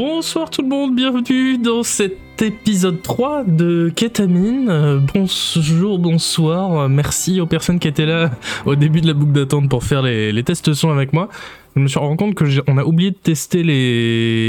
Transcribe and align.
Bonsoir 0.00 0.48
tout 0.48 0.62
le 0.62 0.68
monde, 0.68 0.94
bienvenue 0.94 1.58
dans 1.58 1.82
cet 1.82 2.40
épisode 2.40 3.02
3 3.02 3.42
de 3.42 3.90
Ketamine. 3.92 4.68
Euh, 4.70 5.00
bonjour, 5.12 5.98
bonsoir, 5.98 6.88
merci 6.88 7.40
aux 7.40 7.46
personnes 7.46 7.80
qui 7.80 7.88
étaient 7.88 8.06
là 8.06 8.30
au 8.64 8.76
début 8.76 9.00
de 9.00 9.08
la 9.08 9.12
boucle 9.12 9.32
d'attente 9.32 9.68
pour 9.68 9.82
faire 9.82 10.02
les, 10.02 10.42
tests 10.44 10.72
son 10.72 10.90
avec 10.90 11.12
moi. 11.12 11.28
Je 11.74 11.80
me 11.80 11.88
suis 11.88 11.98
rendu 11.98 12.16
compte 12.16 12.36
qu'on 12.36 12.78
a 12.78 12.84
oublié 12.84 13.10
de 13.10 13.16
tester 13.16 13.64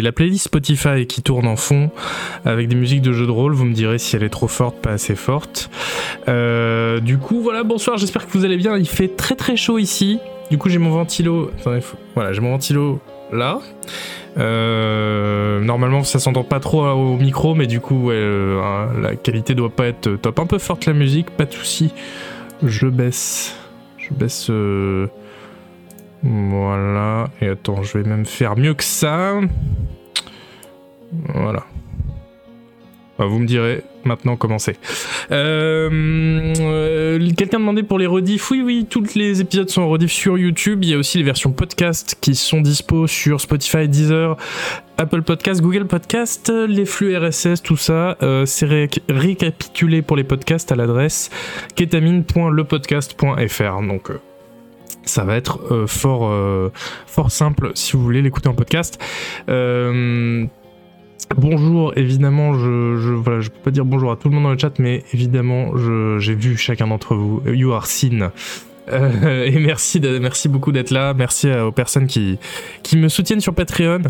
la 0.03 0.11
playlist 0.11 0.45
Spotify 0.45 1.07
qui 1.07 1.23
tourne 1.23 1.47
en 1.47 1.55
fond 1.55 1.89
avec 2.45 2.67
des 2.67 2.75
musiques 2.75 3.01
de 3.01 3.11
jeux 3.11 3.25
de 3.25 3.31
rôle. 3.31 3.53
Vous 3.53 3.65
me 3.65 3.73
direz 3.73 3.97
si 3.97 4.15
elle 4.15 4.23
est 4.23 4.29
trop 4.29 4.47
forte, 4.47 4.75
pas 4.75 4.91
assez 4.91 5.15
forte. 5.15 5.71
Euh, 6.27 6.99
du 6.99 7.17
coup, 7.17 7.41
voilà, 7.41 7.63
bonsoir, 7.63 7.97
j'espère 7.97 8.27
que 8.27 8.31
vous 8.37 8.45
allez 8.45 8.57
bien. 8.57 8.77
Il 8.77 8.87
fait 8.87 9.15
très 9.15 9.33
très 9.33 9.55
chaud 9.55 9.79
ici. 9.79 10.19
Du 10.51 10.59
coup, 10.59 10.69
j'ai 10.69 10.77
mon 10.77 10.91
ventilo. 10.91 11.49
Voilà, 12.13 12.33
j'ai 12.33 12.41
mon 12.41 12.51
ventilo 12.51 12.99
là. 13.33 13.59
Euh, 14.37 15.59
normalement, 15.59 16.03
ça 16.03 16.19
s'entend 16.19 16.43
pas 16.43 16.59
trop 16.59 16.85
au 16.85 17.17
micro, 17.17 17.55
mais 17.55 17.67
du 17.67 17.79
coup, 17.79 18.11
euh, 18.11 18.61
hein, 18.61 18.89
la 19.01 19.15
qualité 19.15 19.55
doit 19.55 19.69
pas 19.69 19.87
être 19.87 20.15
top. 20.15 20.39
Un 20.39 20.45
peu 20.45 20.57
forte 20.59 20.85
la 20.85 20.93
musique, 20.93 21.29
pas 21.31 21.45
de 21.45 21.53
souci. 21.53 21.93
Je 22.63 22.87
baisse. 22.87 23.55
Je 23.97 24.13
baisse. 24.13 24.49
Euh, 24.49 25.07
voilà. 26.23 27.29
Et 27.41 27.47
attends, 27.47 27.81
je 27.83 27.97
vais 27.97 28.07
même 28.07 28.25
faire 28.25 28.57
mieux 28.57 28.73
que 28.73 28.83
ça. 28.83 29.33
Voilà. 31.33 31.65
Bah, 33.19 33.25
vous 33.25 33.37
me 33.37 33.45
direz 33.45 33.83
maintenant 34.05 34.37
comment 34.37 34.57
c'est. 34.59 34.77
Euh, 35.29 36.53
euh, 36.61 37.19
quelqu'un 37.35 37.59
demandait 37.59 37.83
pour 37.83 37.99
les 37.99 38.07
rediffs. 38.07 38.49
Oui, 38.49 38.61
oui, 38.63 38.87
tous 38.89 39.13
les 39.13 39.41
épisodes 39.41 39.69
sont 39.69 39.81
en 39.81 39.89
rediff 39.89 40.13
sur 40.13 40.37
YouTube. 40.37 40.85
Il 40.85 40.91
y 40.91 40.93
a 40.93 40.97
aussi 40.97 41.17
les 41.17 41.25
versions 41.25 41.51
podcast 41.51 42.17
qui 42.21 42.33
sont 42.33 42.61
dispo 42.61 43.07
sur 43.07 43.41
Spotify, 43.41 43.89
Deezer, 43.89 44.37
Apple 44.97 45.23
Podcast, 45.23 45.61
Google 45.61 45.85
Podcast, 45.85 46.49
les 46.49 46.85
flux 46.85 47.17
RSS, 47.17 47.61
tout 47.61 47.75
ça. 47.75 48.15
Euh, 48.23 48.45
c'est 48.45 48.87
récapitulé 49.09 50.01
pour 50.01 50.15
les 50.15 50.23
podcasts 50.23 50.71
à 50.71 50.77
l'adresse 50.77 51.29
ketamine.lepodcast.fr. 51.75 53.81
Donc 53.85 54.11
ça 55.03 55.25
va 55.25 55.35
être 55.35 55.85
fort, 55.87 56.71
fort 57.05 57.31
simple 57.31 57.71
si 57.73 57.97
vous 57.97 58.03
voulez 58.03 58.21
l'écouter 58.21 58.47
en 58.47 58.53
podcast. 58.53 58.97
Bonjour, 61.37 61.93
évidemment, 61.95 62.53
je, 62.53 63.15
peux 63.49 63.59
pas 63.63 63.71
dire 63.71 63.85
bonjour 63.85 64.11
à 64.11 64.15
tout 64.15 64.29
le 64.29 64.35
monde 64.35 64.43
dans 64.43 64.51
le 64.51 64.57
chat, 64.57 64.79
mais 64.79 65.03
évidemment, 65.13 65.71
j'ai 66.19 66.35
vu 66.35 66.57
chacun 66.57 66.87
d'entre 66.87 67.15
vous. 67.15 67.41
You 67.45 67.71
are 67.71 67.85
seen. 67.85 68.31
Euh, 68.91 69.43
et 69.45 69.59
merci, 69.59 69.99
merci 69.99 70.49
beaucoup 70.49 70.71
d'être 70.71 70.91
là. 70.91 71.13
Merci 71.13 71.51
aux 71.51 71.71
personnes 71.71 72.07
qui, 72.07 72.39
me 72.95 73.07
soutiennent 73.07 73.41
sur 73.41 73.53
Patreon 73.53 74.01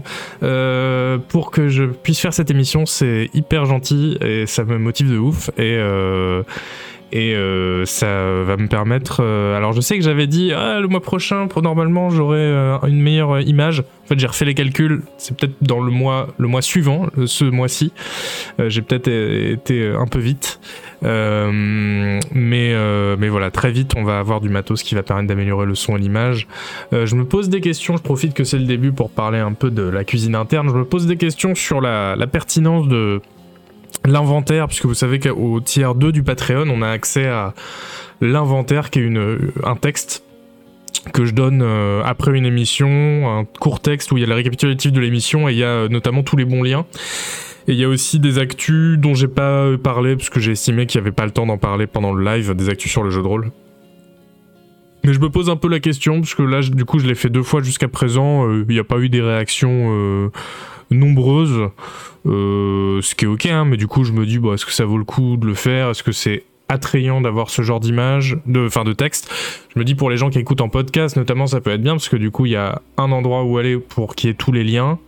euh, 0.43 1.17
pour 1.17 1.51
que 1.51 1.67
je 1.67 1.83
puisse 1.83 2.19
faire 2.19 2.33
cette 2.33 2.51
émission. 2.51 2.85
C'est 2.85 3.29
hyper 3.33 3.65
gentil 3.65 4.17
et 4.21 4.45
ça 4.45 4.63
me 4.63 4.77
motive 4.77 5.11
de 5.11 5.17
ouf. 5.17 5.49
Et, 5.57 5.75
euh, 5.77 6.43
et 7.11 7.35
euh, 7.35 7.85
ça 7.85 8.43
va 8.43 8.57
me 8.57 8.67
permettre. 8.67 9.21
Euh, 9.21 9.57
alors 9.57 9.73
je 9.73 9.81
sais 9.81 9.97
que 9.97 10.03
j'avais 10.03 10.27
dit 10.27 10.51
ah, 10.53 10.79
le 10.79 10.87
mois 10.87 11.01
prochain 11.01 11.47
pour 11.47 11.61
normalement 11.61 12.09
j'aurai 12.09 12.39
euh, 12.39 12.77
une 12.87 13.01
meilleure 13.01 13.41
image. 13.41 13.79
En 13.79 14.07
fait 14.07 14.19
j'ai 14.19 14.27
refait 14.27 14.45
les 14.45 14.53
calculs. 14.53 15.01
C'est 15.17 15.35
peut-être 15.35 15.55
dans 15.61 15.79
le 15.79 15.91
mois 15.91 16.61
suivant, 16.61 17.07
ce 17.25 17.45
mois-ci. 17.45 17.91
j'ai 18.59 18.81
peut-être 18.81 19.07
été 19.07 19.87
un 19.87 20.07
peu 20.07 20.19
vite, 20.19 20.59
mais 21.01 22.73
voilà 23.29 23.51
très 23.51 23.71
vite 23.71 23.93
on 23.95 24.03
va 24.03 24.19
avoir 24.19 24.41
du 24.41 24.49
matos 24.49 24.83
qui 24.83 24.95
va 24.95 25.03
permettre 25.03 25.27
d'améliorer 25.27 25.65
le 25.65 25.75
son 25.75 25.95
et 25.95 25.99
l'image. 25.99 26.47
je 26.91 27.15
me 27.15 27.25
pose 27.25 27.49
des 27.49 27.61
questions. 27.61 27.97
Je 27.97 28.03
profite 28.03 28.33
que 28.33 28.43
c'est 28.43 28.57
le 28.57 28.65
début 28.65 28.91
pour 28.91 29.09
parler 29.11 29.39
un 29.39 29.53
peu 29.53 29.69
de 29.69 29.83
la 29.83 30.03
cuisine 30.03 30.35
interne. 30.35 30.69
Je 30.69 30.75
me 30.77 30.85
pose 30.85 31.05
des 31.05 31.17
questions 31.17 31.53
sur 31.53 31.81
la 31.81 32.27
pertinence 32.27 32.87
de 32.87 33.21
l'inventaire, 34.05 34.67
puisque 34.67 34.85
vous 34.85 34.93
savez 34.93 35.19
qu'au 35.19 35.59
tiers 35.59 35.95
2 35.95 36.11
du 36.11 36.23
Patreon, 36.23 36.69
on 36.69 36.81
a 36.81 36.89
accès 36.89 37.27
à 37.27 37.53
l'inventaire 38.21 38.89
qui 38.89 38.99
est 38.99 39.03
une, 39.03 39.51
un 39.63 39.75
texte 39.75 40.23
que 41.13 41.25
je 41.25 41.33
donne 41.33 41.61
euh, 41.61 42.01
après 42.03 42.37
une 42.37 42.45
émission, 42.45 42.89
un 43.39 43.45
court 43.45 43.79
texte 43.79 44.11
où 44.11 44.17
il 44.17 44.21
y 44.21 44.23
a 44.23 44.27
le 44.27 44.35
récapitulatif 44.35 44.91
de 44.91 44.99
l'émission 44.99 45.47
et 45.47 45.53
il 45.53 45.57
y 45.57 45.63
a 45.63 45.67
euh, 45.67 45.87
notamment 45.87 46.23
tous 46.23 46.37
les 46.37 46.45
bons 46.45 46.63
liens. 46.63 46.85
Et 47.67 47.73
il 47.73 47.79
y 47.79 47.83
a 47.83 47.89
aussi 47.89 48.19
des 48.19 48.39
actus 48.39 48.97
dont 48.97 49.13
j'ai 49.13 49.27
pas 49.27 49.63
euh, 49.63 49.77
parlé 49.77 50.15
parce 50.15 50.29
que 50.29 50.39
j'ai 50.39 50.53
estimé 50.53 50.85
qu'il 50.85 50.99
n'y 50.99 51.07
avait 51.07 51.15
pas 51.15 51.25
le 51.25 51.31
temps 51.31 51.45
d'en 51.45 51.57
parler 51.57 51.87
pendant 51.87 52.13
le 52.13 52.23
live, 52.23 52.53
des 52.55 52.69
actus 52.69 52.91
sur 52.91 53.03
le 53.03 53.09
jeu 53.09 53.21
de 53.21 53.27
rôle. 53.27 53.51
Mais 55.03 55.13
je 55.13 55.19
me 55.19 55.29
pose 55.29 55.49
un 55.49 55.55
peu 55.55 55.69
la 55.69 55.79
question 55.79 56.19
parce 56.19 56.35
que 56.35 56.43
là, 56.43 56.61
du 56.61 56.83
coup, 56.83 56.99
je 56.99 57.07
l'ai 57.07 57.15
fait 57.15 57.29
deux 57.29 57.43
fois 57.43 57.61
jusqu'à 57.61 57.87
présent. 57.87 58.51
Il 58.51 58.65
n'y 58.67 58.79
a 58.79 58.83
pas 58.83 58.97
eu 58.97 59.07
des 59.07 59.21
réactions 59.21 60.29
nombreuses. 60.91 61.69
Euh, 62.25 63.01
ce 63.01 63.15
qui 63.15 63.25
est 63.25 63.27
ok, 63.27 63.45
hein, 63.45 63.65
mais 63.65 63.77
du 63.77 63.87
coup 63.87 64.03
je 64.03 64.11
me 64.11 64.25
dis, 64.25 64.39
bon, 64.39 64.53
est-ce 64.53 64.65
que 64.65 64.71
ça 64.71 64.85
vaut 64.85 64.97
le 64.97 65.03
coup 65.03 65.37
de 65.37 65.45
le 65.45 65.53
faire? 65.53 65.89
Est-ce 65.89 66.03
que 66.03 66.11
c'est 66.11 66.43
attrayant 66.67 67.21
d'avoir 67.21 67.49
ce 67.49 67.61
genre 67.61 67.79
d'image, 67.79 68.37
de, 68.45 68.65
enfin 68.65 68.83
de 68.83 68.93
texte? 68.93 69.31
Je 69.73 69.79
me 69.79 69.85
dis 69.85 69.95
pour 69.95 70.09
les 70.09 70.17
gens 70.17 70.29
qui 70.29 70.39
écoutent 70.39 70.61
en 70.61 70.69
podcast, 70.69 71.15
notamment, 71.15 71.47
ça 71.47 71.61
peut 71.61 71.71
être 71.71 71.81
bien 71.81 71.93
parce 71.93 72.09
que 72.09 72.17
du 72.17 72.31
coup 72.31 72.45
il 72.45 72.51
y 72.51 72.57
a 72.57 72.81
un 72.97 73.11
endroit 73.11 73.43
où 73.43 73.57
aller 73.57 73.77
pour 73.77 74.15
qu'il 74.15 74.29
y 74.29 74.31
ait 74.31 74.35
tous 74.35 74.51
les 74.51 74.63
liens. 74.63 74.99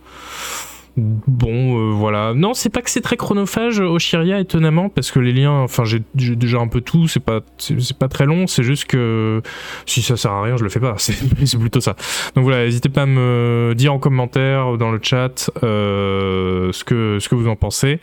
Bon, 0.96 1.78
euh, 1.78 1.92
voilà. 1.92 2.34
Non, 2.34 2.52
c'est 2.52 2.68
pas 2.68 2.82
que 2.82 2.90
c'est 2.90 3.00
très 3.00 3.16
chronophage 3.16 3.80
au 3.80 3.98
Chiria, 3.98 4.40
étonnamment, 4.40 4.90
parce 4.90 5.10
que 5.10 5.20
les 5.20 5.32
liens, 5.32 5.60
enfin, 5.60 5.84
j'ai 5.84 6.02
déjà 6.36 6.58
un 6.58 6.68
peu 6.68 6.82
tout, 6.82 7.08
c'est 7.08 7.20
pas, 7.20 7.40
c'est 7.56 7.96
pas 7.96 8.08
très 8.08 8.26
long, 8.26 8.46
c'est 8.46 8.62
juste 8.62 8.84
que 8.84 9.40
si 9.86 10.02
ça 10.02 10.16
sert 10.16 10.32
à 10.32 10.42
rien, 10.42 10.56
je 10.56 10.64
le 10.64 10.68
fais 10.68 10.80
pas. 10.80 10.94
C'est 10.98 11.58
plutôt 11.58 11.80
ça. 11.80 11.96
Donc 12.34 12.44
voilà, 12.44 12.64
n'hésitez 12.64 12.88
pas 12.88 13.02
à 13.02 13.06
me 13.06 13.74
dire 13.76 13.92
en 13.92 13.98
commentaire, 13.98 14.76
dans 14.76 14.90
le 14.90 15.00
chat, 15.02 15.50
euh, 15.62 16.70
ce, 16.72 16.84
que, 16.84 17.18
ce 17.20 17.28
que 17.28 17.34
vous 17.34 17.48
en 17.48 17.56
pensez, 17.56 18.00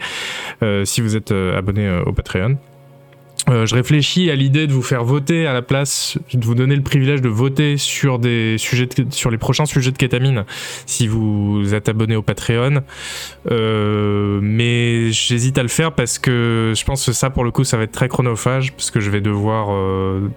euh, 0.63 0.85
si 0.85 1.01
vous 1.01 1.15
êtes 1.15 1.31
abonné 1.31 1.89
au 2.05 2.11
Patreon. 2.11 2.57
Euh, 3.47 3.65
je 3.65 3.73
réfléchis 3.73 4.29
à 4.29 4.35
l'idée 4.35 4.67
de 4.67 4.73
vous 4.73 4.81
faire 4.81 5.03
voter 5.03 5.47
à 5.47 5.53
la 5.53 5.61
place, 5.61 6.17
de 6.33 6.45
vous 6.45 6.55
donner 6.55 6.75
le 6.75 6.83
privilège 6.83 7.21
de 7.21 7.29
voter 7.29 7.77
sur 7.77 8.19
des 8.19 8.57
sujets, 8.57 8.87
sur 9.11 9.31
les 9.31 9.37
prochains 9.37 9.65
sujets 9.65 9.91
de 9.91 9.97
kétamine, 9.97 10.43
si 10.85 11.07
vous 11.07 11.73
êtes 11.73 11.89
abonné 11.89 12.15
au 12.15 12.21
Patreon. 12.21 12.83
Euh, 13.49 14.39
mais 14.41 15.11
j'hésite 15.11 15.57
à 15.57 15.63
le 15.63 15.69
faire 15.69 15.93
parce 15.93 16.19
que 16.19 16.73
je 16.75 16.83
pense 16.83 17.05
que 17.05 17.11
ça, 17.11 17.29
pour 17.29 17.43
le 17.43 17.51
coup, 17.51 17.63
ça 17.63 17.77
va 17.77 17.83
être 17.83 17.91
très 17.91 18.07
chronophage, 18.07 18.73
parce 18.73 18.91
que 18.91 18.99
je 18.99 19.09
vais 19.09 19.21
devoir 19.21 19.69
euh, 19.71 20.29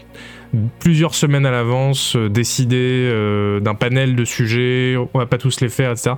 plusieurs 0.78 1.14
semaines 1.14 1.44
à 1.44 1.50
l'avance 1.50 2.16
décider 2.16 3.10
d'un 3.60 3.74
panel 3.74 4.16
de 4.16 4.24
sujets. 4.24 4.96
On 5.12 5.18
va 5.18 5.26
pas 5.26 5.38
tous 5.38 5.60
les 5.60 5.68
faire, 5.68 5.90
etc. 5.90 6.12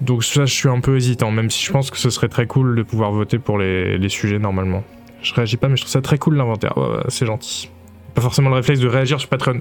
Donc 0.00 0.22
ça, 0.22 0.44
je 0.44 0.52
suis 0.52 0.68
un 0.68 0.80
peu 0.80 0.96
hésitant, 0.96 1.30
même 1.30 1.50
si 1.50 1.64
je 1.64 1.72
pense 1.72 1.90
que 1.90 1.96
ce 1.96 2.10
serait 2.10 2.28
très 2.28 2.46
cool 2.46 2.76
de 2.76 2.82
pouvoir 2.82 3.10
voter 3.10 3.38
pour 3.38 3.58
les 3.58 4.08
sujets 4.08 4.38
normalement. 4.38 4.84
Je 5.24 5.34
réagis 5.34 5.56
pas, 5.56 5.68
mais 5.68 5.76
je 5.76 5.82
trouve 5.82 5.92
ça 5.92 6.00
très 6.00 6.18
cool 6.18 6.36
l'inventaire. 6.36 6.74
c'est 7.08 7.26
gentil. 7.26 7.68
Pas 8.14 8.22
forcément 8.22 8.48
le 8.48 8.56
réflexe 8.56 8.78
de 8.78 8.86
réagir 8.86 9.18
sur 9.18 9.28
Patreon. 9.28 9.60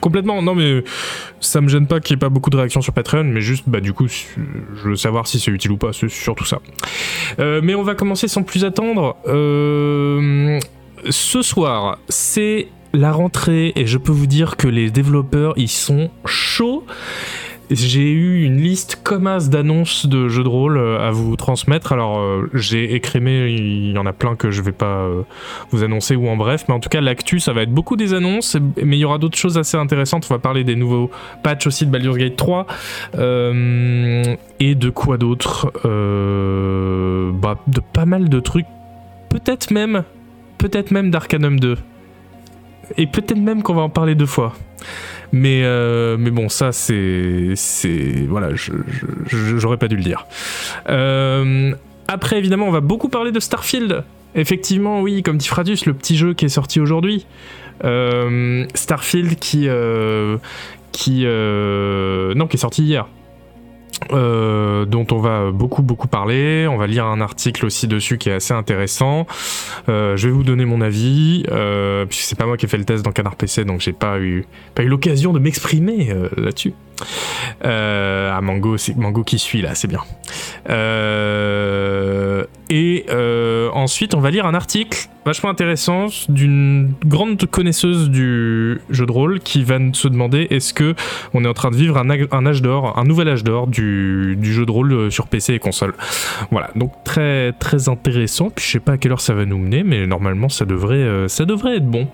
Complètement, 0.00 0.40
non, 0.40 0.54
mais 0.54 0.82
ça 1.40 1.60
me 1.60 1.68
gêne 1.68 1.86
pas 1.86 2.00
qu'il 2.00 2.14
n'y 2.14 2.18
ait 2.18 2.24
pas 2.24 2.30
beaucoup 2.30 2.48
de 2.48 2.56
réactions 2.56 2.80
sur 2.80 2.94
Patreon, 2.94 3.24
mais 3.24 3.42
juste, 3.42 3.64
bah, 3.66 3.80
du 3.80 3.92
coup, 3.92 4.06
je 4.08 4.88
veux 4.88 4.96
savoir 4.96 5.26
si 5.26 5.38
c'est 5.38 5.50
utile 5.50 5.72
ou 5.72 5.76
pas, 5.76 5.92
c'est 5.92 6.08
surtout 6.08 6.46
ça. 6.46 6.60
Euh, 7.38 7.60
mais 7.62 7.74
on 7.74 7.82
va 7.82 7.94
commencer 7.94 8.26
sans 8.26 8.42
plus 8.42 8.64
attendre. 8.64 9.16
Euh, 9.26 10.58
ce 11.10 11.42
soir, 11.42 11.98
c'est 12.08 12.68
la 12.92 13.12
rentrée 13.12 13.72
et 13.76 13.86
je 13.86 13.98
peux 13.98 14.12
vous 14.12 14.26
dire 14.26 14.56
que 14.56 14.66
les 14.66 14.90
développeurs 14.90 15.54
ils 15.56 15.68
sont 15.68 16.10
chauds 16.24 16.84
j'ai 17.70 18.10
eu 18.10 18.42
une 18.42 18.60
liste 18.60 19.00
comme 19.02 19.26
as 19.26 19.48
d'annonces 19.48 20.06
de 20.06 20.28
jeux 20.28 20.42
de 20.42 20.48
rôle 20.48 20.76
euh, 20.76 21.06
à 21.06 21.10
vous 21.12 21.36
transmettre. 21.36 21.92
Alors, 21.92 22.18
euh, 22.18 22.50
j'ai 22.52 22.94
écrémé, 22.94 23.48
il 23.48 23.92
y 23.92 23.98
en 23.98 24.06
a 24.06 24.12
plein 24.12 24.34
que 24.34 24.50
je 24.50 24.60
vais 24.60 24.72
pas 24.72 25.02
euh, 25.02 25.22
vous 25.70 25.84
annoncer 25.84 26.16
ou 26.16 26.28
en 26.28 26.36
bref, 26.36 26.64
mais 26.68 26.74
en 26.74 26.80
tout 26.80 26.88
cas, 26.88 27.00
l'actu, 27.00 27.38
ça 27.38 27.52
va 27.52 27.62
être 27.62 27.72
beaucoup 27.72 27.96
des 27.96 28.12
annonces, 28.12 28.56
mais 28.82 28.96
il 28.96 29.00
y 29.00 29.04
aura 29.04 29.18
d'autres 29.18 29.38
choses 29.38 29.56
assez 29.56 29.76
intéressantes. 29.76 30.26
On 30.28 30.34
va 30.34 30.40
parler 30.40 30.64
des 30.64 30.74
nouveaux 30.74 31.10
patchs 31.42 31.66
aussi 31.66 31.86
de 31.86 31.90
Baldur's 31.90 32.18
Gate 32.18 32.36
3 32.36 32.66
et 33.14 34.74
de 34.74 34.90
quoi 34.90 35.16
d'autre 35.16 35.70
bah, 35.84 37.58
De 37.66 37.80
pas 37.80 38.04
mal 38.04 38.28
de 38.28 38.40
trucs, 38.40 38.66
peut-être 39.28 39.70
même, 39.70 40.02
peut-être 40.58 40.90
même 40.90 41.10
d'Arcanum 41.10 41.60
2. 41.60 41.76
Et 42.96 43.06
peut-être 43.06 43.38
même 43.38 43.62
qu'on 43.62 43.74
va 43.74 43.82
en 43.82 43.88
parler 43.88 44.14
deux 44.14 44.26
fois. 44.26 44.54
Mais, 45.32 45.62
euh, 45.64 46.16
mais 46.18 46.30
bon, 46.30 46.48
ça, 46.48 46.72
c'est. 46.72 47.54
voilà, 48.28 48.50
j'aurais 48.54 49.76
pas 49.76 49.88
dû 49.88 49.96
le 49.96 50.02
dire. 50.02 50.26
Euh, 50.88 51.74
après, 52.08 52.38
évidemment, 52.38 52.66
on 52.66 52.72
va 52.72 52.80
beaucoup 52.80 53.08
parler 53.08 53.32
de 53.32 53.40
Starfield. 53.40 54.04
Effectivement, 54.34 55.00
oui, 55.00 55.22
comme 55.22 55.38
dit 55.38 55.48
Fradus, 55.48 55.78
le 55.86 55.94
petit 55.94 56.16
jeu 56.16 56.34
qui 56.34 56.44
est 56.44 56.50
sorti 56.50 56.80
aujourd'hui. 56.80 57.26
Euh, 57.84 58.66
Starfield 58.74 59.38
qui. 59.38 59.68
qui 60.92 61.24
non, 61.24 62.46
qui 62.46 62.56
est 62.56 62.60
sorti 62.60 62.82
hier. 62.82 63.06
Euh, 64.12 64.86
dont 64.86 65.06
on 65.12 65.18
va 65.18 65.50
beaucoup 65.50 65.82
beaucoup 65.82 66.08
parler. 66.08 66.66
On 66.68 66.76
va 66.76 66.86
lire 66.86 67.06
un 67.06 67.20
article 67.20 67.66
aussi 67.66 67.86
dessus 67.86 68.18
qui 68.18 68.30
est 68.30 68.34
assez 68.34 68.54
intéressant. 68.54 69.26
Euh, 69.88 70.16
je 70.16 70.28
vais 70.28 70.32
vous 70.32 70.42
donner 70.42 70.64
mon 70.64 70.80
avis, 70.80 71.44
euh, 71.50 72.06
puisque 72.06 72.22
c'est 72.22 72.38
pas 72.38 72.46
moi 72.46 72.56
qui 72.56 72.66
ai 72.66 72.68
fait 72.68 72.78
le 72.78 72.84
test 72.84 73.04
dans 73.04 73.12
Canard 73.12 73.36
PC, 73.36 73.64
donc 73.64 73.80
j'ai 73.80 73.92
pas 73.92 74.18
eu 74.18 74.46
pas 74.74 74.82
eu 74.82 74.88
l'occasion 74.88 75.32
de 75.32 75.38
m'exprimer 75.38 76.14
là-dessus. 76.36 76.72
Ah 77.62 78.40
Mango, 78.42 78.76
c'est 78.76 78.96
Mango 78.96 79.24
qui 79.24 79.38
suit 79.38 79.62
là, 79.62 79.74
c'est 79.74 79.88
bien. 79.88 80.02
et 82.70 83.06
ensuite, 83.72 84.14
on 84.14 84.20
va 84.20 84.30
lire 84.30 84.46
un 84.46 84.54
article 84.54 85.08
vachement 85.24 85.50
intéressant 85.50 86.06
d'une 86.28 86.92
grande 87.04 87.44
connaisseuse 87.46 88.10
du 88.10 88.80
jeu 88.90 89.06
de 89.06 89.12
rôle 89.12 89.40
qui 89.40 89.64
va 89.64 89.78
se 89.92 90.08
demander 90.08 90.46
est-ce 90.50 90.72
que 90.72 90.94
on 91.34 91.44
est 91.44 91.48
en 91.48 91.54
train 91.54 91.70
de 91.70 91.76
vivre 91.76 91.98
un, 91.98 92.46
âge 92.46 92.62
d'or, 92.62 92.98
un 92.98 93.04
nouvel 93.04 93.28
âge 93.28 93.44
d'or 93.44 93.66
du, 93.66 94.36
jeu 94.42 94.66
de 94.66 94.70
rôle 94.70 94.92
euh, 94.92 95.10
sur 95.10 95.26
PC 95.26 95.54
et 95.54 95.58
console? 95.58 95.94
Voilà, 96.50 96.70
donc 96.74 96.92
très 97.04 97.52
très 97.52 97.88
intéressant. 97.88 98.50
Puis 98.50 98.64
je 98.64 98.70
sais 98.72 98.80
pas 98.80 98.92
à 98.92 98.98
quelle 98.98 99.12
heure 99.12 99.20
ça 99.20 99.34
va 99.34 99.44
nous 99.44 99.58
mener, 99.58 99.82
mais 99.82 100.06
normalement 100.06 100.48
ça 100.48 100.64
devrait 100.64 100.96
euh, 100.96 101.26
être 101.26 101.86
bon. 101.86 102.08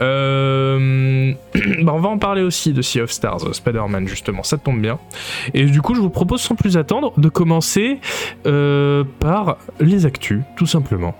Euh, 0.00 1.32
bah, 1.82 1.92
on 1.94 2.00
va 2.00 2.08
en 2.08 2.18
parler 2.18 2.42
aussi 2.42 2.72
de 2.72 2.82
Sea 2.82 3.00
of 3.00 3.10
Stars, 3.10 3.54
Spider-Man 3.54 4.07
justement, 4.08 4.42
ça 4.42 4.58
tombe 4.58 4.80
bien. 4.80 4.98
Et 5.54 5.64
du 5.64 5.82
coup, 5.82 5.94
je 5.94 6.00
vous 6.00 6.10
propose 6.10 6.40
sans 6.40 6.54
plus 6.54 6.76
attendre 6.76 7.12
de 7.16 7.28
commencer 7.28 8.00
par 8.42 9.58
les 9.80 10.06
actus, 10.06 10.40
tout 10.56 10.66
simplement. 10.66 11.14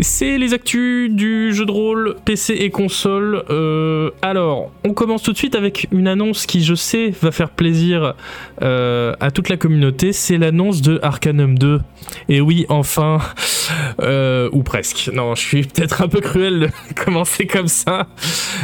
C'est 0.00 0.38
les 0.38 0.54
actus 0.54 1.10
du 1.10 1.54
jeu 1.54 1.64
de 1.64 1.70
rôle 1.70 2.16
PC 2.24 2.54
et 2.54 2.70
console. 2.70 3.44
Euh, 3.50 4.10
alors, 4.22 4.72
on 4.84 4.94
commence 4.94 5.22
tout 5.22 5.32
de 5.32 5.36
suite 5.36 5.54
avec 5.54 5.86
une 5.92 6.08
annonce 6.08 6.46
qui, 6.46 6.64
je 6.64 6.74
sais, 6.74 7.10
va 7.10 7.30
faire 7.30 7.50
plaisir 7.50 8.14
euh, 8.62 9.14
à 9.20 9.30
toute 9.30 9.48
la 9.48 9.56
communauté. 9.56 10.12
C'est 10.12 10.38
l'annonce 10.38 10.80
de 10.80 10.98
Arcanum 11.02 11.58
2. 11.58 11.80
Et 12.28 12.40
oui, 12.40 12.66
enfin, 12.68 13.18
euh, 14.00 14.48
ou 14.52 14.62
presque. 14.62 15.10
Non, 15.12 15.34
je 15.34 15.42
suis 15.42 15.62
peut-être 15.62 16.02
un 16.02 16.08
peu 16.08 16.20
cruel 16.20 16.60
de 16.60 16.68
commencer 17.04 17.46
comme 17.46 17.68
ça. 17.68 18.08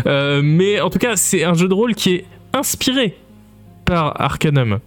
mais 0.06 0.80
en 0.80 0.90
tout 0.90 0.98
cas, 0.98 1.14
c'est 1.16 1.44
un 1.44 1.54
jeu 1.54 1.68
de 1.68 1.74
rôle 1.74 1.94
qui 1.94 2.14
est 2.14 2.24
inspiré 2.52 3.16
par 3.88 4.20
Arcanum, 4.20 4.80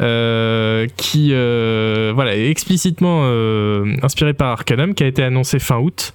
euh, 0.00 0.86
qui 0.96 1.30
euh, 1.32 2.12
voilà, 2.14 2.36
est 2.36 2.48
explicitement 2.48 3.22
euh, 3.24 3.96
inspiré 4.02 4.32
par 4.32 4.52
Arcanum, 4.52 4.94
qui 4.94 5.02
a 5.02 5.08
été 5.08 5.24
annoncé 5.24 5.58
fin 5.58 5.78
août. 5.78 6.12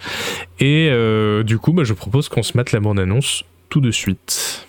Et 0.59 0.89
du 1.44 1.59
coup, 1.59 1.74
bah, 1.74 1.83
je 1.83 1.94
propose 1.94 2.30
qu'on 2.30 2.44
se 2.44 2.57
mette 2.57 2.71
la 2.71 2.80
bande-annonce 2.80 3.44
tout 3.69 3.81
de 3.81 3.91
suite. 3.91 4.68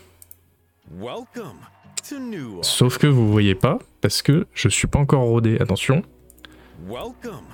Sauf 2.63 2.99
que 2.99 3.07
vous 3.07 3.31
voyez 3.31 3.55
pas, 3.55 3.79
parce 4.01 4.21
que 4.23 4.47
je 4.53 4.69
suis 4.69 4.89
pas 4.89 4.99
encore 4.99 5.23
rodé. 5.23 5.57
Attention. 5.61 6.03
Welcome 6.89 7.47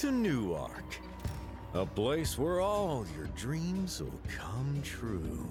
to 0.00 0.10
Newark, 0.12 1.00
a 1.74 1.84
place 1.84 2.38
where 2.38 2.60
all 2.60 3.04
your 3.16 3.26
dreams 3.36 4.00
will 4.00 4.20
come 4.28 4.80
true. 4.84 5.48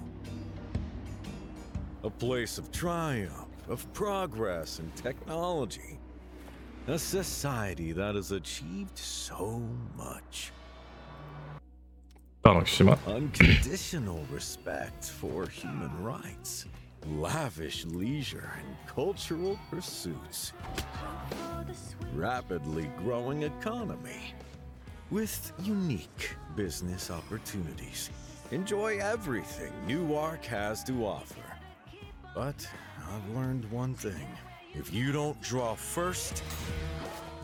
A 2.04 2.10
place 2.10 2.58
of 2.58 2.70
triumph. 2.70 3.43
Of 3.68 3.90
progress 3.92 4.78
and 4.78 4.94
technology. 4.96 5.98
A 6.86 6.98
society 6.98 7.92
that 7.92 8.14
has 8.14 8.32
achieved 8.32 8.98
so 8.98 9.62
much. 9.96 10.52
Unconditional 13.06 14.22
respect 14.30 15.06
for 15.06 15.46
human 15.46 16.04
rights, 16.04 16.66
lavish 17.08 17.86
leisure 17.86 18.52
and 18.58 18.76
cultural 18.86 19.58
pursuits, 19.70 20.52
rapidly 22.14 22.90
growing 22.98 23.44
economy 23.44 24.34
with 25.10 25.52
unique 25.62 26.34
business 26.54 27.10
opportunities. 27.10 28.10
Enjoy 28.50 28.98
everything 28.98 29.72
Newark 29.86 30.44
has 30.44 30.84
to 30.84 31.06
offer. 31.06 31.40
But 32.34 32.68
I've 33.10 33.36
learned 33.36 33.64
one 33.70 33.94
thing. 33.94 34.26
If 34.74 34.92
you 34.92 35.12
don't 35.12 35.40
draw 35.40 35.74
first, 35.74 36.42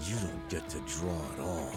you 0.06 0.16
don't 0.16 0.48
get 0.48 0.68
to 0.70 0.78
draw 0.86 1.20
at 1.34 1.40
all. 1.40 1.72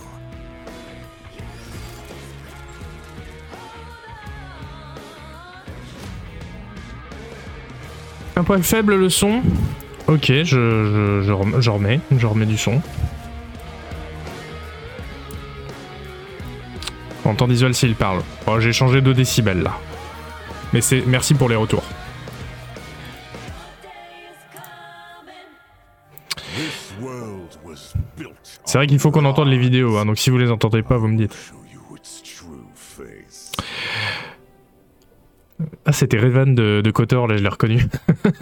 Un 8.35 8.43
point 8.43 8.63
faible 8.63 8.95
le 8.95 9.09
son. 9.09 9.43
Ok, 10.07 10.27
je, 10.27 10.43
je, 10.43 11.21
je, 11.23 11.69
remets, 11.69 11.99
je 12.11 12.25
remets 12.25 12.45
du 12.45 12.57
son. 12.57 12.81
On 17.25 17.29
entend 17.29 17.47
visuel 17.47 17.73
s'il 17.73 17.95
parle. 17.95 18.21
Oh, 18.47 18.59
j'ai 18.59 18.73
changé 18.73 19.01
de 19.01 19.13
décibels 19.13 19.61
là. 19.61 19.77
Mais 20.73 20.81
c'est 20.81 21.03
merci 21.05 21.35
pour 21.35 21.47
les 21.47 21.55
retours. 21.55 21.83
C'est 28.65 28.77
vrai 28.77 28.87
qu'il 28.87 28.99
faut 28.99 29.11
qu'on 29.11 29.25
entende 29.25 29.49
les 29.49 29.57
vidéos, 29.57 29.97
hein, 29.97 30.05
donc 30.05 30.17
si 30.17 30.29
vous 30.29 30.37
les 30.37 30.51
entendez 30.51 30.83
pas, 30.83 30.97
vous 30.97 31.07
me 31.07 31.17
dites. 31.17 31.35
Ah, 35.85 35.91
c'était 35.91 36.17
Revan 36.17 36.47
de, 36.47 36.81
de 36.81 36.91
là 37.27 37.37
je 37.37 37.43
l'ai 37.43 37.49
reconnu. 37.49 37.85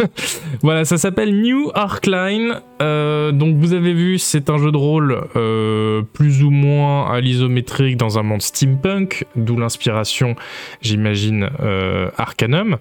voilà, 0.62 0.86
ça 0.86 0.98
s'appelle 0.98 1.42
New 1.42 1.72
Arcline. 1.74 2.62
Euh, 2.82 3.32
donc 3.32 3.56
vous 3.58 3.74
avez 3.74 3.94
vu, 3.94 4.20
c'est 4.20 4.50
un 4.50 4.58
jeu 4.60 4.72
de 4.72 4.78
rôle 4.78 5.24
euh, 5.36 6.04
plus 6.14 6.44
ou 6.44 6.52
moins 6.52 7.12
à 7.12 7.20
l'isométrique 7.20 7.98
dans 7.98 8.20
un 8.20 8.24
monde 8.24 8.42
steampunk, 8.42 9.26
d'où 9.36 9.58
l'inspiration, 9.58 10.36
j'imagine, 10.82 11.50
euh, 11.62 12.10
Arcanum. 12.18 12.78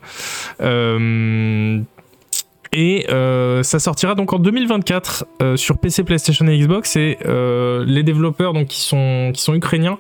Et 2.73 3.07
euh, 3.11 3.65
ça 3.65 3.81
sortira 3.81 4.15
donc 4.15 4.33
en 4.33 4.39
2024 4.39 5.27
euh, 5.43 5.57
sur 5.57 5.79
PC, 5.79 6.05
PlayStation 6.05 6.47
et 6.47 6.57
Xbox. 6.57 6.95
Et 6.97 7.19
euh, 7.27 7.85
les 7.85 8.05
développeurs 8.05 8.53
donc 8.53 8.69
qui 8.69 8.81
sont 8.81 9.33
qui 9.35 9.43
sont 9.43 9.55
ukrainiens 9.55 9.99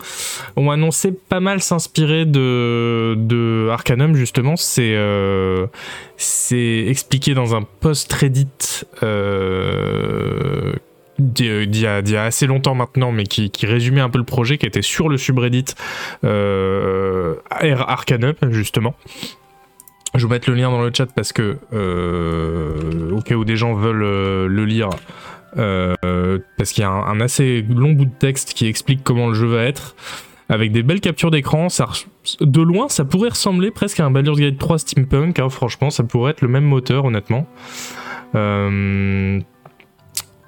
ont 0.56 0.70
annoncé 0.70 1.10
pas 1.10 1.40
mal 1.40 1.60
s'inspirer 1.60 2.26
de 2.26 3.14
de 3.16 3.68
Arcanum 3.70 4.14
justement. 4.14 4.54
C'est 4.56 4.94
expliqué 6.86 7.34
dans 7.34 7.56
un 7.56 7.62
post 7.62 8.12
Reddit 8.12 8.46
d'il 11.18 11.76
y, 11.76 11.86
a, 11.86 12.22
assez 12.22 12.46
longtemps 12.46 12.74
maintenant, 12.74 13.12
mais 13.12 13.24
qui, 13.24 13.50
qui, 13.50 13.66
résumait 13.66 14.00
un 14.00 14.08
peu 14.08 14.16
le 14.16 14.24
projet, 14.24 14.56
qui 14.56 14.64
était 14.64 14.80
sur 14.80 15.10
le 15.10 15.18
subreddit 15.18 15.66
Arcanum, 17.50 18.34
justement. 18.48 18.94
Je 20.14 20.18
vais 20.18 20.24
vous 20.24 20.30
mettre 20.30 20.50
le 20.50 20.56
lien 20.56 20.70
dans 20.70 20.82
le 20.82 20.90
chat 20.92 21.06
parce 21.06 21.32
que, 21.32 21.58
euh, 21.72 23.10
au 23.12 23.20
cas 23.20 23.36
où 23.36 23.44
des 23.44 23.56
gens 23.56 23.74
veulent 23.74 24.02
euh, 24.02 24.48
le 24.48 24.64
lire, 24.64 24.90
euh, 25.56 26.38
parce 26.56 26.72
qu'il 26.72 26.82
y 26.82 26.84
a 26.84 26.90
un, 26.90 27.20
assez 27.20 27.62
long 27.62 27.92
bout 27.92 28.06
de 28.06 28.14
texte 28.18 28.54
qui 28.54 28.66
explique 28.66 29.04
comment 29.04 29.28
le 29.28 29.34
jeu 29.34 29.46
va 29.46 29.62
être, 29.62 29.94
avec 30.48 30.72
des 30.72 30.82
belles 30.82 31.00
captures 31.00 31.30
d'écran. 31.30 31.68
de 32.40 32.60
loin, 32.60 32.88
ça 32.88 33.04
pourrait 33.04 33.28
ressembler 33.28 33.70
presque 33.70 34.00
à 34.00 34.06
un 34.06 34.10
Baldur's 34.10 34.40
Gate 34.40 34.58
3 34.58 34.78
Steampunk. 34.80 35.38
Hein, 35.38 35.48
franchement, 35.48 35.90
ça 35.90 36.02
pourrait 36.02 36.32
être 36.32 36.42
le 36.42 36.48
même 36.48 36.64
moteur, 36.64 37.04
honnêtement. 37.04 37.46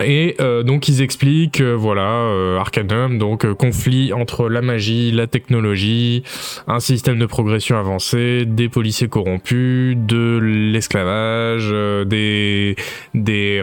Et 0.04 0.36
euh, 0.40 0.62
donc 0.62 0.88
ils 0.88 1.02
expliquent, 1.02 1.60
euh, 1.60 1.74
voilà, 1.74 2.10
euh, 2.10 2.58
Arcanum, 2.58 3.18
donc 3.18 3.50
conflit 3.54 4.12
entre 4.12 4.48
la 4.48 4.62
magie, 4.62 5.12
la 5.12 5.26
technologie, 5.26 6.22
un 6.66 6.80
système 6.80 7.18
de 7.18 7.26
progression 7.26 7.78
avancé, 7.78 8.44
des 8.44 8.68
policiers 8.68 9.08
corrompus, 9.08 9.96
de 9.96 10.38
l'esclavage, 10.42 11.70
des, 12.06 12.76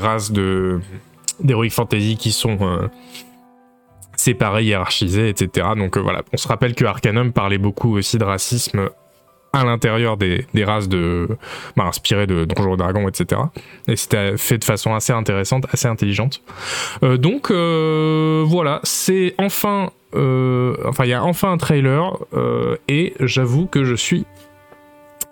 races 0.01 0.31
de 0.31 0.79
d'heroic 1.41 1.69
fantasy 1.69 2.17
qui 2.17 2.31
sont 2.31 2.89
séparées, 4.17 4.65
hiérarchisées, 4.65 5.29
etc. 5.29 5.67
Donc 5.77 5.97
voilà, 5.97 6.21
on 6.33 6.37
se 6.37 6.47
rappelle 6.47 6.75
que 6.75 6.83
Arcanum 6.83 7.31
parlait 7.31 7.57
beaucoup 7.57 7.97
aussi 7.97 8.17
de 8.17 8.25
racisme 8.25 8.89
à 9.53 9.63
l'intérieur 9.63 10.17
des, 10.17 10.45
races 10.63 10.87
de 10.87 11.27
bah, 11.75 11.85
inspirées 11.85 12.27
de 12.27 12.45
Donjons 12.45 12.75
Dragons, 12.75 13.07
etc. 13.07 13.41
Et 13.87 13.95
c'était 13.95 14.37
fait 14.37 14.57
de 14.57 14.63
façon 14.63 14.93
assez 14.93 15.13
intéressante, 15.13 15.65
assez 15.71 15.87
intelligente. 15.87 16.41
Euh, 17.03 17.17
donc 17.17 17.51
euh, 17.51 18.43
voilà, 18.45 18.79
c'est 18.83 19.33
enfin, 19.37 19.91
euh, 20.15 20.75
enfin 20.85 21.05
il 21.05 21.09
y 21.09 21.13
a 21.13 21.23
enfin 21.23 21.51
un 21.51 21.57
trailer 21.57 22.17
et 22.87 23.13
j'avoue 23.19 23.65
que 23.65 23.83
je 23.83 23.95
suis 23.95 24.25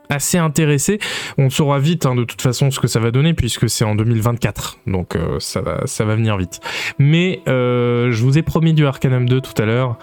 assez 0.10 0.38
intéressé. 0.38 1.00
On 1.38 1.50
saura 1.50 1.80
vite 1.80 2.06
hein, 2.06 2.16
de 2.16 2.24
toute 2.24 2.42
façon 2.42 2.72
ce 2.72 2.80
que 2.80 2.88
ça 2.88 3.00
va 3.00 3.12
donner 3.12 3.34
puisque 3.34 3.70
c'est 3.70 3.86
en 3.86 3.94
2024, 3.94 4.80
donc 4.88 5.18
ça 5.40 5.62
va, 5.62 5.82
ça 5.86 6.06
va 6.06 6.16
venir 6.16 6.38
vite. 6.38 6.60
Mais 6.98 7.42
je 7.46 8.22
vous 8.22 8.38
ai 8.38 8.42
promis 8.42 8.74
du 8.74 8.86
Arcanum 8.88 9.30
2 9.30 9.42
tout 9.42 9.62
à 9.62 9.66
l'heure 9.66 9.98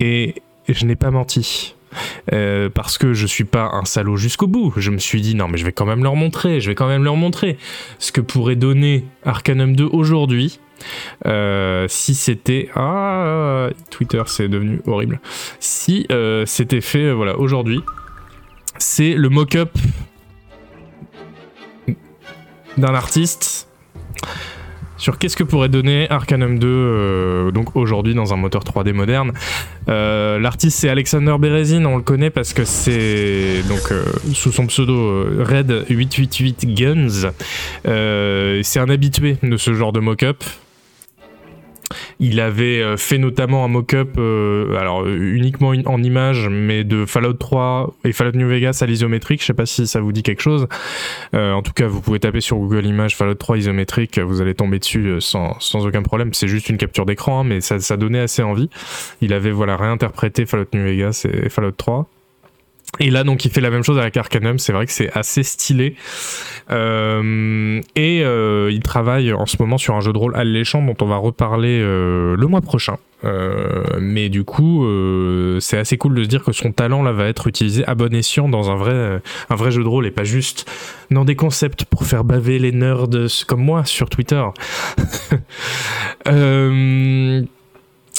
et 0.00 0.42
je 0.68 0.84
n'ai 0.84 0.96
pas 0.96 1.10
menti. 1.10 1.74
Euh, 2.32 2.68
parce 2.68 2.98
que 2.98 3.14
je 3.14 3.26
suis 3.26 3.44
pas 3.44 3.70
un 3.72 3.84
salaud 3.84 4.16
jusqu'au 4.16 4.46
bout. 4.46 4.72
Je 4.76 4.90
me 4.90 4.98
suis 4.98 5.20
dit 5.20 5.34
non 5.34 5.48
mais 5.48 5.58
je 5.58 5.64
vais 5.64 5.72
quand 5.72 5.86
même 5.86 6.02
leur 6.02 6.16
montrer, 6.16 6.60
je 6.60 6.68
vais 6.68 6.74
quand 6.74 6.88
même 6.88 7.04
leur 7.04 7.16
montrer 7.16 7.58
ce 7.98 8.12
que 8.12 8.20
pourrait 8.20 8.56
donner 8.56 9.04
Arcanum 9.24 9.76
2 9.76 9.84
aujourd'hui. 9.84 10.60
Euh, 11.26 11.86
si 11.88 12.14
c'était 12.14 12.68
ah 12.74 13.68
Twitter 13.90 14.22
c'est 14.26 14.48
devenu 14.48 14.80
horrible. 14.86 15.20
Si 15.60 16.06
euh, 16.10 16.44
c'était 16.46 16.80
fait 16.80 17.12
voilà 17.12 17.38
aujourd'hui, 17.38 17.80
c'est 18.78 19.14
le 19.14 19.28
mock-up 19.28 19.70
d'un 22.76 22.94
artiste 22.94 23.68
sur 25.02 25.18
qu'est-ce 25.18 25.36
que 25.36 25.42
pourrait 25.42 25.68
donner 25.68 26.08
Arcanum 26.10 26.60
2 26.60 26.68
euh, 26.68 27.50
donc 27.50 27.74
aujourd'hui 27.74 28.14
dans 28.14 28.32
un 28.32 28.36
moteur 28.36 28.62
3D 28.62 28.92
moderne. 28.92 29.32
Euh, 29.88 30.38
l'artiste 30.38 30.78
c'est 30.78 30.88
Alexander 30.88 31.34
Berezin, 31.40 31.84
on 31.86 31.96
le 31.96 32.04
connaît 32.04 32.30
parce 32.30 32.52
que 32.52 32.64
c'est 32.64 33.64
donc 33.68 33.90
euh, 33.90 34.04
sous 34.32 34.52
son 34.52 34.68
pseudo 34.68 35.24
Red 35.42 35.86
888 35.90 36.74
Guns. 36.74 37.32
c'est 37.84 38.78
un 38.78 38.88
habitué 38.88 39.38
de 39.42 39.56
ce 39.56 39.74
genre 39.74 39.92
de 39.92 39.98
mock-up. 39.98 40.44
Il 42.20 42.40
avait 42.40 42.80
euh, 42.80 42.96
fait 42.96 43.18
notamment 43.18 43.64
un 43.64 43.68
mock-up, 43.68 44.14
euh, 44.18 44.76
alors 44.76 45.06
uniquement 45.06 45.72
en 45.86 46.02
images, 46.02 46.48
mais 46.50 46.84
de 46.84 47.06
Fallout 47.06 47.34
3 47.34 47.94
et 48.04 48.12
Fallout 48.12 48.36
New 48.36 48.48
Vegas 48.48 48.78
à 48.82 48.86
l'isométrique. 48.86 49.40
Je 49.40 49.46
sais 49.46 49.54
pas 49.54 49.66
si 49.66 49.86
ça 49.86 50.00
vous 50.00 50.12
dit 50.12 50.22
quelque 50.22 50.42
chose. 50.42 50.66
Euh, 51.34 51.52
en 51.52 51.62
tout 51.62 51.72
cas, 51.72 51.86
vous 51.86 52.00
pouvez 52.00 52.20
taper 52.20 52.40
sur 52.40 52.56
Google 52.56 52.86
Images 52.86 53.16
Fallout 53.16 53.34
3 53.34 53.58
isométrique, 53.58 54.18
vous 54.18 54.40
allez 54.40 54.54
tomber 54.54 54.78
dessus 54.78 55.20
sans, 55.20 55.58
aucun 55.74 56.02
problème. 56.02 56.32
C'est 56.32 56.48
juste 56.48 56.68
une 56.68 56.78
capture 56.78 57.06
d'écran, 57.06 57.40
hein, 57.40 57.44
mais 57.44 57.60
ça, 57.60 57.78
ça 57.80 57.96
donnait 57.96 58.20
assez 58.20 58.42
envie. 58.42 58.68
Il 59.20 59.32
avait 59.32 59.50
voilà 59.50 59.76
réinterprété 59.76 60.46
Fallout 60.46 60.66
New 60.72 60.84
Vegas 60.84 61.26
et 61.30 61.48
Fallout 61.48 61.72
3. 61.72 62.08
Et 63.00 63.10
là, 63.10 63.24
donc, 63.24 63.44
il 63.46 63.50
fait 63.50 63.62
la 63.62 63.70
même 63.70 63.82
chose 63.82 63.98
avec 63.98 64.16
Arcanum. 64.18 64.58
C'est 64.58 64.72
vrai 64.72 64.84
que 64.84 64.92
c'est 64.92 65.10
assez 65.12 65.42
stylé. 65.42 65.96
Euh, 66.70 67.80
et 67.96 68.22
euh, 68.22 68.70
il 68.70 68.80
travaille 68.80 69.32
en 69.32 69.46
ce 69.46 69.56
moment 69.58 69.78
sur 69.78 69.94
un 69.94 70.00
jeu 70.00 70.12
de 70.12 70.18
rôle 70.18 70.36
alléchant 70.36 70.82
dont 70.82 70.96
on 71.00 71.06
va 71.06 71.16
reparler 71.16 71.80
euh, 71.80 72.36
le 72.36 72.46
mois 72.46 72.60
prochain. 72.60 72.98
mais 74.00 74.28
du 74.28 74.44
coup, 74.44 74.84
c'est 75.60 75.78
assez 75.78 75.96
cool 75.96 76.14
de 76.14 76.24
se 76.24 76.28
dire 76.28 76.42
que 76.42 76.52
son 76.52 76.72
talent 76.72 77.02
là 77.02 77.12
va 77.12 77.26
être 77.26 77.46
utilisé 77.46 77.84
à 77.86 77.94
bon 77.94 78.12
escient 78.14 78.48
dans 78.48 78.70
un 78.70 78.74
vrai, 78.74 79.22
un 79.48 79.54
vrai 79.54 79.70
jeu 79.70 79.82
de 79.82 79.88
rôle 79.88 80.06
et 80.06 80.10
pas 80.10 80.24
juste 80.24 80.68
dans 81.10 81.24
des 81.24 81.36
concepts 81.36 81.84
pour 81.84 82.04
faire 82.04 82.24
baver 82.24 82.58
les 82.58 82.72
nerds 82.72 83.06
comme 83.46 83.62
moi 83.62 83.84
sur 83.84 84.10
Twitter. 84.10 84.42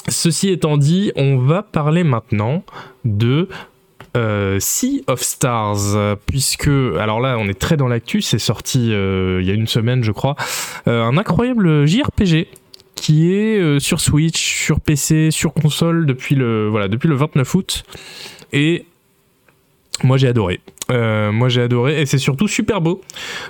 ceci 0.08 0.50
étant 0.50 0.78
dit, 0.78 1.12
on 1.18 1.38
va 1.38 1.64
parler 1.64 2.06
maintenant 2.06 2.64
de 3.04 3.50
euh, 4.16 4.58
sea 4.60 5.04
of 5.08 5.22
Stars, 5.22 6.18
puisque, 6.26 6.68
alors 6.68 7.20
là, 7.20 7.38
on 7.40 7.48
est 7.48 7.60
très 7.60 7.78
dans 7.78 7.88
l'actu, 7.88 8.22
c'est 8.22 8.40
sorti 8.40 8.94
euh, 8.94 9.40
il 9.42 9.48
y 9.48 9.52
a 9.52 9.54
une 9.54 9.68
semaine, 9.68 10.04
je 10.04 10.12
crois, 10.12 10.36
euh, 10.88 11.04
un 11.04 11.18
incroyable 11.18 11.86
JRPG 11.86 12.48
qui 12.96 13.34
est 13.34 13.80
sur 13.80 14.00
Switch, 14.00 14.64
sur 14.64 14.80
PC, 14.80 15.30
sur 15.32 15.54
console 15.54 16.06
depuis 16.06 16.36
le, 16.36 16.70
voilà, 16.70 16.88
depuis 16.88 17.10
le 17.10 17.16
29 17.16 17.56
août. 17.56 17.84
Et 18.54 18.86
moi 20.04 20.16
j'ai 20.16 20.28
adoré. 20.28 20.62
moi 20.90 21.50
j'ai 21.50 21.62
adoré 21.62 22.00
et 22.00 22.06
c'est 22.06 22.18
surtout 22.18 22.48
super 22.48 22.80
beau. 22.80 23.02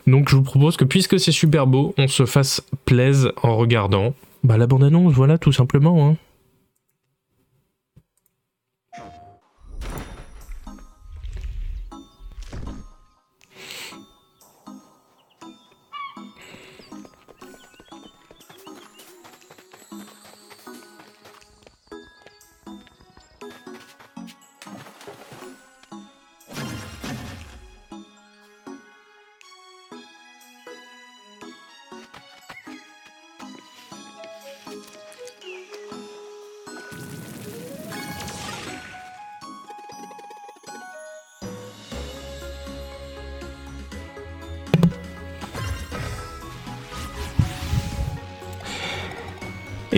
Donc 0.08 0.29
je 0.29 0.38
vous 0.38 0.41
propose 0.41 0.75
que 0.75 0.86
puisque 0.86 1.20
c'est 1.20 1.32
super 1.32 1.67
beau, 1.67 1.93
on 1.98 2.08
se 2.08 2.25
fasse 2.25 2.63
plaise 2.86 3.32
en 3.43 3.55
regardant 3.58 4.15
bah, 4.43 4.58
la 4.58 4.67
bande-annonce, 4.67 5.13
voilà 5.13 5.38
tout 5.38 5.51
simplement. 5.51 6.10
Hein. 6.10 6.17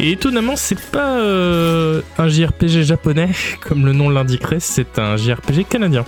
Et 0.06 0.12
étonnamment, 0.12 0.56
c'est 0.56 0.80
pas 0.92 1.18
euh, 1.18 2.04
un 2.20 2.28
JRPG 2.28 2.84
japonais, 2.84 3.32
comme 3.62 3.88
le 3.88 3.92
nom 3.92 4.08
l'indiquerait, 4.08 4.60
c'est 4.60 5.00
un 5.00 5.18
JRPG 5.18 5.66
canadien. 5.68 6.06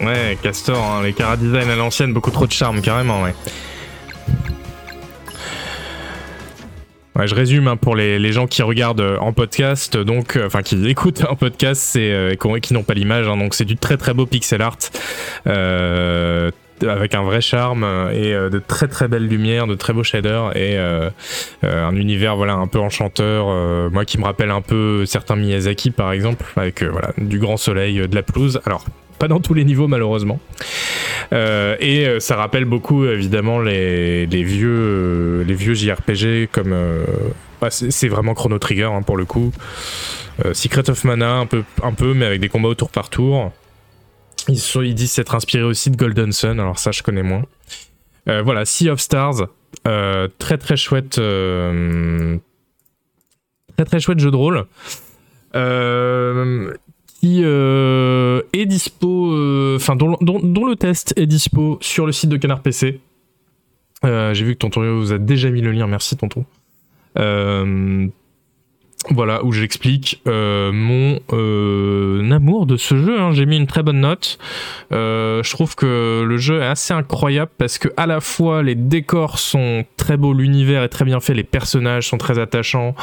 Ouais, 0.00 0.38
Castor, 0.40 0.80
hein, 0.80 1.02
les 1.02 1.12
cara 1.12 1.36
design 1.36 1.68
à 1.70 1.74
l'ancienne, 1.74 2.12
beaucoup 2.12 2.30
trop 2.30 2.46
de 2.46 2.52
charme, 2.52 2.80
carrément, 2.80 3.24
ouais. 3.24 3.34
Je 7.24 7.34
résume 7.34 7.68
hein, 7.68 7.76
pour 7.76 7.96
les, 7.96 8.32
gens 8.32 8.46
qui 8.46 8.62
regardent 8.62 9.00
euh, 9.00 9.18
en 9.18 9.32
podcast, 9.32 9.96
donc 9.96 10.36
euh, 10.36 10.46
enfin 10.46 10.62
qui 10.62 10.86
écoutent 10.86 11.24
en 11.24 11.36
podcast, 11.36 11.80
c'est 11.80 12.10
euh, 12.10 12.34
qui 12.60 12.74
n'ont 12.74 12.82
pas 12.82 12.94
l'image. 12.94 13.26
Hein, 13.26 13.38
donc 13.38 13.54
c'est 13.54 13.64
du 13.64 13.76
très 13.76 13.96
très 13.96 14.12
beau 14.12 14.26
pixel 14.26 14.60
art. 14.60 14.76
Avec 16.82 17.14
un 17.14 17.22
vrai 17.22 17.40
charme 17.40 17.84
et 18.12 18.32
de 18.32 18.62
très 18.66 18.88
très 18.88 19.08
belles 19.08 19.26
lumières, 19.26 19.66
de 19.66 19.74
très 19.74 19.92
beaux 19.92 20.02
shaders 20.02 20.56
et 20.56 20.76
un 21.62 21.96
univers 21.96 22.36
voilà 22.36 22.54
un 22.54 22.66
peu 22.66 22.78
enchanteur, 22.78 23.46
moi 23.90 24.04
qui 24.04 24.18
me 24.18 24.24
rappelle 24.24 24.50
un 24.50 24.60
peu 24.60 25.06
certains 25.06 25.36
Miyazaki 25.36 25.90
par 25.90 26.12
exemple, 26.12 26.44
avec 26.56 26.84
du 27.18 27.38
grand 27.38 27.56
soleil, 27.56 28.06
de 28.08 28.14
la 28.14 28.22
pelouse. 28.22 28.60
Alors 28.66 28.84
pas 29.18 29.28
dans 29.28 29.40
tous 29.40 29.54
les 29.54 29.64
niveaux 29.64 29.88
malheureusement. 29.88 30.40
Euh, 31.32 31.76
et 31.80 32.06
euh, 32.06 32.20
ça 32.20 32.36
rappelle 32.36 32.64
beaucoup 32.64 33.04
évidemment 33.04 33.58
les, 33.58 34.26
vieux, 34.26 34.68
euh, 34.68 35.44
les 35.44 35.54
vieux 35.54 35.74
JRPG 35.74 36.48
comme 36.52 36.74
bah, 37.60 37.68
c'est 37.70 38.08
vraiment 38.08 38.34
Chrono 38.34 38.58
Trigger 38.58 38.90
hein, 38.92 39.02
pour 39.02 39.16
le 39.16 39.24
coup. 39.24 39.52
Secret 40.52 40.90
of 40.90 41.02
Mana 41.04 41.36
un 41.36 41.46
peu, 41.46 41.64
un 41.82 41.92
peu 41.92 42.12
mais 42.12 42.26
avec 42.26 42.40
des 42.40 42.50
combats 42.50 42.68
au 42.68 42.74
tour 42.74 42.90
par 42.90 43.08
tour. 43.08 43.52
Ils, 44.48 44.58
sont, 44.58 44.82
disent 44.82 45.12
s'être 45.12 45.34
inspirés 45.34 45.64
aussi 45.64 45.90
de 45.90 45.96
Golden 45.96 46.32
Sun, 46.32 46.60
alors 46.60 46.78
ça 46.78 46.92
je 46.92 47.02
connais 47.02 47.22
moins. 47.22 47.44
voilà, 48.26 48.64
Sea 48.64 48.90
of 48.90 49.00
Stars, 49.00 49.48
très 49.84 50.58
très 50.58 50.76
chouette, 50.76 51.20
très 53.76 53.84
très 53.84 54.00
chouette 54.00 54.18
jeu 54.18 54.30
de 54.30 54.36
rôle. 54.36 54.66
Euh, 57.44 58.42
est 58.52 58.66
dispo, 58.66 59.32
euh, 59.32 59.76
enfin 59.76 59.96
dont, 59.96 60.16
le 60.20 60.74
test 60.74 61.12
est 61.16 61.26
dispo 61.26 61.78
sur 61.80 62.06
le 62.06 62.12
site 62.12 62.30
de 62.30 62.36
Canard 62.36 62.60
PC. 62.60 63.00
Euh, 64.04 64.34
j'ai 64.34 64.44
vu 64.44 64.52
que 64.52 64.58
Tonton 64.58 64.98
vous 64.98 65.12
a 65.12 65.18
déjà 65.18 65.50
mis 65.50 65.60
le 65.60 65.72
lien, 65.72 65.86
merci 65.86 66.16
Tonton. 66.16 66.44
Voilà, 69.10 69.44
où 69.44 69.52
j'explique 69.52 70.20
euh, 70.26 70.72
mon 70.72 71.20
euh, 71.32 72.28
amour 72.32 72.66
de 72.66 72.76
ce 72.76 72.96
jeu. 72.96 73.20
Hein. 73.20 73.32
J'ai 73.32 73.46
mis 73.46 73.56
une 73.56 73.68
très 73.68 73.84
bonne 73.84 74.00
note. 74.00 74.38
Euh, 74.92 75.44
je 75.44 75.50
trouve 75.52 75.76
que 75.76 76.24
le 76.26 76.36
jeu 76.38 76.60
est 76.60 76.66
assez 76.66 76.92
incroyable 76.92 77.50
parce 77.56 77.78
que 77.78 77.88
à 77.96 78.06
la 78.06 78.20
fois 78.20 78.64
les 78.64 78.74
décors 78.74 79.38
sont 79.38 79.84
très 79.96 80.16
beaux, 80.16 80.32
l'univers 80.32 80.82
est 80.82 80.88
très 80.88 81.04
bien 81.04 81.20
fait, 81.20 81.34
les 81.34 81.44
personnages 81.44 82.08
sont 82.08 82.18
très 82.18 82.40
attachants. 82.40 82.96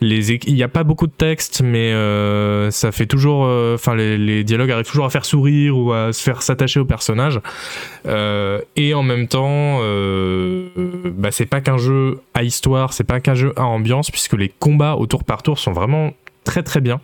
Il 0.00 0.40
n'y 0.48 0.62
a 0.62 0.68
pas 0.68 0.82
beaucoup 0.82 1.06
de 1.06 1.12
texte, 1.12 1.60
mais 1.62 1.92
ça 2.70 2.90
fait 2.90 3.06
toujours, 3.06 3.42
enfin 3.74 3.94
les, 3.94 4.44
dialogues 4.44 4.70
arrivent 4.70 4.86
toujours 4.86 5.04
à 5.04 5.10
faire 5.10 5.24
sourire 5.24 5.76
ou 5.76 5.92
à 5.92 6.12
se 6.12 6.22
faire 6.22 6.40
s'attacher 6.42 6.80
aux 6.80 6.86
personnages. 6.86 7.40
et 8.06 8.94
en 8.94 9.02
même 9.02 9.28
temps, 9.28 9.80
bah, 11.16 11.30
c'est 11.30 11.46
pas 11.46 11.60
qu'un 11.60 11.78
jeu 11.78 12.20
à 12.34 12.42
histoire, 12.44 12.92
c'est 12.92 13.04
pas 13.04 13.20
qu'un 13.20 13.34
jeu 13.34 13.52
à 13.56 13.64
ambiance 13.64 14.10
puisque 14.10 14.34
les 14.34 14.48
combats 14.48 14.94
autour 14.94 15.24
par 15.24 15.42
tour 15.42 15.49
sont 15.58 15.72
vraiment 15.72 16.12
très 16.44 16.62
très 16.62 16.80
bien. 16.80 17.00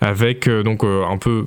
Avec 0.00 0.48
euh, 0.48 0.62
donc 0.62 0.84
euh, 0.84 1.04
un 1.04 1.18
peu 1.18 1.46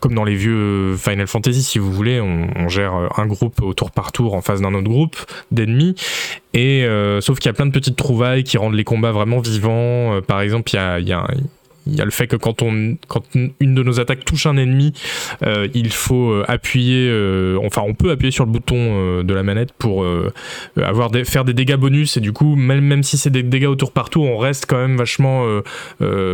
comme 0.00 0.14
dans 0.14 0.24
les 0.24 0.34
vieux 0.36 0.96
Final 0.96 1.26
Fantasy, 1.26 1.62
si 1.62 1.78
vous 1.78 1.90
voulez, 1.90 2.20
on, 2.20 2.68
gère 2.68 2.92
un 3.16 3.26
groupe 3.26 3.62
au 3.62 3.72
tour 3.72 3.90
par 3.90 4.12
tour 4.12 4.34
en 4.34 4.42
face 4.42 4.60
d'un 4.60 4.74
autre 4.74 4.88
groupe 4.88 5.16
d'ennemis. 5.50 5.94
Et 6.52 6.84
euh, 6.84 7.22
sauf 7.22 7.38
qu'il 7.38 7.48
y 7.48 7.50
a 7.50 7.54
plein 7.54 7.64
de 7.64 7.72
petites 7.72 7.96
trouvailles 7.96 8.44
qui 8.44 8.58
rendent 8.58 8.74
les 8.74 8.84
combats 8.84 9.12
vraiment 9.12 9.40
vivants. 9.40 10.20
par 10.26 10.42
exemple, 10.42 10.70
il 10.74 11.08
y 11.08 11.12
a, 11.12 11.26
il 11.90 11.96
y 11.96 12.00
a 12.00 12.04
le 12.04 12.10
fait 12.10 12.26
que 12.26 12.36
quand, 12.36 12.62
on, 12.62 12.96
quand 13.08 13.22
une 13.34 13.74
de 13.74 13.82
nos 13.82 14.00
attaques 14.00 14.24
touche 14.24 14.46
un 14.46 14.56
ennemi, 14.56 14.92
il 15.74 15.92
faut 15.92 16.42
appuyer, 16.46 17.10
enfin 17.64 17.82
on 17.84 17.94
peut 17.94 18.10
appuyer 18.10 18.30
sur 18.30 18.44
le 18.44 18.50
bouton 18.50 19.22
de 19.22 19.34
la 19.34 19.42
manette 19.42 19.72
pour 19.72 20.06
avoir 20.76 21.10
faire 21.24 21.44
des 21.44 21.54
dégâts 21.54 21.76
bonus 21.76 22.16
et 22.16 22.20
du 22.20 22.32
coup 22.32 22.56
même, 22.56 22.80
même 22.80 23.02
si 23.02 23.18
c'est 23.18 23.30
des 23.30 23.42
dégâts 23.42 23.66
au 23.66 23.76
tour 23.76 23.92
par 23.92 24.10
tour, 24.10 24.24
on 24.24 24.38
reste 24.38 24.66
quand 24.66 24.78
même 24.78 24.96
vachement 24.96 25.46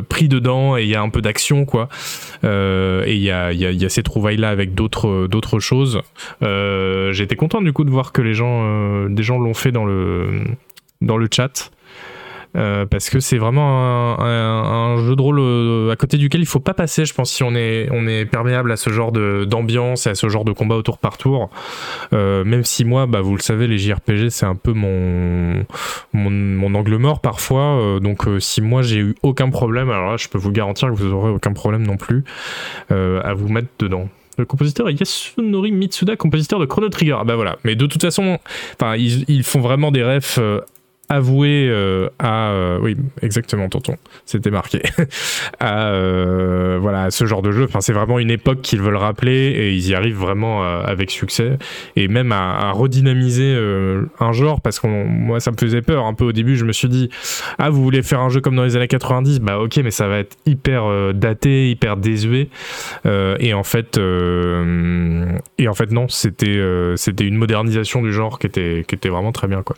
pris 0.08 0.28
dedans 0.28 0.76
et 0.76 0.82
il 0.82 0.88
y 0.88 0.94
a 0.94 1.02
un 1.02 1.08
peu 1.08 1.22
d'action 1.22 1.64
quoi. 1.64 1.88
et 2.44 3.14
il 3.14 3.22
y 3.22 3.30
a, 3.30 3.52
y, 3.52 3.84
a, 3.84 3.88
ces 3.88 4.02
trouvailles 4.02 4.36
là 4.36 4.50
avec 4.50 4.74
d'autres 4.74 5.26
d'autres 5.26 5.58
choses. 5.58 6.02
Été 6.42 7.34
content 7.34 7.60
du 7.60 7.72
coup 7.72 7.82
de 7.82 7.90
voir 7.90 8.12
que 8.12 8.22
les 8.22 8.34
gens, 8.34 9.08
des 9.08 9.22
gens 9.22 9.38
l'ont 9.38 9.54
fait 9.54 9.72
dans 9.72 9.84
le 9.84 10.44
dans 11.00 11.16
le 11.16 11.28
chat. 11.32 11.70
Euh, 12.56 12.86
parce 12.86 13.10
que 13.10 13.20
c'est 13.20 13.38
vraiment 13.38 14.20
un, 14.20 14.96
jeu 14.98 15.14
de 15.14 15.20
rôle 15.20 15.38
euh, 15.40 15.90
à 15.90 15.96
côté 15.96 16.16
duquel 16.16 16.40
il 16.40 16.46
faut 16.46 16.60
pas 16.60 16.74
passer, 16.74 17.04
je 17.04 17.12
pense, 17.12 17.30
si 17.30 17.42
on 17.42 17.54
est, 17.54 17.88
on 17.92 18.06
est 18.06 18.24
perméable 18.24 18.72
à 18.72 18.76
ce 18.76 18.90
genre 18.90 19.12
d'ambiance 19.12 20.06
et 20.06 20.10
à 20.10 20.14
ce 20.14 20.28
genre 20.28 20.44
de 20.44 20.52
combat 20.52 20.76
au 20.76 20.82
tour 20.82 20.98
par 20.98 21.18
tour. 21.18 21.50
Euh, 22.12 22.44
même 22.44 22.64
si 22.64 22.84
moi, 22.84 23.06
bah, 23.06 23.20
vous 23.20 23.36
le 23.36 23.42
savez, 23.42 23.66
les 23.66 23.78
JRPG, 23.78 24.30
c'est 24.30 24.46
un 24.46 24.54
peu 24.54 24.72
mon, 24.72 25.64
mon, 26.12 26.74
angle 26.74 26.96
mort 26.96 27.20
parfois. 27.20 27.98
donc 28.00 28.26
si 28.38 28.60
moi 28.60 28.82
j'ai 28.82 28.98
eu 28.98 29.14
aucun 29.22 29.50
problème, 29.50 29.90
alors 29.90 30.10
là, 30.10 30.16
je 30.16 30.28
peux 30.28 30.38
vous 30.38 30.50
garantir 30.50 30.88
que 30.88 30.94
vous 30.94 31.12
aurez 31.12 31.30
aucun 31.30 31.52
problème 31.52 31.86
non 31.86 31.96
plus 31.96 32.24
à 32.90 33.34
vous 33.34 33.48
mettre 33.48 33.68
dedans. 33.78 34.08
Le 34.38 34.44
compositeur 34.44 34.90
est 34.90 35.00
Yasunori 35.00 35.72
Mitsuda, 35.72 36.16
compositeur 36.16 36.58
de 36.58 36.66
Chrono 36.66 36.90
Trigger. 36.90 37.16
Ah 37.18 37.24
bah 37.24 37.36
voilà. 37.36 37.56
Mais 37.64 37.74
de 37.74 37.86
toute 37.86 38.02
façon, 38.02 38.38
ils, 38.82 39.24
ils, 39.28 39.42
font 39.42 39.60
vraiment 39.60 39.90
des 39.90 40.04
refs 40.04 40.38
avoué 41.08 41.68
euh, 41.70 42.08
à 42.18 42.50
euh, 42.50 42.78
oui 42.80 42.96
exactement 43.22 43.68
tonton. 43.68 43.96
C'était 44.24 44.50
marqué. 44.50 44.82
À 45.60 45.90
euh, 45.90 46.78
voilà 46.80 47.10
ce 47.10 47.24
genre 47.24 47.42
de 47.42 47.52
jeu. 47.52 47.64
Enfin 47.64 47.80
c'est 47.80 47.92
vraiment 47.92 48.18
une 48.18 48.30
époque 48.30 48.60
qu'ils 48.62 48.80
veulent 48.80 48.96
rappeler 48.96 49.50
et 49.50 49.72
ils 49.72 49.88
y 49.88 49.94
arrivent 49.94 50.18
vraiment 50.18 50.62
avec 50.62 51.10
succès. 51.10 51.58
Et 51.94 52.08
même 52.08 52.32
à, 52.32 52.72
redynamiser 52.72 53.56
un 54.20 54.32
genre 54.32 54.60
parce 54.60 54.80
que 54.80 54.86
moi 54.86 55.40
ça 55.40 55.50
me 55.50 55.56
faisait 55.56 55.82
peur 55.82 56.04
un 56.04 56.14
peu 56.14 56.24
au 56.24 56.32
début. 56.32 56.56
Je 56.56 56.64
me 56.64 56.72
suis 56.72 56.88
dit 56.88 57.10
ah 57.58 57.70
vous 57.70 57.82
voulez 57.82 58.02
faire 58.02 58.20
un 58.20 58.28
jeu 58.28 58.40
comme 58.40 58.56
dans 58.56 58.64
les 58.64 58.76
années 58.76 58.88
90 58.88 59.40
bah 59.40 59.58
ok 59.58 59.78
mais 59.78 59.90
ça 59.90 60.08
va 60.08 60.18
être 60.18 60.36
hyper 60.46 61.14
daté 61.14 61.70
hyper 61.70 61.96
désuet. 61.96 62.48
Et 63.04 63.54
en 63.54 63.64
fait 63.64 63.98
et 63.98 65.68
en 65.68 65.74
fait 65.74 65.90
non 65.90 66.08
c'était 66.08 66.60
c'était 66.96 67.24
une 67.24 67.36
modernisation 67.36 68.02
du 68.02 68.12
genre 68.12 68.38
qui 68.38 68.46
était 68.46 68.84
qui 68.86 68.94
était 68.94 69.08
vraiment 69.08 69.32
très 69.32 69.48
bien 69.48 69.62
quoi 69.62 69.76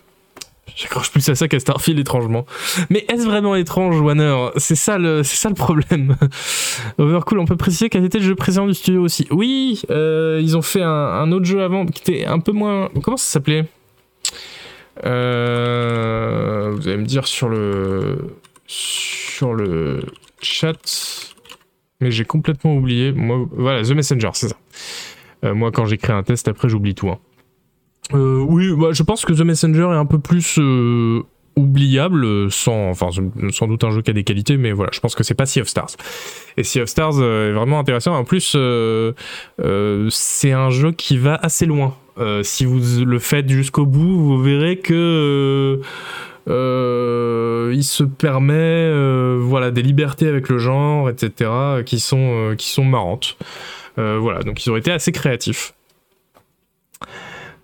J'accroche 0.78 1.10
plus 1.10 1.28
à 1.28 1.34
ça 1.34 1.48
qu'à 1.48 1.58
Starfield 1.58 1.98
étrangement. 1.98 2.46
Mais 2.88 3.04
est-ce 3.08 3.24
vraiment 3.24 3.56
étrange, 3.56 4.00
Warner? 4.00 4.50
C'est 4.58 4.76
ça 4.76 4.96
le, 4.96 5.24
c'est 5.24 5.34
ça 5.34 5.48
le 5.48 5.56
problème. 5.56 6.16
Overcool, 6.98 7.40
on 7.40 7.46
peut 7.46 7.56
préciser 7.56 7.88
quel 7.88 8.04
était 8.04 8.18
le 8.18 8.24
jeu 8.24 8.36
précédent 8.36 8.68
du 8.68 8.74
studio 8.74 9.02
aussi. 9.02 9.26
Oui, 9.32 9.82
euh, 9.90 10.38
ils 10.40 10.56
ont 10.56 10.62
fait 10.62 10.82
un, 10.82 11.32
autre 11.32 11.46
jeu 11.46 11.64
avant 11.64 11.84
qui 11.84 12.00
était 12.00 12.26
un 12.26 12.38
peu 12.38 12.52
moins. 12.52 12.90
Comment 13.02 13.16
ça 13.16 13.24
s'appelait? 13.24 13.64
Euh, 15.04 16.70
Vous 16.76 16.86
allez 16.86 16.98
me 16.98 17.06
dire 17.06 17.26
sur 17.26 17.48
le 17.48 18.36
sur 18.68 19.54
le 19.54 20.02
chat, 20.40 21.34
mais 22.00 22.12
j'ai 22.12 22.24
complètement 22.24 22.76
oublié. 22.76 23.10
Moi, 23.10 23.48
voilà, 23.50 23.82
The 23.82 23.90
Messenger, 23.90 24.30
c'est 24.34 24.48
ça. 24.48 24.56
Euh, 25.44 25.54
moi, 25.54 25.72
quand 25.72 25.86
j'écris 25.86 26.12
un 26.12 26.22
test, 26.22 26.46
après, 26.46 26.68
j'oublie 26.68 26.94
tout. 26.94 27.08
Hein. 27.08 27.18
Euh, 28.14 28.38
oui, 28.40 28.72
bah, 28.76 28.88
je 28.92 29.02
pense 29.02 29.24
que 29.24 29.32
The 29.32 29.40
Messenger 29.40 29.88
est 29.92 29.96
un 29.96 30.06
peu 30.06 30.18
plus 30.18 30.58
euh, 30.58 31.22
oubliable, 31.56 32.50
sans, 32.50 32.90
enfin, 32.90 33.10
sans 33.50 33.66
doute 33.66 33.84
un 33.84 33.90
jeu 33.90 34.02
qui 34.02 34.10
a 34.10 34.14
des 34.14 34.24
qualités, 34.24 34.56
mais 34.56 34.72
voilà, 34.72 34.90
je 34.94 35.00
pense 35.00 35.14
que 35.14 35.22
c'est 35.22 35.34
pas 35.34 35.46
Sea 35.46 35.60
of 35.60 35.68
Stars. 35.68 35.90
Et 36.56 36.64
Sea 36.64 36.82
of 36.82 36.88
Stars 36.88 37.18
euh, 37.18 37.50
est 37.50 37.52
vraiment 37.52 37.78
intéressant. 37.78 38.14
En 38.14 38.24
plus, 38.24 38.56
c'est 40.10 40.52
un 40.52 40.70
jeu 40.70 40.92
qui 40.92 41.18
va 41.18 41.34
assez 41.34 41.66
loin. 41.66 41.94
si 42.42 42.64
vous 42.64 42.80
le 43.04 43.18
faites 43.18 43.48
jusqu'au 43.48 43.86
bout, 43.86 44.18
vous 44.18 44.42
verrez 44.42 44.78
que 44.78 45.80
il 46.46 47.84
se 47.84 48.04
permet, 48.04 49.36
voilà, 49.38 49.70
des 49.70 49.82
libertés 49.82 50.28
avec 50.28 50.48
le 50.48 50.58
genre, 50.58 51.10
etc., 51.10 51.50
qui 51.84 52.00
sont, 52.00 52.54
qui 52.56 52.68
sont 52.70 52.84
marrantes. 52.84 53.36
voilà, 53.96 54.40
donc 54.40 54.64
ils 54.64 54.70
ont 54.70 54.76
été 54.76 54.90
assez 54.90 55.12
créatifs. 55.12 55.74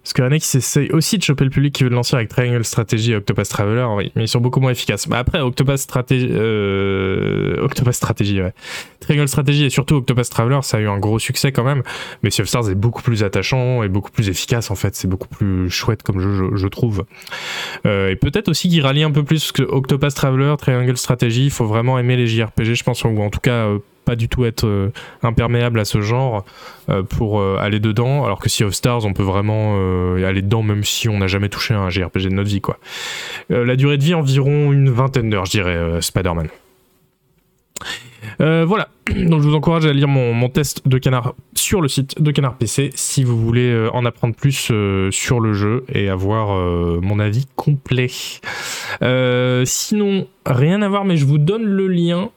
Parce 0.04 0.12
que 0.12 0.36
qui 0.36 0.56
essaye 0.58 0.90
aussi 0.90 1.16
de 1.16 1.22
choper 1.22 1.44
le 1.44 1.50
public 1.50 1.74
qui 1.74 1.82
veut 1.82 1.88
le 1.88 1.94
lancer 1.96 2.14
avec 2.14 2.28
Triangle 2.28 2.62
Strategy 2.62 3.12
et 3.12 3.16
Octopus 3.16 3.48
Traveler, 3.48 3.86
oui, 3.96 4.12
mais 4.14 4.24
ils 4.24 4.28
sont 4.28 4.40
beaucoup 4.40 4.60
moins 4.60 4.72
efficaces. 4.72 5.08
Bah 5.08 5.18
après, 5.18 5.40
Octopus 5.40 5.80
Strategy, 5.80 6.28
euh... 6.30 7.66
Triangle 9.00 9.28
Strategy 9.28 9.64
et 9.64 9.70
surtout 9.70 9.96
Octopus 9.96 10.28
Traveler, 10.28 10.58
ça 10.60 10.76
a 10.76 10.80
eu 10.80 10.88
un 10.88 10.98
gros 10.98 11.18
succès 11.18 11.52
quand 11.52 11.64
même. 11.64 11.82
Mais 12.22 12.30
Sea 12.30 12.42
of 12.42 12.48
Stars 12.48 12.68
est 12.68 12.74
beaucoup 12.74 13.00
plus 13.00 13.24
attachant 13.24 13.82
et 13.82 13.88
beaucoup 13.88 14.10
plus 14.10 14.28
efficace 14.28 14.70
en 14.70 14.74
fait. 14.74 14.94
C'est 14.94 15.08
beaucoup 15.08 15.28
plus 15.28 15.70
chouette 15.70 16.02
comme 16.02 16.20
je, 16.20 16.66
trouve. 16.68 17.06
Euh, 17.86 18.10
et 18.10 18.16
peut-être 18.16 18.48
aussi 18.48 18.68
qu'il 18.68 18.82
rallie 18.82 19.04
un 19.04 19.10
peu 19.10 19.22
plus 19.22 19.52
que 19.52 19.62
Octopus 19.62 20.12
Traveler, 20.12 20.54
Triangle 20.58 20.98
Strategy. 20.98 21.44
Il 21.44 21.50
faut 21.50 21.64
vraiment 21.64 21.98
aimer 21.98 22.16
les 22.16 22.26
JRPG, 22.26 22.74
je 22.74 22.84
pense, 22.84 23.04
ou 23.04 23.22
en 23.22 23.30
tout 23.30 23.40
cas 23.40 23.68
euh, 23.68 23.78
pas 24.04 24.16
du 24.16 24.28
tout 24.28 24.44
être 24.44 24.66
euh, 24.66 24.92
imperméable 25.22 25.80
à 25.80 25.84
ce 25.84 26.00
genre 26.00 26.44
euh, 26.88 27.02
pour 27.02 27.40
euh, 27.40 27.56
aller 27.60 27.80
dedans, 27.80 28.24
alors 28.24 28.38
que 28.38 28.48
Sea 28.48 28.64
of 28.64 28.74
Stars, 28.74 29.04
on 29.04 29.12
peut 29.12 29.22
vraiment 29.22 29.74
aller 30.24 30.42
dedans 30.42 30.62
même 30.62 30.84
si 30.84 31.08
on 31.08 31.18
n'a 31.18 31.26
jamais 31.26 31.48
touché 31.48 31.74
un 31.74 31.90
JRPG 31.90 32.24
de 32.24 32.34
notre 32.34 32.48
vie. 32.48 32.60
Quoi. 32.60 32.78
la 33.48 33.76
durée 33.76 33.98
de 33.98 34.02
vie, 34.02 34.14
environ 34.14 34.72
une 34.72 34.90
vingtaine 34.90 35.30
d'heures, 35.30 35.46
je 35.46 35.50
dirais, 35.50 36.00
Spider-Man. 36.00 36.48
voilà, 38.38 38.88
donc 39.10 39.42
je 39.42 39.48
vous 39.48 39.54
encourage 39.54 39.86
à 39.86 39.92
lire 39.92 40.08
mon, 40.08 40.48
test 40.48 40.86
de 40.86 40.98
canard 40.98 41.34
sur 41.54 41.80
le 41.80 41.88
site 41.88 42.20
de 42.20 42.30
Canard 42.30 42.56
PC 42.56 42.90
si 42.94 43.24
vous 43.24 43.38
voulez 43.38 43.88
en 43.92 44.04
apprendre 44.04 44.34
plus 44.34 44.72
sur 45.10 45.40
le 45.40 45.52
jeu 45.52 45.84
et 45.92 46.08
avoir 46.08 46.56
mon 47.02 47.18
avis 47.18 47.46
complet. 47.56 48.08
sinon, 49.64 50.26
rien 50.46 50.82
à 50.82 50.88
voir, 50.88 51.04
mais 51.04 51.16
je 51.16 51.24
vous 51.24 51.38
donne 51.38 51.64
le 51.64 51.88
lien 51.88 52.30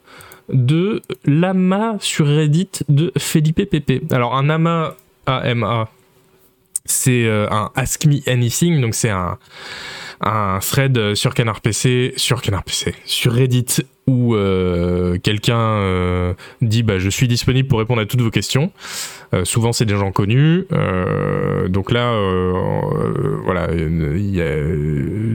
de 0.50 1.02
l'AMA 1.26 1.98
sur 2.00 2.28
Reddit 2.28 2.70
de 2.90 3.12
Felipe 3.18 3.70
Pepe. 3.70 4.04
Alors 4.12 4.36
un 4.36 4.50
AMA, 4.50 4.96
AMA, 5.26 5.90
c'est 6.86 7.26
euh, 7.26 7.48
un 7.52 7.72
Ask 7.76 8.06
Me 8.06 8.18
Anything, 8.30 8.82
donc 8.82 8.96
c'est 8.96 9.10
un, 9.10 9.38
un 10.22 10.60
thread 10.60 11.16
sur 11.16 11.34
Canard 11.34 11.62
PC, 11.62 12.14
sur 12.16 12.42
Canard 12.42 12.64
PC, 12.64 12.96
sur 13.06 13.34
Reddit 13.34 13.84
où 14.08 14.36
euh, 14.36 15.18
quelqu'un 15.20 15.60
euh, 15.60 16.34
dit 16.62 16.82
bah, 16.82 16.98
je 16.98 17.10
suis 17.10 17.28
disponible 17.28 17.68
pour 17.68 17.80
répondre 17.80 18.02
à 18.02 18.06
toutes 18.06 18.22
vos 18.22 18.32
questions. 18.32 18.72
Euh, 19.34 19.46
souvent 19.46 19.74
c'est 19.74 19.86
des 19.86 19.96
gens 19.96 20.12
connus. 20.12 20.66
donc 21.70 21.92
là, 21.92 22.14
voilà, 23.44 23.68
y 23.74 24.42
a, 24.42 24.56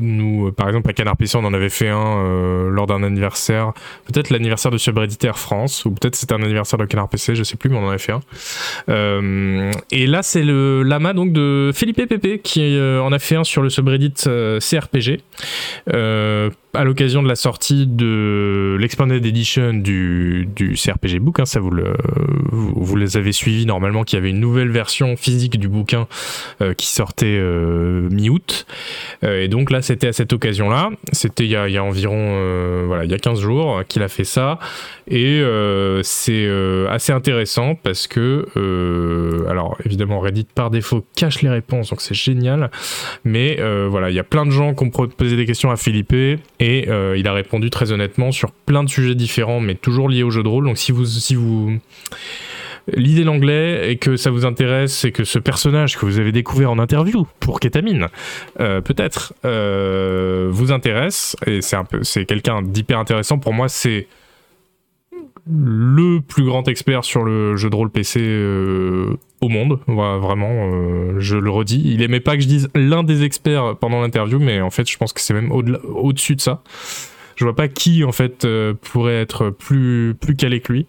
nous, 0.01 0.53
par 0.53 0.69
exemple 0.69 0.91
à 0.91 0.93
Canard 0.93 1.17
PC, 1.17 1.37
on 1.37 1.45
en 1.45 1.55
avait 1.55 1.69
fait 1.69 1.89
un 1.89 2.69
lors 2.71 2.87
d'un 2.87 3.03
anniversaire, 3.03 3.73
peut-être 4.07 4.31
l'anniversaire 4.31 4.71
de 4.71 4.79
Subredditaire 4.79 5.39
France, 5.39 5.85
ou 5.85 5.91
peut-être 5.91 6.17
c'était 6.17 6.35
un 6.35 6.43
anniversaire 6.43 6.79
de 6.79 6.85
Canard 6.85 7.09
PC, 7.09 7.35
je 7.35 7.43
sais 7.43 7.57
plus, 7.57 7.71
mais 7.71 7.77
on 7.77 7.87
en 7.87 7.89
avait 7.89 7.99
fait 7.99 8.13
un. 8.13 9.71
et 9.91 10.07
là 10.07 10.23
c'est 10.23 10.43
le 10.43 10.83
lama 10.83 11.13
donc 11.13 11.33
de 11.33 11.71
Philippe 11.75 12.09
Pépé 12.09 12.39
qui 12.39 12.79
en 12.81 13.13
a 13.13 13.19
fait 13.19 13.37
un 13.37 13.45
sur 13.45 13.63
le 13.63 13.71
subreddit 13.71 14.15
CRPG 14.61 15.21
à 16.75 16.85
l'occasion 16.85 17.23
de 17.23 17.29
la 17.29 17.35
sortie 17.35 17.87
de 17.87 18.77
l'Expanded 18.81 19.25
Edition 19.25 19.75
du, 19.75 20.49
CRPG 20.57 21.19
Book, 21.19 21.41
hein, 21.41 21.45
ça 21.45 21.61
vous, 21.61 21.71
vous, 22.51 22.97
les 22.97 23.17
avez 23.17 23.33
suivis 23.33 23.67
normalement, 23.67 23.82
qu'il 24.05 24.17
y 24.17 24.21
avait 24.21 24.31
une 24.31 24.41
nouvelle 24.41 24.71
version 24.71 25.17
physique 25.17 25.59
du 25.59 25.69
bouquin 25.69 26.07
euh, 26.61 26.75
qui 26.75 26.87
sortait 26.87 27.39
euh, 27.39 28.09
mi-août. 28.11 28.67
Euh, 29.25 29.43
et 29.43 29.49
donc 29.49 29.71
là, 29.71 29.83
c'était 29.83 30.09
à 30.09 30.13
cette 30.13 30.33
occasion-là, 30.33 30.91
c'était 31.13 31.45
il, 31.45 31.51
il 31.51 31.73
y 31.73 31.79
a 31.79 31.85
environ 31.85 32.13
voilà, 32.87 33.05
il 33.05 33.11
y 33.11 33.15
a 33.15 33.19
15 33.19 33.41
jours 33.41 33.83
qu'il 33.89 34.03
a 34.03 34.09
fait 34.09 34.25
ça. 34.25 34.59
Et 35.09 35.43
c'est 36.03 36.49
assez 36.89 37.13
intéressant 37.13 37.75
parce 37.75 38.07
que, 38.07 38.47
alors 39.49 39.77
évidemment, 39.85 40.21
Reddit 40.21 40.47
par 40.55 40.71
défaut 40.71 41.05
cache 41.17 41.43
les 41.43 41.49
réponses, 41.49 41.91
donc 41.91 42.01
c'est 42.01 42.15
génial. 42.15 42.71
Mais 43.25 43.59
voilà, 43.89 44.11
il 44.11 44.17
y 44.17 44.19
a 44.19 44.25
plein 44.25 44.47
de 44.47 44.51
gens 44.51 44.75
qui 44.75 44.85
ont 44.85 44.91
posé 44.91 45.37
des 45.37 45.47
questions 45.47 45.71
à 45.71 45.77
Philippe 45.77 46.13
et 46.13 46.89
il 47.17 47.29
a 47.29 47.33
répondu 47.33 47.71
très 47.71 47.93
honnêtement 47.93 48.33
sur 48.33 48.53
plein 48.53 48.85
de 48.85 48.89
sujets 48.89 49.15
différents, 49.15 49.61
mais 49.61 49.75
toujours 49.75 50.09
liés 50.09 50.23
au 50.23 50.31
jeu 50.31 50.43
de 50.43 50.49
rôle. 50.49 50.65
Donc 50.65 50.79
si 50.79 50.93
vous, 50.93 51.05
si 51.07 51.35
vous 51.35 51.79
lisez 52.89 53.25
l'anglais 53.25 53.91
et 53.91 53.97
que 53.97 54.17
ça 54.17 54.31
vous 54.31 54.45
intéresse 54.45 55.05
et 55.05 55.13
que 55.13 55.25
ce 55.25 55.39
personnage 55.39 55.97
que 55.97 56.07
vous 56.07 56.19
avez 56.19 56.33
découvert 56.33 56.71
en 56.71 56.79
interview 56.79 57.27
pour 57.41 57.61
Ketamine, 57.61 58.09
euh, 58.61 58.81
peut-être, 58.81 59.35
euh, 59.45 60.49
vous 60.51 60.73
intéresse, 60.73 61.37
et 61.47 61.61
c'est 61.61 61.77
un 61.77 61.85
peu, 61.85 62.03
c'est 62.03 62.25
quelqu'un 62.25 62.63
d'hyper 62.63 62.99
intéressant. 62.99 63.39
Pour 63.39 63.53
moi, 63.53 63.69
c'est 63.69 64.07
le 65.47 66.21
plus 66.21 66.45
grand 66.45 66.69
expert 66.69 67.05
sur 67.05 67.25
le 67.25 67.57
jeu 67.57 67.69
de 67.69 67.75
rôle 67.75 67.91
PC 67.91 68.21
au 69.43 69.49
monde, 69.49 69.81
vraiment, 69.89 70.71
euh, 70.73 71.19
je 71.19 71.37
le 71.37 71.51
redis. 71.51 71.83
Il 71.85 72.03
aimait 72.03 72.21
pas 72.21 72.37
que 72.37 72.43
je 72.43 72.47
dise 72.47 72.69
l'un 72.77 73.03
des 73.03 73.25
experts 73.25 73.77
pendant 73.81 74.01
l'interview, 74.01 74.39
mais 74.39 74.61
en 74.61 74.71
fait, 74.71 74.89
je 74.89 74.97
pense 74.97 75.13
que 75.13 75.21
c'est 75.21 75.35
même 75.35 75.51
au-dessus 75.51 76.37
de 76.37 76.41
ça. 76.41 76.63
Je 77.43 77.45
vois 77.45 77.57
pas 77.57 77.67
qui 77.67 78.05
en 78.05 78.13
fait 78.13 78.45
euh, 78.45 78.73
pourrait 78.73 79.21
être 79.21 79.51
plus 79.51 80.15
plus 80.15 80.37
calé 80.37 80.61
que 80.61 80.73
lui. 80.73 80.87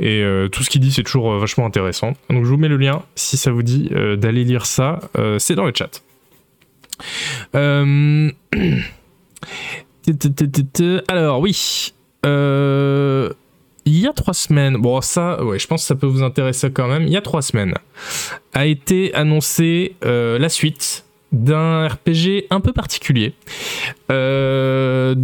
Et 0.00 0.22
euh, 0.22 0.48
tout 0.48 0.62
ce 0.62 0.68
qu'il 0.68 0.82
dit 0.82 0.92
c'est 0.92 1.02
toujours 1.02 1.32
euh, 1.32 1.38
vachement 1.38 1.64
intéressant. 1.64 2.12
Donc 2.28 2.44
je 2.44 2.50
vous 2.50 2.58
mets 2.58 2.68
le 2.68 2.76
lien 2.76 3.00
si 3.14 3.38
ça 3.38 3.50
vous 3.50 3.62
dit 3.62 3.88
d'aller 4.18 4.44
lire 4.44 4.66
ça. 4.66 5.00
c'est 5.38 5.54
dans 5.54 5.64
le 5.64 5.72
chat. 5.74 6.02
Alors 11.08 11.40
oui. 11.40 11.94
il 12.26 13.32
y 13.86 14.06
a 14.06 14.12
trois 14.12 14.34
semaines, 14.34 14.76
bon 14.76 15.00
ça, 15.00 15.42
ouais, 15.42 15.58
je 15.58 15.66
pense 15.66 15.80
que 15.80 15.86
ça 15.86 15.94
peut 15.94 16.06
vous 16.06 16.22
intéresser 16.22 16.70
quand 16.70 16.88
même. 16.88 17.04
Il 17.04 17.12
y 17.14 17.16
a 17.16 17.22
trois 17.22 17.40
semaines, 17.40 17.72
a 18.52 18.66
été 18.66 19.14
annoncé 19.14 19.96
la 20.02 20.50
suite 20.50 21.03
d'un 21.34 21.88
RPG 21.88 22.46
un 22.50 22.60
peu 22.60 22.72
particulier, 22.72 23.34
euh, 24.10 25.14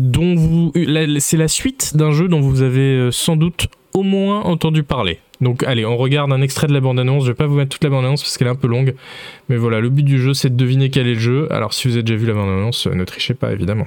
c'est 1.18 1.36
la 1.36 1.48
suite 1.48 1.96
d'un 1.96 2.12
jeu 2.12 2.28
dont 2.28 2.40
vous 2.40 2.62
avez 2.62 2.96
euh, 2.96 3.10
sans 3.10 3.36
doute 3.36 3.68
au 3.94 4.02
moins 4.02 4.40
entendu 4.42 4.82
parler. 4.82 5.18
Donc 5.40 5.62
allez, 5.64 5.86
on 5.86 5.96
regarde 5.96 6.32
un 6.32 6.42
extrait 6.42 6.66
de 6.66 6.72
la 6.72 6.80
bande-annonce. 6.80 7.24
Je 7.24 7.30
vais 7.30 7.34
pas 7.34 7.46
vous 7.46 7.56
mettre 7.56 7.70
toute 7.70 7.84
la 7.84 7.90
bande-annonce 7.90 8.22
parce 8.22 8.36
qu'elle 8.36 8.48
est 8.48 8.50
un 8.50 8.56
peu 8.56 8.68
longue, 8.68 8.94
mais 9.48 9.56
voilà, 9.56 9.80
le 9.80 9.88
but 9.88 10.02
du 10.02 10.20
jeu 10.20 10.34
c'est 10.34 10.50
de 10.50 10.56
deviner 10.56 10.90
quel 10.90 11.06
est 11.06 11.14
le 11.14 11.20
jeu. 11.20 11.52
Alors 11.52 11.72
si 11.72 11.88
vous 11.88 11.94
avez 11.94 12.02
déjà 12.02 12.18
vu 12.18 12.26
la 12.26 12.34
bande-annonce, 12.34 12.86
ne 12.86 13.04
trichez 13.04 13.34
pas 13.34 13.52
évidemment. 13.52 13.86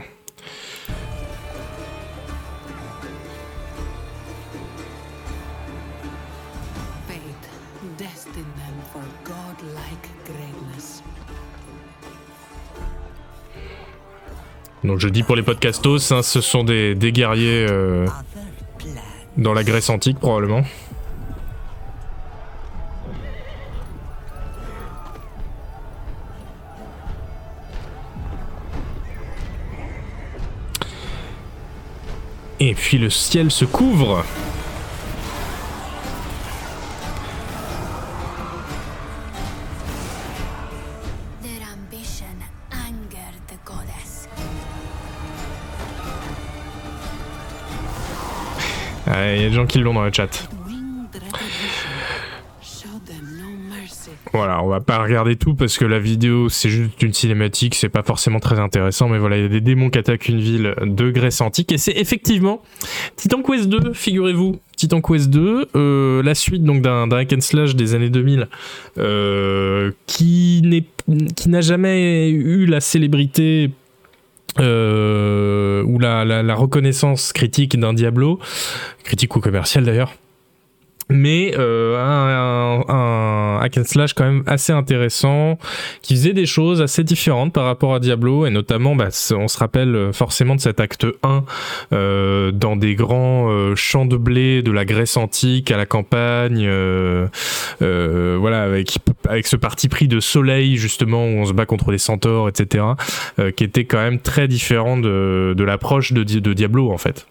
Donc 14.84 15.00
je 15.00 15.08
dis 15.08 15.24
pour 15.24 15.36
les 15.36 15.43
podcastos, 15.43 16.12
hein, 16.12 16.22
ce 16.22 16.41
sont 16.41 16.63
des, 16.63 16.96
guerriers 16.96 17.65
euh, 17.69 18.06
dans 19.38 19.54
la 19.54 19.63
Grèce 19.63 19.89
antique 19.89 20.19
probablement. 20.19 20.63
Et 32.60 32.76
puis 32.76 32.98
le 32.98 33.10
ciel 33.10 33.52
se 33.52 33.65
couvre. 33.65 34.24
Il 49.08 49.12
y 49.12 49.46
a 49.46 49.50
des 49.50 49.52
gens 49.52 49.66
qui 49.66 49.80
l'ont 49.80 49.94
dans 49.94 50.04
le 50.04 50.12
chat. 50.13 50.48
Voilà, 54.34 54.63
on 54.63 54.68
va 54.68 54.80
pas 54.80 54.98
regarder 54.98 55.36
tout 55.36 55.54
parce 55.54 55.78
que 55.78 55.86
la 55.86 56.00
vidéo 56.00 56.50
c'est 56.50 56.70
juste 56.70 57.04
une 57.04 57.13
cinématique, 57.13 57.76
c'est 57.76 57.89
pas 57.89 58.02
forcément 58.02 58.39
très 58.39 58.60
intéressant, 58.60 59.08
mais 59.08 59.20
voilà, 59.20 59.38
il 59.38 59.44
y 59.44 59.46
a 59.46 59.50
des 59.50 59.62
démons 59.62 59.92
qui 59.92 60.00
attaquent 60.00 60.28
une 60.28 60.39
ville 60.39 60.74
de 60.82 61.12
Grèce 61.12 61.39
antique 61.39 61.72
et 61.72 61.78
c'est 61.78 61.92
effectivement 61.92 62.63
Titan 63.16 63.44
Quest 63.44 63.70
2, 63.70 63.94
figurez-vous. 63.94 64.60
Titan 64.76 65.02
Quest 65.02 65.30
2, 65.30 65.70
euh, 65.76 66.24
la 66.24 66.34
suite 66.34 66.63
donc 66.63 66.82
d'un 66.82 67.12
hack 67.12 67.32
and 67.32 67.42
slash 67.42 67.76
des 67.76 67.94
années 67.94 68.10
2000 68.10 68.48
euh, 68.98 69.92
qui 70.08 70.63
n'a 71.48 71.62
jamais 71.62 72.30
eu 72.30 72.66
la 72.66 72.82
célébrité 72.82 73.70
euh, 74.60 75.84
ou 75.84 76.00
la, 76.00 76.24
la, 76.26 76.56
reconnaissance 76.56 77.34
critique 77.34 77.80
d'un 77.80 77.94
Diablo, 77.94 78.39
critique 79.04 79.36
ou 79.36 79.39
commercial 79.39 79.84
d'ailleurs, 79.84 80.13
mais 81.10 81.54
euh, 81.58 81.98
un, 81.98 82.84
un, 82.94 83.60
hack 83.62 83.78
and 83.78 83.84
slash 83.86 84.13
quand 84.13 84.26
même 84.26 84.44
assez 84.48 84.74
intéressant 84.74 85.58
qui 86.02 86.16
faisait 86.16 86.34
des 86.34 86.46
choses 86.46 86.82
assez 86.82 87.04
différentes 87.04 87.54
par 87.54 87.66
rapport 87.66 87.94
à 87.94 88.00
Diablo 88.00 88.46
et 88.46 88.50
notamment 88.50 88.96
bah, 88.96 89.10
on 89.36 89.48
se 89.48 89.58
rappelle 89.58 90.12
forcément 90.13 90.56
de 90.56 90.62
cet 90.62 90.80
acte 90.80 91.06
1 91.24 91.44
euh, 91.92 92.52
dans 92.52 92.76
des 92.76 92.96
grands 92.96 93.50
euh, 93.50 93.76
champs 93.76 94.06
de 94.06 94.18
blé 94.18 94.62
de 94.62 94.72
la 94.72 94.86
Grèce 94.86 95.18
antique 95.18 95.72
à 95.72 95.78
la 95.78 95.86
campagne 95.86 96.66
euh, 96.66 97.28
euh, 97.82 98.38
voilà 98.39 98.63
avec, 98.63 98.98
avec 99.28 99.48
ce 99.48 99.56
parti 99.56 99.89
pris 99.89 100.08
de 100.08 100.20
soleil 100.20 100.78
justement 100.78 101.26
où 101.26 101.39
on 101.39 101.46
se 101.46 101.54
bat 101.54 101.66
contre 101.66 101.92
des 101.92 101.98
centaures 101.98 102.50
etc 102.50 102.86
qui 103.56 103.63
était 103.63 103.86
quand 103.86 103.98
même 103.98 104.20
très 104.20 104.48
différent 104.48 104.98
de, 104.98 105.54
de 105.56 105.63
l'approche 105.63 106.13
de 106.13 106.54
Diablo 106.54 106.92
en 106.92 106.98
fait 106.98 107.26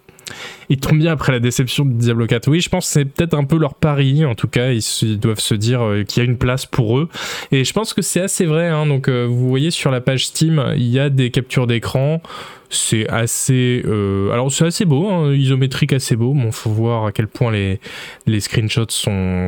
ils 0.69 0.77
tombent 0.77 0.99
bien 0.99 1.11
après 1.11 1.31
la 1.31 1.39
déception 1.39 1.85
de 1.85 1.93
Diablo 1.93 2.27
4. 2.27 2.47
Oui, 2.47 2.61
je 2.61 2.69
pense 2.69 2.85
que 2.87 2.91
c'est 2.93 3.05
peut-être 3.05 3.33
un 3.33 3.43
peu 3.43 3.57
leur 3.57 3.75
pari. 3.75 4.25
En 4.25 4.35
tout 4.35 4.47
cas, 4.47 4.71
ils, 4.71 5.19
doivent 5.19 5.39
se 5.39 5.55
dire 5.55 5.81
euh, 5.81 6.03
qu'il 6.03 6.23
y 6.23 6.25
a 6.25 6.29
une 6.29 6.37
place 6.37 6.65
pour 6.65 6.99
eux. 6.99 7.09
Et 7.51 7.63
je 7.63 7.73
pense 7.73 7.93
que 7.93 8.01
c'est 8.01 8.21
assez 8.21 8.45
vrai. 8.45 8.67
Hein. 8.67 8.85
Donc, 8.85 9.07
euh, 9.07 9.25
vous 9.25 9.49
voyez 9.49 9.71
sur 9.71 9.91
la 9.91 10.01
page 10.01 10.27
Steam, 10.27 10.63
il 10.75 10.87
y 10.87 10.99
a 10.99 11.09
des 11.09 11.31
captures 11.31 11.67
d'écran. 11.67 12.21
C'est 12.69 13.07
assez, 13.07 13.83
euh, 13.85 14.31
alors 14.31 14.51
c'est 14.51 14.65
assez 14.65 14.85
beau, 14.85 15.07
hein, 15.07 15.31
isométrique 15.31 15.93
assez 15.93 16.15
beau. 16.15 16.33
Bon, 16.33 16.51
faut 16.51 16.71
voir 16.71 17.05
à 17.05 17.11
quel 17.11 17.27
point 17.27 17.51
les, 17.51 18.39
screenshots 18.39 18.89
sont 18.89 19.47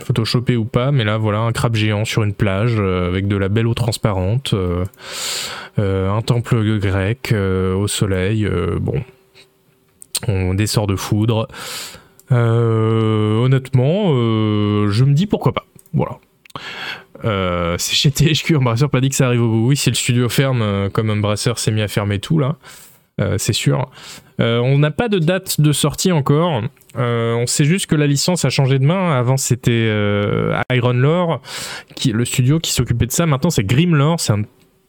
photoshopés 0.00 0.56
ou 0.56 0.64
pas. 0.64 0.92
Mais 0.92 1.04
là, 1.04 1.18
voilà, 1.18 1.40
un 1.40 1.52
crabe 1.52 1.74
géant 1.74 2.06
sur 2.06 2.22
une 2.24 2.32
plage 2.32 2.80
avec 2.80 3.28
de 3.28 3.36
la 3.36 3.50
belle 3.50 3.66
eau 3.66 3.74
transparente, 3.74 4.54
un 5.76 6.22
temple 6.22 6.78
grec 6.78 7.34
au 7.34 7.86
soleil. 7.86 8.48
bon, 8.80 9.02
on 10.26 10.54
des 10.54 10.66
de 10.66 10.96
foudre. 10.96 11.48
Euh, 12.30 13.38
honnêtement, 13.38 14.12
euh, 14.12 14.88
je 14.90 15.04
me 15.04 15.14
dis 15.14 15.26
pourquoi 15.26 15.52
pas. 15.52 15.66
Voilà. 15.92 16.18
Euh, 17.24 17.76
c'est 17.78 17.94
chez 17.94 18.10
THQ, 18.10 18.56
Embracer 18.56 18.88
pas 18.88 19.00
dit 19.00 19.08
que 19.08 19.14
ça 19.14 19.26
arrive 19.26 19.42
au 19.42 19.48
bout. 19.48 19.68
Oui, 19.68 19.76
si 19.76 19.90
le 19.90 19.94
studio 19.94 20.28
ferme, 20.28 20.90
comme 20.92 21.10
Embracer 21.10 21.52
s'est 21.56 21.70
mis 21.70 21.82
à 21.82 21.88
fermer 21.88 22.18
tout 22.18 22.38
là, 22.38 22.56
c'est 23.36 23.52
sûr. 23.52 23.90
on 24.38 24.78
n'a 24.78 24.90
pas 24.90 25.08
de 25.08 25.18
date 25.18 25.60
de 25.60 25.72
sortie 25.72 26.12
encore. 26.12 26.62
on 26.94 27.46
sait 27.46 27.64
juste 27.64 27.86
que 27.86 27.96
la 27.96 28.06
licence 28.06 28.44
a 28.44 28.50
changé 28.50 28.78
de 28.78 28.84
main. 28.84 29.18
Avant, 29.18 29.36
c'était 29.36 29.88
Iron 30.72 30.92
Lore, 30.92 31.40
qui, 31.96 32.12
le 32.12 32.24
studio 32.24 32.60
qui 32.60 32.72
s'occupait 32.72 33.06
de 33.06 33.12
ça. 33.12 33.26
Maintenant, 33.26 33.50
c'est 33.50 33.64
Grimlore. 33.64 34.20
C'est 34.20 34.34
un 34.34 34.42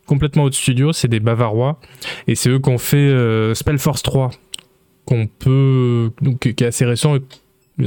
complètement 0.05 0.43
autre 0.43 0.57
studio. 0.57 0.93
C'est 0.93 1.07
des 1.07 1.19
Bavarois. 1.19 1.79
Et 2.27 2.35
c'est 2.35 2.49
eux 2.49 2.59
qui 2.59 2.69
ont 2.69 2.77
fait 2.77 3.11
Spellforce 3.55 4.03
3 4.03 4.29
qu'on 5.09 5.25
peut, 5.25 6.11
donc, 6.21 6.37
qui 6.39 6.49
est 6.49 6.67
assez 6.67 6.85
récent, 6.85 7.15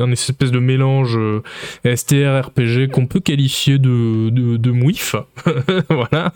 un 0.00 0.10
espèce 0.10 0.50
de 0.50 0.58
mélange 0.58 1.16
euh, 1.16 1.42
STR 1.84 2.46
RPG 2.46 2.90
qu'on 2.90 3.06
peut 3.06 3.20
qualifier 3.20 3.78
de, 3.78 4.30
de, 4.30 4.70
mouif. 4.70 5.16
voilà. 5.90 6.32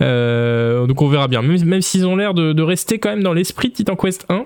Euh, 0.00 0.86
donc 0.86 1.02
on 1.02 1.08
verra 1.08 1.28
bien. 1.28 1.42
Même, 1.42 1.82
s'ils 1.82 2.06
ont 2.06 2.16
l'air 2.16 2.34
de, 2.34 2.62
rester 2.62 2.98
quand 2.98 3.10
même 3.10 3.22
dans 3.22 3.32
l'esprit 3.32 3.68
de 3.68 3.74
Titan 3.74 3.96
Quest 3.96 4.26
1, 4.28 4.44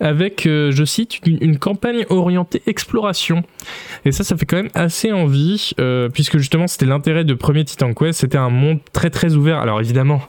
avec, 0.00 0.46
euh, 0.46 0.70
je 0.70 0.84
cite, 0.84 1.20
une, 1.26 1.58
campagne 1.58 2.04
orientée 2.10 2.62
exploration. 2.66 3.42
Et 4.04 4.12
ça, 4.12 4.24
ça 4.24 4.36
fait 4.36 4.46
quand 4.46 4.56
même 4.56 4.70
assez 4.74 5.12
envie, 5.12 5.72
puisque 6.12 6.38
justement 6.38 6.66
c'était 6.66 6.86
l'intérêt 6.86 7.24
de 7.24 7.34
premier 7.34 7.64
Titan 7.64 7.94
Quest, 7.94 8.20
c'était 8.20 8.38
un 8.38 8.50
monde 8.50 8.80
très 8.92 9.10
très 9.10 9.34
ouvert. 9.34 9.58
Alors 9.58 9.80
évidemment, 9.80 10.22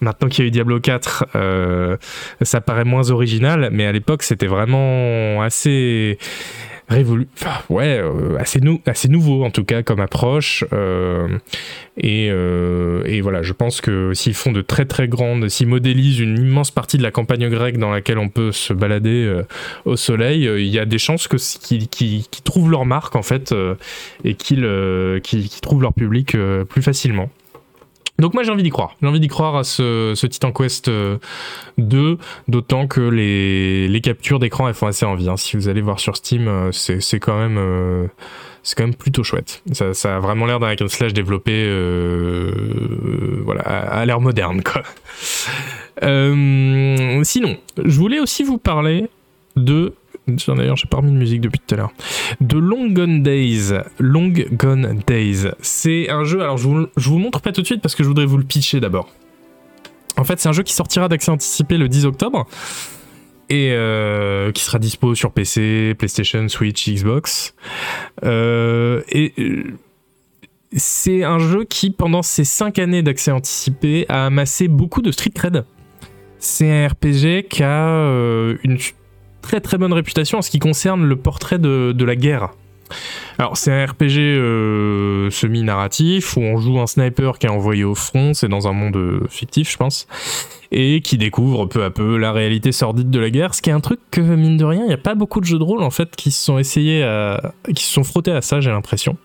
maintenant 0.00 0.28
qu'il 0.28 0.44
y 0.44 0.46
a 0.46 0.48
eu 0.48 0.50
Diablo 0.50 0.80
4, 0.80 1.26
ça 2.42 2.60
paraît 2.60 2.84
moins 2.84 3.10
original, 3.10 3.68
mais 3.72 3.86
à 3.86 3.92
l'époque 3.92 4.22
c'était 4.22 4.46
vraiment 4.46 5.42
assez 5.42 6.18
révolu, 6.88 7.26
enfin, 7.34 7.62
ouais, 7.68 7.98
euh, 7.98 8.36
assez, 8.38 8.60
nou 8.60 8.80
assez 8.86 9.08
nouveau 9.08 9.44
en 9.44 9.50
tout 9.50 9.64
cas 9.64 9.82
comme 9.82 10.00
approche. 10.00 10.64
Euh, 10.72 11.28
et, 11.96 12.28
euh, 12.30 13.02
et, 13.06 13.20
voilà, 13.20 13.42
je 13.42 13.52
pense 13.52 13.80
que 13.80 14.12
s'ils 14.14 14.34
font 14.34 14.52
de 14.52 14.62
très 14.62 14.84
très 14.84 15.08
grandes, 15.08 15.48
s'ils 15.48 15.66
modélisent 15.66 16.20
une 16.20 16.38
immense 16.38 16.70
partie 16.70 16.98
de 16.98 17.02
la 17.02 17.10
campagne 17.10 17.48
grecque 17.48 17.78
dans 17.78 17.90
laquelle 17.90 18.18
on 18.18 18.28
peut 18.28 18.52
se 18.52 18.72
balader 18.72 19.42
au 19.84 19.96
soleil, 19.96 20.44
il 20.44 20.66
y 20.66 20.78
a 20.78 20.84
des 20.84 20.98
chances 20.98 21.26
que 21.28 21.36
qu'ils 21.86 22.42
trouvent 22.44 22.70
leur 22.70 22.84
marque 22.84 23.16
en 23.16 23.22
fait 23.22 23.54
et 24.24 24.34
qu'ils 24.34 25.60
trouvent 25.62 25.82
leur 25.82 25.94
public 25.94 26.36
plus 26.68 26.82
facilement. 26.82 27.30
Donc 28.18 28.34
moi 28.34 28.42
j'ai 28.42 28.50
envie 28.50 28.62
d'y 28.62 28.70
croire. 28.70 28.96
J'ai 29.02 29.08
envie 29.08 29.20
d'y 29.20 29.28
croire 29.28 29.56
à 29.56 29.64
ce, 29.64 30.12
ce, 30.14 30.26
Titan 30.26 30.52
Quest 30.52 30.88
2, 30.88 30.90
euh, 31.98 32.16
d'autant 32.48 32.86
que 32.86 33.00
les, 33.00 34.00
captures 34.02 34.38
d'écran 34.38 34.68
elles 34.68 34.74
font 34.74 34.86
assez 34.86 35.04
envie. 35.04 35.28
Hein. 35.28 35.36
Si 35.36 35.56
vous 35.56 35.68
allez 35.68 35.82
voir 35.82 36.00
sur 36.00 36.16
Steam, 36.16 36.48
euh, 36.48 36.72
c'est 36.72 37.20
quand 37.20 37.38
même 37.38 37.58
euh, 37.58 38.06
c'est 38.62 38.76
quand 38.76 38.84
même 38.84 38.94
plutôt 38.94 39.22
chouette. 39.22 39.62
Ça, 39.72 40.16
a 40.16 40.18
vraiment 40.18 40.46
l'air 40.46 40.60
d'un 40.60 40.68
hack 40.68 40.82
slash 40.88 41.12
développé 41.12 41.64
voilà 43.44 43.62
à, 43.62 44.00
à 44.00 44.06
l'ère 44.06 44.20
moderne 44.20 44.62
quoi. 44.62 44.82
Sinon, 46.02 47.56
je 47.84 47.98
voulais 47.98 48.20
aussi 48.20 48.42
vous 48.44 48.58
parler 48.58 49.08
de 49.56 49.94
D'ailleurs, 50.26 50.76
j'ai 50.76 50.88
pas 50.88 50.96
remis 50.96 51.12
de 51.12 51.16
musique 51.16 51.40
depuis 51.40 51.60
tout 51.64 51.74
à 51.74 51.78
l'heure. 51.78 51.92
De 52.40 52.58
Long 52.58 52.88
Gone 52.88 53.22
Days. 53.22 53.72
Long 54.00 54.32
Gone 54.52 55.00
Days. 55.06 55.48
C'est 55.60 56.10
un 56.10 56.24
jeu. 56.24 56.40
Alors, 56.42 56.58
je 56.58 56.68
vous, 56.68 56.86
je 56.96 57.08
vous 57.08 57.18
montre 57.18 57.40
pas 57.40 57.52
tout 57.52 57.62
de 57.62 57.66
suite 57.66 57.80
parce 57.80 57.94
que 57.94 58.02
je 58.02 58.08
voudrais 58.08 58.26
vous 58.26 58.38
le 58.38 58.44
pitcher 58.44 58.80
d'abord. 58.80 59.08
En 60.16 60.24
fait, 60.24 60.40
c'est 60.40 60.48
un 60.48 60.52
jeu 60.52 60.62
qui 60.62 60.72
sortira 60.72 61.08
d'accès 61.08 61.30
anticipé 61.30 61.78
le 61.78 61.88
10 61.88 62.06
octobre 62.06 62.46
et 63.48 63.70
euh, 63.72 64.50
qui 64.52 64.64
sera 64.64 64.78
dispo 64.78 65.14
sur 65.14 65.30
PC, 65.32 65.94
PlayStation, 65.98 66.48
Switch, 66.48 66.88
Xbox. 66.88 67.54
Euh, 68.24 69.02
et 69.08 69.32
euh, 69.38 69.78
c'est 70.72 71.22
un 71.22 71.38
jeu 71.38 71.64
qui, 71.64 71.90
pendant 71.90 72.22
ses 72.22 72.44
5 72.44 72.78
années 72.78 73.02
d'accès 73.02 73.30
anticipé, 73.30 74.06
a 74.08 74.26
amassé 74.26 74.68
beaucoup 74.68 75.02
de 75.02 75.12
street 75.12 75.30
cred. 75.30 75.64
C'est 76.38 76.70
un 76.70 76.88
RPG 76.88 77.48
qui 77.48 77.62
a 77.62 78.10
une 78.62 78.78
très 79.46 79.60
très 79.60 79.78
bonne 79.78 79.92
réputation 79.92 80.38
en 80.38 80.42
ce 80.42 80.50
qui 80.50 80.58
concerne 80.58 81.04
le 81.04 81.14
portrait 81.14 81.60
de, 81.60 81.92
de 81.92 82.04
la 82.04 82.16
guerre. 82.16 82.50
Alors 83.38 83.56
c'est 83.56 83.72
un 83.72 83.86
RPG 83.86 84.18
euh, 84.18 85.30
semi-narratif 85.30 86.36
où 86.36 86.40
on 86.40 86.56
joue 86.58 86.80
un 86.80 86.86
sniper 86.88 87.38
qui 87.38 87.46
est 87.46 87.50
envoyé 87.50 87.84
au 87.84 87.94
front, 87.94 88.34
c'est 88.34 88.48
dans 88.48 88.66
un 88.66 88.72
monde 88.72 89.20
fictif 89.28 89.70
je 89.70 89.76
pense 89.76 90.08
et 90.72 91.00
qui 91.00 91.18
découvre 91.18 91.66
peu 91.66 91.84
à 91.84 91.90
peu 91.90 92.16
la 92.16 92.32
réalité 92.32 92.72
sordide 92.72 93.10
de 93.10 93.20
la 93.20 93.30
guerre, 93.30 93.54
ce 93.54 93.62
qui 93.62 93.70
est 93.70 93.72
un 93.72 93.80
truc 93.80 94.00
que, 94.10 94.20
mine 94.20 94.56
de 94.56 94.64
rien, 94.64 94.82
il 94.82 94.88
n'y 94.88 94.94
a 94.94 94.98
pas 94.98 95.14
beaucoup 95.14 95.40
de 95.40 95.46
jeux 95.46 95.58
de 95.58 95.62
rôle, 95.62 95.82
en 95.82 95.90
fait, 95.90 96.16
qui 96.16 96.30
se 96.30 96.44
sont 96.44 96.58
essayés 96.58 97.02
à... 97.02 97.52
qui 97.74 97.84
se 97.84 97.92
sont 97.92 98.04
frottés 98.04 98.32
à 98.32 98.42
ça, 98.42 98.60
j'ai 98.60 98.70
l'impression. 98.70 99.16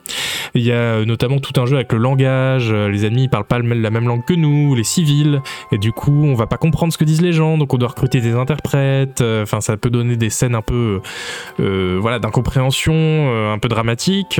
Il 0.54 0.64
y 0.64 0.72
a 0.72 0.76
euh, 0.76 1.06
notamment 1.06 1.40
tout 1.40 1.60
un 1.60 1.66
jeu 1.66 1.76
avec 1.76 1.92
le 1.94 2.00
langage, 2.00 2.70
euh, 2.72 2.90
les 2.90 3.06
ennemis 3.06 3.28
parlent 3.28 3.46
pas 3.46 3.60
la 3.60 3.90
même 3.90 4.08
langue 4.08 4.26
que 4.26 4.34
nous, 4.34 4.76
les 4.76 4.84
civils, 4.84 5.42
et 5.72 5.78
du 5.78 5.92
coup, 5.92 6.26
on 6.26 6.36
va 6.36 6.48
pas 6.48 6.58
comprendre 6.58 6.94
ce 6.94 6.98
que 6.98 7.04
disent 7.04 7.22
les 7.22 7.34
gens, 7.34 7.58
donc 7.58 7.74
on 7.74 7.78
doit 7.78 7.90
recruter 7.90 8.22
des 8.22 8.34
interprètes, 8.34 9.22
euh, 9.22 9.44
enfin, 9.44 9.62
ça 9.62 9.78
peut 9.78 9.90
donner 9.90 10.18
des 10.18 10.30
scènes 10.30 10.56
un 10.56 10.62
peu, 10.62 11.02
voilà, 11.58 12.20
d'incompréhension, 12.20 13.52
un 13.52 13.58
peu 13.60 13.68
dramatique. 13.68 14.40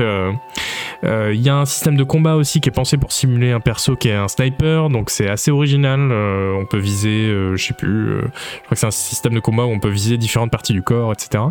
Il 1.02 1.40
y 1.40 1.48
a 1.48 1.56
un 1.56 1.64
système 1.64 1.96
de 1.96 2.04
combat 2.04 2.36
aussi 2.36 2.60
qui 2.60 2.68
est 2.68 2.72
pensé 2.72 2.96
pour 2.96 3.12
simuler 3.12 3.52
un 3.52 3.60
perso 3.60 3.96
qui 3.96 4.08
est 4.08 4.14
un 4.14 4.28
sniper, 4.28 4.88
donc 4.88 5.10
c'est 5.10 5.28
assez 5.28 5.50
original, 5.50 6.00
on 6.00 6.64
peut 6.64 6.78
viser 6.78 6.91
euh, 7.04 7.56
je 7.56 7.64
sais 7.64 7.74
plus, 7.74 8.10
euh, 8.10 8.20
je 8.22 8.64
crois 8.64 8.70
que 8.70 8.76
c'est 8.76 8.86
un 8.86 8.90
système 8.90 9.34
de 9.34 9.40
combat 9.40 9.64
où 9.64 9.70
on 9.70 9.80
peut 9.80 9.88
viser 9.88 10.16
différentes 10.16 10.50
parties 10.50 10.72
du 10.72 10.82
corps, 10.82 11.12
etc. 11.12 11.44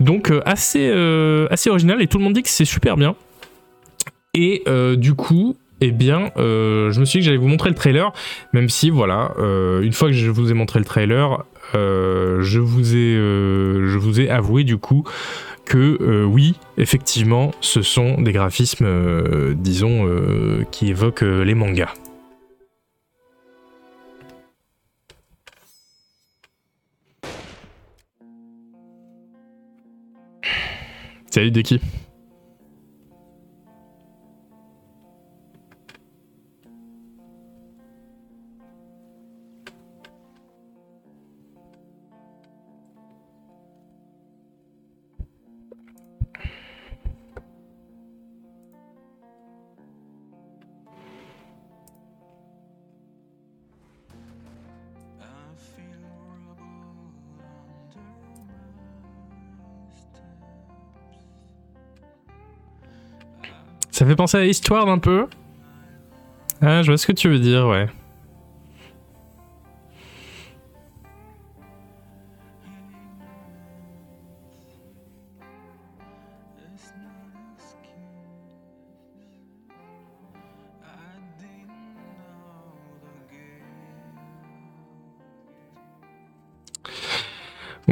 Donc 0.00 0.30
euh, 0.30 0.40
assez, 0.44 0.90
assez 1.50 1.70
original 1.70 2.00
et 2.02 2.06
tout 2.06 2.18
le 2.18 2.24
monde 2.24 2.34
dit 2.34 2.42
que 2.42 2.48
c'est 2.48 2.64
super 2.64 2.96
bien. 2.96 3.14
Et 4.34 4.64
du 4.96 5.14
coup, 5.14 5.56
eh 5.80 5.90
bien, 5.90 6.30
je 6.36 7.00
me 7.00 7.04
suis 7.04 7.18
dit 7.18 7.24
que 7.24 7.26
j'allais 7.26 7.36
vous 7.36 7.48
montrer 7.48 7.68
le 7.68 7.74
trailer, 7.74 8.12
même 8.52 8.68
si, 8.68 8.90
voilà, 8.90 9.32
une 9.82 9.92
fois 9.92 10.08
que 10.08 10.14
je 10.14 10.30
vous 10.30 10.50
ai 10.50 10.54
montré 10.54 10.78
le 10.78 10.84
trailer, 10.84 11.44
je, 11.74 12.58
vous 12.58 12.94
ai, 12.94 13.14
je 13.14 13.98
vous 13.98 14.20
ai 14.20 14.30
avoué 14.30 14.62
du 14.62 14.78
coup 14.78 15.04
que 15.64 16.24
oui, 16.24 16.54
effectivement, 16.78 17.50
ce 17.60 17.82
sont 17.82 18.20
des 18.20 18.32
graphismes, 18.32 18.86
disons, 19.54 20.08
qui 20.70 20.90
évoquent 20.90 21.22
les 21.22 21.54
mangas. 21.54 21.92
Salut 31.30 31.54
Deki. 31.54 31.80
Ça 64.00 64.06
fait 64.06 64.16
penser 64.16 64.38
à 64.38 64.44
l'histoire 64.44 64.88
un 64.88 64.96
peu. 64.96 65.26
Ah, 66.62 66.80
je 66.80 66.90
vois 66.90 66.96
ce 66.96 67.06
que 67.06 67.12
tu 67.12 67.28
veux 67.28 67.38
dire, 67.38 67.66
ouais. 67.66 67.86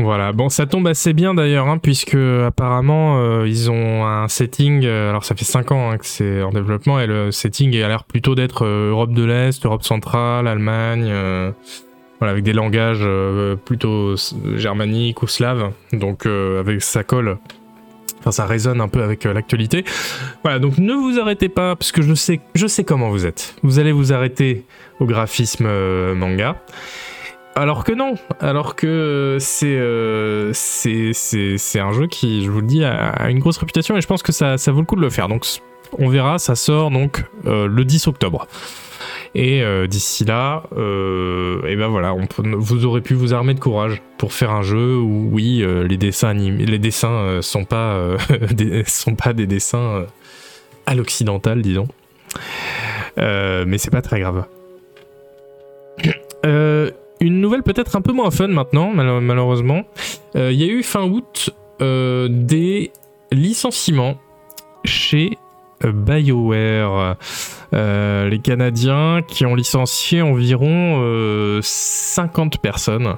Voilà, 0.00 0.30
bon, 0.30 0.48
ça 0.48 0.64
tombe 0.64 0.86
assez 0.86 1.12
bien 1.12 1.34
d'ailleurs, 1.34 1.66
hein, 1.66 1.78
puisque 1.78 2.14
apparemment 2.14 3.18
euh, 3.18 3.48
ils 3.48 3.68
ont 3.68 4.06
un 4.06 4.28
setting. 4.28 4.84
Euh, 4.84 5.10
alors 5.10 5.24
ça 5.24 5.34
fait 5.34 5.44
5 5.44 5.72
ans 5.72 5.90
hein, 5.90 5.98
que 5.98 6.06
c'est 6.06 6.40
en 6.40 6.52
développement 6.52 7.00
et 7.00 7.08
le 7.08 7.32
setting 7.32 7.74
a 7.82 7.88
l'air 7.88 8.04
plutôt 8.04 8.36
d'être 8.36 8.64
euh, 8.64 8.90
Europe 8.90 9.12
de 9.12 9.24
l'Est, 9.24 9.66
Europe 9.66 9.82
centrale, 9.82 10.46
Allemagne, 10.46 11.12
avec 12.20 12.44
des 12.44 12.52
langages 12.52 13.04
plutôt 13.64 14.14
germaniques 14.54 15.20
ou 15.22 15.26
slaves. 15.26 15.72
Donc 15.92 16.26
avec 16.26 16.80
ça 16.80 17.02
colle. 17.02 17.38
Enfin, 18.20 18.30
ça 18.30 18.46
résonne 18.46 18.80
un 18.80 18.88
peu 18.88 19.02
avec 19.02 19.24
l'actualité. 19.24 19.84
Voilà, 20.44 20.60
donc 20.60 20.78
ne 20.78 20.92
vous 20.92 21.18
arrêtez 21.20 21.48
pas, 21.48 21.74
parce 21.74 21.92
que 21.92 22.02
je 22.02 22.14
sais, 22.14 22.40
je 22.54 22.66
sais 22.68 22.84
comment 22.84 23.10
vous 23.10 23.26
êtes. 23.26 23.56
Vous 23.62 23.80
allez 23.80 23.92
vous 23.92 24.12
arrêter 24.12 24.64
au 25.00 25.06
graphisme 25.06 25.68
manga. 26.14 26.56
Alors 27.58 27.82
que 27.82 27.90
non, 27.90 28.14
alors 28.38 28.76
que 28.76 29.36
euh, 29.64 30.50
c'est 30.52 31.80
un 31.80 31.92
jeu 31.92 32.06
qui, 32.06 32.44
je 32.44 32.50
vous 32.52 32.60
le 32.60 32.66
dis, 32.66 32.84
a, 32.84 33.28
une 33.30 33.40
grosse 33.40 33.58
réputation 33.58 33.96
et 33.96 34.00
je 34.00 34.06
pense 34.06 34.22
que 34.22 34.30
ça, 34.30 34.54
vaut 34.68 34.78
le 34.78 34.86
coup 34.86 34.94
de 34.94 35.00
le 35.00 35.10
faire. 35.10 35.26
Donc 35.26 35.44
on 35.98 36.08
verra, 36.08 36.38
ça 36.38 36.54
sort 36.54 36.92
donc 36.92 37.24
euh, 37.46 37.66
le 37.66 37.84
10 37.84 38.06
octobre. 38.06 38.46
Et 39.34 39.62
euh, 39.62 39.88
d'ici 39.88 40.24
là, 40.24 40.62
et 40.72 41.74
ben 41.74 41.88
voilà, 41.88 42.14
vous 42.38 42.84
aurez 42.84 43.00
pu 43.00 43.14
vous 43.14 43.34
armer 43.34 43.54
de 43.54 43.60
courage 43.60 44.02
pour 44.18 44.32
faire 44.32 44.52
un 44.52 44.62
jeu 44.62 44.96
où 44.96 45.28
oui, 45.32 45.64
les 45.88 45.96
dessins 45.96 46.28
animés, 46.28 46.64
les 46.64 46.78
dessins 46.78 47.40
sont 47.42 47.64
pas 47.64 48.16
des, 48.52 48.84
sont 48.84 49.16
pas 49.16 49.32
des 49.32 49.48
dessins 49.48 50.06
à 50.86 50.94
l'occidental, 50.94 51.60
disons. 51.60 51.88
mais 53.16 53.78
c'est 53.78 53.90
pas 53.90 54.02
très 54.02 54.20
grave. 54.20 54.44
Peut-être 57.48 57.96
un 57.96 58.00
peu 58.00 58.12
moins 58.12 58.30
fun 58.30 58.48
maintenant, 58.48 58.92
malheureusement. 58.92 59.82
Euh, 60.36 60.52
il 60.52 60.60
y 60.60 60.64
a 60.64 60.66
eu 60.66 60.82
fin 60.82 61.02
août 61.02 61.50
euh, 61.80 62.28
des 62.30 62.92
licenciements 63.32 64.18
chez 64.84 65.38
euh, 65.84 65.92
BioWare. 65.92 67.16
les 67.72 68.38
Canadiens 68.42 69.22
qui 69.26 69.46
ont 69.46 69.54
licencié 69.54 70.22
environ 70.22 71.60
50 71.62 72.58
personnes. 72.60 73.16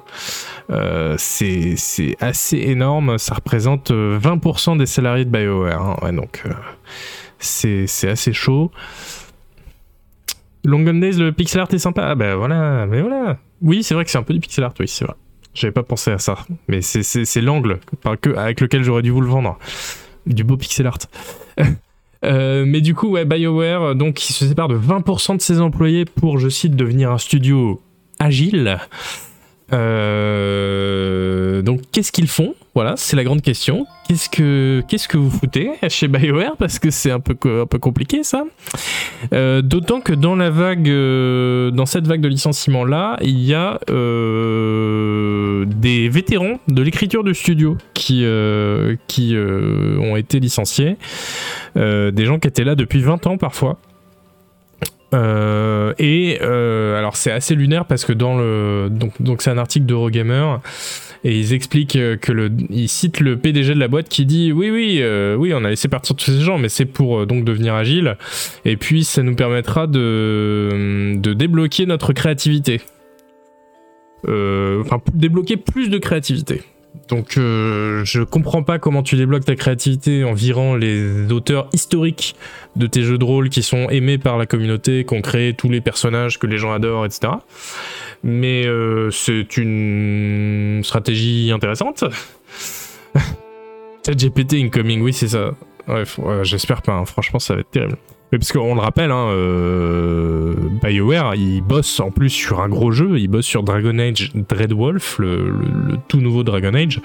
c'est 1.17 2.17
assez 2.21 2.59
énorme, 2.59 3.19
ça 3.19 3.35
représente 3.35 3.91
20% 3.91 4.79
des 4.79 4.87
salariés 4.87 5.25
de 5.25 5.31
BioWare. 5.31 5.99
Hein. 6.03 6.13
donc 6.13 6.45
c'est 7.39 7.87
assez 8.09 8.33
chaud. 8.33 8.71
Long 10.65 10.81
Days, 10.83 11.13
le 11.13 11.33
pixel 11.33 11.61
art 11.61 11.73
est 11.73 11.79
sympa. 11.79 12.07
Ah 12.07 12.15
ben 12.15 12.35
voilà, 12.37 12.87
mais 12.87 13.01
voilà. 13.01 13.39
Oui, 13.63 13.83
c'est 13.83 13.95
vrai 13.95 14.05
que 14.05 14.11
c'est 14.11 14.19
un 14.19 14.23
peu 14.23 14.35
du 14.35 14.41
pixel 14.41 14.65
art, 14.65 14.75
oui, 14.79 14.89
c'est 14.89 15.05
vrai. 15.05 15.15
J'avais 15.55 15.73
pas 15.73 15.83
pensé 15.83 16.11
à 16.11 16.19
ça. 16.19 16.39
Mais 16.69 16.81
c'est 16.83 17.41
l'angle 17.41 17.81
avec 18.37 18.61
lequel 18.61 18.83
j'aurais 18.83 19.03
dû 19.03 19.11
vous 19.11 19.21
le 19.21 19.29
vendre. 19.29 19.59
Du 20.27 20.45
beau 20.45 20.57
pixel 20.57 20.87
art. 20.87 20.99
Euh, 22.23 22.67
mais 22.67 22.83
du 22.83 22.95
coup, 22.95 23.09
ouais, 23.09 23.25
BioWare, 23.25 23.95
donc, 23.95 24.17
qui 24.17 24.35
se 24.35 24.47
sépare 24.47 24.69
de 24.69 24.77
20% 24.77 25.39
de 25.39 25.41
ses 25.41 25.59
employés 25.59 26.05
pour, 26.05 26.39
je 26.39 26.51
cite, 26.51 26.77
devenir 26.77 27.11
un 27.11 27.17
studio 27.17 27.81
agile. 28.19 28.79
Euh, 29.73 31.63
donc, 31.63 31.83
qu'est-ce 31.93 32.13
qu'ils 32.13 32.29
font? 32.29 32.55
Voilà, 32.75 32.95
c'est 32.97 33.17
la 33.17 33.25
grande 33.25 33.43
question. 33.43 33.87
Qu'est-ce 34.09 34.29
que, 34.29 34.83
qu'est-ce 34.89 35.09
que 35.09 35.17
vous 35.17 35.31
foutez 35.31 35.71
chez 35.89 36.09
BioWare? 36.09 36.57
Parce 36.57 36.79
que 36.79 36.91
c'est 36.91 37.11
un 37.11 37.21
peu, 37.21 37.37
un 37.63 37.67
peu 37.67 37.79
compliqué, 37.79 38.23
ça. 38.23 38.45
Euh, 39.33 39.63
d'autant 39.63 40.01
que 40.01 40.13
dans 40.13 40.37
la 40.37 40.51
vague, 40.51 40.89
euh, 40.89 41.71
dans 41.71 41.87
cette 41.87 42.07
vague 42.07 42.21
de 42.21 42.29
licenciement 42.29 42.85
là, 42.85 43.17
il 43.23 43.41
y 43.41 43.55
a 43.55 43.79
des 45.67 46.09
vétérans 46.09 46.59
de 46.69 46.83
l'écriture 46.83 47.25
du 47.25 47.35
studio 47.35 47.77
qui, 47.95 48.25
qui 49.09 49.37
ont 49.37 50.17
été 50.17 50.41
licenciés. 50.41 50.97
des 51.77 52.25
gens 52.25 52.39
qui 52.39 52.49
étaient 52.49 52.65
là 52.65 52.75
depuis 52.75 53.01
20 53.01 53.27
ans 53.27 53.37
parfois. 53.37 53.79
Euh, 55.13 55.93
et 55.99 56.39
euh, 56.41 56.97
alors 56.97 57.17
c'est 57.17 57.33
assez 57.33 57.57
lunaire 57.57 57.85
parce 57.85 58.05
que 58.05 58.13
dans 58.13 58.39
le 58.39 58.89
donc 58.91 59.43
c'est 59.43 59.51
un 59.51 59.59
article 59.59 59.85
d'Eurogamer 59.87 60.59
et 61.25 61.37
ils 61.37 61.53
expliquent 61.53 61.99
que 62.21 62.33
le 62.33 62.51
ils 62.69 62.89
citent 62.89 63.19
le 63.19 63.37
PDG 63.37 63.75
de 63.75 63.81
la 63.81 63.89
boîte 63.89 64.09
qui 64.09 64.25
dit 64.25 64.53
oui 64.53 64.71
oui 64.71 64.99
euh, 65.01 65.35
oui 65.35 65.53
on 65.53 65.65
a 65.65 65.71
laissé 65.71 65.89
partir 65.89 66.15
tous 66.15 66.27
ces 66.27 66.41
gens 66.41 66.59
mais 66.59 66.69
c'est 66.69 66.85
pour 66.85 67.27
donc 67.27 67.45
devenir 67.45 67.75
agile 67.75 68.17
et 68.65 68.77
puis 68.77 69.03
ça 69.03 69.25
nous 69.25 69.35
permettra 69.35 69.89
de 69.89 71.17
de 71.17 71.33
débloquer 71.35 71.87
notre 71.87 72.13
créativité 72.13 72.81
enfin 74.25 75.01
débloquer 75.13 75.57
plus 75.57 75.89
de 75.89 75.99
créativité. 75.99 76.63
Donc 77.09 77.33
je 77.37 78.23
comprends 78.23 78.63
pas 78.63 78.79
comment 78.79 79.03
tu 79.03 79.17
débloques 79.17 79.45
ta 79.45 79.57
créativité 79.57 80.25
en 80.25 80.33
virant 80.33 80.77
les 80.77 81.31
auteurs 81.33 81.69
historiques 81.73 82.37
de 82.77 82.87
tes 82.87 83.03
jeux 83.03 83.19
de 83.19 83.25
rôle 83.25 83.49
qui 83.49 83.63
sont 83.63 83.89
aimés 83.91 84.19
par 84.19 84.39
la 84.39 84.47
communauté, 84.47 85.05
qui 85.05 85.15
ont 85.15 85.23
créé 85.23 85.55
tous 85.55 85.69
les 85.69 85.81
personnages 85.81 86.39
que 86.39 86.47
les 86.47 86.59
gens 86.59 86.73
adorent, 86.73 87.07
etc. 87.07 87.33
Mais 88.23 88.65
c'est 89.11 89.57
une 89.57 90.83
stratégie 90.85 91.51
intéressante. 91.53 92.05
GPT 94.09 94.55
incoming, 94.55 95.01
oui 95.01 95.13
c'est 95.13 95.29
ça. 95.29 95.53
Ouais, 95.89 96.05
j'espère 96.43 96.83
pas, 96.83 96.93
hein. 96.93 97.05
franchement 97.05 97.39
ça 97.39 97.55
va 97.55 97.61
être 97.61 97.71
terrible. 97.71 97.97
Mais 98.33 98.39
parce 98.39 98.53
qu'on 98.53 98.75
le 98.75 98.81
rappelle, 98.81 99.11
hein, 99.11 99.27
euh, 99.31 100.55
BioWare, 100.83 101.35
il 101.35 101.63
bosse 101.63 101.99
en 101.99 102.13
plus 102.13 102.31
sur 102.31 102.61
un 102.61 102.69
gros 102.69 102.93
jeu, 102.93 103.19
il 103.19 103.27
bosse 103.27 103.47
sur 103.47 103.65
Dragon 103.65 103.99
Age 103.99 104.31
Dreadwolf, 104.35 105.19
le, 105.19 105.53
tout 106.07 106.21
nouveau 106.21 106.45
Dragon 106.45 106.75
Age, 106.75 107.01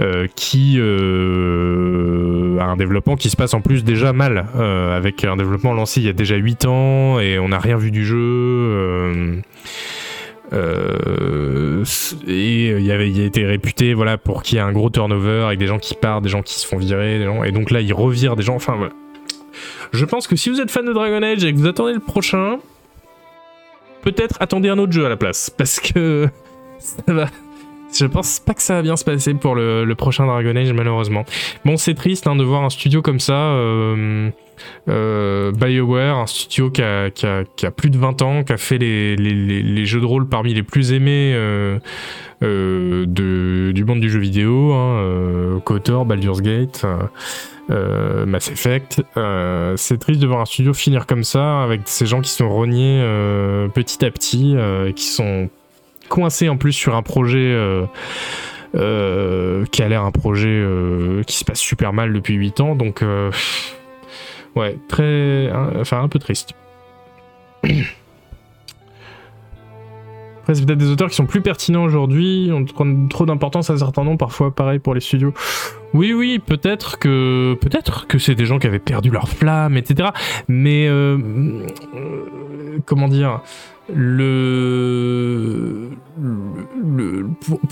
euh, 0.00 0.28
qui 0.36 0.76
euh, 0.78 2.58
a 2.60 2.64
un 2.64 2.76
développement 2.76 3.16
qui 3.16 3.28
se 3.28 3.36
passe 3.36 3.54
en 3.54 3.60
plus 3.60 3.82
déjà 3.82 4.12
mal, 4.12 4.46
avec 4.54 5.24
un 5.24 5.36
développement 5.36 5.72
lancé 5.72 6.00
il 6.00 6.06
y 6.06 6.10
a 6.10 6.12
déjà 6.12 6.36
8 6.36 6.66
ans, 6.66 7.18
et 7.18 7.40
on 7.40 7.48
n'a 7.48 7.58
rien 7.58 7.76
vu 7.76 7.90
du 7.90 8.04
jeu. 8.04 9.42
et 12.28 12.68
il, 12.68 12.90
a 12.92 13.02
été 13.02 13.44
réputé 13.44 13.94
voilà, 13.94 14.16
pour 14.16 14.44
qu'il 14.44 14.58
y 14.58 14.58
ait 14.58 14.64
un 14.64 14.72
gros 14.72 14.90
turnover 14.90 15.42
avec 15.46 15.58
des 15.58 15.66
gens 15.66 15.78
qui 15.78 15.96
partent, 15.96 16.22
des 16.22 16.30
gens 16.30 16.42
qui 16.42 16.54
se 16.54 16.66
font 16.66 16.76
virer, 16.76 17.18
des 17.18 17.24
gens, 17.24 17.42
et 17.42 17.50
donc 17.50 17.72
là 17.72 17.80
il 17.80 17.92
revire 17.92 18.36
des 18.36 18.44
gens, 18.44 18.54
enfin 18.54 18.76
voilà 18.76 18.92
je 19.92 20.04
pense 20.04 20.26
que 20.26 20.36
si 20.36 20.50
vous 20.50 20.60
êtes 20.60 20.70
fan 20.70 20.84
de 20.86 20.92
Dragon 20.92 21.22
Age 21.22 21.44
et 21.44 21.52
que 21.52 21.58
vous 21.58 21.66
attendez 21.66 21.92
le 21.92 22.00
prochain, 22.00 22.58
peut-être 24.02 24.36
attendez 24.40 24.68
un 24.68 24.78
autre 24.78 24.92
jeu 24.92 25.04
à 25.04 25.08
la 25.08 25.16
place. 25.16 25.50
Parce 25.50 25.80
que 25.80 26.28
ça 26.78 27.12
va. 27.12 27.28
Je 27.92 28.06
pense 28.06 28.40
pas 28.40 28.54
que 28.54 28.62
ça 28.62 28.74
va 28.74 28.82
bien 28.82 28.96
se 28.96 29.04
passer 29.04 29.34
pour 29.34 29.54
le, 29.54 29.92
prochain 29.94 30.26
Dragon 30.26 30.56
Age, 30.56 30.72
malheureusement. 30.72 31.24
Bon, 31.64 31.76
c'est 31.76 31.94
triste 31.94 32.26
hein, 32.26 32.36
de 32.36 32.44
voir 32.44 32.64
un 32.64 32.70
studio 32.70 33.02
comme 33.02 33.20
ça. 33.20 33.34
Euh, 33.34 34.30
euh, 34.88 35.52
BioWare, 35.52 36.16
un 36.16 36.26
studio 36.26 36.70
qui 36.70 36.82
a, 36.82 37.10
plus 37.76 37.90
de 37.90 37.98
20 37.98 38.22
ans, 38.22 38.44
qui 38.44 38.52
a 38.52 38.56
fait 38.56 38.78
les, 38.78 39.86
jeux 39.86 40.00
de 40.00 40.06
rôle 40.06 40.28
parmi 40.28 40.54
les 40.54 40.62
plus 40.62 40.92
aimés 40.92 41.32
euh, 41.34 41.78
du 43.06 43.84
monde 43.84 44.00
du 44.00 44.08
jeu 44.08 44.20
vidéo, 44.20 44.72
hein, 44.72 45.60
KOTOR, 45.64 46.06
Baldur's 46.06 46.40
Gate. 46.40 46.86
Mass 47.68 48.50
Effect. 48.50 49.02
C'est 49.76 49.98
triste 49.98 50.20
de 50.20 50.26
voir 50.26 50.40
un 50.40 50.46
studio 50.46 50.72
finir 50.72 51.06
comme 51.06 51.24
ça, 51.24 51.62
avec 51.62 51.82
ces 51.84 52.06
gens 52.06 52.20
qui 52.20 52.30
sont 52.30 52.48
rognés 52.48 53.02
petit 53.74 54.04
à 54.04 54.10
petit, 54.10 54.56
et 54.86 54.92
qui 54.94 55.06
sont 55.06 55.48
coincés 56.12 56.48
en 56.48 56.56
plus 56.56 56.72
sur 56.72 56.94
un 56.94 57.02
projet 57.02 57.56
qui 58.74 58.78
a 59.82 59.88
l'air 59.88 60.04
un 60.04 60.10
projet 60.10 60.64
qui 61.26 61.36
se 61.36 61.44
passe 61.44 61.60
super 61.60 61.92
mal 61.92 62.12
depuis 62.12 62.34
8 62.34 62.60
ans. 62.60 62.76
Donc, 62.76 63.02
ouais, 64.54 64.78
très. 64.88 65.50
enfin, 65.80 66.02
un 66.02 66.08
peu 66.08 66.18
triste. 66.18 66.54
Après, 70.42 70.56
c'est 70.56 70.66
peut-être 70.66 70.78
des 70.78 70.90
auteurs 70.90 71.08
qui 71.08 71.14
sont 71.14 71.26
plus 71.26 71.40
pertinents 71.40 71.84
aujourd'hui, 71.84 72.50
ont 72.52 72.64
trop 73.08 73.26
d'importance 73.26 73.70
à 73.70 73.78
certains 73.78 74.02
noms, 74.02 74.16
parfois 74.16 74.52
pareil 74.52 74.80
pour 74.80 74.92
les 74.92 75.00
studios. 75.00 75.32
Oui, 75.94 76.12
oui, 76.12 76.40
peut-être 76.44 76.98
que 76.98 77.56
peut-être 77.60 78.08
que 78.08 78.18
c'est 78.18 78.34
des 78.34 78.44
gens 78.44 78.58
qui 78.58 78.66
avaient 78.66 78.80
perdu 78.80 79.10
leur 79.10 79.28
flamme, 79.28 79.76
etc. 79.76 80.08
Mais 80.48 80.88
euh, 80.88 81.16
euh, 81.94 82.78
comment 82.86 83.06
dire 83.06 83.40
le, 83.88 85.90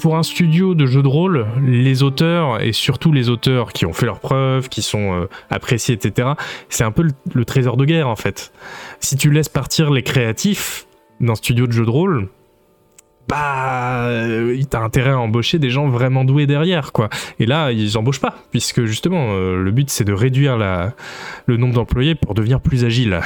pour, 0.01 0.17
un 0.17 0.23
studio 0.23 0.75
de 0.75 0.87
jeux 0.87 1.03
de 1.03 1.09
rôle, 1.09 1.47
les 1.65 2.03
auteurs 2.03 2.63
et 2.63 2.73
surtout 2.73 3.13
les 3.13 3.29
auteurs 3.29 3.73
qui 3.73 3.87
ont 3.87 3.93
fait 3.93 4.07
leurs 4.07 4.21
preuves, 4.21 4.69
qui 4.69 4.83
sont 4.83 5.15
euh, 5.15 5.29
appréciés, 5.51 5.95
etc. 5.95 6.31
C'est 6.69 6.85
un 6.85 6.91
peu 6.91 7.07
le, 7.33 7.45
trésor 7.45 7.77
de 7.77 7.85
guerre 7.85 8.09
en 8.09 8.17
fait. 8.17 8.53
Si 8.99 9.17
tu 9.17 9.31
laisses 9.31 9.49
partir 9.49 9.91
les 9.91 10.03
créatifs 10.03 10.87
d'un 11.21 11.35
studio 11.35 11.67
de 11.67 11.73
jeux 11.73 11.85
de 11.85 11.91
rôle, 11.91 12.29
bah, 13.29 14.07
euh, 14.07 14.61
t'as 14.69 14.81
intérêt 14.81 15.11
à 15.11 15.19
embaucher 15.19 15.61
des 15.61 15.71
gens 15.71 15.89
vraiment 15.89 16.25
doués 16.25 16.47
derrière, 16.47 16.91
quoi. 16.91 17.09
Et 17.39 17.47
là, 17.47 17.71
ils 17.71 17.97
embauchent 17.97 18.21
pas, 18.21 18.35
puisque 18.51 18.87
justement, 18.87 19.29
euh, 19.31 19.63
le 19.63 19.71
but 19.71 19.89
c'est 19.89 20.05
de 20.05 20.13
réduire 20.13 20.57
la, 20.57 20.95
le 21.47 21.57
nombre 21.57 21.75
d'employés 21.75 22.17
pour 22.17 22.35
devenir 22.35 22.61
plus 22.61 22.85
agile. 22.85 23.21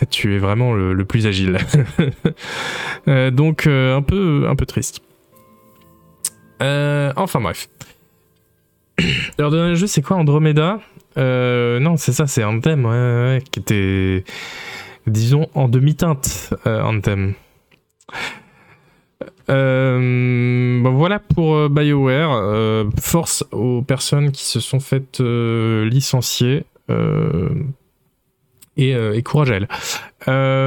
tu 0.10 0.34
es 0.34 0.38
vraiment 0.38 0.72
le, 0.74 1.04
plus 1.04 1.26
agile. 1.26 1.58
Euh, 3.08 3.30
donc, 3.30 3.66
un, 3.66 4.02
peu, 4.02 4.46
un 4.46 4.54
peu 4.54 4.66
triste. 4.66 5.00
enfin, 6.60 7.40
bref. 7.40 7.68
Leur 9.38 9.50
dernier 9.50 9.74
jeu, 9.74 9.86
c'est 9.86 10.02
quoi 10.02 10.18
Andromeda? 10.18 10.80
Non, 11.16 11.96
c'est 11.96 12.12
ça, 12.12 12.26
c'est 12.26 12.44
Anthem, 12.44 12.84
ouais, 12.84 13.42
qui 13.50 13.60
était, 13.60 14.24
disons, 15.06 15.48
en 15.54 15.68
demi-teinte, 15.68 16.52
Anthem. 16.66 17.34
Euh, 19.50 20.80
voilà 20.84 21.18
pour 21.18 21.54
euh, 21.54 21.68
BioWare. 21.68 22.32
Euh, 22.32 22.84
force 23.00 23.44
aux 23.50 23.82
personnes 23.82 24.30
qui 24.30 24.44
se 24.44 24.60
sont 24.60 24.80
faites 24.80 25.20
licencier. 25.20 26.64
Et, 28.76 29.22
courage 29.22 29.50
à 29.50 29.56
elles. 29.56 29.68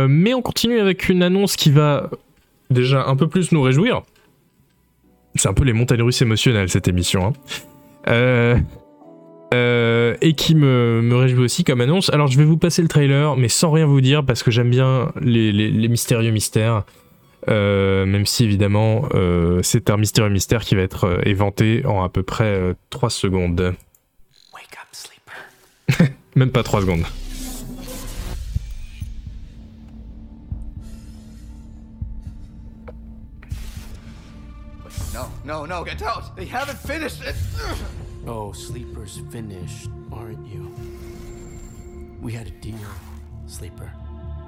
mais 0.09 0.33
on 0.33 0.41
continue 0.41 0.79
avec 0.79 1.09
une 1.09 1.23
annonce 1.23 1.55
qui 1.55 1.71
va 1.71 2.09
déjà 2.69 3.05
un 3.05 3.15
peu 3.15 3.27
plus 3.27 3.51
nous 3.51 3.61
réjouir. 3.61 4.03
C'est 5.35 5.47
un 5.47 5.53
peu 5.53 5.63
les 5.63 5.73
montagnes 5.73 6.03
russes 6.03 6.21
émotionnelles 6.21 6.69
cette 6.69 6.87
émission. 6.87 7.33
Hein. 8.05 8.61
et 10.21 10.33
qui 10.33 10.55
me, 10.55 11.15
réjouit 11.15 11.43
aussi 11.43 11.63
comme 11.63 11.81
annonce. 11.81 12.11
Alors 12.11 12.27
je 12.27 12.37
vais 12.37 12.45
vous 12.45 12.57
passer 12.57 12.83
le 12.83 12.87
trailer, 12.87 13.35
mais 13.35 13.47
sans 13.47 13.71
rien 13.71 13.87
vous 13.87 14.01
dire 14.01 14.23
parce 14.23 14.43
que 14.43 14.51
j'aime 14.51 14.69
bien 14.69 15.11
les 15.21 15.87
mystérieux 15.87 16.31
mystères. 16.31 16.83
Euh, 17.49 18.05
même 18.05 18.25
si 18.25 18.45
évidemment 18.45 19.03
euh, 19.13 19.59
c'est 19.63 19.89
un 19.89 19.97
mystérieux 19.97 20.31
mystère 20.31 20.63
qui 20.63 20.75
va 20.75 20.81
être 20.81 21.05
euh, 21.05 21.21
éventé 21.25 21.85
en 21.85 22.01
à 22.03 22.09
peu 22.09 22.23
près 22.23 22.73
3 22.89 23.09
secondes. 23.09 23.75
Wake 24.53 24.77
up, 24.81 24.87
sleeper. 24.91 26.09
même 26.35 26.51
pas 26.51 26.63
3 26.63 26.81
secondes. 26.81 27.03
No, 35.43 35.65
no, 35.65 35.83
get 35.83 36.01
out! 36.01 36.35
They 36.35 36.45
haven't 36.45 36.77
finished 36.79 37.21
it! 37.23 37.35
Oh, 38.25 38.51
Sleeper's 38.53 39.19
finished, 39.29 39.89
aren't 40.11 40.45
you? 40.47 40.73
We 42.21 42.31
had 42.31 42.47
a 42.47 42.51
deal, 42.51 42.77
Sleeper. 43.47 43.91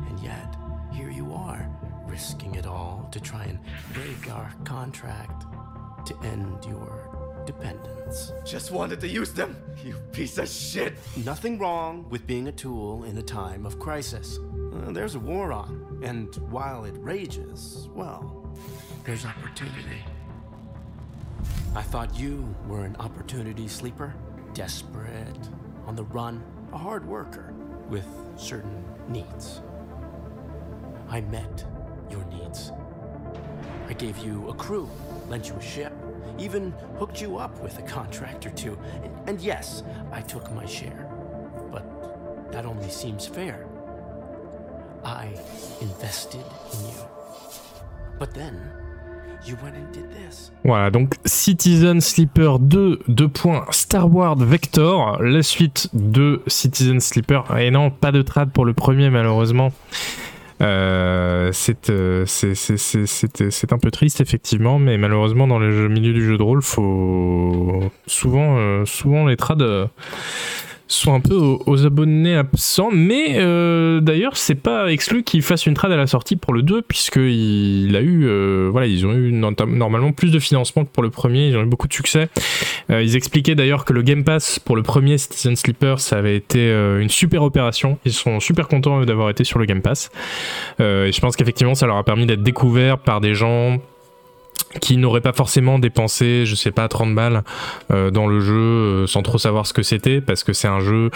And 0.10 0.20
yet, 0.20 0.56
here 0.94 1.10
you 1.10 1.34
are. 1.34 1.68
risking 2.08 2.56
it 2.56 2.66
all 2.66 3.10
to 3.12 3.20
try 3.20 3.44
and 3.46 3.60
break 3.94 4.32
our 4.32 4.54
contract 4.64 5.46
to 6.06 6.16
end 6.24 6.64
your 6.66 7.44
dependence. 7.46 8.32
Just 8.46 8.72
wanted 8.72 9.00
to 9.02 9.08
use 9.08 9.34
them, 9.34 9.58
you 9.84 9.96
piece 10.14 10.38
of 10.38 10.48
shit! 10.48 10.94
Nothing 11.26 11.58
wrong 11.60 12.06
with 12.10 12.26
being 12.28 12.48
a 12.48 12.52
tool 12.52 13.04
in 13.04 13.18
a 13.18 13.22
time 13.24 13.66
of 13.66 13.80
crisis. 13.80 14.40
Uh, 14.74 14.92
there's 14.92 15.16
a 15.16 15.20
war 15.20 15.52
on, 15.52 16.00
and 16.04 16.34
while 16.50 16.86
it 16.86 16.96
rages, 17.00 17.90
well, 17.94 18.48
there's 19.04 19.26
opportunity. 19.26 20.02
I 21.76 21.82
thought 21.82 22.18
you 22.18 22.56
were 22.68 22.86
an 22.86 22.96
opportunity 23.00 23.68
sleeper, 23.68 24.14
desperate, 24.54 25.50
on 25.86 25.96
the 25.96 26.06
run, 26.06 26.44
a 26.74 26.78
hard 26.78 27.06
worker 27.06 27.54
with 27.90 28.08
certain 28.38 28.84
needs. 29.08 29.62
I 31.10 31.22
met 31.22 31.66
your 32.10 32.26
needs. 32.26 32.72
I 33.88 33.94
gave 33.94 34.18
you 34.20 34.48
a 34.50 34.54
crew, 34.54 34.90
lent 35.28 35.50
you 35.50 35.56
a 35.56 35.62
ship, 35.62 35.94
even 36.40 36.72
hooked 36.98 37.22
you 37.22 37.38
up 37.38 37.62
with 37.62 37.78
a 37.78 37.84
contract 37.84 38.46
or 38.46 38.52
two. 38.52 38.78
And, 39.28 39.40
yes, 39.40 39.84
I 40.12 40.22
took 40.22 40.52
my 40.54 40.66
share. 40.66 41.10
But 41.72 42.52
that 42.52 42.66
only 42.66 42.90
seems 42.90 43.28
fair. 43.28 43.68
I 45.04 45.38
invested 45.82 46.44
in 46.74 46.90
you. 46.90 47.08
But 48.18 48.34
then, 48.34 48.72
Voilà, 50.64 50.90
donc 50.90 51.16
Citizen 51.26 52.02
Sleeper 52.02 52.60
2, 52.60 53.00
2 53.08 53.28
points, 53.28 53.66
Star 53.70 54.14
Wars 54.14 54.38
Vector, 54.38 55.22
la 55.22 55.44
suite 55.44 55.90
de 55.94 56.42
Citizen 56.48 57.00
Sleeper. 57.00 57.46
Et 57.58 57.70
non, 57.70 57.92
pas 57.92 58.12
de 58.12 58.22
trad 58.22 58.52
pour 58.52 58.66
le 58.66 58.74
premier 58.74 59.10
malheureusement. 59.10 59.72
Euh, 60.62 61.52
euh, 61.90 62.26
c'est 62.26 63.74
un 63.74 63.78
peu 63.78 63.92
triste 63.92 64.22
effectivement, 64.22 64.80
mais 64.80 64.98
malheureusement 64.98 65.48
dans 65.48 65.60
le 65.60 65.90
milieu 65.90 66.14
du 66.14 66.24
jeu 66.24 66.38
de 66.38 66.44
rôle, 66.44 66.62
faut 66.62 67.92
souvent, 68.08 68.58
euh, 68.58 68.86
souvent 68.86 69.26
les 69.26 69.36
trades 69.36 69.90
sont 70.88 71.14
un 71.14 71.20
peu 71.20 71.36
aux, 71.36 71.86
abonnés 71.86 72.36
absents, 72.36 72.90
mais 72.92 73.38
euh, 73.38 74.02
d'ailleurs 74.02 74.38
c'est 74.38 74.56
pas 74.56 74.92
exclu 74.92 75.24
qu'il 75.24 75.42
fasse 75.42 75.66
une 75.66 75.74
trade 75.74 75.92
à 75.92 75.98
la 75.98 76.06
sortie 76.06 76.36
pour 76.36 76.54
le 76.54 76.62
2 76.62 76.84
puisqu'il 76.84 77.96
a 77.96 78.02
eu, 78.02 78.26
euh, 78.26 78.70
voilà, 78.72 78.86
ils 78.88 79.06
ont 79.06 79.14
eu 79.14 79.32
normalement 79.32 80.12
plus 80.12 80.32
de 80.32 80.40
financement 80.40 80.86
que 80.86 80.90
pour 80.92 81.02
le 81.02 81.10
premier, 81.10 81.48
ils 81.48 81.58
ont 81.58 81.64
eu 81.64 81.68
beaucoup 81.68 81.88
de 81.88 81.94
succès. 81.94 82.30
Euh, 82.92 83.02
ils 83.02 83.16
expliquaient 83.16 83.56
d'ailleurs 83.56 83.84
que 83.84 83.94
le 83.94 84.04
Game 84.04 84.24
Pass 84.24 84.60
pour 84.60 84.76
le 84.76 84.84
premier 84.84 85.18
Citizen 85.18 85.56
Sleeper 85.56 86.00
ça 86.00 86.18
avait 86.18 86.36
été 86.36 86.70
une 86.70 87.10
super 87.10 87.42
opération, 87.44 87.98
ils 88.06 88.14
sont 88.14 88.40
super 88.40 88.68
contents 88.68 89.04
d'avoir 89.06 89.30
été 89.30 89.44
sur 89.44 89.58
le 89.58 89.66
Game 89.66 89.82
Pass. 89.82 90.12
et 90.80 91.12
je 91.12 91.20
pense 91.20 91.36
qu'effectivement 91.36 91.76
ça 91.76 91.88
leur 91.88 91.98
a 91.98 92.04
permis 92.04 92.26
d'être 92.26 92.44
découverts 92.44 93.00
par 93.00 93.22
des 93.22 93.34
gens 93.34 93.80
qui 94.82 94.98
n'aurait 94.98 95.22
pas 95.22 95.34
forcément 95.34 95.80
dépensé, 95.80 96.46
je 96.46 96.56
sais 96.56 96.72
pas, 96.72 96.88
30 96.88 97.16
balles 97.16 97.44
euh, 97.92 98.12
dans 98.12 98.28
le 98.28 98.40
jeu 98.40 98.54
euh, 98.54 99.08
sans 99.08 99.22
trop 99.22 99.38
savoir 99.38 99.68
ce 99.68 99.74
que 99.74 99.84
c'était, 99.84 100.22
parce 100.22 100.44
que 100.44 100.54
c'est 100.54 100.68
un 100.68 100.80
jeu, 100.80 101.10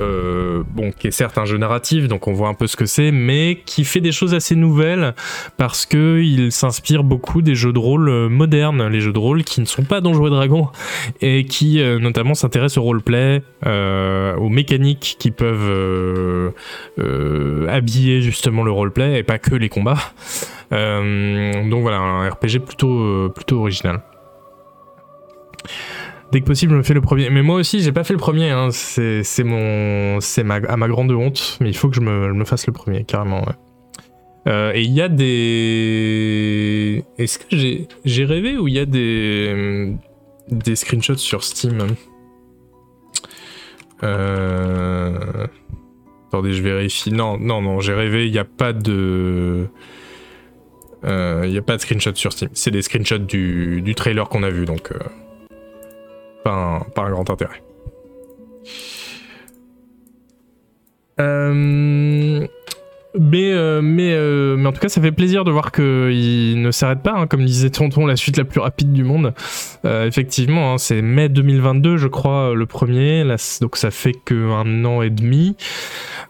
euh, 0.00 0.62
bon, 0.70 0.92
qui 0.92 1.08
est 1.08 1.10
certes 1.10 1.38
un 1.38 1.44
jeu 1.44 1.58
narratif, 1.58 2.08
donc 2.08 2.28
on 2.28 2.32
voit 2.32 2.48
un 2.48 2.54
peu 2.54 2.66
ce 2.66 2.76
que 2.76 2.86
c'est, 2.86 3.10
mais 3.10 3.60
qui 3.64 3.84
fait 3.84 4.00
des 4.00 4.12
choses 4.12 4.34
assez 4.34 4.56
nouvelles, 4.56 5.14
parce 5.56 5.86
que 5.86 6.20
il 6.20 6.52
s'inspire 6.52 7.04
beaucoup 7.04 7.42
des 7.42 7.54
jeux 7.54 7.72
de 7.72 7.78
rôle 7.78 8.28
modernes, 8.28 8.88
les 8.88 9.00
jeux 9.00 9.12
de 9.12 9.18
rôle 9.18 9.44
qui 9.44 9.60
ne 9.60 9.66
sont 9.66 9.84
pas 9.84 10.00
Donjons 10.00 10.26
et 10.26 10.30
Dragons, 10.30 10.68
et 11.20 11.44
qui 11.44 11.82
notamment 12.00 12.34
s'intéressent 12.34 12.78
au 12.78 12.82
roleplay, 12.82 13.42
aux 13.64 14.48
mécaniques 14.48 15.16
qui 15.18 15.30
peuvent 15.30 16.52
habiller 17.68 18.20
justement 18.20 18.62
le 18.62 18.70
roleplay, 18.70 19.18
et 19.18 19.22
pas 19.22 19.38
que 19.38 19.54
les 19.54 19.68
combats. 19.68 19.98
Euh, 20.72 21.68
donc 21.68 21.82
voilà, 21.82 21.98
un 21.98 22.28
RPG 22.28 22.60
plutôt, 22.64 23.00
euh, 23.00 23.32
plutôt 23.34 23.60
original. 23.60 24.02
Dès 26.32 26.40
que 26.40 26.46
possible, 26.46 26.72
je 26.72 26.78
me 26.78 26.82
fais 26.82 26.94
le 26.94 27.00
premier. 27.00 27.30
Mais 27.30 27.42
moi 27.42 27.56
aussi, 27.56 27.80
j'ai 27.80 27.92
pas 27.92 28.04
fait 28.04 28.12
le 28.12 28.18
premier. 28.18 28.50
Hein. 28.50 28.68
C'est 28.70 29.44
mon, 29.44 30.20
c'est 30.20 30.42
à 30.50 30.76
ma 30.76 30.88
grande 30.88 31.10
honte. 31.12 31.58
Mais 31.60 31.68
il 31.68 31.76
faut 31.76 31.88
que 31.88 31.96
je 31.96 32.00
me, 32.00 32.44
fasse 32.44 32.66
le 32.66 32.72
premier, 32.72 33.04
carrément. 33.04 33.44
Euh, 34.48 34.72
et 34.74 34.82
il 34.82 34.92
y 34.92 35.00
a 35.00 35.08
des. 35.08 37.04
Est-ce 37.18 37.38
que 37.38 37.46
j'ai, 38.04 38.24
rêvé 38.24 38.56
ou 38.56 38.68
il 38.68 38.74
y 38.74 38.78
a 38.78 38.86
des, 38.86 39.94
des 40.50 40.76
screenshots 40.76 41.16
sur 41.16 41.44
Steam? 41.44 41.78
Attendez, 46.28 46.52
je 46.52 46.62
vérifie. 46.62 47.12
Non, 47.12 47.38
non, 47.38 47.62
non, 47.62 47.80
j'ai 47.80 47.94
rêvé. 47.94 48.26
Il 48.26 48.32
n'y 48.32 48.38
a 48.38 48.44
pas 48.44 48.72
de. 48.72 49.68
Il 51.02 51.08
euh, 51.08 51.46
n'y 51.46 51.58
a 51.58 51.62
pas 51.62 51.76
de 51.76 51.82
screenshot 51.82 52.14
sur 52.14 52.32
Steam. 52.32 52.50
C'est 52.52 52.70
des 52.70 52.82
screenshots 52.82 53.18
du, 53.18 53.94
trailer 53.96 54.28
qu'on 54.28 54.42
a 54.42 54.50
vu, 54.50 54.64
donc 54.64 54.92
euh, 56.50 56.90
pas, 56.94 57.02
un, 57.02 57.10
grand 57.10 57.28
intérêt. 57.30 57.62
Euh, 61.18 62.46
mais, 63.18 63.80
mais, 63.82 64.56
mais 64.56 64.66
en 64.66 64.72
tout 64.72 64.80
cas, 64.80 64.90
ça 64.90 65.00
fait 65.00 65.12
plaisir 65.12 65.44
de 65.44 65.50
voir 65.50 65.72
qu'il 65.72 66.60
ne 66.60 66.70
s'arrête 66.70 67.02
pas. 67.02 67.14
Hein. 67.14 67.26
comme 67.26 67.44
disait 67.44 67.70
Tonton, 67.70 68.06
la 68.06 68.16
suite 68.16 68.36
la 68.36 68.44
plus 68.44 68.60
rapide 68.60 68.92
du 68.92 69.04
monde. 69.04 69.32
effectivement, 69.84 70.74
hein, 70.74 70.78
c'est 70.78 71.00
mai 71.00 71.28
2022, 71.28 71.96
je 71.96 72.08
crois, 72.08 72.54
le 72.54 72.66
premier. 72.66 73.24
donc 73.60 73.76
ça 73.76 73.90
fait 73.90 74.12
qu'un 74.12 74.84
an 74.84 75.02
et 75.02 75.10
demi. 75.10 75.56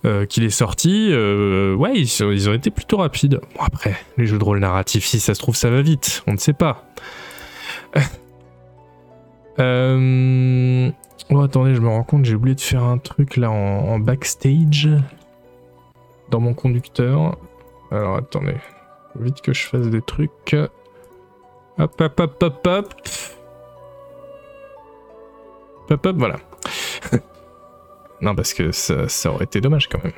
Euh, 0.06 0.24
qu'il 0.24 0.44
est 0.44 0.50
sorti, 0.50 1.08
euh, 1.10 1.74
ouais, 1.74 1.94
ils, 1.96 2.48
ont 2.48 2.52
été 2.52 2.70
plutôt 2.70 2.98
rapides. 2.98 3.40
Bon, 3.56 3.64
après, 3.64 3.96
les 4.16 4.26
jeux 4.26 4.38
de 4.38 4.44
rôle 4.44 4.60
narratifs, 4.60 5.04
si 5.04 5.18
ça 5.18 5.34
se 5.34 5.40
trouve, 5.40 5.56
ça 5.56 5.68
va 5.68 5.82
vite, 5.82 6.22
on 6.28 6.32
ne 6.32 6.38
sait 6.38 6.52
pas. 6.52 6.84
Euh, 9.58 10.90
oh, 11.30 11.40
attendez, 11.40 11.74
je 11.74 11.80
me 11.80 11.88
rends 11.88 12.02
compte, 12.02 12.24
j'ai 12.24 12.34
oublié 12.34 12.54
de 12.54 12.60
faire 12.60 12.84
un 12.84 12.98
truc 12.98 13.36
là 13.36 13.50
en, 13.50 13.98
backstage 13.98 14.88
dans 16.30 16.40
mon 16.40 16.54
conducteur. 16.54 17.36
Alors, 17.90 18.16
attendez, 18.16 18.56
vite 19.18 19.40
que 19.40 19.52
je 19.52 19.66
fasse 19.66 19.88
des 19.88 20.02
trucs. 20.02 20.56
Hop, 21.78 22.00
hop, 22.00 22.20
hop, 22.20 22.42
hop, 22.42 22.66
hop. 22.66 22.94
Hop, 25.90 26.06
hop, 26.06 26.16
voilà. 26.16 26.36
Non, 28.22 28.34
parce 28.34 28.54
que 28.54 28.72
ça, 28.72 29.06
aurait 29.30 29.44
été 29.44 29.60
dommage 29.60 29.88
quand 29.88 30.02
même. 30.02 30.14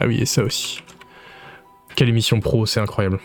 Ah 0.00 0.06
oui, 0.06 0.20
et 0.20 0.26
ça 0.26 0.44
aussi. 0.44 0.80
Quelle 1.96 2.08
émission 2.08 2.38
pro, 2.38 2.64
c'est 2.64 2.78
incroyable. 2.78 3.18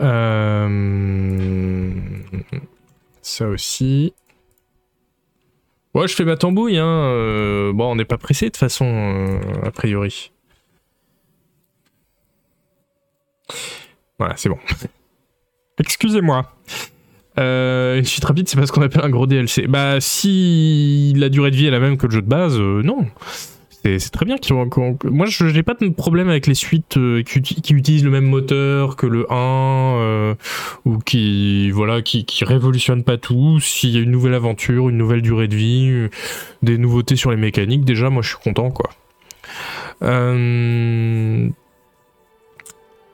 Euh, 0.00 1.90
ça 3.22 3.48
aussi. 3.48 4.14
Ouais, 5.94 6.08
je 6.08 6.14
fais 6.14 6.24
ma 6.24 6.36
tambouille, 6.36 6.78
hein. 6.78 6.86
Euh, 6.86 7.72
bon, 7.72 7.92
on 7.92 7.96
n'est 7.96 8.04
pas 8.04 8.18
pressé 8.18 8.46
de 8.46 8.50
toute 8.50 8.58
façon, 8.58 8.84
euh, 8.84 9.66
a 9.66 9.70
priori. 9.70 10.30
Voilà, 14.18 14.36
c'est 14.36 14.48
bon. 14.48 14.58
Excusez-moi. 15.78 16.52
Une 17.38 18.04
suite 18.04 18.24
rapide, 18.24 18.48
c'est 18.48 18.56
parce 18.56 18.70
qu'on 18.70 18.82
appelle 18.82 19.04
un 19.04 19.10
gros 19.10 19.26
DLC. 19.26 19.66
Bah, 19.66 20.00
si 20.00 21.12
la 21.16 21.28
durée 21.28 21.50
de 21.50 21.56
vie 21.56 21.66
est 21.66 21.70
la 21.70 21.80
même 21.80 21.98
que 21.98 22.06
le 22.06 22.12
jeu 22.12 22.22
de 22.22 22.28
base, 22.28 22.58
non. 22.58 23.06
C'est 23.98 24.10
très 24.10 24.26
bien 24.26 24.36
Moi, 25.04 25.26
je 25.26 25.44
n'ai 25.44 25.62
pas 25.62 25.74
de 25.74 25.88
problème 25.88 26.28
avec 26.28 26.46
les 26.46 26.54
suites 26.54 26.96
euh, 26.96 27.22
qui, 27.22 27.38
utilisent 27.72 28.04
le 28.04 28.10
même 28.10 28.26
moteur 28.26 28.96
que 28.96 29.06
le 29.06 29.30
1, 29.30 29.36
euh, 29.36 30.34
ou 30.84 30.98
qui, 30.98 31.70
voilà, 31.70 32.02
qui, 32.02 32.26
révolutionnent 32.42 33.04
pas 33.04 33.16
tout. 33.16 33.60
S'il 33.60 33.90
y 33.90 33.98
a 33.98 34.00
une 34.00 34.10
nouvelle 34.10 34.34
aventure, 34.34 34.88
une 34.88 34.98
nouvelle 34.98 35.22
durée 35.22 35.48
de 35.48 35.56
vie, 35.56 36.08
des 36.62 36.78
nouveautés 36.78 37.16
sur 37.16 37.30
les 37.30 37.36
mécaniques, 37.36 37.84
déjà, 37.84 38.10
moi, 38.10 38.22
je 38.22 38.28
suis 38.28 38.38
content, 38.38 38.70
quoi. 38.70 38.90
Euh... 40.02 41.48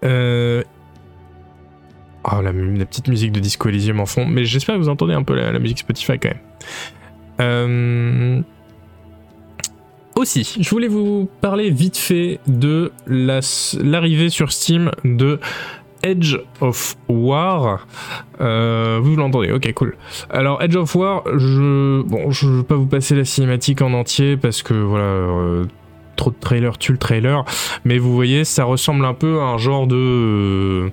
Euh, 0.04 0.62
Oh, 2.24 2.40
la, 2.40 2.52
petite 2.52 3.08
musique 3.08 3.32
de 3.32 3.40
Disco 3.40 3.68
Elysium 3.68 4.00
en 4.00 4.06
fond. 4.06 4.26
Mais 4.26 4.44
j'espère 4.44 4.76
que 4.76 4.80
vous 4.80 4.88
entendez 4.88 5.14
un 5.14 5.22
peu 5.22 5.34
la, 5.34 5.58
musique 5.58 5.80
Spotify 5.80 6.18
quand 6.18 6.28
même. 6.28 6.38
Euh, 7.40 8.40
aussi, 10.16 10.56
je 10.60 10.70
voulais 10.70 10.88
vous 10.88 11.28
parler 11.40 11.70
vite 11.70 11.96
fait 11.96 12.40
de 12.46 12.92
l'arrivée 13.06 14.28
sur 14.28 14.52
Steam 14.52 14.90
de 15.04 15.40
Edge 16.02 16.36
of 16.60 16.96
War. 17.08 17.86
Euh, 18.40 18.98
vous 19.02 19.16
l'entendez, 19.16 19.52
ok, 19.52 19.72
cool. 19.74 19.96
Alors, 20.30 20.62
Edge 20.62 20.76
of 20.76 20.94
War, 20.94 21.22
je. 21.36 22.02
Bon, 22.02 22.30
je 22.30 22.48
vais 22.48 22.62
pas 22.64 22.74
vous 22.74 22.86
passer 22.86 23.14
la 23.14 23.24
cinématique 23.24 23.82
en 23.82 23.92
entier 23.92 24.36
parce 24.36 24.62
que 24.62 24.74
voilà. 24.74 25.04
Euh, 25.04 25.64
trop 26.16 26.30
de 26.30 26.36
trailers 26.38 26.78
tue 26.78 26.92
le 26.92 26.98
trailer. 26.98 27.44
Mais 27.84 27.98
vous 27.98 28.14
voyez, 28.14 28.44
ça 28.44 28.64
ressemble 28.64 29.04
un 29.04 29.14
peu 29.14 29.40
à 29.40 29.44
un 29.44 29.58
genre 29.58 29.86
de 29.86 30.92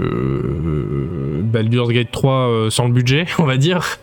euh, 0.00 1.40
Baldur's 1.42 1.90
Gate 1.90 2.10
3 2.10 2.32
euh, 2.32 2.70
sans 2.70 2.86
le 2.86 2.92
budget, 2.92 3.26
on 3.38 3.44
va 3.44 3.56
dire. 3.56 3.98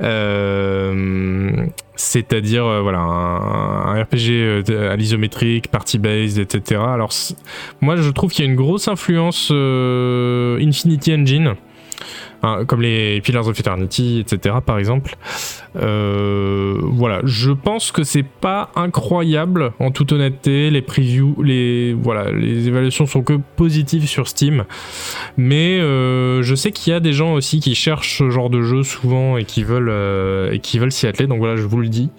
Euh, 0.00 1.66
c'est-à-dire 1.96 2.82
voilà 2.82 3.00
un, 3.00 4.02
RPG 4.02 4.70
à 4.70 4.96
l'isométrique, 4.96 5.68
party-based, 5.68 6.38
etc. 6.38 6.80
Alors 6.80 7.12
moi 7.80 7.96
je 7.96 8.10
trouve 8.10 8.32
qu'il 8.32 8.44
y 8.44 8.48
a 8.48 8.50
une 8.50 8.56
grosse 8.56 8.88
influence 8.88 9.50
Infinity 9.50 11.14
Engine 11.14 11.54
Comme 12.40 12.82
les 12.82 13.20
Pillars 13.20 13.48
of 13.48 13.58
Eternity, 13.58 14.20
etc. 14.20 14.56
par 14.64 14.78
exemple. 14.78 15.16
Euh, 15.76 16.78
voilà, 16.82 17.20
je 17.24 17.50
pense 17.50 17.92
que 17.92 18.04
c'est 18.04 18.24
pas 18.24 18.70
incroyable 18.76 19.72
en 19.80 19.90
toute 19.90 20.12
honnêteté. 20.12 20.70
Les 20.70 20.82
previews, 20.82 21.42
les 21.42 21.94
voilà, 21.94 22.30
les 22.30 22.68
évaluations 22.68 23.06
sont 23.06 23.22
que 23.22 23.38
positives 23.56 24.06
sur 24.06 24.28
Steam, 24.28 24.64
mais 25.36 25.78
euh, 25.80 26.42
je 26.42 26.54
sais 26.54 26.70
qu'il 26.72 26.92
y 26.92 26.96
a 26.96 27.00
des 27.00 27.12
gens 27.12 27.34
aussi 27.34 27.60
qui 27.60 27.74
cherchent 27.74 28.18
ce 28.18 28.30
genre 28.30 28.50
de 28.50 28.62
jeu 28.62 28.82
souvent 28.82 29.36
et 29.36 29.44
qui 29.44 29.64
veulent 29.64 29.88
euh, 29.90 30.56
veulent 30.74 30.92
s'y 30.92 31.06
atteler. 31.06 31.26
Donc 31.26 31.38
voilà, 31.38 31.56
je 31.56 31.62
vous 31.62 31.80
le 31.80 31.88
dis. 31.88 32.10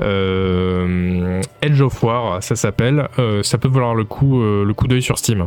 Edge 0.00 1.80
of 1.80 2.02
War, 2.02 2.42
ça 2.42 2.56
s'appelle. 2.56 3.08
ça 3.42 3.58
peut 3.58 3.68
valoir 3.68 3.94
le 3.94 4.02
coup, 4.02 4.42
le 4.42 4.72
coup 4.74 4.88
d'œil 4.88 5.02
sur 5.02 5.16
Steam. 5.16 5.46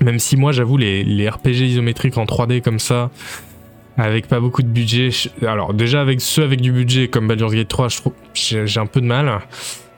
Même 0.00 0.18
si 0.18 0.36
moi, 0.36 0.52
j'avoue, 0.52 0.76
les, 0.76 1.28
RPG 1.28 1.62
isométriques 1.62 2.18
en 2.18 2.24
3D 2.24 2.60
comme 2.60 2.78
ça, 2.78 3.10
avec 3.96 4.26
pas 4.26 4.40
beaucoup 4.40 4.62
de 4.62 4.68
budget. 4.68 5.10
Alors, 5.46 5.74
déjà, 5.74 6.00
avec 6.00 6.20
ceux 6.20 6.42
avec 6.42 6.60
du 6.60 6.72
budget 6.72 7.08
comme 7.08 7.28
Baldur's 7.28 7.54
Gate 7.54 7.68
3, 7.68 7.88
je 7.88 7.96
trouve 7.98 8.12
j'ai 8.34 8.80
un 8.80 8.86
peu 8.86 9.00
de 9.00 9.06
mal 9.06 9.40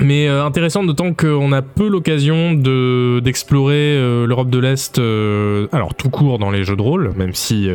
Mais 0.00 0.26
euh, 0.26 0.44
intéressant 0.44 0.84
d'autant 0.84 1.12
qu'on 1.12 1.52
a 1.52 1.62
peu 1.62 1.88
l'occasion 1.88 2.52
de, 2.52 3.20
d'explorer 3.20 3.96
euh, 3.96 4.26
l'Europe 4.26 4.48
de 4.48 4.58
l'Est, 4.58 4.98
euh, 4.98 5.68
alors 5.72 5.94
tout 5.94 6.08
court 6.08 6.38
dans 6.38 6.50
les 6.50 6.64
jeux 6.64 6.76
de 6.76 6.82
rôle, 6.82 7.12
même 7.16 7.34
si 7.34 7.68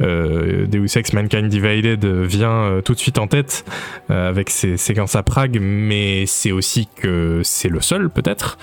Deus 0.00 0.96
Ex 0.96 1.12
Mankind 1.12 1.48
Divided 1.48 2.04
vient 2.04 2.80
tout 2.84 2.94
de 2.94 2.98
suite 2.98 3.18
en 3.18 3.26
tête 3.26 3.64
avec 4.08 4.50
ses 4.50 4.76
séquences 4.76 5.14
à 5.16 5.22
Prague, 5.22 5.58
mais 5.60 6.24
c'est 6.26 6.52
aussi 6.52 6.88
que 6.96 7.42
c'est 7.44 7.68
le 7.68 7.80
seul 7.80 8.10
peut-être. 8.10 8.58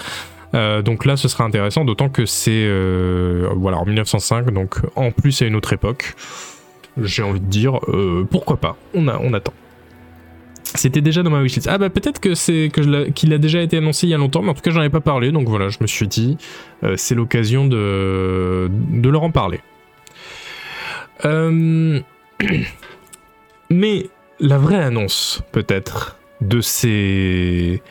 donc 0.53 1.05
là, 1.05 1.17
ce 1.17 1.27
sera 1.27 1.43
intéressant, 1.43 1.85
d'autant 1.85 2.09
que 2.09 2.25
c'est 2.25 2.67
voilà 3.55 3.77
en 3.77 3.85
1905, 3.85 4.51
donc 4.51 4.77
en 4.95 5.11
plus 5.11 5.41
à 5.41 5.45
une 5.45 5.55
autre 5.55 5.73
époque. 5.73 6.15
J'ai 7.01 7.23
envie 7.23 7.39
de 7.39 7.45
dire 7.45 7.79
pourquoi 8.29 8.57
pas. 8.57 8.75
On 8.93 9.07
a, 9.07 9.19
on 9.21 9.33
attend. 9.33 9.53
C'était 10.75 11.01
déjà 11.01 11.23
dans 11.23 11.29
ma 11.29 11.41
wishlist. 11.41 11.67
Ah 11.67 11.77
bah 11.77 11.89
peut-être 11.89 12.19
que 12.19 12.35
c'est 12.35 12.69
que 12.71 13.09
qu'il 13.09 13.33
a 13.33 13.37
déjà 13.37 13.61
été 13.61 13.77
annoncé 13.77 14.07
il 14.07 14.09
y 14.09 14.13
a 14.13 14.17
longtemps, 14.17 14.41
mais 14.41 14.49
en 14.49 14.53
tout 14.53 14.61
cas 14.61 14.71
j'en 14.71 14.81
ai 14.81 14.89
pas 14.89 15.01
parlé, 15.01 15.31
donc 15.31 15.47
voilà, 15.47 15.69
je 15.69 15.77
me 15.81 15.87
suis 15.87 16.07
dit 16.07 16.37
euh, 16.83 16.95
c'est 16.97 17.15
l'occasion 17.15 17.65
de 17.65 18.69
de 18.71 19.09
leur 19.09 19.23
en 19.23 19.31
parler. 19.31 19.61
Euh, 21.25 21.99
mais 23.69 24.09
la 24.39 24.57
vraie 24.57 24.83
annonce 24.83 25.41
peut-être 25.51 26.17
de 26.41 26.61
ces 26.61 27.81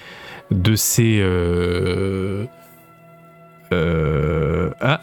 de 0.51 0.77
ces 0.77 1.19
euh... 1.21 2.47
Ah 4.81 5.01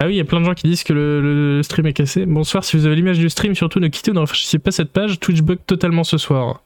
ah 0.00 0.06
oui, 0.06 0.14
il 0.14 0.16
y 0.16 0.20
a 0.20 0.24
plein 0.24 0.40
de 0.40 0.44
gens 0.44 0.54
qui 0.54 0.68
disent 0.68 0.84
que 0.84 0.92
le, 0.92 1.60
stream 1.62 1.86
est 1.86 1.92
cassé. 1.92 2.24
Bonsoir, 2.24 2.62
si 2.62 2.76
vous 2.76 2.86
avez 2.86 2.94
l'image 2.94 3.18
du 3.18 3.28
stream, 3.28 3.54
surtout 3.54 3.80
ne 3.80 3.88
quittez 3.88 4.12
ou 4.12 4.14
ne 4.14 4.20
rafraîchissez 4.20 4.58
pas 4.58 4.70
cette 4.70 4.92
page. 4.92 5.18
Twitch 5.18 5.40
bug 5.40 5.58
totalement 5.66 6.04
ce 6.04 6.18
soir. 6.18 6.62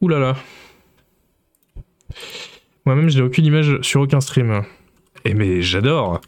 Ouh 0.00 0.08
là. 0.08 0.36
Moi-même, 2.84 3.08
je 3.08 3.18
n'ai 3.18 3.24
aucune 3.24 3.46
image 3.46 3.80
sur 3.80 4.02
aucun 4.02 4.20
stream. 4.20 4.62
Et 5.24 5.34
mais 5.34 5.62
j'adore. 5.62 6.20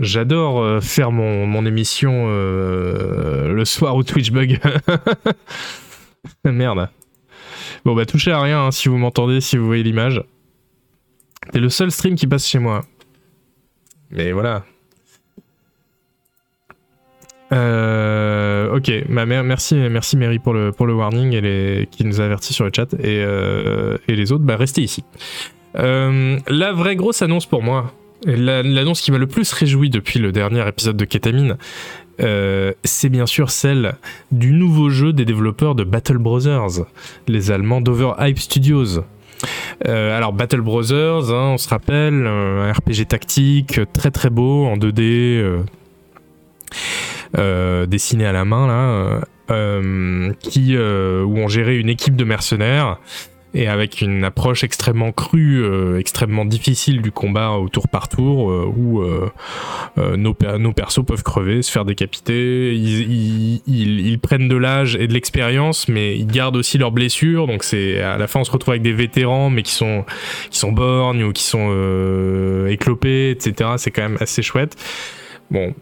J'adore 0.00 0.60
euh, 0.60 0.80
faire 0.80 1.10
mon, 1.10 1.66
émission 1.66 2.26
euh, 2.28 3.52
le 3.52 3.64
soir 3.64 3.96
où 3.96 4.02
Twitch 4.02 4.30
bug. 4.30 4.60
Merde. 6.44 6.88
Bon 7.84 7.94
bah 7.94 8.06
touchez 8.06 8.32
à 8.32 8.40
rien 8.40 8.66
hein, 8.66 8.70
si 8.70 8.88
vous 8.88 8.98
m'entendez, 8.98 9.40
si 9.40 9.56
vous 9.56 9.66
voyez 9.66 9.82
l'image. 9.82 10.22
C'est 11.52 11.60
le 11.60 11.68
seul 11.68 11.90
stream 11.90 12.16
qui 12.16 12.26
passe 12.26 12.46
chez 12.46 12.58
moi. 12.58 12.84
Mais 14.10 14.32
voilà, 14.32 14.64
euh, 17.52 18.76
ok, 18.76 18.90
ma 19.08 19.26
mère, 19.26 19.44
merci, 19.44 19.74
merci 19.74 20.16
Mary 20.16 20.38
pour 20.38 20.52
le, 20.52 20.72
pour 20.72 20.86
le 20.86 20.94
warning 20.94 21.32
et 21.32 21.88
qui 21.90 22.04
nous 22.04 22.20
a 22.20 22.36
sur 22.40 22.64
le 22.64 22.70
chat. 22.74 22.92
Et, 22.94 23.22
euh, 23.24 23.96
et 24.08 24.16
les 24.16 24.32
autres, 24.32 24.44
bah 24.44 24.56
restez 24.56 24.82
ici. 24.82 25.04
Euh, 25.76 26.38
la 26.48 26.72
vraie 26.72 26.96
grosse 26.96 27.22
annonce 27.22 27.46
pour 27.46 27.62
moi, 27.62 27.92
l'annonce 28.24 29.00
qui 29.00 29.12
m'a 29.12 29.18
le 29.18 29.26
plus 29.26 29.52
réjoui 29.52 29.90
depuis 29.90 30.18
le 30.18 30.32
dernier 30.32 30.66
épisode 30.66 30.96
de 30.96 31.04
Ketamine, 31.04 31.56
c'est 32.18 33.08
bien 33.08 33.26
sûr 33.26 33.50
celle 33.50 33.94
du 34.32 34.52
nouveau 34.52 34.90
jeu 34.90 35.12
des 35.12 35.24
développeurs 35.24 35.74
de 35.74 35.84
Battle 35.84 36.18
Brothers, 36.18 36.84
les 37.28 37.50
Allemands 37.50 37.80
d'Overhype 37.80 38.38
Studios. 38.38 39.02
Alors 39.84 40.32
Battle 40.32 40.60
Brothers, 40.60 41.30
hein, 41.30 41.52
on 41.52 41.58
se 41.58 41.68
rappelle, 41.68 42.26
un 42.26 42.72
RPG 42.72 43.06
tactique 43.08 43.80
très 43.92 44.10
très 44.10 44.30
beau 44.30 44.66
en 44.66 44.76
2D. 44.76 45.00
Euh, 45.00 45.62
dessiné 47.34 48.26
à 48.26 48.32
la 48.32 48.44
main 48.44 48.66
là, 48.66 48.72
euh, 48.72 49.20
euh, 49.50 50.32
qui 50.40 50.76
où 50.76 51.38
on 51.38 51.48
gérait 51.48 51.76
une 51.76 51.88
équipe 51.88 52.16
de 52.16 52.24
mercenaires 52.24 52.98
et 53.54 53.66
avec 53.66 54.02
une 54.02 54.24
approche 54.24 54.62
extrêmement 54.62 55.10
crue, 55.10 55.64
extrêmement 55.98 56.44
difficile 56.44 57.00
du 57.00 57.10
combat 57.10 57.52
au 57.52 57.70
tour 57.70 57.88
par 57.88 58.08
tour, 58.08 58.48
où 58.76 59.02
nos, 59.96 60.36
nos, 60.58 60.72
persos 60.74 61.04
peuvent 61.04 61.22
crever, 61.22 61.62
se 61.62 61.72
faire 61.72 61.86
décapiter, 61.86 62.74
ils, 62.74 63.62
ils, 63.66 64.18
prennent 64.18 64.48
de 64.48 64.56
l'âge 64.56 64.96
et 64.96 65.08
de 65.08 65.14
l'expérience, 65.14 65.88
mais 65.88 66.18
ils 66.18 66.26
gardent 66.26 66.56
aussi 66.56 66.76
leurs 66.76 66.92
blessures, 66.92 67.46
donc 67.46 67.64
c'est 67.64 68.02
à 68.02 68.18
la 68.18 68.26
fin 68.26 68.40
on 68.40 68.44
se 68.44 68.50
retrouve 68.50 68.72
avec 68.72 68.82
des 68.82 68.92
vétérans, 68.92 69.48
mais 69.48 69.62
qui 69.62 69.72
sont 69.72 70.04
qui 70.50 70.58
sont 70.58 70.72
borgnes 70.72 71.24
ou 71.24 71.32
qui 71.32 71.42
sont 71.42 72.66
éclopés, 72.68 73.30
etc. 73.30 73.70
C'est 73.78 73.90
quand 73.90 74.02
même 74.02 74.18
assez 74.20 74.42
chouette. 74.42 74.76
Bon, 75.50 75.74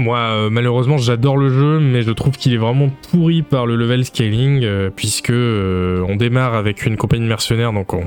moi, 0.00 0.18
euh, 0.18 0.50
malheureusement, 0.50 0.98
j'adore 0.98 1.36
le 1.36 1.50
jeu, 1.50 1.78
mais 1.78 2.02
je 2.02 2.10
trouve 2.10 2.36
qu'il 2.36 2.52
est 2.54 2.58
vraiment 2.58 2.90
pourri 3.10 3.42
par 3.42 3.66
le 3.66 3.76
level 3.76 4.04
scaling, 4.04 4.64
euh, 4.64 4.90
puisque 4.94 5.30
euh, 5.30 6.04
on 6.08 6.16
démarre 6.16 6.54
avec 6.54 6.86
une 6.86 6.96
compagnie 6.96 7.22
de 7.22 7.28
mercenaires, 7.28 7.72
donc 7.72 7.94
on 7.94 8.04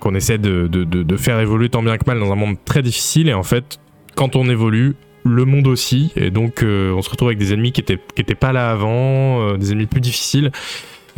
qu'on 0.00 0.14
essaie 0.14 0.38
de, 0.38 1.16
faire 1.18 1.38
évoluer 1.40 1.68
tant 1.68 1.82
bien 1.82 1.98
que 1.98 2.06
mal 2.06 2.18
dans 2.18 2.32
un 2.32 2.34
monde 2.34 2.56
très 2.64 2.82
difficile, 2.82 3.28
et 3.28 3.34
en 3.34 3.42
fait, 3.42 3.78
quand 4.16 4.34
on 4.34 4.48
évolue, 4.48 4.96
le 5.24 5.44
monde 5.44 5.66
aussi, 5.66 6.10
et 6.16 6.30
donc 6.30 6.62
on 6.62 7.02
se 7.02 7.10
retrouve 7.10 7.28
avec 7.28 7.38
des 7.38 7.52
ennemis 7.52 7.72
qui 7.72 7.82
étaient, 7.82 7.98
qui 8.14 8.22
étaient 8.22 8.34
pas 8.34 8.54
là 8.54 8.70
avant, 8.70 9.58
des 9.58 9.72
ennemis 9.72 9.84
plus 9.84 10.00
difficiles, 10.00 10.52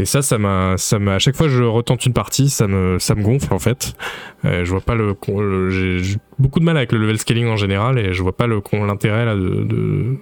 et 0.02 0.04
ça, 0.04 0.20
ça 0.20 0.36
m'a, 0.36 0.74
ça 0.78 0.98
m'a, 0.98 1.14
à 1.14 1.18
chaque 1.20 1.36
fois 1.36 1.46
que 1.46 1.52
je 1.52 1.62
retente 1.62 2.04
une 2.06 2.12
partie, 2.12 2.50
ça 2.50 2.66
me, 2.66 2.98
ça 2.98 3.14
me 3.14 3.22
gonfle 3.22 3.54
en 3.54 3.60
fait. 3.60 3.94
Euh, 4.44 4.64
je 4.64 4.70
vois 4.72 4.80
pas 4.80 4.96
le, 4.96 5.14
j'ai 5.70 6.16
beaucoup 6.40 6.58
de 6.58 6.64
mal 6.64 6.76
avec 6.76 6.90
le 6.90 6.98
level 6.98 7.18
scaling 7.18 7.46
en 7.46 7.56
général 7.56 8.00
et 8.00 8.12
je 8.12 8.20
vois 8.20 8.36
pas 8.36 8.48
le, 8.48 8.60
l'intérêt 8.72 9.24
de, 9.36 10.16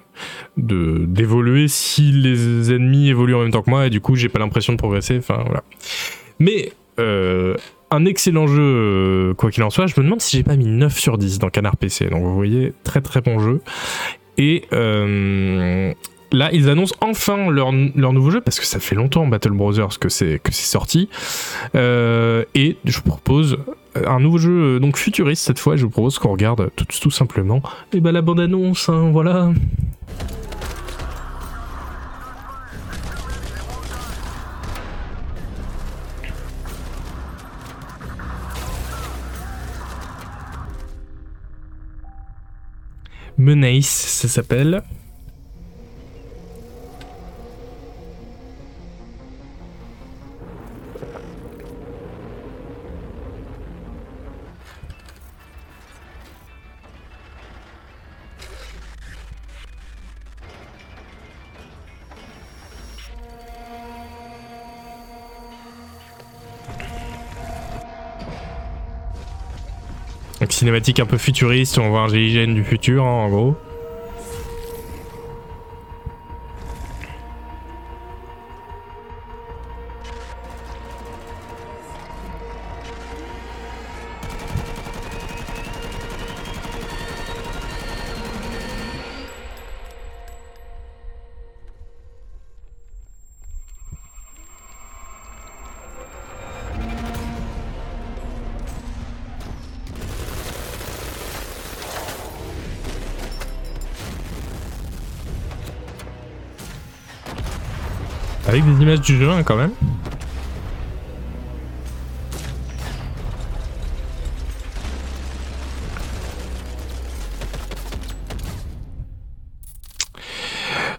de, 0.58 1.04
d'évoluer 1.06 1.66
si 1.66 2.12
les 2.12 2.72
ennemis 2.72 3.08
évoluent 3.08 3.36
en 3.36 3.40
même 3.40 3.52
temps 3.52 3.62
que 3.62 3.70
moi 3.70 3.86
et 3.86 3.90
du 3.90 4.02
coup 4.02 4.16
j'ai 4.16 4.28
pas 4.28 4.38
l'impression 4.38 4.74
de 4.74 4.78
progresser. 4.78 5.16
Enfin 5.16 5.42
voilà. 5.46 5.62
Mais 6.38 6.72
euh, 6.98 7.56
un 7.90 8.04
excellent 8.04 8.46
jeu, 8.46 8.60
euh, 8.62 9.34
quoi 9.34 9.50
qu'il 9.50 9.62
en 9.62 9.70
soit. 9.70 9.86
Je 9.86 9.98
me 9.98 10.04
demande 10.04 10.20
si 10.20 10.36
j'ai 10.36 10.42
pas 10.42 10.56
mis 10.56 10.66
9 10.66 10.98
sur 10.98 11.16
10 11.16 11.38
dans 11.38 11.48
Canard 11.48 11.78
PC. 11.78 12.10
Donc 12.10 12.22
vous 12.22 12.34
voyez, 12.34 12.74
très 12.84 13.00
très 13.00 13.22
bon 13.22 13.38
jeu. 13.38 13.62
Et 14.36 14.64
là, 16.32 16.50
ils 16.52 16.68
annoncent 16.68 16.94
enfin 17.00 17.50
leur, 17.50 17.72
nouveau 17.72 18.30
jeu, 18.30 18.40
parce 18.40 18.60
que 18.60 18.66
ça 18.66 18.80
fait 18.80 18.94
longtemps 18.94 19.26
Battle 19.26 19.52
Brothers 19.52 19.98
que 19.98 20.08
c'est 20.08 20.40
sorti. 20.50 21.08
Euh, 21.74 22.44
et 22.54 22.76
je 22.84 22.96
vous 22.96 23.02
propose 23.02 23.58
un 24.06 24.20
nouveau 24.20 24.38
jeu, 24.38 24.76
euh, 24.76 24.78
donc 24.78 24.96
futuriste 24.96 25.44
cette 25.44 25.58
fois, 25.58 25.76
je 25.76 25.84
vous 25.84 25.90
propose 25.90 26.18
qu'on 26.18 26.32
regarde 26.32 26.70
tout, 26.76 27.10
simplement 27.10 27.62
et 27.92 28.00
ben, 28.00 28.12
la 28.12 28.22
bande-annonce, 28.22 28.88
hein, 28.88 29.10
voilà. 29.12 29.52
Menace, 43.38 43.86
ça 43.86 44.28
s'appelle. 44.28 44.82
Cinématique 70.60 71.00
un 71.00 71.06
peu 71.06 71.16
futuriste, 71.16 71.78
on 71.78 71.88
voit 71.88 72.00
un 72.00 72.08
GIGN 72.08 72.52
du 72.52 72.64
futur 72.64 73.02
hein, 73.02 73.24
en 73.24 73.30
gros. 73.30 73.56
Des 108.60 108.82
images 108.82 109.00
du 109.00 109.16
jeu 109.16 109.30
hein, 109.30 109.42
quand 109.42 109.56
même. 109.56 109.72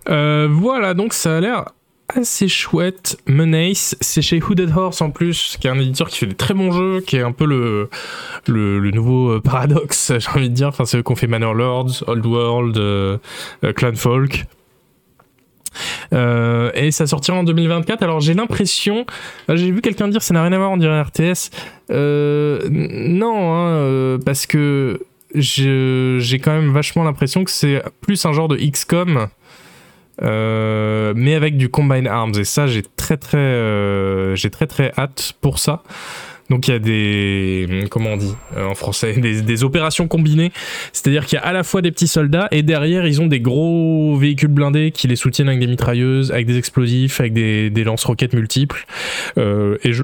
Euh, 0.09 0.47
voilà, 0.51 0.95
donc 0.95 1.14
ça 1.14 1.38
a 1.38 1.39
l'air 1.39 1.66
assez 2.09 2.47
chouette. 2.47 3.18
Menace, 3.28 3.95
c'est 4.01 4.24
chez 4.24 4.41
Hooded 4.41 4.76
Horse 4.76 5.01
en 5.01 5.12
plus, 5.12 5.57
qui 5.62 5.68
est 5.68 5.70
un 5.70 5.80
éditeur 5.80 6.09
qui 6.09 6.18
fait 6.18 6.26
des 6.26 6.36
très 6.36 6.55
bons 6.55 6.72
jeux, 6.72 7.01
qui 7.01 7.18
est 7.18 7.22
un 7.22 7.32
peu 7.32 7.45
le, 7.45 7.89
le, 8.47 8.91
nouveau 8.91 9.34
euh, 9.34 9.39
paradoxe, 9.39 10.14
j'ai 10.20 10.30
envie 10.30 10.49
de 10.49 10.55
dire. 10.55 10.70
Enfin, 10.70 10.86
c'est 10.86 10.97
eux 10.97 11.03
qu'on 11.03 11.16
fait 11.16 11.28
Manor 11.28 11.53
Lords, 11.53 12.03
Old 12.07 12.26
World, 12.26 12.78
euh, 12.78 13.18
Clan 13.76 13.93
Folk. 13.95 14.45
Euh, 16.14 16.72
et 16.74 16.91
ça 16.91 17.07
sortira 17.07 17.38
en 17.38 17.43
2024. 17.43 18.03
Alors 18.03 18.20
j'ai 18.20 18.34
l'impression, 18.34 19.05
j'ai 19.49 19.72
vu 19.72 19.82
quelqu'un 19.82 20.07
dire 20.07 20.22
ça 20.22 20.34
n'a 20.34 20.43
rien 20.43 20.53
à 20.53 20.57
voir, 20.57 20.72
on 20.72 20.78
dirait 20.78 21.01
RTS. 21.01 21.49
Euh, 21.91 22.68
non, 22.70 23.53
hein, 23.53 23.68
euh, 23.76 24.18
parce 24.18 24.45
que 24.45 24.99
j'ai 25.34 26.39
quand 26.39 26.51
même 26.51 26.72
vachement 26.72 27.03
l'impression 27.03 27.43
que 27.43 27.51
c'est 27.51 27.82
plus 28.01 28.26
un 28.26 28.34
genre 28.34 28.47
de 28.47 28.57
XCOM. 28.57 29.28
mais 30.22 31.36
avec 31.36 31.57
du 31.57 31.70
Combine 31.70 32.07
Arms 32.07 32.34
et 32.38 32.43
ça 32.43 32.68
j'ai 32.68 32.84
très 32.84 33.18
très 33.18 34.36
j'ai 34.36 34.49
très 34.49 34.68
très 34.68 34.91
hâte 34.97 35.34
pour 35.41 35.59
ça 35.59 35.84
donc 36.52 36.68
il 36.68 36.72
y 36.72 36.74
a 36.76 36.80
des, 36.80 37.86
comment 37.89 38.12
on 38.12 38.18
dit 38.18 38.36
euh, 38.58 38.66
en 38.66 38.76
français, 38.76 39.14
des, 39.14 39.64
opérations 39.64 40.08
combinées. 40.08 40.52
C'est-à-dire 40.91 41.26
qu'il 41.26 41.38
y 41.38 41.39
a 41.39 41.45
à 41.45 41.54
la 41.54 41.64
fois 41.64 41.82
des 41.82 41.91
petits 41.91 42.08
soldats 42.08 42.47
et 42.52 42.62
derrière 42.62 43.08
ils 43.08 43.22
ont 43.22 43.28
des 43.28 43.39
gros 43.39 44.18
véhicules 44.18 44.49
blindés 44.49 44.91
qui 44.91 45.08
les 45.08 45.16
soutiennent 45.16 45.47
avec 45.47 45.62
des 45.62 45.68
mitrailleuses, 45.68 46.32
avec 46.32 46.45
des 46.45 46.58
explosifs, 46.58 47.22
avec 47.22 47.34
des, 47.34 47.70
des 47.70 47.84
lance-roquettes 47.84 48.34
multiples. 48.34 48.86
Euh, 49.38 49.78
et 49.84 49.93
je, 49.93 50.04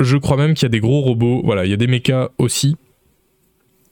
je 0.00 0.16
crois 0.16 0.38
même 0.38 0.54
qu'il 0.54 0.62
y 0.62 0.66
a 0.66 0.70
des 0.70 0.80
gros 0.80 1.02
robots. 1.02 1.42
Voilà, 1.44 1.66
il 1.66 1.70
y 1.70 1.74
a 1.74 1.76
des 1.76 1.86
mechas 1.86 2.30
aussi. 2.38 2.76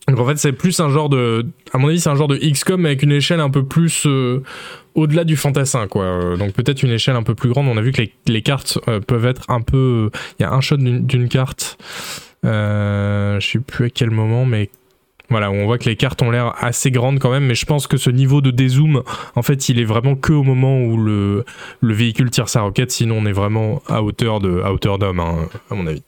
Donc 0.09 0.19
en 0.19 0.27
fait, 0.27 0.37
c'est 0.37 0.53
plus 0.53 0.81
un 0.81 0.89
genre 0.89 1.09
de, 1.09 1.47
à 1.73 1.79
mon 1.79 1.89
avis, 1.89 2.01
c'est 2.01 2.11
un 2.11 2.17
genre 2.17 2.29
de 2.29 2.37
XCOM 2.37 2.85
avec 2.87 3.03
une 3.03 3.13
échelle 3.13 3.41
un 3.41 3.51
peu 3.51 3.65
plus 3.65 4.05
euh, 4.07 4.43
au-delà 4.95 5.25
du 5.25 5.37
fantassin, 5.37 5.87
quoi. 5.87 6.05
Euh, 6.05 6.37
donc 6.37 6.53
peut-être 6.53 6.83
une 6.83 6.91
échelle 6.91 7.15
un 7.15 7.23
peu 7.23 7.35
plus 7.35 7.51
grande. 7.51 7.69
On 7.69 7.77
a 7.77 7.81
vu 7.81 7.93
que 7.93 8.03
les, 8.27 8.43
cartes 8.43 8.79
euh, 8.89 8.99
peuvent 9.01 9.27
être 9.27 9.49
un 9.49 9.61
peu. 9.61 10.11
Il 10.39 10.43
y 10.43 10.47
a 10.47 10.53
un 10.53 10.61
shot 10.61 10.79
d'une 10.79 11.29
carte. 11.29 11.79
je 12.43 13.39
sais 13.41 13.61
plus 13.61 13.87
à 13.87 13.91
quel 13.91 14.11
moment, 14.11 14.45
mais 14.45 14.71
voilà, 15.31 15.53
on 15.53 15.67
voit 15.67 15.79
que 15.79 15.89
les 15.89 15.97
cartes 15.97 16.21
ont 16.21 16.33
l'air 16.33 16.53
assez 16.59 16.91
grandes 16.91 17.21
quand 17.21 17.31
même, 17.31 17.47
mais 17.47 17.55
je 17.55 17.65
pense 17.65 17.87
que 17.87 17.97
ce 17.97 18.11
niveau 18.11 18.41
de 18.41 18.51
dézoom, 18.51 19.03
en 19.37 19.43
fait, 19.43 19.69
il 19.69 19.79
est 19.79 19.85
vraiment 19.85 20.17
que 20.17 20.33
au 20.33 20.43
moment 20.43 20.83
où 20.83 20.97
le, 20.97 21.45
le 21.81 21.95
véhicule 21.95 22.29
tire 22.29 22.49
sa 22.49 22.63
roquette, 22.63 22.91
sinon 22.91 23.19
on 23.19 23.27
est 23.27 23.33
vraiment 23.33 23.83
à 23.87 24.03
hauteur 24.03 24.41
à 24.65 24.73
hauteur 24.73 24.99
d'homme, 24.99 25.21
hein, 25.21 25.49
à 25.71 25.75
mon 25.75 25.87
avis. 25.87 26.03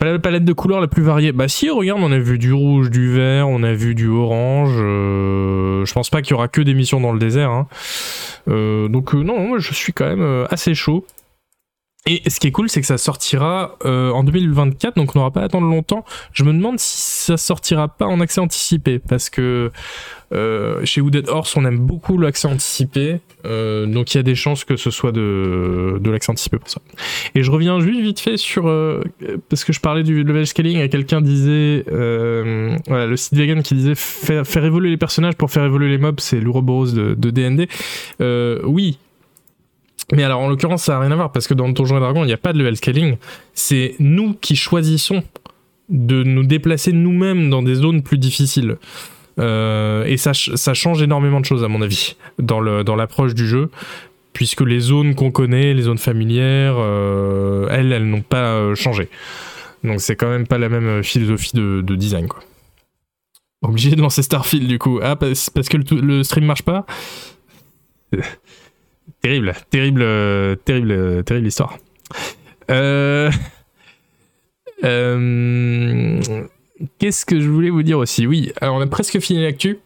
La 0.00 0.18
palette 0.18 0.44
de 0.44 0.52
couleurs 0.52 0.80
la 0.80 0.88
plus 0.88 1.02
variée. 1.02 1.32
Bah 1.32 1.48
si, 1.48 1.70
regarde, 1.70 2.00
on 2.02 2.12
a 2.12 2.18
vu 2.18 2.38
du 2.38 2.52
rouge, 2.52 2.90
du 2.90 3.10
vert, 3.10 3.48
on 3.48 3.62
a 3.62 3.72
vu 3.72 3.94
du 3.94 4.08
orange. 4.08 4.76
Euh, 4.76 5.86
je 5.86 5.92
pense 5.94 6.10
pas 6.10 6.20
qu'il 6.20 6.32
y 6.32 6.34
aura 6.34 6.48
que 6.48 6.60
des 6.60 6.74
missions 6.74 7.00
dans 7.00 7.12
le 7.12 7.18
désert. 7.18 7.50
Hein. 7.50 7.66
Euh, 8.48 8.88
donc 8.88 9.14
euh, 9.14 9.22
non, 9.22 9.48
moi 9.48 9.58
je 9.58 9.72
suis 9.72 9.94
quand 9.94 10.06
même 10.06 10.46
assez 10.50 10.74
chaud. 10.74 11.06
Et 12.08 12.22
ce 12.30 12.38
qui 12.38 12.46
est 12.46 12.52
cool, 12.52 12.68
c'est 12.68 12.80
que 12.80 12.86
ça 12.86 12.98
sortira 12.98 13.76
euh, 13.84 14.10
en 14.10 14.22
2024, 14.22 14.94
donc 14.94 15.16
on 15.16 15.18
n'aura 15.18 15.32
pas 15.32 15.40
à 15.40 15.44
attendre 15.44 15.66
longtemps. 15.66 16.04
Je 16.32 16.44
me 16.44 16.52
demande 16.52 16.78
si 16.78 16.98
ça 16.98 17.36
sortira 17.36 17.88
pas 17.88 18.06
en 18.06 18.20
accès 18.20 18.40
anticipé, 18.40 19.00
parce 19.00 19.28
que 19.28 19.72
euh, 20.32 20.84
chez 20.84 21.00
Wooded 21.00 21.28
Horse, 21.28 21.56
on 21.56 21.64
aime 21.64 21.78
beaucoup 21.78 22.16
l'accès 22.16 22.46
anticipé, 22.46 23.18
euh, 23.44 23.86
donc 23.86 24.14
il 24.14 24.18
y 24.18 24.20
a 24.20 24.22
des 24.22 24.36
chances 24.36 24.64
que 24.64 24.76
ce 24.76 24.92
soit 24.92 25.10
de, 25.10 25.98
de 26.00 26.10
l'accès 26.12 26.30
anticipé 26.30 26.58
pour 26.58 26.70
ça. 26.70 26.80
Et 27.34 27.42
je 27.42 27.50
reviens 27.50 27.80
juste 27.80 28.00
vite 28.00 28.20
fait 28.20 28.36
sur, 28.36 28.72
parce 29.48 29.64
que 29.64 29.72
je 29.72 29.80
parlais 29.80 30.04
du 30.04 30.22
level 30.22 30.46
scaling, 30.46 30.78
et 30.78 30.88
quelqu'un 30.88 31.20
disait, 31.20 31.84
voilà, 32.86 33.06
le 33.06 33.16
site 33.16 33.34
vegan 33.34 33.64
qui 33.64 33.74
disait 33.74 33.96
faire, 33.96 34.64
évoluer 34.64 34.90
les 34.90 34.96
personnages 34.96 35.34
pour 35.34 35.50
faire 35.50 35.64
évoluer 35.64 35.88
les 35.88 35.98
mobs, 35.98 36.20
c'est 36.20 36.38
l'Ouroboros 36.38 36.92
de, 36.92 37.14
de 37.14 37.30
DND. 37.30 37.66
oui, 38.64 38.98
mais 40.12 40.22
alors, 40.22 40.40
en 40.40 40.48
l'occurrence, 40.48 40.84
ça 40.84 40.92
n'a 40.92 41.00
rien 41.00 41.10
à 41.10 41.16
voir 41.16 41.32
parce 41.32 41.48
que 41.48 41.54
dans 41.54 41.68
Donjons 41.68 41.96
et 41.96 42.00
Dragons, 42.00 42.22
il 42.22 42.28
n'y 42.28 42.32
a 42.32 42.38
pas 42.38 42.52
de 42.52 42.58
level 42.58 42.76
scaling. 42.76 43.16
C'est 43.54 43.96
nous 43.98 44.34
qui 44.34 44.54
choisissons 44.54 45.24
de 45.88 46.22
nous 46.22 46.44
déplacer 46.44 46.92
nous-mêmes 46.92 47.50
dans 47.50 47.62
des 47.62 47.74
zones 47.74 48.02
plus 48.02 48.18
difficiles. 48.18 48.76
Euh, 49.38 50.04
et 50.04 50.16
ça, 50.16 50.32
change 50.32 51.02
énormément 51.02 51.40
de 51.40 51.44
choses, 51.44 51.64
à 51.64 51.68
mon 51.68 51.82
avis, 51.82 52.16
dans 52.38 52.60
l'approche 52.60 53.34
du 53.34 53.46
jeu. 53.46 53.70
Puisque 54.32 54.60
les 54.60 54.80
zones 54.80 55.14
qu'on 55.14 55.30
connaît, 55.30 55.72
les 55.72 55.82
zones 55.82 55.98
familières, 55.98 56.76
euh, 56.76 57.68
elles, 57.70 57.90
elles 57.90 58.06
n'ont 58.06 58.20
pas 58.20 58.52
euh, 58.52 58.74
changé. 58.74 59.08
Donc 59.82 60.02
c'est 60.02 60.14
quand 60.14 60.28
même 60.28 60.46
pas 60.46 60.58
la 60.58 60.68
même 60.68 61.02
philosophie 61.02 61.56
de, 61.56 61.80
de, 61.80 61.94
design, 61.94 62.28
quoi. 62.28 62.40
Obligé 63.62 63.96
de 63.96 64.02
lancer 64.02 64.22
Starfield, 64.22 64.68
du 64.68 64.78
coup. 64.78 65.00
Ah, 65.02 65.16
parce, 65.16 65.48
que 65.48 65.78
le, 65.78 66.00
le 66.02 66.22
stream 66.22 66.44
marche 66.44 66.62
pas? 66.62 66.84
Terrible, 69.22 69.54
terrible, 69.70 70.56
terrible, 70.64 71.24
terrible 71.24 71.46
histoire. 71.46 71.78
Euh, 72.70 73.30
euh, 74.84 76.20
qu'est-ce 76.98 77.24
que 77.24 77.40
je 77.40 77.48
voulais 77.48 77.70
vous 77.70 77.82
dire 77.82 77.98
aussi? 77.98 78.26
Oui, 78.26 78.52
alors 78.60 78.76
on 78.76 78.80
a 78.80 78.86
presque 78.86 79.18
fini 79.20 79.42
l'actu. 79.42 79.78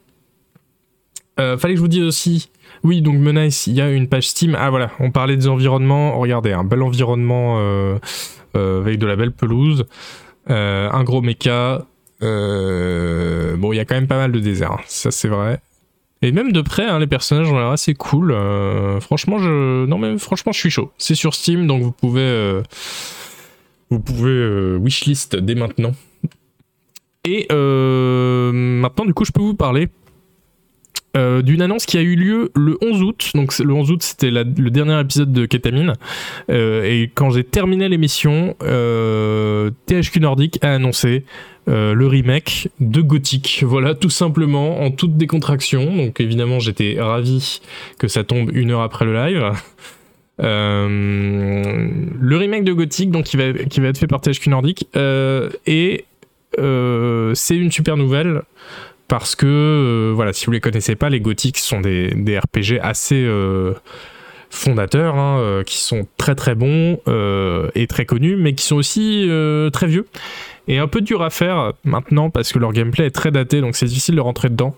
Euh, 1.38 1.56
fallait 1.56 1.74
que 1.74 1.78
je 1.78 1.82
vous 1.82 1.88
dise 1.88 2.02
aussi. 2.02 2.50
Oui, 2.82 3.02
donc 3.02 3.16
Menace, 3.16 3.66
il 3.66 3.74
y 3.74 3.80
a 3.80 3.90
une 3.90 4.08
page 4.08 4.28
Steam. 4.28 4.56
Ah 4.58 4.70
voilà, 4.70 4.90
on 5.00 5.10
parlait 5.10 5.36
des 5.36 5.48
environnements. 5.48 6.18
Regardez, 6.18 6.52
un 6.52 6.64
bel 6.64 6.82
environnement 6.82 7.58
avec 8.54 8.98
de 8.98 9.06
la 9.06 9.16
belle 9.16 9.32
pelouse, 9.32 9.86
un 10.46 11.04
gros 11.04 11.20
méca. 11.20 11.86
bon, 12.20 13.72
il 13.72 13.76
y 13.76 13.80
a 13.80 13.84
quand 13.84 13.94
même 13.94 14.08
pas 14.08 14.16
mal 14.16 14.32
de 14.32 14.40
désert, 14.40 14.72
hein. 14.72 14.80
ça 14.86 15.10
c'est 15.10 15.28
vrai. 15.28 15.60
Et 16.22 16.32
même 16.32 16.52
de 16.52 16.60
près, 16.60 16.84
hein, 16.84 16.98
les 16.98 17.06
personnages 17.06 17.50
ont 17.50 17.58
l'air 17.58 17.70
assez 17.70 17.94
cool. 17.94 18.32
Euh, 18.32 19.00
franchement, 19.00 19.38
je, 19.38 19.86
non 19.86 19.96
mais 19.96 20.18
franchement, 20.18 20.52
je 20.52 20.58
suis 20.58 20.70
chaud. 20.70 20.90
C'est 20.98 21.14
sur 21.14 21.34
Steam, 21.34 21.66
donc 21.66 21.82
vous 21.82 21.92
pouvez, 21.92 22.20
euh, 22.20 22.62
vous 23.88 24.00
pouvez 24.00 24.30
euh, 24.30 24.78
wishlist 24.78 25.36
dès 25.36 25.54
maintenant. 25.54 25.92
Et 27.24 27.46
maintenant, 27.52 29.04
du 29.04 29.14
coup, 29.14 29.24
je 29.24 29.32
peux 29.32 29.42
vous 29.42 29.54
parler 29.54 29.88
d'une 31.14 31.60
annonce 31.60 31.86
qui 31.86 31.98
a 31.98 32.02
eu 32.02 32.16
lieu 32.16 32.50
le 32.54 32.78
11 32.82 33.02
août. 33.02 33.30
Donc 33.34 33.58
le 33.58 33.72
11 33.72 33.90
août, 33.90 34.02
c'était 34.02 34.30
le 34.30 34.70
dernier 34.70 34.98
épisode 35.00 35.32
de 35.32 35.44
Ketamine. 35.44 35.94
et 36.48 37.10
quand 37.14 37.30
j'ai 37.30 37.44
terminé 37.44 37.88
l'émission, 37.88 38.56
THQ 38.60 40.20
Nordic 40.20 40.58
a 40.64 40.72
annoncé 40.72 41.24
euh, 41.68 41.94
le 41.94 42.06
remake 42.06 42.68
de 42.80 43.00
Gothic. 43.00 43.62
Voilà, 43.66 43.94
tout 43.94 44.10
simplement, 44.10 44.80
en 44.80 44.90
toute 44.90 45.16
décontraction. 45.16 45.94
Donc 45.96 46.20
évidemment, 46.20 46.58
j'étais 46.58 46.96
ravi 46.98 47.60
que 47.98 48.08
ça 48.08 48.24
tombe 48.24 48.50
une 48.54 48.70
heure 48.70 48.80
après 48.80 49.04
le 49.04 49.14
live. 49.14 49.52
Euh, 50.42 51.88
le 52.18 52.36
remake 52.36 52.64
de 52.64 52.72
Gothic, 52.72 53.10
donc 53.10 53.24
qui 53.24 53.36
va, 53.36 53.52
qui 53.52 53.80
va 53.80 53.88
être 53.88 53.98
fait 53.98 54.06
par 54.06 54.22
THQ 54.22 54.48
Nordic, 54.48 54.88
euh, 54.96 55.50
et 55.66 56.06
c'est 56.56 57.56
une 57.56 57.70
super 57.70 57.96
nouvelle 57.96 58.42
parce 59.06 59.36
que 59.36 60.12
voilà, 60.14 60.32
si 60.32 60.46
vous 60.46 60.52
les 60.52 60.60
connaissez 60.60 60.96
pas, 60.96 61.10
les 61.10 61.20
gothiques 61.20 61.58
sont 61.58 61.80
des, 61.80 62.10
des 62.14 62.38
RPG 62.38 62.80
assez 62.80 63.28
fondateurs, 64.50 65.16
hein, 65.16 65.62
qui 65.64 65.78
sont 65.78 66.06
très 66.16 66.34
très 66.34 66.54
bons 66.54 66.98
et 67.74 67.86
très 67.86 68.06
connus, 68.06 68.36
mais 68.36 68.54
qui 68.54 68.64
sont 68.64 68.76
aussi 68.76 69.28
très 69.72 69.86
vieux 69.86 70.06
et 70.68 70.78
un 70.78 70.88
peu 70.88 71.00
dur 71.00 71.22
à 71.22 71.30
faire 71.30 71.72
maintenant 71.84 72.30
parce 72.30 72.52
que 72.52 72.58
leur 72.58 72.72
gameplay 72.72 73.06
est 73.06 73.10
très 73.10 73.30
daté, 73.30 73.60
donc 73.60 73.76
c'est 73.76 73.86
difficile 73.86 74.16
de 74.16 74.20
rentrer 74.20 74.48
dedans. 74.48 74.74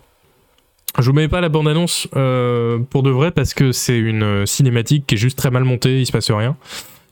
Je 0.99 1.09
vous 1.09 1.13
mets 1.13 1.27
pas 1.27 1.41
la 1.41 1.49
bande-annonce 1.49 2.07
euh, 2.15 2.77
pour 2.77 3.01
de 3.01 3.09
vrai 3.09 3.31
parce 3.31 3.53
que 3.53 3.71
c'est 3.71 3.97
une 3.97 4.45
cinématique 4.45 5.07
qui 5.07 5.15
est 5.15 5.17
juste 5.17 5.37
très 5.37 5.49
mal 5.49 5.63
montée, 5.63 5.99
il 5.99 6.05
se 6.05 6.11
passe 6.11 6.29
rien 6.29 6.55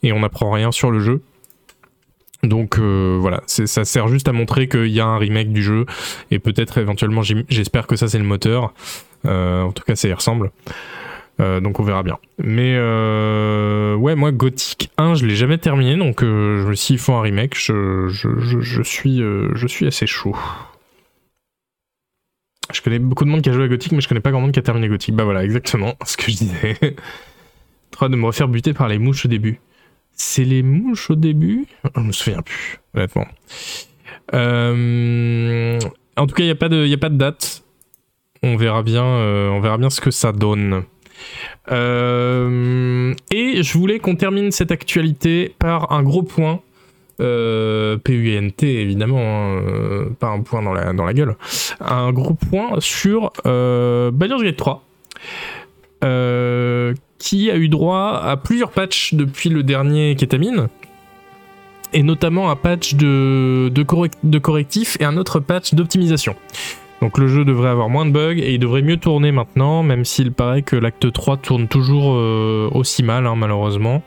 et 0.02 0.12
on 0.12 0.20
n'apprend 0.20 0.50
rien 0.50 0.70
sur 0.70 0.90
le 0.90 1.00
jeu. 1.00 1.22
Donc 2.42 2.78
euh, 2.78 3.18
voilà, 3.20 3.42
ça 3.46 3.84
sert 3.84 4.08
juste 4.08 4.28
à 4.28 4.32
montrer 4.32 4.68
qu'il 4.68 4.88
y 4.88 5.00
a 5.00 5.06
un 5.06 5.18
remake 5.18 5.52
du 5.52 5.62
jeu 5.62 5.86
et 6.30 6.38
peut-être 6.38 6.78
éventuellement, 6.78 7.22
j'espère 7.22 7.86
que 7.86 7.96
ça 7.96 8.08
c'est 8.08 8.18
le 8.18 8.24
moteur. 8.24 8.72
Euh, 9.26 9.62
en 9.62 9.72
tout 9.72 9.84
cas, 9.84 9.94
ça 9.94 10.08
y 10.08 10.12
ressemble. 10.12 10.50
Donc 11.38 11.80
on 11.80 11.82
verra 11.82 12.02
bien. 12.02 12.18
Mais 12.38 12.76
ouais, 12.76 14.14
moi 14.14 14.32
Gothic 14.32 14.90
1, 14.98 15.14
je 15.14 15.26
l'ai 15.26 15.34
jamais 15.36 15.58
terminé, 15.58 15.96
donc 15.96 16.22
dit, 16.22 16.86
il 16.90 16.98
faut 16.98 17.14
un 17.14 17.22
remake. 17.22 17.56
Je, 17.56 18.08
je 18.08 18.82
suis, 18.82 19.86
assez 19.86 20.06
chaud. 20.06 20.36
Je 22.72 22.80
connais 22.80 22.98
beaucoup 22.98 23.24
de 23.24 23.30
monde 23.30 23.42
qui 23.42 23.50
a 23.50 23.52
joué 23.52 23.64
à 23.64 23.68
Gothic, 23.68 23.92
mais 23.92 24.00
je 24.00 24.08
connais 24.08 24.20
pas 24.20 24.30
grand 24.30 24.40
monde 24.40 24.52
qui 24.52 24.58
a 24.58 24.62
terminé 24.62 24.88
Gothic. 24.88 25.14
Bah 25.14 25.24
voilà, 25.24 25.44
exactement 25.44 25.94
ce 26.06 26.16
que 26.16 26.30
je 26.30 26.36
disais. 26.36 26.96
Trop 27.90 28.08
de 28.08 28.16
me 28.16 28.26
refaire 28.26 28.48
buter 28.48 28.72
par 28.72 28.88
les 28.88 28.98
mouches 28.98 29.26
au 29.26 29.28
début. 29.28 29.60
C'est 30.14 30.44
les 30.44 30.62
mouches 30.62 31.10
au 31.10 31.16
début? 31.16 31.66
Je 31.96 32.00
me 32.00 32.12
souviens 32.12 32.42
plus, 32.42 32.78
honnêtement. 32.94 33.26
Euh, 34.34 35.78
en 36.16 36.26
tout 36.26 36.34
cas, 36.34 36.42
il 36.42 36.46
n'y 36.46 36.52
a, 36.52 36.56
pas 36.56 36.68
de, 36.68 36.92
a 36.92 36.98
pas 36.98 37.08
de 37.08 37.16
date. 37.16 37.64
On 38.42 38.56
verra 38.56 38.82
bien, 38.82 39.04
euh, 39.04 39.48
on 39.50 39.60
verra 39.60 39.78
bien 39.78 39.90
ce 39.90 40.00
que 40.00 40.10
ça 40.10 40.32
donne. 40.32 40.84
Euh, 41.70 43.14
et 43.30 43.62
je 43.62 43.78
voulais 43.78 43.98
qu'on 43.98 44.16
termine 44.16 44.50
cette 44.50 44.72
actualité 44.72 45.54
par 45.58 45.92
un 45.92 46.02
gros 46.02 46.22
point. 46.22 46.60
Euh, 47.20 47.98
PUNT 47.98 48.62
évidemment, 48.62 49.20
hein, 49.20 49.62
euh, 49.68 50.10
pas 50.18 50.28
un 50.28 50.40
point 50.40 50.62
dans 50.62 50.72
la, 50.72 51.12
gueule, 51.12 51.36
un 51.80 52.10
gros 52.10 52.34
point 52.34 52.80
sur 52.80 53.32
euh, 53.46 54.10
Baldur's 54.10 54.42
Gate 54.42 54.56
3, 54.56 54.82
euh, 56.02 56.94
qui 57.18 57.50
a 57.50 57.56
eu 57.56 57.68
droit 57.68 58.18
à 58.24 58.36
plusieurs 58.38 58.72
patchs 58.72 59.14
depuis 59.14 59.50
le 59.50 59.62
dernier 59.62 60.16
Ketamine, 60.16 60.68
et 61.92 62.02
notamment 62.02 62.50
un 62.50 62.56
patch 62.56 62.94
de 62.94 64.38
correctif 64.40 64.96
et 64.98 65.04
un 65.04 65.16
autre 65.16 65.38
patch 65.38 65.74
d'optimisation. 65.74 66.34
Donc 67.02 67.18
le 67.18 67.26
jeu 67.26 67.44
devrait 67.44 67.70
avoir 67.70 67.88
moins 67.88 68.06
de 68.06 68.12
bugs 68.12 68.38
et 68.38 68.54
il 68.54 68.60
devrait 68.60 68.80
mieux 68.80 68.96
tourner 68.96 69.32
maintenant, 69.32 69.82
même 69.82 70.04
s'il 70.04 70.30
paraît 70.30 70.62
que 70.62 70.76
l'acte 70.76 71.12
3 71.12 71.36
tourne 71.38 71.66
toujours 71.66 72.12
euh, 72.14 72.70
aussi 72.72 73.02
mal, 73.02 73.26
hein, 73.26 73.34
malheureusement. 73.34 74.04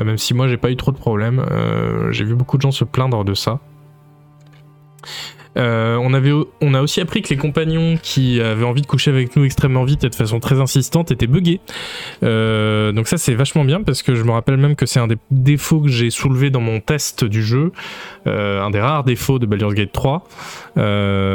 Euh, 0.00 0.04
même 0.04 0.18
si 0.18 0.34
moi 0.34 0.48
j'ai 0.48 0.56
pas 0.56 0.72
eu 0.72 0.76
trop 0.76 0.90
de 0.90 0.96
problèmes. 0.96 1.38
Euh, 1.38 2.10
j'ai 2.10 2.24
vu 2.24 2.34
beaucoup 2.34 2.56
de 2.56 2.62
gens 2.62 2.72
se 2.72 2.82
plaindre 2.82 3.24
de 3.24 3.32
ça. 3.32 3.60
Euh, 5.56 5.96
on, 6.60 6.74
a 6.74 6.82
aussi 6.82 7.00
appris 7.00 7.22
que 7.22 7.28
les 7.28 7.36
compagnons 7.36 7.98
qui 8.02 8.40
avaient 8.40 8.64
envie 8.64 8.82
de 8.82 8.86
coucher 8.86 9.10
avec 9.10 9.36
nous 9.36 9.44
extrêmement 9.44 9.84
vite 9.84 10.04
et 10.04 10.08
de 10.08 10.14
façon 10.14 10.40
très 10.40 10.60
insistante 10.60 11.10
étaient 11.10 11.26
buggés. 11.26 11.60
Euh, 12.22 12.92
donc 12.92 13.08
ça 13.08 13.16
c'est 13.16 13.34
vachement 13.34 13.64
bien 13.64 13.82
parce 13.82 14.02
que 14.02 14.14
je 14.14 14.22
me 14.22 14.32
rappelle 14.32 14.56
même 14.56 14.76
que 14.76 14.86
c'est 14.86 15.00
un 15.00 15.06
des 15.06 15.16
défauts 15.30 15.80
que 15.80 15.88
j'ai 15.88 16.10
soulevé 16.10 16.50
dans 16.50 16.60
mon 16.60 16.80
test 16.80 17.24
du 17.24 17.42
jeu. 17.42 17.72
Euh, 18.26 18.62
un 18.62 18.70
des 18.70 18.80
rares 18.80 19.04
défauts 19.04 19.38
de 19.38 19.46
Baldur's 19.46 19.74
Gate 19.74 19.92
3. 19.92 20.24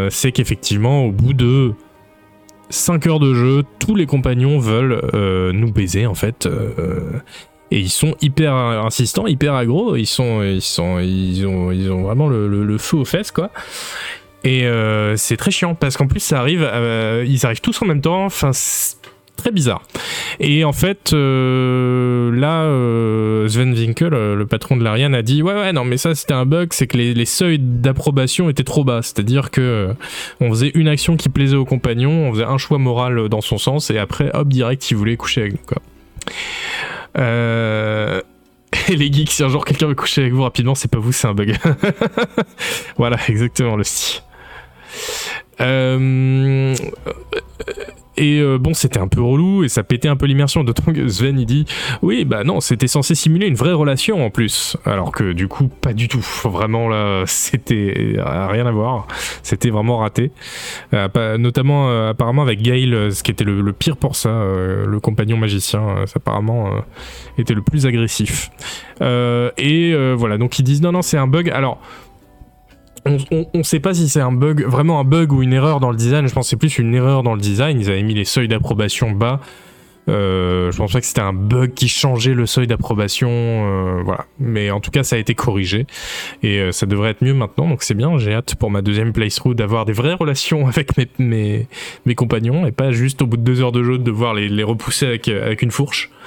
c'est 0.10 0.32
qu'effectivement 0.32 1.06
au 1.06 1.12
bout 1.12 1.34
de 1.34 1.74
5 2.70 3.06
heures 3.08 3.20
de 3.20 3.34
jeu, 3.34 3.64
tous 3.80 3.96
les 3.96 4.06
compagnons 4.06 4.60
veulent 4.60 5.02
nous 5.54 5.72
baiser 5.72 6.06
en 6.06 6.16
fait 6.16 6.48
et 7.72 7.80
ils 7.80 7.90
sont 7.90 8.16
hyper 8.22 8.54
insistants, 8.54 9.28
hyper 9.28 9.56
aggro. 9.56 9.96
Ils 9.96 10.06
sont, 10.06 10.44
ils 10.44 10.62
sont, 10.62 11.00
ils 11.00 11.46
ont, 11.48 11.72
ils 11.72 11.90
ont 11.90 12.04
vraiment 12.04 12.28
le, 12.28 12.78
feu 12.78 12.98
aux 12.98 13.06
fesses, 13.06 13.32
quoi. 13.32 13.50
Et 14.44 14.66
euh, 14.66 15.16
c'est 15.18 15.38
très 15.38 15.52
chiant 15.52 15.76
parce 15.76 15.98
qu'en 15.98 16.08
plus 16.08 16.20
ça 16.20 16.40
arrive, 16.40 16.64
euh, 16.64 17.24
ils 17.28 17.46
arrivent 17.46 17.62
tous 17.62 17.82
en 17.82 17.86
même 17.86 18.02
temps. 18.02 18.26
Enfin, 18.26 18.52
très 19.38 19.52
bizarre. 19.52 19.84
Et 20.40 20.64
en 20.64 20.74
fait, 20.74 21.14
euh, 21.14 22.32
là, 22.36 22.66
Sven 23.48 23.74
Winkel, 23.74 24.10
le 24.10 24.46
patron 24.46 24.78
de 24.78 24.84
l'Ariane, 24.84 25.16
a 25.16 25.22
dit 25.22 25.42
ouais 25.44 25.54
ouais 25.54 25.74
non 25.74 25.86
mais 25.86 25.98
ça 25.98 26.14
c'était 26.16 26.34
un 26.34 26.46
bug, 26.46 26.70
c'est 26.74 26.88
que 26.88 26.98
les, 26.98 27.14
les 27.14 27.26
seuils 27.26 27.60
d'approbation 27.60 28.50
étaient 28.50 28.64
trop 28.64 28.84
bas. 28.84 29.02
C'est-à-dire 29.04 29.52
que 29.52 29.90
on 30.40 30.50
faisait 30.50 30.72
une 30.74 30.88
action 30.88 31.18
qui 31.18 31.30
plaisait 31.30 31.56
aux 31.56 31.66
compagnons, 31.66 32.28
on 32.28 32.34
faisait 32.34 32.44
un 32.44 32.58
choix 32.58 32.80
moral 32.80 33.30
dans 33.30 33.42
son 33.42 33.60
sens 33.60 33.92
et 33.92 34.00
après 34.00 34.32
hop 34.34 34.48
direct 34.48 34.90
il 34.90 34.98
voulait 34.98 35.18
coucher 35.18 35.42
avec 35.42 35.54
nous 35.54 35.66
quoi. 35.66 35.78
Euh... 37.18 38.22
Et 38.90 38.96
les 38.96 39.12
geeks, 39.12 39.32
si 39.32 39.44
un 39.44 39.50
jour 39.50 39.66
quelqu'un 39.66 39.88
veut 39.88 39.96
coucher 39.96 40.22
avec 40.22 40.34
vous 40.34 40.44
rapidement, 40.44 40.76
c'est 40.76 40.90
pas 40.90 41.00
vous, 41.00 41.12
c'est 41.12 41.28
un 41.28 41.34
bug. 41.34 41.58
voilà, 42.98 43.18
exactement 43.28 43.76
le 43.76 43.84
style. 43.84 44.22
Euh, 45.60 46.74
et 48.22 48.40
euh, 48.40 48.60
bon, 48.60 48.76
c'était 48.76 49.00
un 49.00 49.08
peu 49.08 49.20
relou 49.20 49.64
et 49.64 49.68
ça 49.68 49.82
pétait 49.82 50.08
un 50.08 50.16
peu 50.16 50.28
l'immersion. 50.28 50.64
D'autant 50.64 50.94
que 50.94 51.08
Sven 51.08 51.40
il 51.40 51.48
dit 51.48 51.66
Oui, 52.04 52.24
bah 52.24 52.44
non, 52.44 52.62
c'était 52.62 52.86
censé 52.86 53.16
simuler 53.16 53.48
une 53.48 53.56
vraie 53.56 53.74
relation 53.74 54.24
en 54.24 54.30
plus. 54.30 54.78
Alors 54.86 55.12
que 55.12 55.34
du 55.34 55.48
coup, 55.48 55.68
pas 55.68 55.94
du 55.94 56.08
tout. 56.08 56.24
Vraiment 56.44 56.88
là, 56.88 57.24
c'était 57.26 58.16
rien 58.24 58.68
à 58.68 58.72
voir. 58.72 59.08
C'était 59.42 59.72
vraiment 59.72 59.98
raté. 59.98 60.32
Euh, 60.94 61.38
notamment, 61.40 62.08
apparemment, 62.10 62.44
avec 62.44 62.62
Gail, 62.62 63.12
ce 63.12 63.24
qui 63.24 63.32
était 63.32 63.44
le, 63.44 63.74
pire 63.74 63.98
pour 63.98 64.16
ça, 64.16 64.30
le 64.30 65.00
compagnon 65.00 65.38
magicien, 65.38 66.06
apparemment 66.16 66.70
était 67.40 67.56
le 67.56 67.64
plus 67.64 67.88
agressif. 67.88 68.52
et 69.02 70.14
voilà, 70.16 70.38
donc 70.38 70.60
ils 70.60 70.64
disent 70.64 70.82
Non, 70.82 70.92
non, 70.92 71.02
c'est 71.02 71.18
un 71.18 71.28
bug. 71.28 71.50
Alors 71.50 71.80
on, 73.06 73.48
on, 73.54 73.64
sait 73.64 73.80
pas 73.80 73.94
si 73.94 74.10
c'est 74.10 74.22
un 74.22 74.32
bug, 74.32 74.64
vraiment 74.66 75.00
un 75.00 75.04
bug 75.04 75.34
ou 75.34 75.42
une 75.42 75.54
erreur 75.54 75.80
dans 75.80 75.90
le 75.90 75.98
design. 75.98 76.28
Je 76.28 76.34
pense 76.34 76.46
que 76.46 76.50
c'est 76.52 76.58
plus 76.58 76.78
une 76.78 76.94
erreur 76.94 77.24
dans 77.24 77.36
le 77.36 77.42
design. 77.42 77.80
Ils 77.80 77.90
avaient 77.90 78.04
mis 78.04 78.14
les 78.14 78.26
seuils 78.26 78.48
d'approbation 78.48 79.12
bas. 79.12 79.40
Euh, 80.10 80.72
je 80.72 80.78
pense 80.78 80.92
pas 80.92 81.00
que 81.00 81.06
c'était 81.06 81.22
un 81.22 81.34
bug 81.34 81.74
qui 81.74 81.88
changeait 81.88 82.34
le 82.34 82.46
seuil 82.46 82.68
d'approbation, 82.68 83.30
euh, 83.30 84.02
voilà. 84.04 84.26
Mais 84.40 84.72
en 84.72 84.80
tout 84.80 84.92
cas, 84.92 85.04
ça 85.04 85.16
a 85.16 85.20
été 85.20 85.36
corrigé 85.36 85.86
et 86.44 86.60
euh, 86.60 86.72
ça 86.72 86.86
devrait 86.86 87.12
être 87.12 87.24
mieux 87.24 87.34
maintenant. 87.34 87.68
Donc 87.68 87.84
c'est 87.84 87.94
bien. 87.94 88.18
J'ai 88.18 88.34
hâte 88.34 88.56
pour 88.56 88.72
ma 88.72 88.82
deuxième 88.82 89.14
playthrough 89.14 89.56
d'avoir 89.56 89.86
des 89.86 89.94
vraies 89.94 90.16
relations 90.16 90.68
avec 90.68 90.92
mes, 91.20 91.68
compagnons 92.16 92.66
et 92.66 92.72
pas 92.72 92.92
juste 92.92 93.22
au 93.22 93.28
bout 93.28 93.38
de 93.38 93.44
deux 93.44 93.62
heures 93.62 93.72
de 93.72 93.84
jeu 93.84 93.98
de 93.98 94.04
devoir 94.04 94.34
les, 94.34 94.64
repousser 94.64 95.06
avec, 95.06 95.28
avec 95.28 95.62
une 95.62 95.72
fourche. 95.72 96.10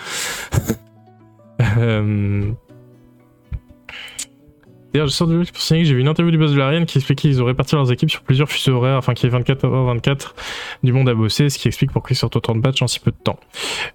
D'ailleurs, 4.94 5.08
je 5.08 5.12
sors 5.12 5.26
de 5.26 5.42
pour 5.42 5.60
signaler 5.60 5.82
que 5.82 5.88
j'ai 5.88 5.94
vu 5.96 6.02
une 6.02 6.06
interview 6.06 6.30
du 6.30 6.38
boss 6.38 6.52
de 6.52 6.56
l'Ariane 6.56 6.86
qui 6.86 6.98
expliquait 6.98 7.28
qu'ils 7.28 7.40
auraient 7.40 7.50
réparti 7.50 7.74
leurs 7.74 7.90
équipes 7.90 8.12
sur 8.12 8.22
plusieurs 8.22 8.48
fuseaux 8.48 8.76
horaires 8.76 8.98
afin 8.98 9.12
qu'il 9.12 9.28
y 9.28 9.32
ait 9.32 9.36
24 9.36 9.66
h 9.66 9.86
24 9.86 10.36
du 10.84 10.92
monde 10.92 11.08
à 11.08 11.14
bosser, 11.14 11.50
ce 11.50 11.58
qui 11.58 11.66
explique 11.66 11.90
pourquoi 11.90 12.12
ils 12.12 12.16
sortent 12.16 12.36
autant 12.36 12.54
de 12.54 12.60
batchs 12.60 12.80
en 12.80 12.86
si 12.86 13.00
peu 13.00 13.10
de 13.10 13.16
temps. 13.16 13.40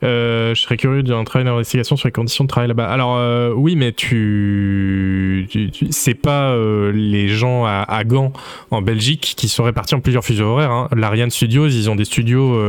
Euh, 0.04 0.54
je 0.54 0.62
serais 0.62 0.76
curieux 0.76 1.02
d'un 1.02 1.24
travail 1.24 1.45
d'investigation 1.45 1.95
sur 1.95 2.10
les 2.10 2.12
conditions 2.12 2.43
de 2.43 2.50
travail 2.50 2.68
là-bas. 2.68 2.89
Alors, 2.89 3.16
euh, 3.16 3.54
oui, 3.56 3.78
mais 3.78 3.93
tu. 3.93 5.47
c'est 5.89 6.16
pas 6.16 6.52
euh, 6.52 6.91
les 6.91 7.30
gens 7.30 7.64
à, 7.66 8.04
Gand, 8.04 8.34
en 8.70 8.82
Belgique, 8.82 9.36
qui 9.38 9.47
sont 9.47 9.64
répartis 9.64 9.95
en 9.95 10.02
plusieurs 10.02 10.26
fuseaux 10.26 10.47
horaires. 10.47 10.72
Hein. 10.72 10.89
L'Ariane 10.93 11.30
Studios, 11.30 11.68
ils 11.68 11.89
ont 11.89 11.95
des 11.95 12.04
studios 12.04 12.60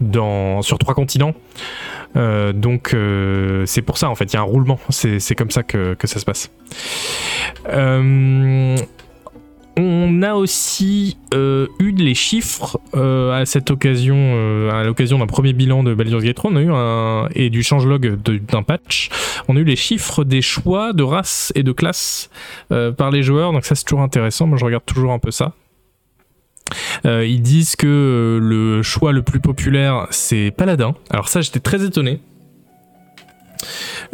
dans, 0.00 0.62
sur 0.62 0.78
trois 0.78 0.94
continents. 0.94 1.34
Euh, 2.16 2.52
donc 2.52 2.92
euh, 2.92 3.64
c'est 3.66 3.82
pour 3.82 3.98
ça 3.98 4.10
en 4.10 4.14
fait, 4.14 4.32
il 4.32 4.34
y 4.34 4.36
a 4.36 4.40
un 4.40 4.44
roulement, 4.44 4.78
c'est 4.90 5.34
comme 5.34 5.50
ça 5.50 5.62
que, 5.62 5.94
que, 5.94 6.06
ça 6.06 6.18
se 6.18 6.24
passe. 6.24 6.50
Euh, 7.68 8.76
on 9.76 10.22
a 10.22 10.34
aussi 10.34 11.16
eu 11.32 11.92
les 11.92 12.14
chiffres 12.14 12.80
à 12.92 13.46
cette 13.46 13.70
occasion, 13.70 14.68
à 14.70 14.82
l'occasion 14.84 15.18
d'un 15.18 15.26
premier 15.26 15.52
bilan 15.52 15.82
de 15.82 15.94
Baldur's 15.94 16.24
Gate 16.24 16.36
3, 16.36 16.50
on 16.50 16.56
a 16.56 16.60
eu 16.60 16.70
un, 16.72 17.28
et 17.34 17.48
du 17.48 17.62
changelog 17.62 18.16
d'un 18.22 18.62
patch, 18.62 19.08
on 19.48 19.56
a 19.56 19.60
eu 19.60 19.64
les 19.64 19.76
chiffres 19.76 20.24
des 20.24 20.42
choix 20.42 20.92
de 20.92 21.02
race 21.02 21.52
et 21.54 21.62
de 21.62 21.72
classe 21.72 22.28
par 22.68 23.10
les 23.10 23.22
joueurs, 23.22 23.52
donc 23.52 23.64
ça 23.64 23.74
c'est 23.74 23.84
toujours 23.84 24.02
intéressant, 24.02 24.46
moi 24.46 24.58
je 24.58 24.64
regarde 24.64 24.84
toujours 24.84 25.12
un 25.12 25.18
peu 25.18 25.30
ça. 25.30 25.54
Euh, 27.06 27.24
ils 27.26 27.42
disent 27.42 27.76
que 27.76 27.86
euh, 27.86 28.38
le 28.40 28.82
choix 28.82 29.12
le 29.12 29.22
plus 29.22 29.40
populaire 29.40 30.06
c'est 30.10 30.52
Paladin. 30.56 30.94
Alors 31.10 31.28
ça 31.28 31.40
j'étais 31.40 31.60
très 31.60 31.84
étonné. 31.84 32.20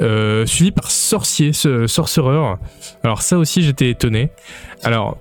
Euh, 0.01 0.45
suivi 0.47 0.73
par 0.73 0.91
Sorcier, 0.91 1.53
Sorcereur. 1.53 2.59
Alors 3.03 3.23
ça 3.23 3.39
aussi 3.39 3.63
j'étais 3.63 3.91
étonné. 3.91 4.31
Alors 4.83 5.19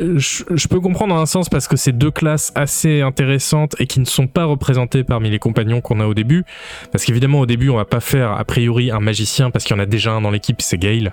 je, 0.00 0.68
peux 0.68 0.80
comprendre 0.80 1.14
dans 1.14 1.20
un 1.20 1.26
sens 1.26 1.48
parce 1.48 1.68
que 1.68 1.76
c'est 1.76 1.92
deux 1.92 2.10
classes 2.10 2.50
assez 2.56 3.00
intéressantes 3.00 3.76
et 3.78 3.86
qui 3.86 4.00
ne 4.00 4.04
sont 4.04 4.26
pas 4.26 4.44
représentées 4.44 5.04
parmi 5.04 5.30
les 5.30 5.38
compagnons 5.38 5.80
qu'on 5.80 6.00
a 6.00 6.06
au 6.06 6.14
début. 6.14 6.44
Parce 6.90 7.04
qu'évidemment 7.04 7.40
au 7.40 7.46
début 7.46 7.70
on 7.70 7.76
va 7.76 7.84
pas 7.84 8.00
faire 8.00 8.32
a 8.32 8.44
priori 8.44 8.90
un 8.90 9.00
magicien 9.00 9.50
parce 9.50 9.64
qu'il 9.64 9.76
y 9.76 9.78
en 9.78 9.82
a 9.82 9.86
déjà 9.86 10.12
un 10.12 10.20
dans 10.20 10.32
l'équipe, 10.32 10.60
c'est 10.60 10.78
Gale. 10.78 11.12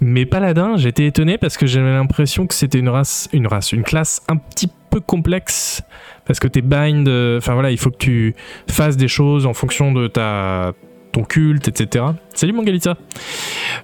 Mais 0.00 0.26
paladin, 0.26 0.76
j'étais 0.76 1.06
étonné 1.06 1.38
parce 1.38 1.56
que 1.56 1.66
j'avais 1.66 1.92
l'impression 1.92 2.46
que 2.46 2.54
c'était 2.54 2.78
une 2.78 2.88
race, 2.88 3.28
une 3.32 3.46
race, 3.46 3.72
une 3.72 3.82
classe 3.82 4.22
un 4.28 4.36
petit 4.36 4.68
peu 4.90 5.00
complexe 5.00 5.82
parce 6.26 6.38
que 6.40 6.48
t'es 6.48 6.60
bind, 6.60 7.08
euh, 7.08 7.38
enfin 7.38 7.54
voilà, 7.54 7.70
il 7.70 7.78
faut 7.78 7.90
que 7.90 7.96
tu 7.96 8.34
fasses 8.68 8.96
des 8.96 9.08
choses 9.08 9.46
en 9.46 9.54
fonction 9.54 9.92
de 9.92 10.06
ta 10.08 10.72
ton 11.12 11.24
culte, 11.24 11.68
etc. 11.68 12.04
Salut 12.34 12.52
mon 12.52 12.62
Galita. 12.62 12.96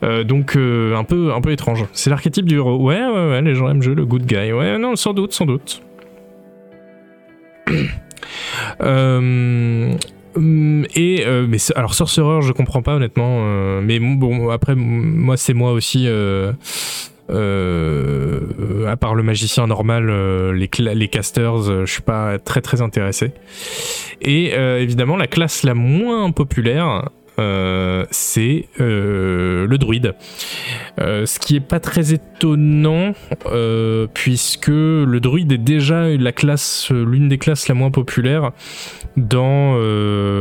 Euh, 0.02 0.22
donc 0.22 0.54
euh, 0.56 0.94
un 0.96 1.04
peu 1.04 1.32
un 1.32 1.40
peu 1.40 1.50
étrange. 1.50 1.86
C'est 1.92 2.10
l'archétype 2.10 2.44
du 2.44 2.56
héros. 2.56 2.76
Ouais 2.76 3.00
ouais 3.00 3.28
ouais, 3.30 3.40
les 3.40 3.54
gens 3.54 3.70
aiment 3.70 3.82
jouer 3.82 3.94
le 3.94 4.04
good 4.04 4.26
guy. 4.26 4.52
Ouais 4.52 4.76
non, 4.78 4.96
sans 4.96 5.14
doute, 5.14 5.32
sans 5.32 5.46
doute. 5.46 5.82
euh, 8.82 9.94
et 10.36 11.24
euh, 11.26 11.46
mais 11.48 11.58
alors 11.76 11.94
sorcereur, 11.94 12.42
je 12.42 12.52
comprends 12.52 12.82
pas 12.82 12.94
honnêtement. 12.94 13.40
Euh, 13.42 13.80
mais 13.82 13.98
bon, 13.98 14.50
après 14.50 14.74
moi 14.74 15.36
c'est 15.36 15.54
moi 15.54 15.72
aussi. 15.72 16.06
Euh, 16.06 16.52
à 18.88 18.96
part 18.96 19.14
le 19.14 19.22
magicien 19.22 19.66
normal, 19.66 20.10
les, 20.52 20.68
les 20.78 21.08
casters, 21.08 21.84
je 21.86 21.90
suis 21.90 22.02
pas 22.02 22.38
très 22.38 22.60
très 22.60 22.82
intéressé. 22.82 23.32
Et 24.20 24.52
évidemment 24.52 25.16
la 25.16 25.26
classe 25.26 25.62
la 25.62 25.74
moins 25.74 26.30
populaire, 26.30 27.08
euh, 27.38 28.04
c'est 28.10 28.66
euh, 28.80 29.66
le 29.66 29.78
druide. 29.78 30.14
Euh, 31.00 31.24
ce 31.26 31.38
qui 31.38 31.56
est 31.56 31.60
pas 31.60 31.80
très 31.80 32.12
étonnant, 32.12 33.14
puisque 34.14 34.68
le 34.68 35.18
druide 35.20 35.52
est 35.52 35.58
déjà 35.58 36.08
l'une 36.90 37.28
des 37.28 37.38
classes 37.38 37.68
la 37.68 37.74
moins 37.74 37.90
populaire 37.90 38.52
dans, 39.16 39.76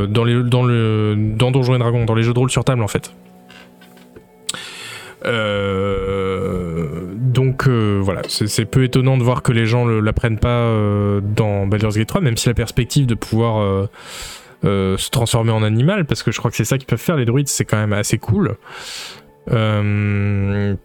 Donjons 0.07 1.75
et 1.75 1.79
Dragons, 1.79 2.05
dans 2.05 2.15
les 2.15 2.23
jeux 2.23 2.33
de 2.33 2.39
rôle 2.39 2.51
sur 2.51 2.63
table 2.63 2.83
en 2.83 2.87
fait. 2.87 3.13
donc 7.15 7.67
voilà, 7.67 8.21
c'est 8.27 8.65
peu 8.65 8.83
étonnant 8.83 9.17
de 9.17 9.23
voir 9.23 9.41
que 9.43 9.51
les 9.51 9.65
gens 9.65 9.85
l'apprennent 9.85 10.39
pas 10.39 10.73
dans 11.21 11.67
Baldur's 11.67 11.97
Gate 11.97 12.07
3, 12.07 12.21
même 12.21 12.37
si 12.37 12.47
la 12.49 12.53
perspective 12.53 13.05
de 13.05 13.15
pouvoir 13.15 13.87
euh, 14.64 14.97
se 14.97 15.09
transformer 15.09 15.51
en 15.51 15.64
animal, 15.64 16.05
parce 16.05 16.24
que 16.24 16.32
je 16.32 16.39
crois 16.39 16.51
que 16.51 16.57
c'est 16.57 16.66
ça 16.66 16.78
qu'ils 16.78 16.88
peuvent 16.88 16.99
faire, 16.99 17.18
les 17.18 17.26
druides, 17.26 17.47
c'est 17.47 17.66
quand 17.66 17.78
même 17.78 17.93
assez 17.93 18.18
cool. 18.18 18.57
Euh, 19.49 20.76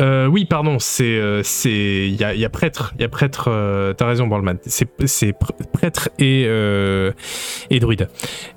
Euh, 0.00 0.26
oui, 0.26 0.44
pardon, 0.44 0.78
c'est 0.78 1.04
euh, 1.04 1.42
c'est 1.44 1.70
il 1.70 2.14
y 2.14 2.24
a, 2.24 2.48
prêtre, 2.48 2.92
il 2.96 3.02
y 3.02 3.04
a 3.04 3.08
prêtre. 3.08 3.48
Euh, 3.48 3.92
T'as 3.92 4.06
raison, 4.06 4.26
Borlman. 4.26 4.56
C'est 4.66 5.34
prêtre 5.72 6.08
et 6.18 6.42
et 7.70 7.80
druide. 7.80 8.08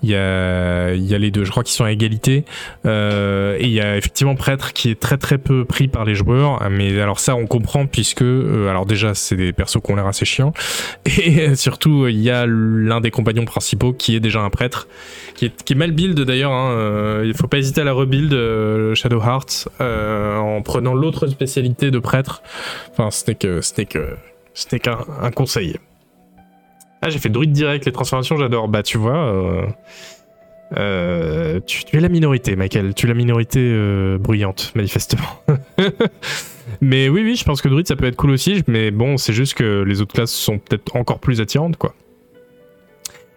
Il 0.04 0.10
y 0.10 0.16
a 0.16 0.94
y 0.94 1.14
a 1.14 1.18
les 1.18 1.32
deux. 1.32 1.44
Je 1.44 1.52
crois 1.52 1.64
qu'ils 1.64 1.74
sont 1.74 1.84
à 1.84 1.91
égalité. 1.91 2.46
Et 2.86 3.66
il 3.66 3.72
y 3.72 3.82
a 3.82 3.98
effectivement 3.98 4.36
prêtre 4.36 4.74
qui 4.74 4.89
est 4.89 5.00
très 5.00 5.18
très 5.18 5.38
peu 5.38 5.66
pris 5.66 5.88
par 5.88 6.06
les 6.06 6.16
joueurs. 6.16 6.62
Mais 6.70 7.00
alors 7.00 7.20
ça, 7.20 7.36
on 7.36 7.48
comprend 7.48 7.86
puisque 7.86 8.22
alors 8.22 8.86
déjà 8.86 9.14
c'est 9.14 9.36
des 9.36 9.54
persos 9.54 9.82
qui 9.84 9.91
ont 9.91 9.96
l'air 9.96 10.08
assez 10.08 10.26
chiants 10.26 10.54
et 11.06 11.56
surtout 11.56 12.08
il 12.08 12.20
y 12.20 12.30
a 12.30 12.46
l'un 12.48 13.02
des 13.02 13.12
compagnons 13.12 13.46
principaux 13.46 13.94
qui 13.94 14.16
est 14.16 14.20
déjà 14.20 14.41
un 14.41 14.50
prêtre 14.50 14.88
qui 15.36 15.46
est, 15.46 15.64
qui 15.64 15.76
mal 15.76 15.91
build 15.91 16.20
d'ailleurs. 16.22 16.52
Hein. 16.52 17.24
il 17.24 17.34
faut 17.34 17.48
pas 17.48 17.58
hésiter 17.58 17.82
à 17.82 17.84
la 17.84 17.94
rebuild 17.94 18.32
Shadow 18.96 19.22
Heart 19.22 19.70
en 19.80 20.62
prenant 20.62 20.94
l'autre 20.94 21.32
spécialité 21.34 21.91
de 21.91 21.99
prêtre. 21.99 22.41
Enfin, 22.91 23.11
c'était 23.11 23.36
que, 23.36 23.61
c'était 23.61 23.86
que, 23.86 24.15
c'était 24.53 24.79
qu'un 24.79 25.31
conseil. 25.36 25.75
Ah, 27.05 27.09
j'ai 27.09 27.19
fait 27.19 27.27
druide 27.27 27.51
direct, 27.51 27.86
les 27.86 27.91
transformations, 27.91 28.38
j'adore. 28.38 28.69
Bah, 28.69 28.81
tu 28.81 28.97
vois, 28.97 29.17
euh, 29.17 29.67
euh, 30.77 31.59
tu, 31.67 31.84
es 31.91 31.99
la 31.99 32.07
minorité, 32.07 32.55
Michael. 32.55 32.93
Tu 32.93 33.07
es 33.07 33.09
la 33.09 33.13
minorité 33.13 33.59
euh, 33.59 34.17
bruyante, 34.17 34.71
manifestement. 34.73 35.43
mais 36.81 37.09
oui, 37.09 37.23
oui, 37.23 37.36
je 37.36 37.43
pense 37.43 37.61
que 37.61 37.67
druide, 37.67 37.89
ça 37.89 37.97
peut 37.97 38.05
être 38.05 38.15
cool 38.15 38.31
aussi. 38.31 38.63
Mais 38.67 38.89
bon, 38.89 39.17
c'est 39.17 39.34
juste 39.34 39.55
que 39.55 39.84
les 39.84 39.99
autres 39.99 40.13
classes 40.13 40.31
sont 40.31 40.59
peut-être 40.59 40.95
encore 40.95 41.19
plus 41.19 41.41
attirantes, 41.41 41.75
quoi. 41.75 41.93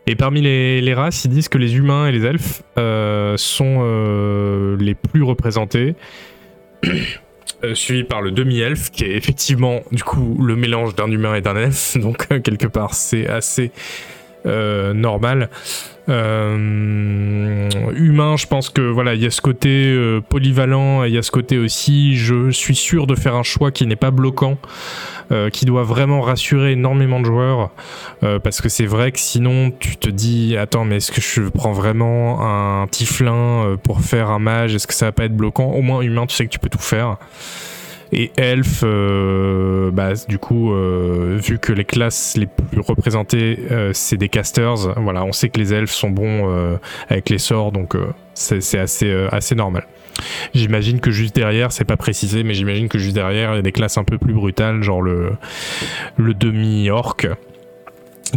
Et 0.06 0.14
parmi 0.14 0.42
les, 0.42 0.94
races, 0.94 1.24
ils 1.24 1.32
disent 1.32 1.48
que 1.48 1.58
les 1.58 1.74
humains 1.76 2.06
et 2.06 2.12
les 2.12 2.24
elfes 2.24 2.62
sont 3.36 4.76
les 4.78 4.94
plus 4.94 5.24
représentés. 5.24 5.96
Euh, 7.64 7.74
suivi 7.74 8.04
par 8.04 8.20
le 8.20 8.32
demi-elfe, 8.32 8.90
qui 8.90 9.04
est 9.04 9.16
effectivement 9.16 9.80
du 9.90 10.04
coup 10.04 10.36
le 10.42 10.56
mélange 10.56 10.94
d'un 10.94 11.10
humain 11.10 11.34
et 11.34 11.40
d'un 11.40 11.56
elfe, 11.56 11.96
donc 12.00 12.26
euh, 12.30 12.38
quelque 12.38 12.66
part 12.66 12.92
c'est 12.92 13.26
assez 13.28 13.70
euh, 16.08 17.68
humain, 17.96 18.36
je 18.36 18.46
pense 18.46 18.70
que 18.70 18.80
voilà, 18.80 19.14
il 19.14 19.22
y 19.22 19.26
a 19.26 19.30
ce 19.30 19.40
côté 19.40 19.96
polyvalent, 20.28 21.04
il 21.04 21.14
y 21.14 21.18
a 21.18 21.22
ce 21.22 21.30
côté 21.30 21.58
aussi, 21.58 22.16
je 22.16 22.50
suis 22.50 22.76
sûr 22.76 23.06
de 23.06 23.14
faire 23.14 23.34
un 23.34 23.42
choix 23.42 23.70
qui 23.70 23.86
n'est 23.86 23.96
pas 23.96 24.10
bloquant. 24.10 24.56
qui 25.52 25.64
doit 25.64 25.82
vraiment 25.82 26.20
rassurer 26.20 26.72
énormément 26.72 27.18
de 27.18 27.24
joueurs 27.24 27.70
parce 28.20 28.60
que 28.60 28.68
c'est 28.68 28.86
vrai 28.86 29.10
que 29.10 29.18
sinon 29.18 29.72
tu 29.72 29.96
te 29.96 30.08
dis 30.08 30.56
attends 30.56 30.84
mais 30.84 30.98
est-ce 30.98 31.10
que 31.10 31.20
je 31.20 31.48
prends 31.48 31.72
vraiment 31.72 32.38
un 32.42 32.86
tiflin 32.86 33.76
pour 33.82 34.02
faire 34.02 34.30
un 34.30 34.38
mage? 34.38 34.76
Est-ce 34.76 34.86
que 34.86 34.94
ça 34.94 35.06
va 35.06 35.12
pas 35.12 35.24
être 35.24 35.36
bloquant? 35.36 35.72
Au 35.72 35.82
moins 35.82 36.02
humain 36.02 36.26
tu 36.26 36.36
sais 36.36 36.44
que 36.44 36.50
tu 36.50 36.60
peux 36.60 36.68
tout 36.68 36.78
faire 36.78 37.16
et 38.12 38.30
elf, 38.36 38.82
euh, 38.84 39.90
bah, 39.90 40.12
du 40.28 40.38
coup, 40.38 40.72
euh, 40.72 41.38
vu 41.42 41.58
que 41.58 41.72
les 41.72 41.84
classes 41.84 42.36
les 42.36 42.46
plus 42.46 42.80
représentées, 42.80 43.58
euh, 43.70 43.90
c'est 43.92 44.16
des 44.16 44.28
casters, 44.28 44.94
voilà, 45.00 45.24
on 45.24 45.32
sait 45.32 45.48
que 45.48 45.58
les 45.58 45.74
elfes 45.74 45.90
sont 45.90 46.10
bons 46.10 46.78
avec 47.08 47.30
les 47.30 47.38
sorts, 47.38 47.72
donc 47.72 47.96
c'est 48.34 48.78
assez, 48.78 49.12
assez 49.30 49.54
normal. 49.54 49.86
J'imagine 50.54 51.00
que 51.00 51.10
juste 51.10 51.34
derrière, 51.34 51.72
c'est 51.72 51.84
pas 51.84 51.96
précisé, 51.96 52.42
mais 52.42 52.54
j'imagine 52.54 52.88
que 52.88 52.98
juste 52.98 53.14
derrière, 53.14 53.52
il 53.52 53.56
y 53.56 53.58
a 53.58 53.62
des 53.62 53.72
classes 53.72 53.98
un 53.98 54.04
peu 54.04 54.18
plus 54.18 54.32
brutales, 54.32 54.82
genre 54.82 55.02
le, 55.02 55.32
le 56.16 56.32
demi-orc, 56.32 57.26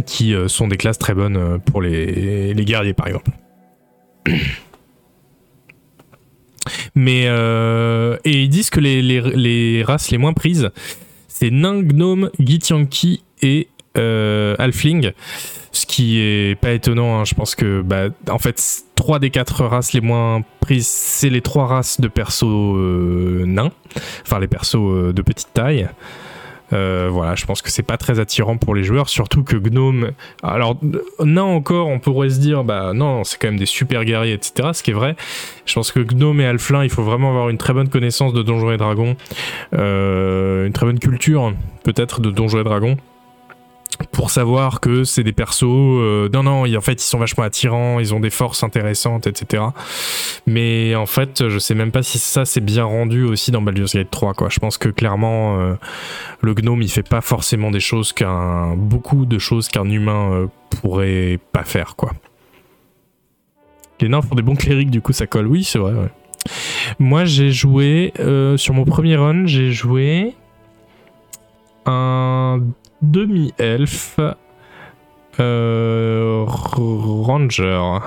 qui 0.04 0.34
sont 0.48 0.68
des 0.68 0.76
classes 0.76 0.98
très 0.98 1.14
bonnes 1.14 1.58
pour 1.60 1.80
les, 1.80 2.52
les 2.54 2.64
guerriers, 2.64 2.94
par 2.94 3.06
exemple. 3.06 3.30
Mais 6.94 7.24
euh, 7.26 8.16
et 8.24 8.42
ils 8.42 8.48
disent 8.48 8.70
que 8.70 8.80
les, 8.80 9.82
races 9.82 10.10
les 10.10 10.18
moins 10.18 10.32
prises, 10.32 10.70
c'est 11.28 11.50
nain, 11.50 11.82
gnome, 11.82 12.30
githyanki 12.40 13.22
et 13.42 13.68
euh, 13.96 14.54
halfling. 14.58 15.12
Ce 15.72 15.86
qui 15.86 16.18
est 16.18 16.60
pas 16.60 16.72
étonnant, 16.72 17.20
hein. 17.20 17.24
je 17.24 17.34
pense 17.34 17.54
que 17.54 17.80
bah, 17.82 18.08
en 18.28 18.38
fait 18.38 18.60
trois 18.96 19.18
des 19.18 19.30
quatre 19.30 19.64
races 19.64 19.92
les 19.92 20.00
moins 20.00 20.42
prises, 20.60 20.88
c'est 20.88 21.30
les 21.30 21.40
trois 21.40 21.66
races 21.66 22.00
de 22.00 22.08
persos 22.08 22.44
euh, 22.44 23.44
nains, 23.46 23.72
enfin 24.22 24.40
les 24.40 24.48
persos 24.48 24.74
de 25.14 25.22
petite 25.22 25.52
taille. 25.54 25.88
Euh, 26.72 27.08
voilà, 27.10 27.34
je 27.34 27.44
pense 27.46 27.62
que 27.62 27.70
c'est 27.70 27.82
pas 27.82 27.96
très 27.96 28.20
attirant 28.20 28.56
pour 28.56 28.74
les 28.74 28.84
joueurs, 28.84 29.08
surtout 29.08 29.42
que 29.42 29.56
Gnome. 29.56 30.12
Alors, 30.42 30.76
non, 31.24 31.56
encore, 31.56 31.88
on 31.88 31.98
pourrait 31.98 32.30
se 32.30 32.40
dire, 32.40 32.64
bah 32.64 32.92
non, 32.94 33.24
c'est 33.24 33.38
quand 33.38 33.48
même 33.48 33.58
des 33.58 33.66
super 33.66 34.04
guerriers, 34.04 34.34
etc. 34.34 34.70
Ce 34.72 34.82
qui 34.82 34.90
est 34.90 34.94
vrai. 34.94 35.16
Je 35.66 35.74
pense 35.74 35.92
que 35.92 36.00
Gnome 36.00 36.40
et 36.40 36.46
Alflin, 36.46 36.84
il 36.84 36.90
faut 36.90 37.02
vraiment 37.02 37.30
avoir 37.30 37.48
une 37.48 37.58
très 37.58 37.72
bonne 37.72 37.88
connaissance 37.88 38.32
de 38.32 38.42
Donjons 38.42 38.72
et 38.72 38.76
Dragons, 38.76 39.16
euh, 39.74 40.66
une 40.66 40.72
très 40.72 40.86
bonne 40.86 40.98
culture, 40.98 41.52
peut-être, 41.82 42.20
de 42.20 42.30
Donjons 42.30 42.60
et 42.60 42.64
Dragons 42.64 42.96
pour 44.12 44.30
savoir 44.30 44.80
que 44.80 45.04
c'est 45.04 45.22
des 45.22 45.32
persos 45.32 45.64
euh, 45.64 46.28
non 46.32 46.42
non 46.42 46.76
en 46.76 46.80
fait 46.80 46.94
ils 46.94 47.06
sont 47.06 47.18
vachement 47.18 47.44
attirants 47.44 48.00
ils 48.00 48.14
ont 48.14 48.20
des 48.20 48.30
forces 48.30 48.62
intéressantes 48.62 49.26
etc 49.26 49.64
mais 50.46 50.94
en 50.94 51.06
fait 51.06 51.48
je 51.48 51.58
sais 51.58 51.74
même 51.74 51.92
pas 51.92 52.02
si 52.02 52.18
ça 52.18 52.44
c'est 52.44 52.60
bien 52.60 52.84
rendu 52.84 53.24
aussi 53.24 53.50
dans 53.50 53.62
Baldur's 53.62 53.94
Gate 53.94 54.10
3 54.10 54.34
quoi. 54.34 54.48
Je 54.50 54.58
pense 54.58 54.78
que 54.78 54.88
clairement 54.88 55.60
euh, 55.60 55.74
le 56.40 56.54
gnome 56.54 56.82
il 56.82 56.90
fait 56.90 57.06
pas 57.06 57.20
forcément 57.20 57.70
des 57.70 57.80
choses 57.80 58.12
qu'un 58.12 58.74
beaucoup 58.76 59.26
de 59.26 59.38
choses 59.38 59.68
qu'un 59.68 59.88
humain 59.88 60.32
euh, 60.32 60.46
pourrait 60.80 61.38
pas 61.52 61.64
faire 61.64 61.96
quoi. 61.96 62.12
Les 64.00 64.08
nains 64.08 64.22
font 64.22 64.34
des 64.34 64.42
bons 64.42 64.56
clérics 64.56 64.90
du 64.90 65.02
coup 65.02 65.12
ça 65.12 65.26
colle. 65.26 65.46
Oui 65.46 65.62
c'est 65.64 65.78
vrai 65.78 65.92
ouais. 65.92 66.10
moi 66.98 67.24
j'ai 67.24 67.50
joué 67.50 68.12
sur 68.56 68.74
mon 68.74 68.84
premier 68.84 69.16
run 69.16 69.46
j'ai 69.46 69.72
joué 69.72 70.34
un 71.86 72.60
demi-elfe 73.02 74.20
euh, 75.38 76.44
ranger. 76.46 77.98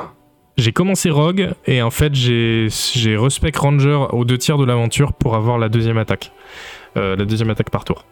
J'ai 0.58 0.72
commencé 0.72 1.10
Rogue 1.10 1.52
et 1.66 1.82
en 1.82 1.90
fait 1.90 2.14
j'ai 2.14 2.70
respect 3.18 3.52
Ranger 3.56 4.06
aux 4.12 4.24
deux 4.24 4.38
tiers 4.38 4.58
de 4.58 4.66
l'aventure 4.66 5.14
pour 5.14 5.36
avoir 5.36 5.58
la 5.58 5.68
deuxième 5.68 5.98
attaque. 5.98 6.32
Euh, 6.96 7.16
la 7.16 7.26
deuxième 7.26 7.50
attaque 7.50 7.72
par 7.72 7.86
tour. 7.86 8.06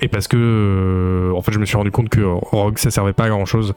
Et 0.00 0.08
parce 0.08 0.28
que 0.28 0.36
euh, 0.36 1.34
en 1.34 1.40
fait 1.40 1.52
je 1.52 1.58
me 1.58 1.64
suis 1.64 1.76
rendu 1.76 1.90
compte 1.90 2.10
que 2.10 2.20
Rogue 2.20 2.76
ça 2.76 2.90
servait 2.90 3.14
pas 3.14 3.24
à 3.24 3.28
grand 3.30 3.46
chose. 3.46 3.74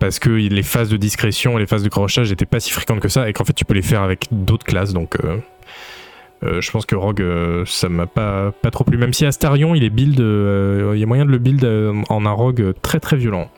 Parce 0.00 0.18
que 0.18 0.30
les 0.30 0.62
phases 0.62 0.88
de 0.88 0.96
discrétion 0.96 1.58
et 1.58 1.60
les 1.60 1.66
phases 1.66 1.84
de 1.84 1.88
crochage 1.88 2.30
n'étaient 2.30 2.46
pas 2.46 2.60
si 2.60 2.72
fréquentes 2.72 3.00
que 3.00 3.08
ça 3.08 3.28
et 3.28 3.32
qu'en 3.32 3.44
fait 3.44 3.52
tu 3.52 3.64
peux 3.64 3.74
les 3.74 3.82
faire 3.82 4.02
avec 4.02 4.26
d'autres 4.32 4.66
classes 4.66 4.92
donc 4.92 5.16
euh, 5.24 5.38
je 6.42 6.70
pense 6.70 6.86
que 6.86 6.94
Rogue, 6.94 7.20
euh, 7.20 7.64
ça 7.66 7.88
m'a 7.88 8.06
pas, 8.06 8.52
pas 8.52 8.70
trop 8.70 8.84
plu. 8.84 8.96
Même 8.96 9.12
si 9.12 9.26
Astarion, 9.26 9.74
il 9.74 9.84
est 9.84 9.90
build, 9.90 10.20
euh, 10.20 10.92
il 10.94 11.00
y 11.00 11.02
a 11.02 11.06
moyen 11.06 11.24
de 11.24 11.30
le 11.30 11.38
build 11.38 11.64
en 12.08 12.26
un 12.26 12.32
Rogue 12.32 12.74
très 12.82 13.00
très 13.00 13.16
violent. 13.16 13.50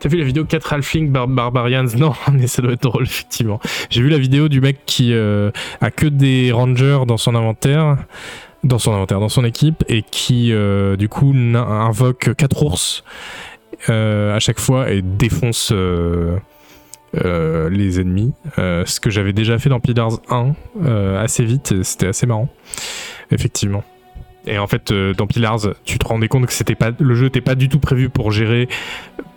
T'as 0.00 0.08
vu 0.08 0.16
la 0.16 0.24
vidéo 0.24 0.44
4 0.44 0.74
Halfling 0.74 1.10
Barbarians? 1.10 1.86
Non, 1.96 2.12
mais 2.32 2.46
ça 2.46 2.62
doit 2.62 2.72
être 2.72 2.82
drôle, 2.82 3.04
effectivement. 3.04 3.60
J'ai 3.90 4.02
vu 4.02 4.08
la 4.08 4.18
vidéo 4.18 4.48
du 4.48 4.60
mec 4.60 4.78
qui 4.86 5.12
euh, 5.12 5.50
a 5.80 5.90
que 5.90 6.06
des 6.06 6.52
rangers 6.52 7.00
dans 7.06 7.16
son 7.16 7.34
inventaire, 7.34 7.96
dans 8.62 8.78
son 8.78 8.92
inventaire, 8.92 9.18
dans 9.18 9.28
son 9.28 9.44
équipe, 9.44 9.84
et 9.88 10.02
qui, 10.02 10.52
euh, 10.52 10.96
du 10.96 11.08
coup, 11.08 11.34
invoque 11.34 12.34
4 12.36 12.62
ours 12.62 13.04
euh, 13.88 14.34
à 14.34 14.38
chaque 14.38 14.60
fois 14.60 14.90
et 14.90 15.02
défonce 15.02 15.72
les 17.14 18.00
ennemis. 18.00 18.32
ce 18.56 19.00
que 19.00 19.10
j'avais 19.10 19.32
déjà 19.32 19.58
fait 19.58 19.68
dans 19.68 19.80
Pillars 19.80 20.20
1 20.30 20.54
assez 21.16 21.44
vite, 21.44 21.82
c'était 21.82 22.08
assez 22.08 22.26
marrant, 22.26 22.48
effectivement. 23.30 23.84
Et 24.48 24.58
en 24.58 24.66
fait, 24.66 24.90
euh, 24.90 25.12
dans 25.12 25.26
Pillars, 25.26 25.74
tu 25.84 25.98
te 25.98 26.06
rendais 26.06 26.28
compte 26.28 26.46
que 26.46 26.52
c'était 26.54 26.74
pas 26.74 26.90
le 26.98 27.14
jeu 27.14 27.24
n'était 27.24 27.42
pas 27.42 27.54
du 27.54 27.68
tout 27.68 27.80
prévu 27.80 28.08
pour 28.08 28.32
gérer. 28.32 28.66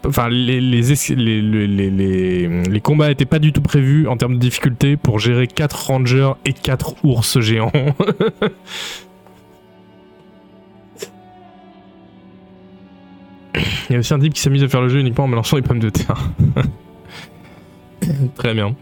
Enfin, 0.06 0.30
les, 0.30 0.62
les, 0.62 0.82
les, 1.16 2.48
les, 2.48 2.80
combats 2.82 3.10
n'étaient 3.10 3.26
pas 3.26 3.40
du 3.40 3.52
tout 3.52 3.62
prévus 3.62 4.08
en 4.08 4.16
termes 4.16 4.36
de 4.36 4.40
difficulté 4.40 4.96
pour 4.96 5.20
gérer 5.20 5.48
4 5.48 5.88
rangers 5.88 6.32
et 6.46 6.54
4 6.54 7.04
ours 7.04 7.42
géants. 7.42 7.74
Il 13.90 13.94
y 13.94 13.96
a 13.98 14.00
aussi 14.00 14.14
un 14.14 14.20
type 14.20 14.34
qui 14.34 14.40
s'amuse 14.40 14.64
à 14.64 14.70
faire 14.70 14.82
le 14.82 14.88
jeu 14.88 15.00
uniquement 15.00 15.26
en 15.26 15.28
mélangeant 15.28 15.58
les 15.58 15.62
pommes 15.62 15.80
de 15.80 15.90
terre. 15.90 16.32
Très 18.36 18.54
bien. 18.54 18.76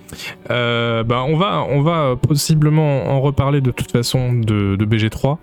Euh, 0.49 1.03
bah, 1.03 1.23
on, 1.27 1.37
va, 1.37 1.65
on 1.69 1.81
va 1.81 2.15
possiblement 2.15 3.07
en 3.07 3.21
reparler 3.21 3.61
de 3.61 3.71
toute 3.71 3.91
façon 3.91 4.33
de, 4.33 4.77
BG3. 4.77 5.37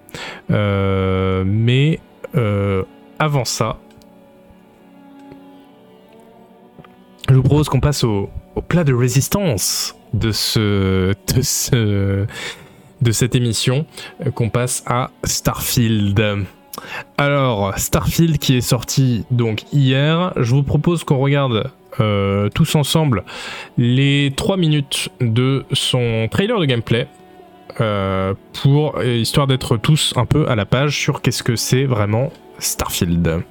Euh, 0.50 1.44
mais 1.46 2.00
euh, 2.34 2.82
avant 3.18 3.44
ça, 3.44 3.78
je 7.28 7.34
vous 7.34 7.42
propose 7.42 7.68
qu'on 7.68 7.80
passe 7.80 8.04
au, 8.04 8.30
plat 8.68 8.84
de 8.84 8.94
résistance 8.94 9.94
de, 10.14 10.30
de 13.02 13.12
cette 13.12 13.34
émission, 13.34 13.84
qu'on 14.34 14.48
passe 14.48 14.82
à 14.86 15.10
Starfield. 15.24 16.46
Alors, 17.18 17.76
Starfield 17.78 18.38
qui 18.38 18.56
est 18.56 18.62
sorti 18.62 19.24
donc 19.30 19.64
hier, 19.72 20.32
je 20.36 20.54
vous 20.54 20.62
propose 20.62 21.04
qu'on 21.04 21.18
regarde 21.18 21.70
euh, 22.00 22.48
tous 22.50 22.74
ensemble 22.74 23.24
les 23.78 24.32
3 24.36 24.56
minutes 24.56 25.08
de 25.20 25.64
son 25.72 26.28
trailer 26.30 26.58
de 26.58 26.64
gameplay. 26.64 27.08
Euh, 27.80 28.32
pour 28.62 29.02
histoire 29.02 29.46
d'être 29.46 29.76
tous 29.76 30.14
un 30.16 30.24
peu 30.24 30.48
à 30.48 30.54
la 30.54 30.64
page 30.64 30.98
sur 30.98 31.20
qu'est-ce 31.20 31.42
que 31.42 31.56
c'est 31.56 31.84
vraiment 31.84 32.32
Starfield. 32.58 33.44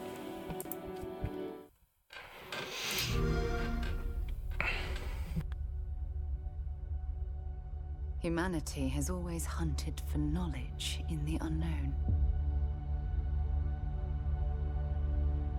Humanity 8.25 8.89
has 8.89 9.11
always 9.11 9.45
hunted 9.45 10.01
for 10.07 10.17
knowledge 10.17 10.99
in 11.11 11.23
the 11.25 11.37
unknown. 11.41 11.93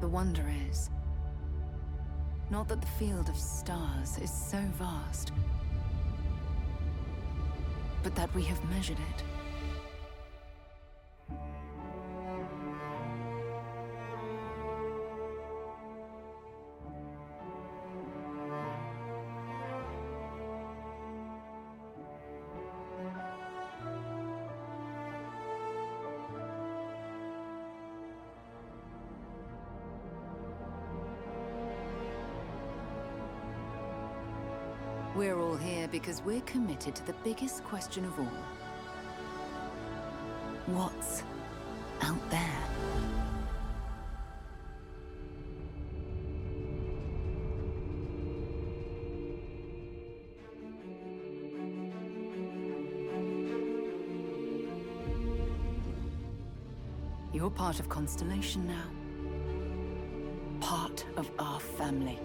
The 0.01 0.09
wonder 0.09 0.43
is 0.69 0.91
Not 2.49 2.69
that 2.69 2.81
the 2.81 2.87
field 2.87 3.29
of 3.29 3.37
stars 3.37 4.19
is 4.19 4.31
so 4.31 4.59
vast, 4.79 5.33
but 8.03 8.15
that 8.15 8.33
we 8.35 8.43
have 8.45 8.63
measured 8.71 8.99
it. 8.99 9.36
Here 35.87 36.01
because 36.01 36.23
we're 36.23 36.41
committed 36.43 36.95
to 36.95 37.07
the 37.07 37.15
biggest 37.25 37.65
question 37.65 38.05
of 38.05 38.19
all. 38.19 38.27
What's 40.67 41.23
out 42.01 42.31
there? 42.31 42.41
You're 57.33 57.51
part 57.51 57.81
of 57.81 57.89
Constellation 57.89 58.67
now. 58.67 58.91
Part 60.61 61.05
of 61.17 61.31
our 61.39 61.61
family. 61.61 62.19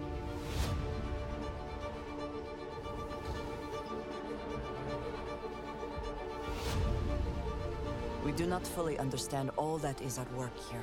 We 8.32 8.38
do 8.38 8.46
not 8.46 8.66
fully 8.66 8.98
understand 8.98 9.50
all 9.58 9.76
that 9.78 10.00
is 10.00 10.18
at 10.18 10.32
work 10.32 10.56
here. 10.70 10.80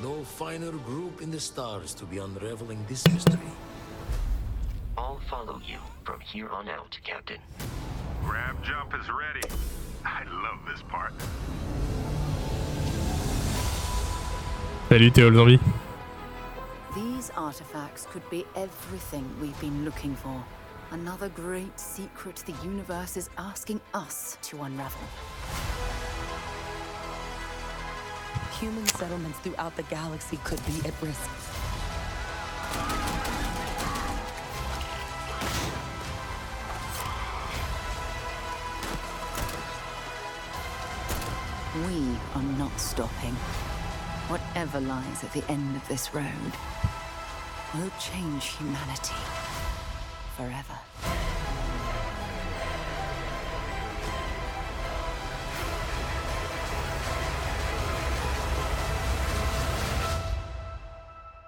No 0.00 0.24
finer 0.24 0.70
group 0.70 1.20
in 1.20 1.30
the 1.30 1.38
stars 1.38 1.92
to 1.92 2.06
be 2.06 2.16
unraveling 2.16 2.82
this 2.88 3.06
mystery. 3.08 3.52
I'll 4.96 5.20
follow 5.28 5.60
you 5.66 5.76
from 6.04 6.20
here 6.20 6.48
on 6.48 6.70
out, 6.70 6.98
Captain. 7.04 7.36
Grab 8.24 8.64
jump 8.64 8.94
is 8.98 9.06
ready. 9.10 9.46
I 10.06 10.24
love 10.24 10.60
this 10.66 10.80
part. 10.88 11.12
Salut 14.88 15.12
Théo 15.12 15.30
le 15.30 15.34
zombie. 15.34 15.60
These 16.94 17.30
artifacts 17.36 18.06
could 18.10 18.28
be 18.30 18.46
everything 18.56 19.28
we've 19.38 19.60
been 19.60 19.84
looking 19.84 20.14
for. 20.14 20.42
Another 20.92 21.28
great 21.28 21.78
secret 21.78 22.42
the 22.46 22.54
universe 22.64 23.18
is 23.18 23.28
asking 23.36 23.82
us 23.92 24.38
to 24.40 24.62
unravel. 24.62 25.02
Human 28.64 28.86
settlements 28.86 29.38
throughout 29.40 29.76
the 29.76 29.82
galaxy 29.84 30.38
could 30.42 30.64
be 30.64 30.78
at 30.88 30.94
risk. 31.02 31.28
We 41.76 42.16
are 42.34 42.42
not 42.56 42.80
stopping. 42.80 43.34
Whatever 44.32 44.80
lies 44.80 45.22
at 45.22 45.34
the 45.34 45.44
end 45.50 45.76
of 45.76 45.86
this 45.86 46.14
road 46.14 46.52
will 47.74 47.90
change 48.00 48.56
humanity 48.56 49.20
forever. 50.38 50.78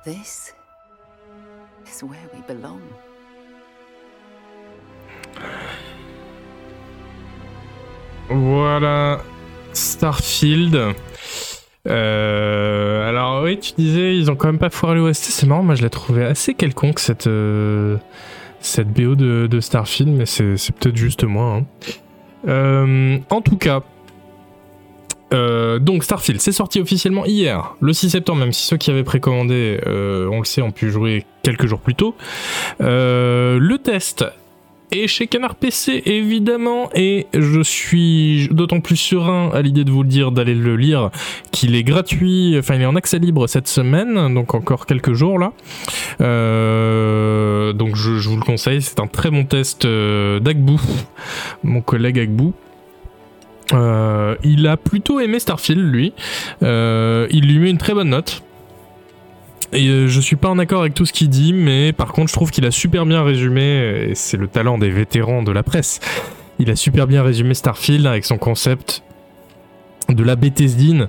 This 0.07 0.55
is 1.85 2.05
where 2.05 2.31
we 2.33 2.41
belong. 2.47 2.81
Voilà, 8.29 9.21
Starfield. 9.73 10.95
Euh, 11.89 13.09
alors 13.09 13.43
oui, 13.43 13.59
tu 13.59 13.73
disais, 13.77 14.17
ils 14.17 14.31
ont 14.31 14.37
quand 14.37 14.47
même 14.47 14.61
pas 14.61 14.71
foiré 14.71 14.95
l'OST, 14.95 15.25
c'est 15.25 15.47
marrant, 15.49 15.65
moi 15.65 15.75
je 15.75 15.83
l'ai 15.83 15.91
trouvé 15.91 16.25
assez 16.25 16.55
quelconque 16.55 17.01
cette, 17.01 17.27
euh, 17.27 17.97
cette 18.61 18.93
BO 18.93 19.17
de, 19.17 19.59
Starfield, 19.59 20.13
mais 20.13 20.27
c'est 20.27 20.55
peut-être 20.71 20.97
juste 20.97 21.25
moi. 21.25 21.57
Hein. 21.57 21.67
Euh, 22.47 23.19
en 23.29 23.41
tout 23.41 23.57
cas, 23.57 23.83
euh, 25.33 25.79
donc 25.79 26.05
Starfield, 26.05 26.41
c'est 26.41 26.53
sorti 26.53 26.81
officiellement 26.81 27.25
hier, 27.25 27.75
le 27.81 27.93
6 27.93 28.11
septembre, 28.11 28.41
même 28.41 28.53
si 28.53 28.67
ceux 28.67 28.77
qui 28.77 28.91
avaient 28.91 29.05
précommandé, 29.05 29.81
euh, 29.87 30.29
on 30.31 30.39
le 30.39 30.45
sait, 30.45 30.63
ont 30.63 30.71
pu 30.71 30.91
jouer 30.91 31.25
quelques 31.43 31.67
jours 31.67 31.81
plus 31.81 31.95
tôt. 31.95 32.15
Euh, 32.81 33.59
le 33.59 33.79
test 33.79 34.25
est 34.93 35.09
chez 35.09 35.27
Canard 35.27 35.57
PC 35.57 36.01
évidemment, 36.07 36.91
et 36.95 37.27
je 37.35 37.61
suis 37.61 38.49
d'autant 38.53 38.79
plus 38.79 38.95
serein 38.95 39.51
à 39.53 39.61
l'idée 39.63 39.83
de 39.83 39.91
vous 39.91 40.05
le 40.05 40.09
dire, 40.09 40.31
d'aller 40.31 40.55
le 40.55 40.77
lire, 40.77 41.11
qu'il 41.51 41.75
est 41.75 41.83
gratuit, 41.83 42.55
enfin 42.57 42.77
il 42.77 42.83
est 42.83 42.87
en 42.87 42.95
accès 42.95 43.19
libre 43.19 43.49
cette 43.49 43.67
semaine, 43.67 44.33
donc 44.33 44.55
encore 44.55 44.87
quelques 44.87 45.13
jours 45.13 45.41
là. 45.41 45.53
donc 46.21 47.97
je, 47.97 48.29
vous 48.29 48.37
le 48.37 48.45
conseille, 48.45 48.81
c'est 48.81 49.01
un 49.01 49.09
très 49.09 49.33
bon 49.33 49.45
test 49.45 49.85
d'Agbou, 49.85 50.81
mon 51.65 51.81
collègue 51.81 52.21
Agbou. 52.21 52.55
Euh, 53.73 54.37
il 54.45 54.67
a 54.67 54.77
plutôt 54.77 55.21
aimé 55.21 55.39
Starfield, 55.39 55.81
lui. 55.81 56.13
Euh, 56.63 57.27
il 57.31 57.47
lui 57.47 57.59
met 57.59 57.71
une 57.71 57.79
très 57.79 57.95
bonne 57.95 58.11
note. 58.11 58.43
Et 59.73 59.89
euh, 59.89 60.07
je 60.07 60.21
suis 60.21 60.37
pas 60.37 60.49
en 60.49 60.59
accord 60.59 60.83
avec 60.83 60.95
tout 60.95 61.07
ce 61.07 61.13
qu'il 61.13 61.29
dit, 61.29 61.53
mais 61.53 61.93
par 61.93 62.13
contre, 62.13 62.29
je 62.29 62.35
trouve 62.35 62.51
qu'il 62.51 62.65
a 62.67 62.71
super 62.71 63.05
bien 63.05 63.23
résumé, 63.25 64.09
et 64.11 64.15
c'est 64.15 64.37
le 64.37 64.47
talent 64.47 64.79
des 64.79 64.91
vétérans 64.91 65.43
de 65.43 65.51
la 65.51 65.63
presse. 65.63 66.01
Il 66.59 66.71
a 66.71 66.77
super 66.77 67.07
bien 67.07 67.23
résumé 67.23 67.55
Starfield 67.55 68.07
avec 68.07 68.25
son 68.25 68.39
concept 68.39 69.03
de 70.09 70.23
la 70.23 70.37
Bethesdine 70.37 71.09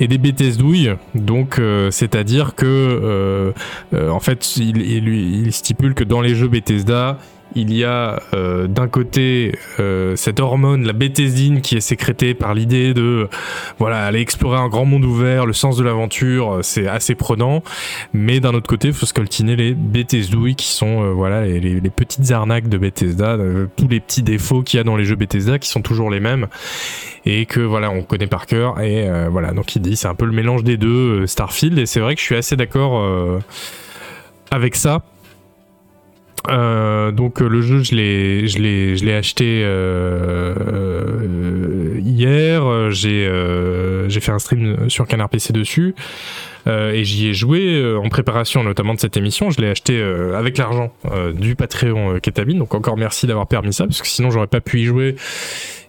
et 0.00 0.08
des 0.08 0.16
Bethesdouilles. 0.16 0.94
Donc, 1.14 1.60
c'est-à-dire 1.90 2.54
que, 2.56 3.52
en 3.92 4.20
fait, 4.20 4.56
il 4.56 5.52
stipule 5.52 5.94
que 5.94 6.02
dans 6.02 6.20
les 6.20 6.34
jeux 6.34 6.48
Bethesda, 6.48 7.18
il 7.54 7.74
y 7.74 7.84
a 7.84 8.22
euh, 8.34 8.66
d'un 8.66 8.88
côté 8.88 9.58
euh, 9.80 10.16
cette 10.16 10.40
hormone, 10.40 10.84
la 10.84 10.92
béthésine, 10.92 11.60
qui 11.60 11.76
est 11.76 11.80
sécrétée 11.80 12.34
par 12.34 12.54
l'idée 12.54 12.94
de 12.94 13.28
voilà 13.78 14.04
aller 14.04 14.20
explorer 14.20 14.58
un 14.58 14.68
grand 14.68 14.84
monde 14.84 15.04
ouvert, 15.04 15.46
le 15.46 15.52
sens 15.52 15.76
de 15.76 15.84
l'aventure, 15.84 16.56
euh, 16.56 16.62
c'est 16.62 16.86
assez 16.86 17.14
prenant. 17.14 17.62
Mais 18.12 18.40
d'un 18.40 18.54
autre 18.54 18.68
côté, 18.68 18.92
faut 18.92 19.06
scoltiner 19.06 19.56
les 19.56 19.74
Bethesdouilles 19.74 20.56
qui 20.56 20.68
sont 20.68 21.12
voilà 21.12 21.46
les, 21.46 21.80
petites 21.80 22.30
arnaques 22.30 22.68
de 22.68 22.78
Bethesda, 22.78 23.38
tous 23.76 23.88
les 23.88 24.00
petits 24.00 24.22
défauts 24.22 24.62
qu'il 24.62 24.78
y 24.78 24.80
a 24.80 24.84
dans 24.84 24.96
les 24.96 25.04
jeux 25.04 25.16
Bethesda 25.16 25.58
qui 25.58 25.68
sont 25.68 25.82
toujours 25.82 26.10
les 26.10 26.20
mêmes. 26.20 26.48
Et 27.24 27.46
que 27.46 27.60
voilà 27.60 27.90
on 27.90 28.02
connaît 28.02 28.26
par 28.26 28.46
cœur. 28.46 28.80
Et 28.80 29.08
voilà 29.30 29.52
donc 29.52 29.74
il 29.74 29.82
dit 29.82 29.96
c'est 29.96 30.08
un 30.08 30.14
peu 30.14 30.26
le 30.26 30.32
mélange 30.32 30.64
des 30.64 30.76
deux 30.76 31.26
Starfield. 31.26 31.78
Et 31.78 31.86
c'est 31.86 32.00
vrai 32.00 32.14
que 32.14 32.20
je 32.20 32.26
suis 32.26 32.36
assez 32.36 32.56
d'accord 32.56 33.40
avec 34.50 34.76
ça 34.76 35.02
euh, 36.50 37.12
donc 37.12 37.40
le 37.40 37.60
jeu, 37.60 37.82
je 37.82 37.94
l'ai, 37.94 38.48
je 38.48 38.58
l'ai, 38.58 38.96
je 38.96 39.04
l'ai 39.04 39.14
acheté 39.14 39.62
euh, 39.64 40.54
euh, 40.56 42.00
hier. 42.00 42.90
J'ai, 42.90 43.26
euh, 43.26 44.08
j'ai 44.08 44.20
fait 44.20 44.32
un 44.32 44.38
stream 44.38 44.88
sur 44.88 45.06
Canard 45.06 45.28
PC 45.28 45.52
dessus 45.52 45.94
et 46.66 47.02
j'y 47.02 47.28
ai 47.28 47.32
joué 47.32 47.82
en 47.96 48.10
préparation, 48.10 48.62
notamment 48.62 48.92
de 48.92 49.00
cette 49.00 49.16
émission. 49.16 49.48
Je 49.48 49.58
l'ai 49.58 49.70
acheté 49.70 50.02
avec 50.36 50.58
l'argent 50.58 50.92
du 51.34 51.56
Patreon 51.56 52.20
Ketabine. 52.20 52.58
Donc 52.58 52.74
encore 52.74 52.98
merci 52.98 53.26
d'avoir 53.26 53.46
permis 53.46 53.72
ça, 53.72 53.86
parce 53.86 54.02
que 54.02 54.06
sinon 54.06 54.30
j'aurais 54.30 54.48
pas 54.48 54.60
pu 54.60 54.80
y 54.80 54.84
jouer. 54.84 55.16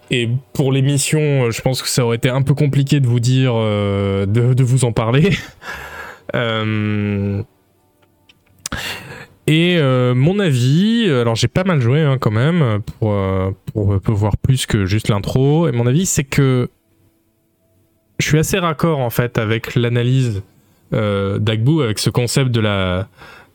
Et 0.10 0.30
pour 0.54 0.72
l'émission, 0.72 1.52
je 1.52 1.62
pense 1.62 1.82
que 1.82 1.90
ça 1.90 2.06
aurait 2.06 2.16
été 2.16 2.30
un 2.30 2.44
peu 2.44 2.54
compliqué 2.54 3.02
de 3.02 3.08
vous 3.08 3.20
dire, 3.20 3.56
de, 3.56 4.26
de 4.26 4.64
vous 4.64 4.86
en 4.86 4.94
parler. 4.94 5.32
euh... 6.36 7.44
Et 9.50 9.78
euh, 9.78 10.14
mon 10.14 10.38
avis, 10.38 11.10
alors 11.10 11.36
j'ai 11.36 11.48
pas 11.48 11.64
mal 11.64 11.82
joué 11.82 12.02
hein, 12.02 12.20
quand 12.20 12.30
même 12.30 12.82
pour, 13.00 13.14
euh, 13.14 13.50
pour, 13.74 14.00
voir 14.16 14.38
plus 14.38 14.68
que 14.68 14.86
juste 14.86 15.10
l'intro. 15.10 15.68
Et 15.68 15.72
mon 15.72 15.88
avis, 15.88 16.06
c'est 16.06 16.24
que 16.24 16.70
je 18.20 18.28
suis 18.28 18.38
assez 18.38 18.60
raccord 18.60 19.00
en 19.00 19.10
fait 19.10 19.38
avec 19.38 19.76
l'analyse 19.76 20.44
euh, 20.94 21.40
d'Agbu, 21.40 21.82
avec 21.82 22.00
ce 22.00 22.10
concept 22.10 22.52
de 22.52 22.60
la 22.60 23.08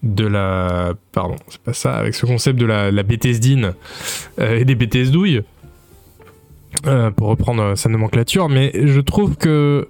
de 0.03 0.27
la 0.27 0.93
pardon 1.13 1.37
c'est 1.49 1.63
pas 1.63 1.73
ça 1.73 1.95
avec 1.95 2.15
ce 2.15 2.27
concept 2.27 2.59
de 2.59 2.67
la, 2.67 2.91
la 2.91 3.03
Bethesdine 3.03 3.73
euh, 4.39 4.59
et 4.59 4.67
des 4.67 4.75
Bethesdouilles 4.75 5.43
euh, 6.87 7.11
pour 7.11 7.29
reprendre 7.29 7.75
sa 7.75 7.89
nomenclature 7.89 8.51
mais 8.51 8.71
je 8.75 9.01
trouve 9.01 9.37
que 9.37 9.89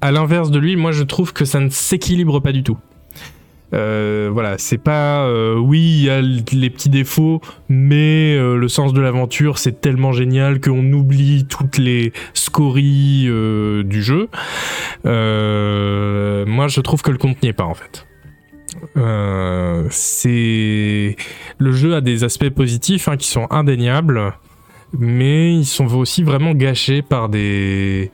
à 0.00 0.10
l'inverse 0.10 0.50
de 0.50 0.58
lui 0.58 0.74
moi 0.74 0.90
je 0.90 1.04
trouve 1.04 1.32
que 1.32 1.44
ça 1.44 1.60
ne 1.60 1.68
s'équilibre 1.68 2.40
pas 2.40 2.50
du 2.50 2.64
tout 2.64 2.78
euh, 3.74 4.28
voilà, 4.32 4.58
c'est 4.58 4.78
pas 4.78 5.24
euh, 5.26 5.56
oui, 5.56 5.80
il 5.80 6.04
y 6.04 6.10
a 6.10 6.20
les 6.20 6.70
petits 6.70 6.90
défauts, 6.90 7.40
mais 7.68 8.36
euh, 8.36 8.56
le 8.56 8.68
sens 8.68 8.92
de 8.92 9.00
l'aventure 9.00 9.58
c'est 9.58 9.80
tellement 9.80 10.12
génial 10.12 10.60
qu'on 10.60 10.92
oublie 10.92 11.46
toutes 11.48 11.78
les 11.78 12.12
scories 12.34 13.24
du 13.84 14.02
jeu. 14.02 14.28
Moi, 15.04 16.68
je 16.68 16.80
trouve 16.80 17.02
que 17.02 17.10
le 17.10 17.18
compte 17.18 17.42
n'y 17.42 17.48
est 17.48 17.54
pas 17.54 17.64
en 17.64 17.74
fait. 17.74 18.06
c'est 19.90 21.16
le 21.58 21.72
jeu 21.72 21.94
a 21.94 22.00
des 22.00 22.24
aspects 22.24 22.50
positifs 22.50 23.08
hein, 23.08 23.16
qui 23.16 23.28
sont 23.28 23.46
indéniables, 23.50 24.34
mais 24.98 25.54
ils 25.54 25.66
sont 25.66 25.94
aussi 25.94 26.22
vraiment 26.22 26.52
gâchés 26.52 27.00
par 27.00 27.30
des 27.30 28.10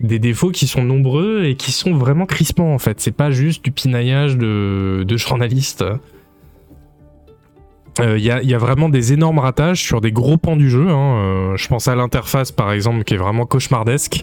des 0.00 0.18
défauts 0.18 0.50
qui 0.50 0.66
sont 0.66 0.84
nombreux 0.84 1.44
et 1.44 1.56
qui 1.56 1.72
sont 1.72 1.94
vraiment 1.94 2.26
crispants 2.26 2.72
en 2.72 2.78
fait. 2.78 3.00
C'est 3.00 3.12
pas 3.12 3.30
juste 3.30 3.64
du 3.64 3.72
pinaillage 3.72 4.36
de, 4.36 5.04
de 5.06 5.16
journalistes. 5.16 5.84
Il 7.98 8.04
euh, 8.04 8.18
y, 8.18 8.30
a, 8.30 8.40
y, 8.42 8.54
a, 8.54 8.58
vraiment 8.58 8.88
des 8.88 9.12
énormes 9.12 9.40
ratages 9.40 9.82
sur 9.82 10.00
des 10.00 10.12
gros 10.12 10.36
pans 10.36 10.54
du 10.54 10.70
jeu. 10.70 10.88
Hein. 10.88 11.16
Euh, 11.16 11.56
je 11.56 11.66
pense 11.66 11.88
à 11.88 11.96
l'interface 11.96 12.52
par 12.52 12.70
exemple 12.70 13.02
qui 13.02 13.14
est 13.14 13.18
vraiment 13.18 13.44
cauchemardesque. 13.44 14.22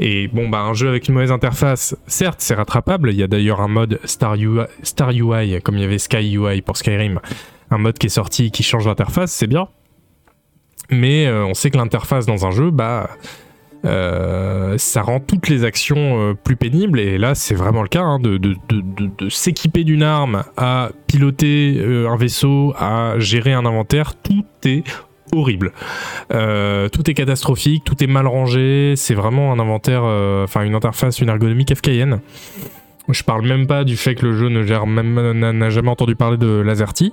Et 0.00 0.26
bon 0.28 0.48
bah 0.48 0.62
un 0.62 0.74
jeu 0.74 0.88
avec 0.88 1.06
une 1.06 1.14
mauvaise 1.14 1.30
interface, 1.30 1.96
certes 2.08 2.40
c'est 2.40 2.54
rattrapable. 2.54 3.10
Il 3.12 3.16
y 3.16 3.22
a 3.22 3.28
d'ailleurs 3.28 3.60
un 3.60 3.68
mode 3.68 4.00
Star 4.04 4.34
UI, 4.34 4.64
Star 4.82 5.10
UI 5.10 5.60
comme 5.62 5.76
il 5.76 5.82
y 5.82 5.84
avait 5.84 5.98
Sky 5.98 6.36
UI 6.36 6.62
pour 6.62 6.76
Skyrim, 6.76 7.20
un 7.70 7.78
mode 7.78 7.96
qui 7.96 8.06
est 8.06 8.10
sorti 8.10 8.50
qui 8.50 8.64
change 8.64 8.86
l'interface, 8.86 9.30
c'est 9.30 9.46
bien. 9.46 9.68
Mais 10.90 11.26
euh, 11.26 11.44
on 11.44 11.54
sait 11.54 11.70
que 11.70 11.76
l'interface 11.76 12.26
dans 12.26 12.44
un 12.44 12.50
jeu, 12.50 12.70
bah 12.70 13.10
euh, 13.84 14.78
ça 14.78 15.02
rend 15.02 15.20
toutes 15.20 15.48
les 15.48 15.64
actions 15.64 16.30
euh, 16.30 16.34
plus 16.34 16.56
pénibles. 16.56 17.00
Et 17.00 17.18
là 17.18 17.34
c'est 17.34 17.54
vraiment 17.54 17.82
le 17.82 17.88
cas 17.88 18.02
hein, 18.02 18.18
de, 18.18 18.38
s'équiper 19.28 19.84
d'une 19.84 20.02
arme 20.02 20.44
à 20.56 20.90
piloter 21.06 21.76
euh, 21.78 22.08
un 22.08 22.16
vaisseau 22.16 22.74
à 22.78 23.14
gérer 23.18 23.52
un 23.52 23.66
inventaire. 23.66 24.14
Tout 24.16 24.44
est 24.64 24.84
horrible. 25.32 25.72
Tout 26.30 27.10
est 27.10 27.14
catastrophique 27.14 27.84
tout 27.84 28.02
est 28.02 28.06
mal 28.06 28.26
rangé. 28.26 28.94
C'est 28.96 29.14
vraiment 29.14 29.52
un 29.52 29.58
inventaire 29.58 30.02
enfin 30.02 30.62
une 30.62 30.74
interface 30.74 31.20
une 31.20 31.28
ergonomie 31.28 31.64
kafkaïenne. 31.64 32.20
Je 33.08 33.22
parle 33.22 33.46
même 33.46 33.66
pas 33.66 33.84
du 33.84 33.96
fait 33.96 34.14
que 34.16 34.26
le 34.26 34.32
jeu 34.36 34.48
ne 34.48 34.62
gère 34.62 34.86
même 34.86 35.32
n'a 35.32 35.70
jamais 35.70 35.90
entendu 35.90 36.16
parler 36.16 36.36
de 36.36 36.60
Laserty 36.60 37.12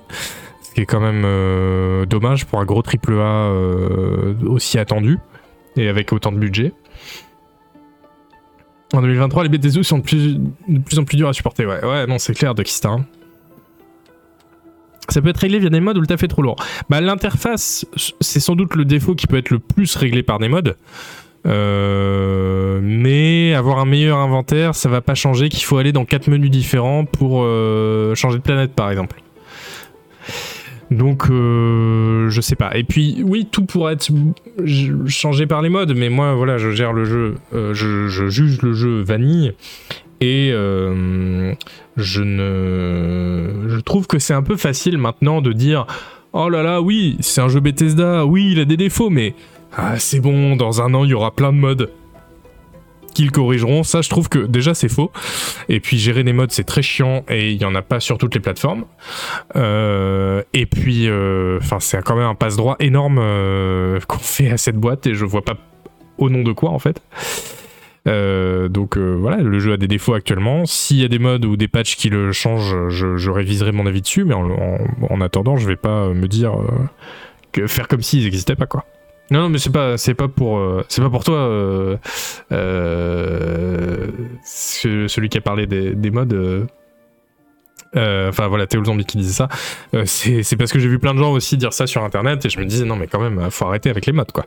ce 0.62 0.72
qui 0.74 0.80
est 0.80 0.86
quand 0.86 1.00
même 1.00 2.06
dommage 2.06 2.46
pour 2.46 2.60
un 2.60 2.64
gros 2.64 2.82
triple 2.82 3.14
A 3.20 3.52
aussi 4.46 4.78
attendu 4.78 5.18
et 5.76 5.88
avec 5.88 6.12
autant 6.12 6.32
de 6.32 6.38
budget. 6.38 6.72
En 8.92 9.00
2023, 9.00 9.44
les 9.44 9.48
BTSO 9.48 9.82
sont 9.82 9.98
de 9.98 10.02
plus, 10.02 10.38
de 10.68 10.78
plus 10.78 10.98
en 10.98 11.04
plus 11.04 11.16
durs 11.16 11.28
à 11.28 11.32
supporter. 11.32 11.66
Ouais, 11.66 11.84
ouais, 11.84 12.06
non, 12.06 12.18
c'est 12.18 12.34
clair, 12.34 12.54
Duckista. 12.54 12.98
Ça 15.08 15.20
peut 15.20 15.28
être 15.28 15.38
réglé 15.38 15.58
via 15.58 15.68
des 15.68 15.80
modes 15.80 15.98
ou 15.98 16.00
le 16.00 16.06
taf 16.06 16.22
est 16.22 16.28
trop 16.28 16.42
lourd. 16.42 16.56
Bah, 16.88 17.00
l'interface, 17.00 17.86
c'est 18.20 18.40
sans 18.40 18.54
doute 18.54 18.74
le 18.74 18.84
défaut 18.84 19.14
qui 19.14 19.26
peut 19.26 19.36
être 19.36 19.50
le 19.50 19.58
plus 19.58 19.96
réglé 19.96 20.22
par 20.22 20.38
des 20.38 20.48
modes. 20.48 20.76
Euh, 21.46 22.80
mais 22.82 23.52
avoir 23.54 23.78
un 23.78 23.84
meilleur 23.84 24.18
inventaire, 24.18 24.74
ça 24.74 24.88
va 24.88 25.02
pas 25.02 25.14
changer 25.14 25.50
qu'il 25.50 25.64
faut 25.64 25.76
aller 25.76 25.92
dans 25.92 26.06
quatre 26.06 26.28
menus 26.28 26.50
différents 26.50 27.04
pour 27.04 27.42
euh, 27.42 28.14
changer 28.14 28.38
de 28.38 28.42
planète, 28.42 28.72
par 28.72 28.90
exemple. 28.90 29.23
Donc, 30.94 31.24
euh, 31.28 32.28
je 32.30 32.40
sais 32.40 32.56
pas. 32.56 32.76
Et 32.76 32.84
puis, 32.84 33.22
oui, 33.24 33.48
tout 33.50 33.64
pourrait 33.64 33.94
être 33.94 34.08
changé 35.06 35.46
par 35.46 35.62
les 35.62 35.68
modes, 35.68 35.94
mais 35.96 36.08
moi, 36.08 36.34
voilà, 36.34 36.56
je 36.56 36.70
gère 36.70 36.92
le 36.92 37.04
jeu, 37.04 37.34
euh, 37.52 37.74
je, 37.74 38.28
juge 38.28 38.62
le 38.62 38.72
jeu 38.72 39.02
vanille, 39.02 39.52
et 40.20 40.50
euh, 40.52 41.52
je 41.96 42.22
ne, 42.22 43.68
je 43.68 43.80
trouve 43.80 44.06
que 44.06 44.18
c'est 44.18 44.34
un 44.34 44.42
peu 44.42 44.56
facile 44.56 44.98
maintenant 44.98 45.40
de 45.40 45.52
dire, 45.52 45.86
oh 46.32 46.48
là 46.48 46.62
là, 46.62 46.80
oui, 46.80 47.16
c'est 47.20 47.40
un 47.40 47.48
jeu 47.48 47.60
Bethesda, 47.60 48.24
oui, 48.24 48.50
il 48.52 48.60
a 48.60 48.64
des 48.64 48.76
défauts, 48.76 49.10
mais 49.10 49.34
ah, 49.76 49.98
c'est 49.98 50.20
bon, 50.20 50.54
dans 50.54 50.80
un 50.80 50.94
an, 50.94 51.04
il 51.04 51.10
y 51.10 51.14
aura 51.14 51.32
plein 51.32 51.52
de 51.52 51.58
modes 51.58 51.90
qu'ils 53.14 53.30
corrigeront. 53.30 53.82
Ça, 53.82 54.02
je 54.02 54.10
trouve 54.10 54.28
que 54.28 54.40
déjà 54.40 54.74
c'est 54.74 54.88
faux. 54.88 55.10
Et 55.68 55.80
puis 55.80 55.98
gérer 55.98 56.24
des 56.24 56.32
modes, 56.32 56.50
c'est 56.50 56.64
très 56.64 56.82
chiant 56.82 57.24
et 57.28 57.52
il 57.52 57.60
y 57.60 57.64
en 57.64 57.74
a 57.74 57.82
pas 57.82 58.00
sur 58.00 58.18
toutes 58.18 58.34
les 58.34 58.40
plateformes. 58.40 58.84
Euh, 59.56 60.42
et 60.52 60.66
puis, 60.66 61.04
enfin, 61.04 61.76
euh, 61.76 61.80
c'est 61.80 62.02
quand 62.02 62.16
même 62.16 62.26
un 62.26 62.34
passe 62.34 62.56
droit 62.56 62.76
énorme 62.80 63.18
euh, 63.20 64.00
qu'on 64.08 64.18
fait 64.18 64.50
à 64.50 64.56
cette 64.56 64.76
boîte 64.76 65.06
et 65.06 65.14
je 65.14 65.24
vois 65.24 65.42
pas 65.42 65.56
au 66.18 66.30
nom 66.30 66.42
de 66.42 66.52
quoi 66.52 66.70
en 66.70 66.78
fait. 66.78 67.00
Donc 68.06 68.98
voilà, 68.98 69.38
le 69.38 69.58
jeu 69.58 69.72
a 69.72 69.76
des 69.78 69.88
défauts 69.88 70.12
actuellement. 70.12 70.66
S'il 70.66 70.98
y 70.98 71.04
a 71.04 71.08
des 71.08 71.18
modes 71.18 71.46
ou 71.46 71.56
des 71.56 71.68
patchs 71.68 71.96
qui 71.96 72.10
le 72.10 72.32
changent, 72.32 72.88
je, 72.88 73.30
réviserai 73.30 73.72
mon 73.72 73.86
avis 73.86 74.02
dessus. 74.02 74.24
Mais 74.24 74.34
en 74.34 75.20
attendant, 75.22 75.56
je 75.56 75.66
vais 75.66 75.76
pas 75.76 76.08
me 76.08 76.28
dire 76.28 76.52
que 77.52 77.66
faire 77.66 77.88
comme 77.88 78.02
s'ils 78.02 78.24
n'existaient 78.24 78.56
pas 78.56 78.66
quoi. 78.66 78.84
Non, 79.30 79.40
non, 79.40 79.48
mais 79.48 79.58
c'est 79.58 79.72
pas, 79.72 79.96
c'est 79.96 80.14
pas 80.14 80.28
pour, 80.28 80.58
euh, 80.58 80.84
c'est 80.88 81.00
pas 81.00 81.08
pour 81.08 81.24
toi, 81.24 81.38
euh, 81.38 81.96
euh, 82.52 84.08
celui 84.44 85.30
qui 85.30 85.38
a 85.38 85.40
parlé 85.40 85.66
des, 85.66 85.94
des 85.94 86.10
modes. 86.10 86.68
Enfin 87.96 88.48
voilà, 88.48 88.66
Théo 88.66 88.80
le 88.80 88.86
zombie 88.86 89.04
qui 89.04 89.18
disait 89.18 89.32
ça. 89.32 89.48
c'est 90.04 90.56
parce 90.56 90.72
que 90.72 90.80
j'ai 90.80 90.88
vu 90.88 90.98
plein 90.98 91.14
de 91.14 91.20
gens 91.20 91.32
aussi 91.32 91.56
dire 91.56 91.72
ça 91.72 91.86
sur 91.86 92.02
internet 92.02 92.44
et 92.44 92.50
je 92.50 92.58
me 92.58 92.64
disais 92.64 92.84
non 92.84 92.96
mais 92.96 93.06
quand 93.06 93.20
même, 93.20 93.52
faut 93.52 93.66
arrêter 93.66 93.88
avec 93.88 94.04
les 94.06 94.12
modes 94.12 94.32
quoi. 94.32 94.44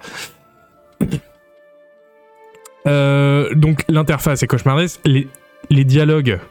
donc 3.55 3.85
l'interface 3.87 4.43
est 4.43 4.47
cauchemardesque. 4.47 4.99
Les, 5.05 5.29
les 5.69 5.85
dialogues, 5.85 6.41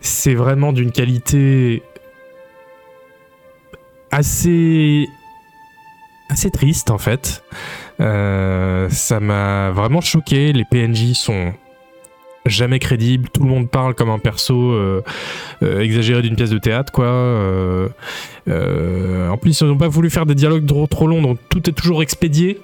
c'est 0.00 0.34
vraiment 0.34 0.72
d'une 0.72 0.92
qualité 0.92 1.82
assez 4.12 5.08
assez 6.28 6.50
triste 6.50 6.90
en 6.90 6.98
fait. 6.98 7.42
Euh, 8.00 8.88
ça 8.90 9.20
m'a 9.20 9.70
vraiment 9.70 10.00
choqué. 10.00 10.52
Les 10.52 10.64
PNJ 10.64 11.14
sont 11.14 11.52
jamais 12.44 12.78
crédible. 12.78 13.28
Tout 13.28 13.42
le 13.42 13.48
monde 13.48 13.68
parle 13.68 13.94
comme 13.94 14.10
un 14.10 14.18
perso 14.18 14.74
exagéré 15.62 16.22
d'une 16.22 16.36
pièce 16.36 16.50
de 16.50 16.58
théâtre, 16.58 16.92
quoi. 16.92 17.08
en 18.46 19.36
plus, 19.36 19.60
ils 19.60 19.66
n'ont 19.66 19.76
pas 19.76 19.88
voulu 19.88 20.10
faire 20.10 20.26
des 20.26 20.36
dialogues 20.36 20.66
trop, 20.66 20.86
trop 20.86 21.08
longs, 21.08 21.22
donc 21.22 21.38
tout 21.48 21.68
est 21.68 21.72
toujours 21.72 22.02
expédié. 22.02 22.60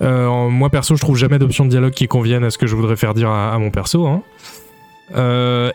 moi 0.00 0.70
perso, 0.70 0.96
je 0.96 1.00
trouve 1.02 1.18
jamais 1.18 1.38
d'option 1.38 1.66
de 1.66 1.70
dialogue 1.70 1.92
qui 1.92 2.08
convienne 2.08 2.44
à 2.44 2.50
ce 2.50 2.56
que 2.56 2.66
je 2.66 2.74
voudrais 2.74 2.96
faire 2.96 3.12
dire 3.12 3.28
à, 3.28 3.58
mon 3.58 3.70
perso. 3.70 4.06
Hein. 4.06 4.22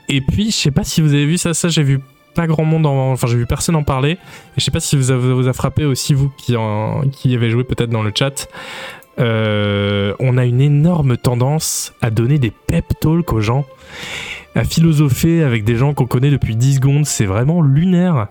et 0.07 0.21
puis, 0.21 0.45
je 0.49 0.55
sais 0.55 0.71
pas 0.71 0.83
si 0.83 1.01
vous 1.01 1.13
avez 1.13 1.27
vu 1.27 1.37
ça, 1.37 1.53
ça 1.53 1.67
j'ai 1.67 1.83
vu 1.83 1.99
pas 2.39 2.47
grand 2.47 2.63
monde, 2.63 2.85
en... 2.85 3.11
enfin 3.11 3.27
j'ai 3.27 3.35
vu 3.35 3.45
personne 3.45 3.75
en 3.75 3.83
parler. 3.83 4.11
Et 4.11 4.17
je 4.59 4.63
sais 4.63 4.71
pas 4.71 4.79
si 4.79 4.95
vous, 4.95 5.35
vous 5.35 5.47
a 5.49 5.51
frappé 5.53 5.83
aussi 5.83 6.13
vous 6.13 6.31
qui, 6.37 6.55
en... 6.55 7.01
qui 7.11 7.35
avez 7.35 7.49
joué 7.49 7.65
peut-être 7.65 7.89
dans 7.89 8.01
le 8.01 8.13
chat. 8.15 8.47
Euh, 9.19 10.13
on 10.21 10.37
a 10.37 10.45
une 10.45 10.61
énorme 10.61 11.17
tendance 11.17 11.93
à 12.01 12.11
donner 12.11 12.39
des 12.39 12.51
pep 12.51 12.85
talks 13.01 13.33
aux 13.33 13.41
gens, 13.41 13.65
à 14.55 14.63
philosopher 14.63 15.43
avec 15.43 15.65
des 15.65 15.75
gens 15.75 15.93
qu'on 15.93 16.05
connaît 16.05 16.31
depuis 16.31 16.55
10 16.55 16.75
secondes, 16.75 17.05
c'est 17.05 17.25
vraiment 17.25 17.61
lunaire. 17.61 18.27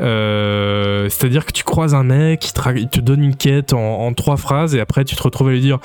Euh, 0.00 1.10
c'est-à-dire 1.10 1.44
que 1.44 1.52
tu 1.52 1.64
croises 1.64 1.94
un 1.94 2.04
mec, 2.04 2.50
il 2.76 2.88
te, 2.88 3.00
donne 3.00 3.22
une 3.22 3.36
quête 3.36 3.74
en, 3.74 4.06
en, 4.06 4.14
trois 4.14 4.38
phrases 4.38 4.74
et 4.74 4.80
après 4.80 5.04
tu 5.04 5.14
te 5.14 5.22
retrouves 5.22 5.48
à 5.48 5.52
lui 5.52 5.60
dire 5.60 5.78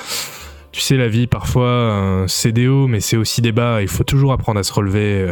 tu 0.71 0.79
sais 0.79 0.95
la 0.95 1.09
vie 1.09 1.27
parfois 1.27 2.23
c'est 2.27 2.53
des 2.53 2.69
hauts 2.69 2.87
mais 2.87 3.01
c'est 3.01 3.17
aussi 3.17 3.41
des 3.41 3.51
bas, 3.51 3.81
il 3.81 3.89
faut 3.89 4.05
toujours 4.05 4.31
apprendre 4.31 4.59
à 4.61 4.63
se 4.63 4.71
relever. 4.71 5.31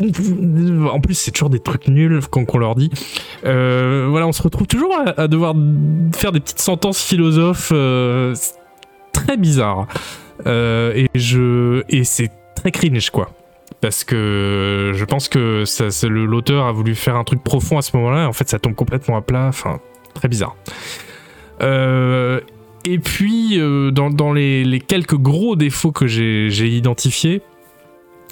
En 0.00 1.00
plus, 1.00 1.14
c'est 1.14 1.30
toujours 1.30 1.50
des 1.50 1.60
trucs 1.60 1.88
nuls 1.88 2.20
qu'on 2.30 2.58
leur 2.58 2.74
dit. 2.74 2.90
Euh, 3.44 4.06
voilà, 4.08 4.26
on 4.26 4.32
se 4.32 4.42
retrouve 4.42 4.66
toujours 4.66 4.94
à, 5.16 5.28
devoir 5.28 5.54
faire 6.14 6.32
des 6.32 6.40
petites 6.40 6.60
sentences 6.60 7.02
philosophes 7.02 7.72
euh, 7.74 8.34
très 9.12 9.36
bizarres. 9.36 9.86
Euh, 10.46 10.92
et 10.94 11.08
je 11.14 11.82
et 11.88 12.04
c'est 12.04 12.30
très 12.56 12.72
cringe 12.72 13.10
quoi. 13.10 13.30
Parce 13.80 14.02
que 14.02 14.92
je 14.94 15.04
pense 15.04 15.28
que 15.28 15.64
l'auteur 16.06 16.66
a 16.66 16.72
voulu 16.72 16.94
faire 16.94 17.16
un 17.16 17.24
truc 17.24 17.42
profond 17.42 17.78
à 17.78 17.82
ce 17.82 17.96
moment-là. 17.96 18.28
En 18.28 18.32
fait, 18.32 18.48
ça 18.48 18.58
tombe 18.58 18.74
complètement 18.74 19.16
à 19.16 19.20
plat. 19.20 19.46
Enfin, 19.48 19.80
très 20.14 20.28
bizarre. 20.28 20.56
et 21.60 22.98
puis, 22.98 23.58
dans, 23.92 24.32
les, 24.32 24.82
quelques 24.86 25.16
gros 25.16 25.54
défauts 25.56 25.92
que 25.92 26.06
j'ai 26.06 26.68
identifiés, 26.68 27.42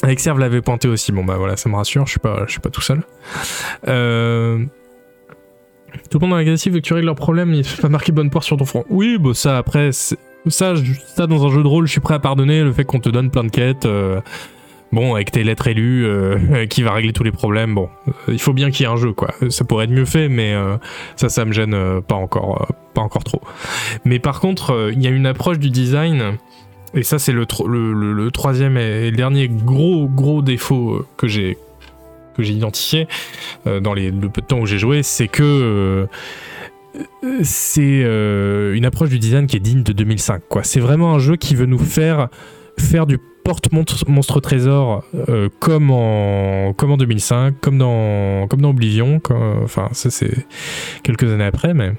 Exerve 0.06 0.38
l'avait 0.38 0.62
pointé 0.62 0.88
aussi. 0.88 1.12
Bon 1.12 1.24
bah 1.24 1.36
voilà, 1.36 1.56
ça 1.56 1.68
me 1.68 1.76
rassure, 1.76 2.06
je 2.06 2.12
suis 2.12 2.20
pas, 2.20 2.44
suis 2.48 2.60
pas 2.60 2.70
tout 2.70 2.80
seul. 2.80 3.02
Euh... 3.88 4.64
Tout 6.10 6.18
le 6.18 6.26
monde 6.26 6.30
dans 6.30 6.36
la 6.36 6.44
veut 6.44 6.56
que 6.56 6.78
tu 6.78 6.94
règles 6.94 7.06
leurs 7.06 7.14
problèmes, 7.14 7.52
il 7.52 7.64
pas 7.80 7.88
marqué 7.88 8.12
bonne 8.12 8.30
poire 8.30 8.44
sur 8.44 8.56
ton 8.56 8.64
front. 8.64 8.84
Oui, 8.88 9.18
bah 9.18 9.34
ça 9.34 9.58
après, 9.58 9.92
ça, 9.92 10.16
ça 10.46 11.26
dans 11.26 11.46
un 11.46 11.50
jeu 11.50 11.62
de 11.62 11.68
rôle, 11.68 11.86
je 11.86 11.92
suis 11.92 12.00
prêt 12.00 12.14
à 12.14 12.18
pardonner 12.18 12.62
le 12.62 12.72
fait 12.72 12.84
qu'on 12.84 12.98
te 12.98 13.08
donne 13.08 13.30
plein 13.30 13.44
de 13.44 13.50
quêtes. 13.50 13.84
Euh, 13.84 14.20
bon, 14.90 15.14
avec 15.14 15.30
tes 15.30 15.44
lettres 15.44 15.68
élues, 15.68 16.06
euh, 16.06 16.66
qui 16.70 16.82
va 16.82 16.92
régler 16.92 17.12
tous 17.12 17.24
les 17.24 17.32
problèmes. 17.32 17.74
Bon, 17.74 17.88
il 18.28 18.40
faut 18.40 18.54
bien 18.54 18.70
qu'il 18.70 18.86
y 18.86 18.88
ait 18.88 18.92
un 18.92 18.96
jeu, 18.96 19.12
quoi. 19.12 19.34
Ça 19.50 19.64
pourrait 19.64 19.84
être 19.84 19.90
mieux 19.90 20.06
fait, 20.06 20.28
mais 20.28 20.54
ça, 21.16 21.28
ça 21.28 21.44
me 21.44 21.52
gêne 21.52 22.00
pas 22.02 22.16
encore, 22.16 22.74
pas 22.94 23.02
encore 23.02 23.24
trop. 23.24 23.42
Mais 24.04 24.18
par 24.18 24.40
contre, 24.40 24.90
il 24.94 25.02
y 25.02 25.06
a 25.06 25.10
une 25.10 25.26
approche 25.26 25.58
du 25.58 25.70
design 25.70 26.38
et 26.94 27.02
ça, 27.02 27.18
c'est 27.18 27.32
le, 27.32 27.46
le, 28.12 28.30
troisième 28.30 28.76
et 28.76 29.10
dernier 29.10 29.48
gros, 29.48 30.42
défaut 30.42 30.94
euh, 30.94 31.06
que 31.16 31.26
j'ai 31.26 31.56
identifié 32.38 33.08
euh, 33.66 33.80
dans 33.80 33.94
le 33.94 34.10
peu 34.28 34.40
de 34.40 34.46
temps 34.46 34.60
où 34.60 34.66
j'ai 34.66 34.78
joué, 34.78 35.02
c'est 35.02 35.28
que 35.28 35.42
euh, 35.42 36.06
c'est 37.42 38.02
une 38.76 38.84
approche 38.84 39.08
du 39.08 39.18
design 39.18 39.46
qui 39.46 39.56
est 39.56 39.60
digne 39.60 39.82
de 39.82 39.92
2005. 39.92 40.42
Quoi. 40.48 40.62
C'est 40.64 40.80
vraiment 40.80 41.14
un 41.14 41.18
jeu 41.18 41.36
qui 41.36 41.54
veut 41.54 41.66
nous 41.66 41.78
faire 41.78 42.28
faire 42.78 43.06
du 43.06 43.18
porte 43.44 43.70
monstre 43.72 44.40
trésor 44.40 45.04
euh, 45.28 45.48
comme 45.58 45.90
en 45.90 46.72
comme 46.74 46.92
en 46.92 46.96
2005 46.96 47.54
comme 47.60 47.78
dans 47.78 48.46
comme 48.48 48.60
dans 48.60 48.70
Oblivion 48.70 49.20
enfin 49.62 49.88
ça 49.92 50.10
c'est 50.10 50.46
quelques 51.02 51.30
années 51.30 51.44
après 51.44 51.74
mais. 51.74 51.92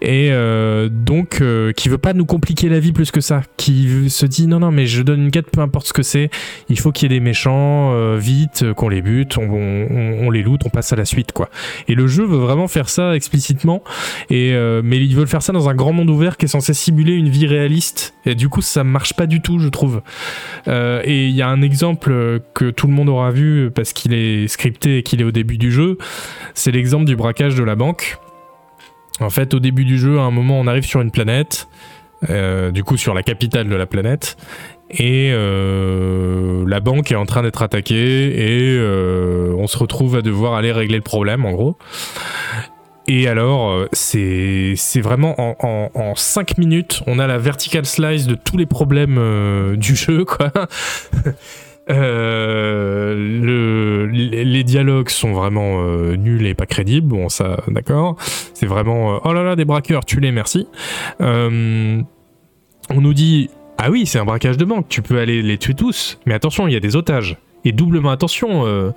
Et 0.00 0.28
euh, 0.30 0.88
donc 0.90 1.40
euh, 1.40 1.72
qui 1.72 1.88
veut 1.88 1.98
pas 1.98 2.12
nous 2.12 2.26
compliquer 2.26 2.68
la 2.68 2.80
vie 2.80 2.92
plus 2.92 3.10
que 3.10 3.20
ça 3.20 3.42
qui 3.56 4.08
se 4.10 4.26
dit 4.26 4.46
non 4.46 4.60
non 4.60 4.70
mais 4.70 4.86
je 4.86 5.02
donne 5.02 5.24
une 5.24 5.30
quête 5.30 5.50
peu 5.50 5.60
importe 5.60 5.88
ce 5.88 5.92
que 5.92 6.02
c'est 6.02 6.30
il 6.68 6.78
faut 6.78 6.92
qu'il 6.92 7.10
y 7.10 7.14
ait 7.14 7.18
des 7.18 7.24
méchants 7.24 8.16
vite 8.16 8.72
qu'on 8.74 8.88
les 8.88 9.02
bute 9.02 9.38
on, 9.38 9.48
on, 9.50 10.30
les 10.30 10.42
loot 10.42 10.60
on 10.64 10.70
passe 10.70 10.92
à 10.92 10.96
la 10.96 11.04
suite 11.04 11.32
quoi. 11.32 11.50
Et 11.88 11.94
le 11.94 12.06
jeu 12.06 12.24
veut 12.24 12.38
vraiment 12.38 12.68
faire 12.68 12.88
ça 12.88 13.14
explicitement 13.14 13.82
et 14.28 14.52
mais 14.82 14.98
ils 14.98 15.16
veulent 15.16 15.26
faire 15.26 15.42
ça 15.42 15.52
dans 15.52 15.68
un 15.68 15.74
grand 15.74 15.92
monde 15.92 16.10
ouvert 16.10 16.36
qui 16.36 16.44
est 16.44 16.48
censé 16.48 16.74
simuler 16.74 17.14
une 17.14 17.28
vie 17.28 17.46
réaliste 17.46 18.14
et 18.24 18.34
du 18.34 18.48
coup 18.48 18.62
ça 18.62 18.84
marche 18.84 19.14
pas 19.14 19.26
du 19.26 19.40
tout 19.40 19.58
je 19.58 19.68
trouve 19.68 20.02
euh, 20.68 21.02
et 21.04 21.26
il 21.26 21.34
y 21.34 21.42
a 21.42 21.48
un 21.48 21.62
exemple 21.62 22.40
que 22.54 22.70
tout 22.70 22.86
le 22.86 22.92
monde 22.92 23.08
aura 23.08 23.30
vu 23.30 23.70
parce 23.70 23.92
qu'il 23.92 24.12
est 24.12 24.48
scripté 24.48 24.98
et 24.98 25.02
qu'il 25.02 25.20
est 25.20 25.24
au 25.24 25.30
début 25.30 25.58
du 25.58 25.70
jeu, 25.70 25.98
c'est 26.54 26.70
l'exemple 26.70 27.04
du 27.04 27.16
braquage 27.16 27.54
de 27.54 27.64
la 27.64 27.74
banque. 27.74 28.18
En 29.20 29.30
fait, 29.30 29.52
au 29.54 29.60
début 29.60 29.84
du 29.84 29.98
jeu, 29.98 30.18
à 30.18 30.22
un 30.22 30.30
moment, 30.30 30.58
on 30.58 30.66
arrive 30.66 30.84
sur 30.84 31.00
une 31.00 31.10
planète, 31.10 31.68
euh, 32.30 32.70
du 32.70 32.84
coup 32.84 32.96
sur 32.96 33.14
la 33.14 33.22
capitale 33.22 33.68
de 33.68 33.74
la 33.74 33.86
planète, 33.86 34.36
et 34.90 35.30
euh, 35.32 36.64
la 36.66 36.80
banque 36.80 37.12
est 37.12 37.16
en 37.16 37.26
train 37.26 37.42
d'être 37.42 37.62
attaquée 37.62 38.74
et 38.74 38.80
on 39.56 39.66
se 39.66 39.78
retrouve 39.78 40.16
à 40.16 40.22
devoir 40.22 40.54
aller 40.54 40.72
régler 40.72 40.96
le 40.96 41.02
problème 41.02 41.44
en 41.44 41.52
gros. 41.52 41.76
Et 43.12 43.26
alors, 43.26 43.72
euh, 43.72 43.88
c'est 43.92 45.00
vraiment 45.00 45.34
en, 45.36 46.14
5 46.14 46.58
minutes, 46.58 47.02
on 47.08 47.18
a 47.18 47.26
la 47.26 47.38
vertical 47.38 47.84
slice 47.84 48.28
de 48.28 48.36
tous 48.36 48.56
les 48.56 48.66
problèmes 48.66 49.16
euh, 49.18 49.74
du 49.76 49.96
jeu. 49.96 50.24
Euh, 51.88 53.14
le, 53.16 54.06
les 54.06 54.62
dialogues 54.62 55.08
sont 55.08 55.32
vraiment 55.32 55.82
nuls 56.12 56.46
et 56.46 56.54
pas 56.54 56.66
crédibles, 56.66 57.08
bon 57.08 57.28
ça 57.28 57.64
d'accord. 57.66 58.14
C'est 58.54 58.66
vraiment 58.66 59.20
oh 59.24 59.32
là 59.32 59.42
là 59.42 59.56
des 59.56 59.64
braqueurs, 59.64 60.04
tu 60.04 60.20
les 60.20 60.30
merci. 60.30 60.68
on 61.18 62.04
nous 62.94 63.14
dit 63.14 63.50
ah 63.76 63.90
oui 63.90 64.06
c'est 64.06 64.20
un 64.20 64.24
braquage 64.24 64.56
de 64.56 64.64
banque, 64.64 64.86
tu 64.88 65.02
peux 65.02 65.18
aller 65.18 65.42
les 65.42 65.58
tuer 65.58 65.74
tous, 65.74 66.20
mais 66.26 66.34
attention 66.34 66.68
il 66.68 66.74
y 66.74 66.76
a 66.76 66.80
des 66.80 66.94
otages. 66.94 67.38
Et 67.64 67.72
doublement 67.72 68.10
attention, 68.10 68.66
euh, 68.66 68.90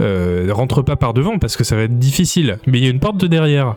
euh, 0.00 0.48
rentre 0.50 0.82
pas 0.82 0.96
par 0.96 1.14
devant 1.14 1.38
parce 1.38 1.56
que 1.56 1.64
ça 1.64 1.76
va 1.76 1.82
être 1.82 1.98
difficile. 1.98 2.58
Mais 2.66 2.78
il 2.78 2.84
y 2.84 2.86
a 2.86 2.90
une 2.90 3.00
porte 3.00 3.16
de 3.16 3.26
derrière. 3.26 3.76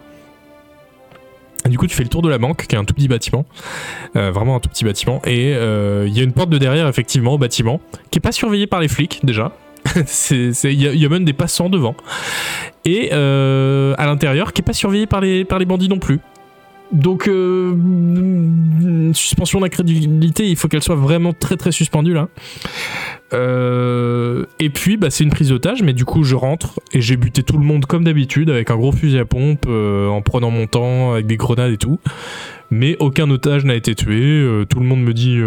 du 1.66 1.78
coup, 1.78 1.88
tu 1.88 1.96
fais 1.96 2.04
le 2.04 2.10
tour 2.10 2.22
de 2.22 2.30
la 2.30 2.38
banque, 2.38 2.68
qui 2.68 2.76
est 2.76 2.78
un 2.78 2.86
tout 2.86 2.94
petit 2.94 3.08
bâtiment, 3.08 3.46
euh, 4.16 4.32
vraiment 4.32 4.56
un 4.56 4.60
tout 4.60 4.70
petit 4.70 4.84
bâtiment, 4.84 5.22
et 5.26 5.52
il 5.52 6.18
y 6.18 6.20
a 6.20 6.24
une 6.24 6.34
porte 6.34 6.50
de 6.50 6.58
derrière, 6.58 6.88
effectivement, 6.88 7.34
au 7.34 7.38
bâtiment, 7.38 7.80
qui 8.12 8.20
est 8.20 8.22
pas 8.22 8.32
surveillée 8.32 8.68
par 8.68 8.82
les 8.82 8.88
flics 8.88 9.22
déjà. 9.24 9.52
Il 10.32 10.56
y, 10.64 11.06
a 11.06 11.10
même 11.10 11.26
des 11.26 11.34
passants 11.34 11.70
devant. 11.70 11.96
Et 12.86 13.12
à 13.12 14.06
l'intérieur, 14.06 14.52
qui 14.52 14.62
est 14.62 14.66
pas 14.66 14.74
surveillée 14.74 15.08
par 15.08 15.22
les, 15.22 15.46
par 15.46 15.60
les 15.60 15.66
bandits 15.66 15.90
non 15.90 16.00
plus. 16.00 16.20
Donc, 16.92 17.28
euh, 17.28 17.74
suspension 19.14 19.60
d'incrédulité, 19.60 20.48
il 20.48 20.56
faut 20.56 20.68
qu'elle 20.68 20.84
soit 20.84 20.96
vraiment 20.96 21.34
très 21.34 21.58
très 21.58 21.72
suspendue 21.72 22.14
là. 22.14 22.30
Euh, 23.34 24.46
et 24.60 24.70
puis, 24.70 24.96
bah, 24.96 25.10
c'est 25.10 25.24
une 25.24 25.32
prise 25.32 25.50
d'otage, 25.50 25.82
mais 25.82 25.94
du 25.94 26.06
coup, 26.06 26.24
je 26.24 26.36
rentre 26.36 26.80
et 26.94 27.02
j'ai 27.02 27.18
buté 27.18 27.44
tout 27.44 27.58
le 27.58 27.66
monde 27.66 27.86
comme 27.86 28.04
d'habitude 28.04 28.50
avec 28.50 28.70
un 28.70 28.76
gros 28.76 28.92
fusil 28.92 29.18
à 29.18 29.26
pompe, 29.26 29.66
euh, 29.68 30.08
en 30.08 30.22
prenant 30.22 30.52
mon 30.52 30.68
temps, 30.68 31.14
avec 31.14 31.26
des 31.26 31.38
grenades 31.38 31.74
et 31.74 31.78
tout. 31.78 32.00
Mais 32.72 32.96
aucun 33.00 33.30
otage 33.30 33.66
n'a 33.66 33.76
été 33.76 33.94
tué. 33.94 34.44
tout 34.70 34.80
le 34.80 34.86
monde 34.86 35.02
me 35.02 35.14
dit 35.14 35.40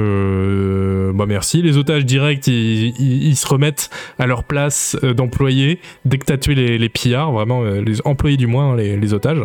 bah 1.16 1.27
merci. 1.27 1.62
Les 1.62 1.77
otages 1.77 2.06
directs, 2.06 2.47
ils, 2.47 3.36
se 3.36 3.47
remettent 3.47 3.90
à 4.20 4.27
leur 4.27 4.44
place 4.44 4.97
d'employés 5.16 5.81
dès 6.05 6.19
que 6.19 6.27
t'as 6.27 6.36
tué 6.36 6.55
les, 6.55 6.89
pillards, 6.89 7.32
vraiment 7.32 7.65
les 7.65 8.01
employés 8.05 8.36
du 8.36 8.47
moins, 8.47 8.77
les, 8.77 8.97
les 8.97 9.15
otages. 9.15 9.43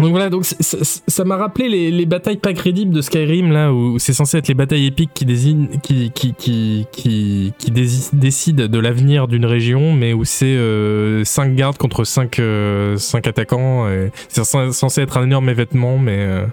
Donc 0.00 0.10
voilà, 0.12 0.30
donc 0.30 0.44
ça 0.44 1.24
m'a 1.24 1.36
rappelé 1.36 1.90
les, 1.90 2.06
batailles 2.06 2.38
pas 2.38 2.54
crédibles 2.54 2.92
de 2.92 3.02
Skyrim, 3.02 3.52
là, 3.52 3.72
où 3.72 3.98
c'est 3.98 4.14
censé 4.14 4.38
être 4.38 4.48
les 4.48 4.54
batailles 4.54 4.86
épiques 4.86 5.10
qui, 5.12 5.26
désignent, 5.26 5.68
qui, 5.82 6.10
qui, 6.10 6.84
décident 8.12 8.66
de 8.66 8.78
l'avenir 8.78 9.28
d'une 9.28 9.44
région, 9.44 9.92
mais 9.92 10.14
où 10.14 10.24
c'est 10.24 10.54
5 10.54 10.56
euh, 10.58 11.24
gardes 11.54 11.76
contre 11.76 12.04
5, 12.04 12.38
euh, 12.38 12.96
attaquants. 13.12 13.88
C'est 14.28 14.44
censé 14.44 15.02
être 15.02 15.18
un 15.18 15.24
énorme 15.24 15.50
événement, 15.50 15.98
mais, 15.98 16.18
euh, 16.18 16.46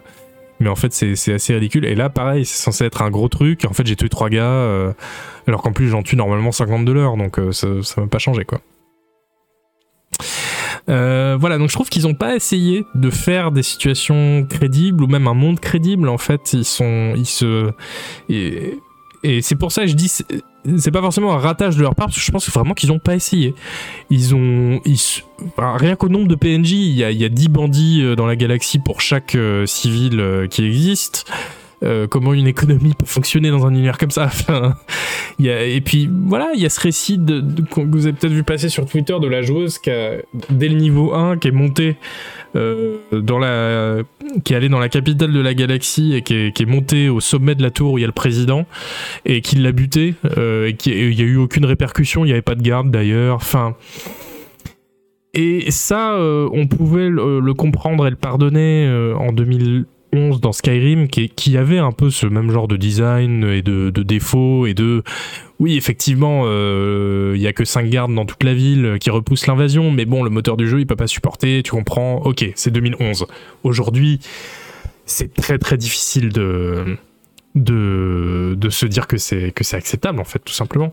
en 0.66 0.76
fait 0.76 0.92
c'est 0.94 1.34
assez 1.34 1.54
ridicule. 1.54 1.86
Et 1.86 1.96
là, 1.96 2.10
pareil, 2.10 2.44
c'est 2.44 2.62
censé 2.62 2.84
être 2.84 3.02
un 3.02 3.10
gros 3.10 3.30
truc. 3.30 3.64
En 3.66 3.74
fait, 3.74 3.88
j'ai 3.88 3.96
tué 3.96 4.10
3 4.10 4.30
gars, 4.30 4.94
alors 5.48 5.62
qu'en 5.62 5.72
plus 5.72 5.88
j'en 5.88 6.04
tue 6.04 6.18
normalement 6.18 6.52
50 6.52 6.84
de 6.84 6.92
l'heure, 6.92 7.16
donc 7.16 7.40
ça 7.52 7.68
m'a 7.98 8.08
pas 8.08 8.20
changé, 8.20 8.44
quoi. 8.44 8.60
Euh, 10.90 11.38
voilà, 11.40 11.58
donc 11.58 11.70
je 11.70 11.74
trouve 11.74 11.90
qu'ils 11.90 12.04
n'ont 12.04 12.14
pas 12.14 12.36
essayé 12.36 12.86
de 12.96 13.10
faire 13.10 13.52
des 13.52 13.64
situations 13.64 14.46
crédibles 14.50 15.04
ou 15.04 15.08
même 15.08 15.28
un 15.28 15.34
monde 15.34 15.60
crédible. 15.60 16.08
En 16.10 16.18
fait, 16.18 16.54
ils 16.54 16.66
sont, 16.66 17.14
ils 17.16 17.26
se, 17.26 17.72
et, 18.30 18.80
c'est 19.42 19.56
pour 19.56 19.72
ça 19.72 19.82
que 19.82 19.88
je 19.88 19.96
dis, 19.96 20.08
c'est 20.08 20.92
pas 20.92 21.02
forcément 21.02 21.34
un 21.34 21.40
ratage 21.40 21.76
de 21.76 21.82
leur 21.82 21.96
part, 21.96 22.08
parce 22.08 22.18
que 22.18 22.24
je 22.24 22.32
pense 22.32 22.50
vraiment 22.50 22.74
qu'ils 22.74 22.90
n'ont 22.90 23.00
pas 23.00 23.16
essayé. 23.16 23.56
Ils 24.10 24.34
ont, 24.34 24.80
rien 25.58 25.96
qu'au 25.96 26.08
nombre 26.08 26.28
de 26.28 26.36
PNJ, 26.36 26.72
il 26.72 26.94
y 26.94 27.04
a, 27.04 27.12
y 27.12 27.26
a 27.26 27.30
10 27.30 27.50
bandits 27.50 28.02
euh, 28.04 28.16
dans 28.16 28.26
la 28.26 28.36
galaxie 28.36 28.80
pour 28.80 29.02
chaque 29.02 29.36
euh, 29.36 29.66
civil 29.66 30.48
qui 30.50 30.64
existe. 30.64 31.26
Euh, 31.84 32.08
comment 32.08 32.34
une 32.34 32.48
économie 32.48 32.96
peut 32.98 33.06
fonctionner 33.06 33.52
dans 33.52 33.68
un 33.68 33.70
univers 33.70 34.00
comme 34.00 34.10
ça. 34.10 34.32
Et 35.40 35.82
puis 35.82 36.10
voilà, 36.12 36.50
il 36.56 36.60
y 36.60 36.66
a 36.66 36.70
ce 36.70 36.80
récit 36.80 37.20
que 37.20 37.82
vous 37.82 38.08
avez 38.08 38.14
peut-être 38.14 38.34
vu 38.34 38.44
passer 38.44 38.70
sur 38.70 38.88
Twitter 38.88 39.16
de 39.22 39.28
la 39.28 39.44
joueuse 39.44 39.78
qui 39.78 39.92
a, 39.92 40.14
dès 40.50 40.70
le 40.70 40.76
niveau 40.76 41.14
1 41.14 41.38
qui 41.38 41.50
est 41.50 41.52
montée 41.52 41.98
euh, 42.56 42.98
dans 43.12 43.38
la, 43.38 43.98
qui 44.44 44.54
est 44.54 44.56
allée 44.56 44.70
dans 44.70 44.80
la 44.80 44.90
capitale 44.90 45.32
de 45.32 45.40
la 45.40 45.54
galaxie 45.54 46.16
et 46.16 46.24
qui 46.24 46.34
est, 46.34 46.66
montée 46.66 47.10
au 47.10 47.20
sommet 47.20 47.54
de 47.54 47.62
la 47.62 47.70
tour 47.70 47.94
où 47.94 47.98
il 48.00 48.02
y 48.02 48.06
a 48.06 48.08
le 48.08 48.14
président 48.14 48.66
et 49.26 49.42
qui 49.42 49.58
l'a 49.58 49.72
buté 49.72 50.16
euh, 50.36 50.70
et 50.70 50.74
qu'il 50.74 51.16
n'y 51.16 51.22
a 51.22 51.26
eu 51.26 51.38
aucune 51.38 51.66
répercussion, 51.66 52.26
il 52.26 52.30
n'y 52.30 52.34
avait 52.34 52.42
pas 52.42 52.56
de 52.56 52.64
garde 52.64 52.90
d'ailleurs. 52.90 53.40
Et 55.36 55.70
ça, 55.70 56.18
on 56.20 56.66
pouvait 56.66 57.10
le, 57.10 57.54
comprendre 57.54 58.08
et 58.08 58.10
le 58.10 58.16
pardonner 58.16 58.90
en 59.20 59.32
2000, 59.32 59.86
dans 60.14 60.52
Skyrim 60.52 61.08
qui, 61.08 61.58
avait 61.58 61.80
un 61.80 61.92
peu 61.92 62.10
ce 62.10 62.26
même 62.28 62.52
genre 62.52 62.68
de 62.68 62.78
design 62.78 63.44
et 63.44 63.62
de, 63.62 63.90
défauts 63.90 64.66
et 64.66 64.74
de 64.74 65.04
oui 65.60 65.76
effectivement 65.76 66.44
il 66.44 66.50
euh, 66.50 67.38
y 67.38 67.48
a 67.48 67.54
que 67.54 67.66
5 67.66 67.90
gardes 67.90 68.14
dans 68.14 68.26
toute 68.26 68.44
la 68.44 68.54
ville 68.54 68.98
qui 69.00 69.10
repoussent 69.10 69.48
l'invasion 69.48 69.92
mais 69.92 70.06
bon 70.06 70.24
le 70.24 70.30
moteur 70.30 70.56
du 70.56 70.68
jeu 70.68 70.80
il 70.80 70.88
peut 70.88 70.96
pas 70.96 71.08
supporter 71.08 71.62
tu 71.64 71.72
comprends. 71.72 72.22
Ok 72.24 72.50
c'est 72.56 72.72
2011 72.72 73.28
aujourd'hui 73.64 74.20
c'est 75.06 75.34
très 75.34 75.58
très 75.58 75.78
difficile 75.78 76.30
de 76.30 76.98
de, 77.56 78.56
de 78.58 78.70
se 78.70 78.86
dire 78.86 79.08
que 79.08 79.18
c'est 79.18 79.52
que 79.52 79.64
c'est 79.64 79.78
acceptable 79.78 80.20
en 80.20 80.26
fait 80.26 80.40
tout 80.40 80.54
simplement. 80.54 80.92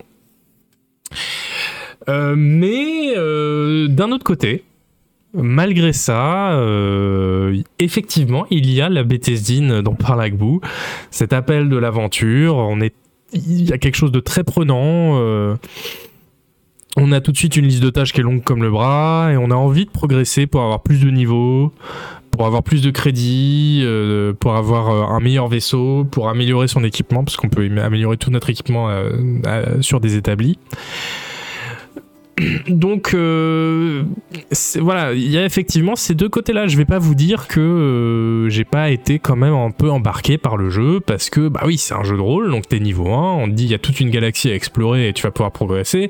Euh, 2.08 2.34
mais 2.36 3.14
euh, 3.16 3.88
d'un 3.88 4.12
autre 4.12 4.24
côté 4.24 4.64
Malgré 5.34 5.92
ça, 5.92 6.52
euh, 6.54 7.60
effectivement, 7.80 8.46
il 8.50 8.70
y 8.70 8.80
a 8.80 8.88
la 8.88 9.02
Bethesdine 9.02 9.82
dont 9.82 9.94
parle 9.94 10.22
Agbu, 10.22 10.60
cet 11.10 11.32
appel 11.32 11.68
de 11.68 11.76
l'aventure. 11.76 12.56
On 12.56 12.80
il 13.34 13.68
y 13.68 13.72
a 13.72 13.78
quelque 13.78 13.96
chose 13.96 14.12
de 14.12 14.20
très 14.20 14.44
prenant. 14.44 15.18
Euh, 15.18 15.56
on 16.96 17.10
a 17.12 17.20
tout 17.20 17.32
de 17.32 17.36
suite 17.36 17.56
une 17.56 17.66
liste 17.66 17.82
de 17.82 17.90
tâches 17.90 18.12
qui 18.12 18.20
est 18.20 18.24
longue 18.24 18.42
comme 18.42 18.62
le 18.62 18.70
bras 18.70 19.30
et 19.32 19.36
on 19.36 19.50
a 19.50 19.54
envie 19.54 19.84
de 19.84 19.90
progresser 19.90 20.46
pour 20.46 20.62
avoir 20.62 20.82
plus 20.82 21.00
de 21.00 21.10
niveaux, 21.10 21.72
pour 22.30 22.46
avoir 22.46 22.62
plus 22.62 22.82
de 22.82 22.90
crédits, 22.90 23.80
euh, 23.82 24.32
pour 24.32 24.54
avoir 24.54 24.90
euh, 24.90 25.16
un 25.16 25.20
meilleur 25.20 25.48
vaisseau, 25.48 26.04
pour 26.04 26.28
améliorer 26.28 26.68
son 26.68 26.84
équipement, 26.84 27.24
parce 27.24 27.36
qu'on 27.36 27.48
peut 27.48 27.68
améliorer 27.82 28.16
tout 28.16 28.30
notre 28.30 28.50
équipement 28.50 28.88
sur 29.80 30.00
des 30.00 30.16
établis. 30.16 30.58
Donc 32.68 33.14
euh, 33.14 34.02
voilà, 34.76 35.12
il 35.12 35.30
y 35.30 35.38
a 35.38 35.44
effectivement 35.44 35.94
ces 35.96 36.14
deux 36.14 36.28
côtés-là. 36.28 36.66
Je 36.66 36.76
vais 36.76 36.84
pas 36.84 36.98
vous 36.98 37.14
dire 37.14 37.46
que 37.46 37.60
euh, 37.60 38.48
j'ai 38.48 38.64
pas 38.64 38.90
été 38.90 39.18
quand 39.18 39.36
même 39.36 39.54
un 39.54 39.70
peu 39.70 39.90
embarqué 39.90 40.38
par 40.38 40.56
le 40.56 40.70
jeu 40.70 41.00
parce 41.00 41.30
que 41.30 41.48
bah 41.48 41.62
oui, 41.64 41.78
c'est 41.78 41.94
un 41.94 42.02
jeu 42.02 42.16
de 42.16 42.22
rôle, 42.22 42.50
donc 42.50 42.68
t'es 42.68 42.80
niveau 42.80 43.08
1, 43.08 43.32
on 43.34 43.48
dit 43.48 43.64
il 43.64 43.70
y 43.70 43.74
a 43.74 43.78
toute 43.78 44.00
une 44.00 44.10
galaxie 44.10 44.50
à 44.50 44.54
explorer 44.54 45.08
et 45.08 45.12
tu 45.12 45.22
vas 45.22 45.30
pouvoir 45.30 45.52
progresser. 45.52 46.08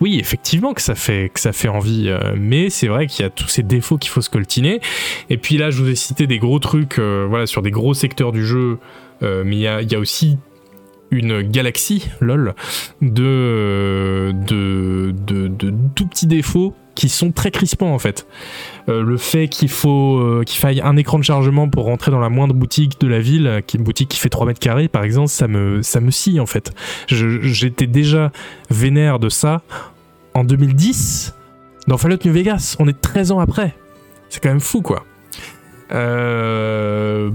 Oui, 0.00 0.18
effectivement 0.18 0.72
que 0.72 0.82
ça 0.82 0.94
fait 0.94 1.30
que 1.32 1.40
ça 1.40 1.52
fait 1.52 1.68
envie, 1.68 2.08
euh, 2.08 2.34
mais 2.36 2.70
c'est 2.70 2.88
vrai 2.88 3.06
qu'il 3.06 3.22
y 3.22 3.26
a 3.26 3.30
tous 3.30 3.48
ces 3.48 3.62
défauts 3.62 3.98
qu'il 3.98 4.10
faut 4.10 4.22
se 4.22 4.30
coltiner. 4.30 4.80
Et 5.28 5.36
puis 5.36 5.58
là, 5.58 5.70
je 5.70 5.82
vous 5.82 5.88
ai 5.88 5.96
cité 5.96 6.26
des 6.26 6.38
gros 6.38 6.58
trucs, 6.58 6.98
voilà, 6.98 7.46
sur 7.46 7.62
des 7.62 7.70
gros 7.70 7.94
secteurs 7.94 8.32
du 8.32 8.44
jeu. 8.44 8.78
Mais 9.20 9.56
il 9.56 9.60
y 9.60 9.66
a 9.66 9.98
aussi 9.98 10.38
une 11.10 11.42
galaxie, 11.42 12.08
lol, 12.20 12.54
de, 13.00 14.32
tout 15.94 16.06
petits 16.06 16.26
défauts 16.26 16.74
qui 16.94 17.08
sont 17.08 17.30
très 17.30 17.50
crispants 17.50 17.94
en 17.94 17.98
fait. 17.98 18.26
Euh, 18.88 19.02
le 19.02 19.16
fait 19.16 19.46
qu'il 19.48 19.68
faut 19.68 20.18
euh, 20.18 20.44
faille 20.48 20.80
un 20.80 20.96
écran 20.96 21.18
de 21.18 21.24
chargement 21.24 21.68
pour 21.68 21.84
rentrer 21.84 22.10
dans 22.10 22.18
la 22.18 22.28
moindre 22.28 22.54
boutique 22.54 23.00
de 23.00 23.06
la 23.06 23.20
ville, 23.20 23.62
qui 23.66 23.76
une 23.76 23.84
boutique 23.84 24.08
qui 24.08 24.18
fait 24.18 24.28
3 24.28 24.46
mètres 24.46 24.58
carrés 24.58 24.88
par 24.88 25.04
exemple, 25.04 25.28
ça 25.28 25.46
me, 25.46 25.80
ça 25.82 26.00
me 26.00 26.10
scie 26.10 26.40
en 26.40 26.46
fait. 26.46 26.72
J'étais 27.06 27.86
déjà 27.86 28.32
vénère 28.70 29.20
de 29.20 29.28
ça 29.28 29.62
en 30.34 30.42
2010 30.42 31.34
dans 31.86 31.98
Fallout 31.98 32.18
New 32.24 32.32
Vegas. 32.32 32.76
On 32.80 32.88
est 32.88 33.00
13 33.00 33.30
ans 33.30 33.38
après. 33.38 33.74
C'est 34.28 34.42
quand 34.42 34.50
même 34.50 34.60
fou 34.60 34.82
quoi. 34.82 35.04
Euh 35.92 37.30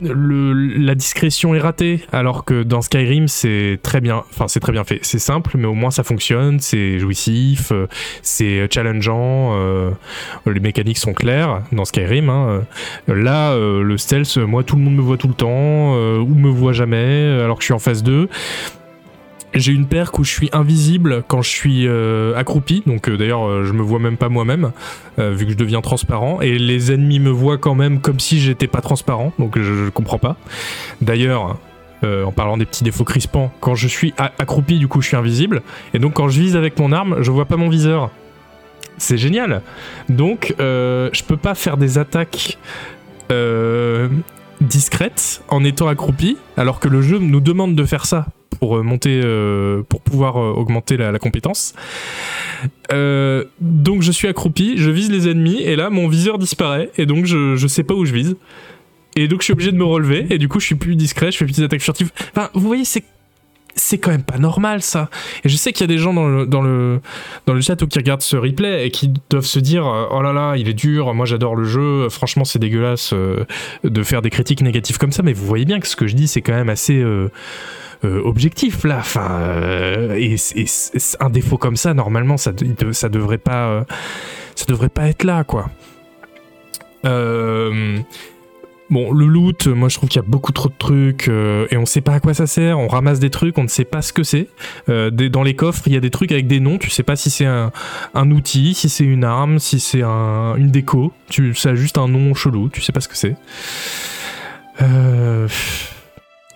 le, 0.00 0.52
la 0.52 0.94
discrétion 0.94 1.54
est 1.54 1.60
ratée, 1.60 2.04
alors 2.12 2.44
que 2.44 2.62
dans 2.62 2.82
Skyrim 2.82 3.28
c'est 3.28 3.78
très 3.82 4.00
bien, 4.00 4.24
enfin 4.30 4.48
c'est 4.48 4.60
très 4.60 4.72
bien 4.72 4.84
fait. 4.84 4.98
C'est 5.02 5.18
simple, 5.18 5.52
mais 5.56 5.66
au 5.66 5.74
moins 5.74 5.90
ça 5.90 6.02
fonctionne, 6.02 6.60
c'est 6.60 6.98
jouissif, 6.98 7.72
euh, 7.72 7.86
c'est 8.22 8.66
challengeant, 8.72 9.50
euh, 9.52 9.90
les 10.46 10.60
mécaniques 10.60 10.98
sont 10.98 11.12
claires 11.12 11.62
dans 11.72 11.84
Skyrim. 11.84 12.30
Hein. 12.30 12.62
Là, 13.06 13.52
euh, 13.52 13.82
le 13.82 13.98
stealth, 13.98 14.36
moi 14.38 14.64
tout 14.64 14.76
le 14.76 14.82
monde 14.82 14.96
me 14.96 15.02
voit 15.02 15.18
tout 15.18 15.28
le 15.28 15.34
temps, 15.34 15.92
ou 15.92 16.34
me 16.34 16.48
voit 16.48 16.72
jamais, 16.72 17.40
alors 17.42 17.56
que 17.56 17.62
je 17.62 17.66
suis 17.66 17.74
en 17.74 17.78
phase 17.78 18.02
2. 18.02 18.28
J'ai 19.54 19.72
une 19.72 19.86
perque 19.86 20.18
où 20.18 20.24
je 20.24 20.30
suis 20.30 20.48
invisible 20.52 21.22
quand 21.28 21.42
je 21.42 21.50
suis 21.50 21.86
euh, 21.86 22.34
accroupi, 22.36 22.82
donc 22.86 23.08
euh, 23.08 23.18
d'ailleurs 23.18 23.46
euh, 23.46 23.64
je 23.64 23.74
me 23.74 23.82
vois 23.82 23.98
même 23.98 24.16
pas 24.16 24.30
moi-même, 24.30 24.72
vu 25.18 25.44
que 25.44 25.52
je 25.52 25.56
deviens 25.56 25.82
transparent, 25.82 26.40
et 26.40 26.58
les 26.58 26.90
ennemis 26.90 27.18
me 27.18 27.30
voient 27.30 27.58
quand 27.58 27.74
même 27.74 28.00
comme 28.00 28.18
si 28.18 28.40
j'étais 28.40 28.66
pas 28.66 28.80
transparent, 28.80 29.32
donc 29.38 29.58
je, 29.58 29.62
je 29.62 29.90
comprends 29.90 30.18
pas. 30.18 30.36
D'ailleurs, 31.02 31.58
en 32.02 32.32
parlant 32.32 32.56
des 32.56 32.64
petits 32.64 32.82
défauts 32.82 33.04
crispants, 33.04 33.52
quand 33.60 33.74
je 33.74 33.86
suis 33.86 34.14
accroupi, 34.16 34.78
du 34.78 34.88
coup 34.88 35.02
je 35.02 35.08
suis 35.08 35.16
invisible, 35.16 35.62
et 35.92 35.98
donc 35.98 36.14
quand 36.14 36.28
je 36.28 36.40
vise 36.40 36.56
avec 36.56 36.78
mon 36.78 36.92
arme, 36.92 37.18
je 37.20 37.30
vois 37.30 37.44
pas 37.44 37.56
mon 37.56 37.68
viseur. 37.68 38.10
C'est 38.96 39.18
génial. 39.18 39.60
Donc 40.08 40.54
je 40.58 41.22
peux 41.24 41.36
pas 41.36 41.54
faire 41.54 41.76
des 41.76 41.98
attaques 41.98 42.58
discrètes 44.62 45.42
en 45.48 45.62
étant 45.62 45.88
accroupi, 45.88 46.38
alors 46.56 46.80
que 46.80 46.88
le 46.88 47.02
jeu 47.02 47.18
nous 47.18 47.40
demande 47.40 47.74
de 47.74 47.84
faire 47.84 48.06
ça 48.06 48.26
pour 48.62 48.76
euh, 48.76 48.82
monter, 48.84 49.20
euh, 49.24 49.82
pour 49.88 50.00
pouvoir 50.02 50.36
euh, 50.36 50.52
augmenter 50.52 50.96
la, 50.96 51.18
compétence. 51.18 51.74
Donc 52.90 54.02
je 54.02 54.12
suis 54.12 54.28
accroupi, 54.28 54.74
je 54.76 54.88
vise 54.88 55.10
les 55.10 55.28
ennemis 55.28 55.60
et 55.62 55.74
là 55.74 55.90
mon 55.90 56.06
viseur 56.06 56.38
disparaît 56.38 56.88
et 56.96 57.04
donc 57.04 57.26
je, 57.26 57.56
je 57.56 57.66
sais 57.66 57.82
pas 57.82 57.94
où 57.94 58.04
je 58.04 58.12
vise. 58.12 58.36
Et 59.16 59.26
donc 59.26 59.40
je 59.40 59.46
suis 59.46 59.52
obligé 59.52 59.72
de 59.72 59.76
me 59.76 59.84
relever 59.84 60.26
et 60.30 60.38
du 60.38 60.46
coup 60.46 60.60
je 60.60 60.66
suis 60.66 60.76
plus 60.76 60.94
discret, 60.94 61.32
je 61.32 61.38
fais 61.38 61.44
petites 61.44 61.64
attaques 61.64 61.80
furtives. 61.80 62.12
Enfin, 62.36 62.50
vous 62.54 62.64
voyez, 62.68 62.84
c'est 62.84 63.02
c'est 63.74 63.98
quand 63.98 64.12
même 64.12 64.22
pas 64.22 64.38
normal 64.38 64.80
ça. 64.80 65.10
Et 65.42 65.48
je 65.48 65.56
sais 65.56 65.72
qu'il 65.72 65.80
y 65.80 65.90
a 65.90 65.92
des 65.92 65.98
gens 65.98 66.14
dans 66.14 66.28
le, 66.28 66.46
dans 66.46 66.62
le, 66.62 67.00
dans 67.46 67.54
le 67.54 67.60
chat 67.62 67.74
qui 67.74 67.98
regardent 67.98 68.22
ce 68.22 68.36
replay 68.36 68.86
et 68.86 68.90
qui 68.92 69.12
doivent 69.28 69.44
se 69.44 69.58
dire 69.58 69.84
Oh 70.12 70.22
là 70.22 70.32
là, 70.32 70.54
il 70.56 70.68
est 70.68 70.74
dur, 70.74 71.12
moi 71.14 71.26
j'adore 71.26 71.56
le 71.56 71.64
jeu, 71.64 72.08
franchement 72.10 72.44
c'est 72.44 72.60
dégueulasse 72.60 73.12
de 73.82 74.02
faire 74.04 74.22
des 74.22 74.30
critiques 74.30 74.62
négatives 74.62 74.98
comme 74.98 75.10
ça, 75.10 75.24
mais 75.24 75.32
vous 75.32 75.46
voyez 75.46 75.64
bien 75.64 75.80
que 75.80 75.88
ce 75.88 75.96
que 75.96 76.06
je 76.06 76.14
dis 76.14 76.28
c'est 76.28 76.42
quand 76.42 76.54
même 76.54 76.68
assez. 76.68 77.02
Objectif 78.04 78.84
là. 78.84 78.98
Enfin, 78.98 79.40
euh, 79.40 80.14
et, 80.16 80.36
un 81.20 81.30
défaut 81.30 81.58
comme 81.58 81.76
ça, 81.76 81.94
normalement, 81.94 82.36
ça, 82.36 82.52
ça 82.92 83.08
devrait 83.08 83.38
pas, 83.38 83.68
euh, 83.68 83.84
ça 84.54 84.64
devrait 84.66 84.88
pas 84.88 85.08
être 85.08 85.24
là, 85.24 85.44
quoi. 85.44 85.70
Euh, 87.04 87.98
bon, 88.90 89.12
le 89.12 89.26
loot, 89.26 89.66
moi 89.66 89.88
je 89.88 89.96
trouve 89.96 90.08
qu'il 90.08 90.20
y 90.20 90.24
a 90.24 90.28
beaucoup 90.28 90.52
trop 90.52 90.68
de 90.68 90.74
trucs 90.78 91.28
euh, 91.28 91.66
et 91.70 91.76
on 91.76 91.86
sait 91.86 92.00
pas 92.00 92.14
à 92.14 92.20
quoi 92.20 92.34
ça 92.34 92.46
sert. 92.46 92.78
On 92.78 92.88
ramasse 92.88 93.18
des 93.18 93.30
trucs, 93.30 93.58
on 93.58 93.64
ne 93.64 93.68
sait 93.68 93.84
pas 93.84 94.02
ce 94.02 94.12
que 94.12 94.22
c'est. 94.22 94.48
Euh, 94.88 95.10
dans 95.10 95.42
les 95.42 95.56
coffres, 95.56 95.82
il 95.86 95.92
y 95.92 95.96
a 95.96 96.00
des 96.00 96.10
trucs 96.10 96.30
avec 96.32 96.46
des 96.46 96.60
noms, 96.60 96.78
tu 96.78 96.90
sais 96.90 97.02
pas 97.02 97.16
si 97.16 97.30
c'est 97.30 97.46
un, 97.46 97.72
un, 98.14 98.30
outil, 98.30 98.74
si 98.74 98.88
c'est 98.88 99.04
une 99.04 99.24
arme, 99.24 99.58
si 99.58 99.80
c'est 99.80 100.02
un, 100.02 100.54
une 100.56 100.70
déco. 100.70 101.12
Tu, 101.28 101.54
ça 101.54 101.70
a 101.70 101.74
juste 101.74 101.98
un 101.98 102.08
nom 102.08 102.34
chelou, 102.34 102.68
tu 102.68 102.80
sais 102.80 102.92
pas 102.92 103.00
ce 103.00 103.08
que 103.08 103.16
c'est. 103.16 103.36
Euh. 104.80 105.48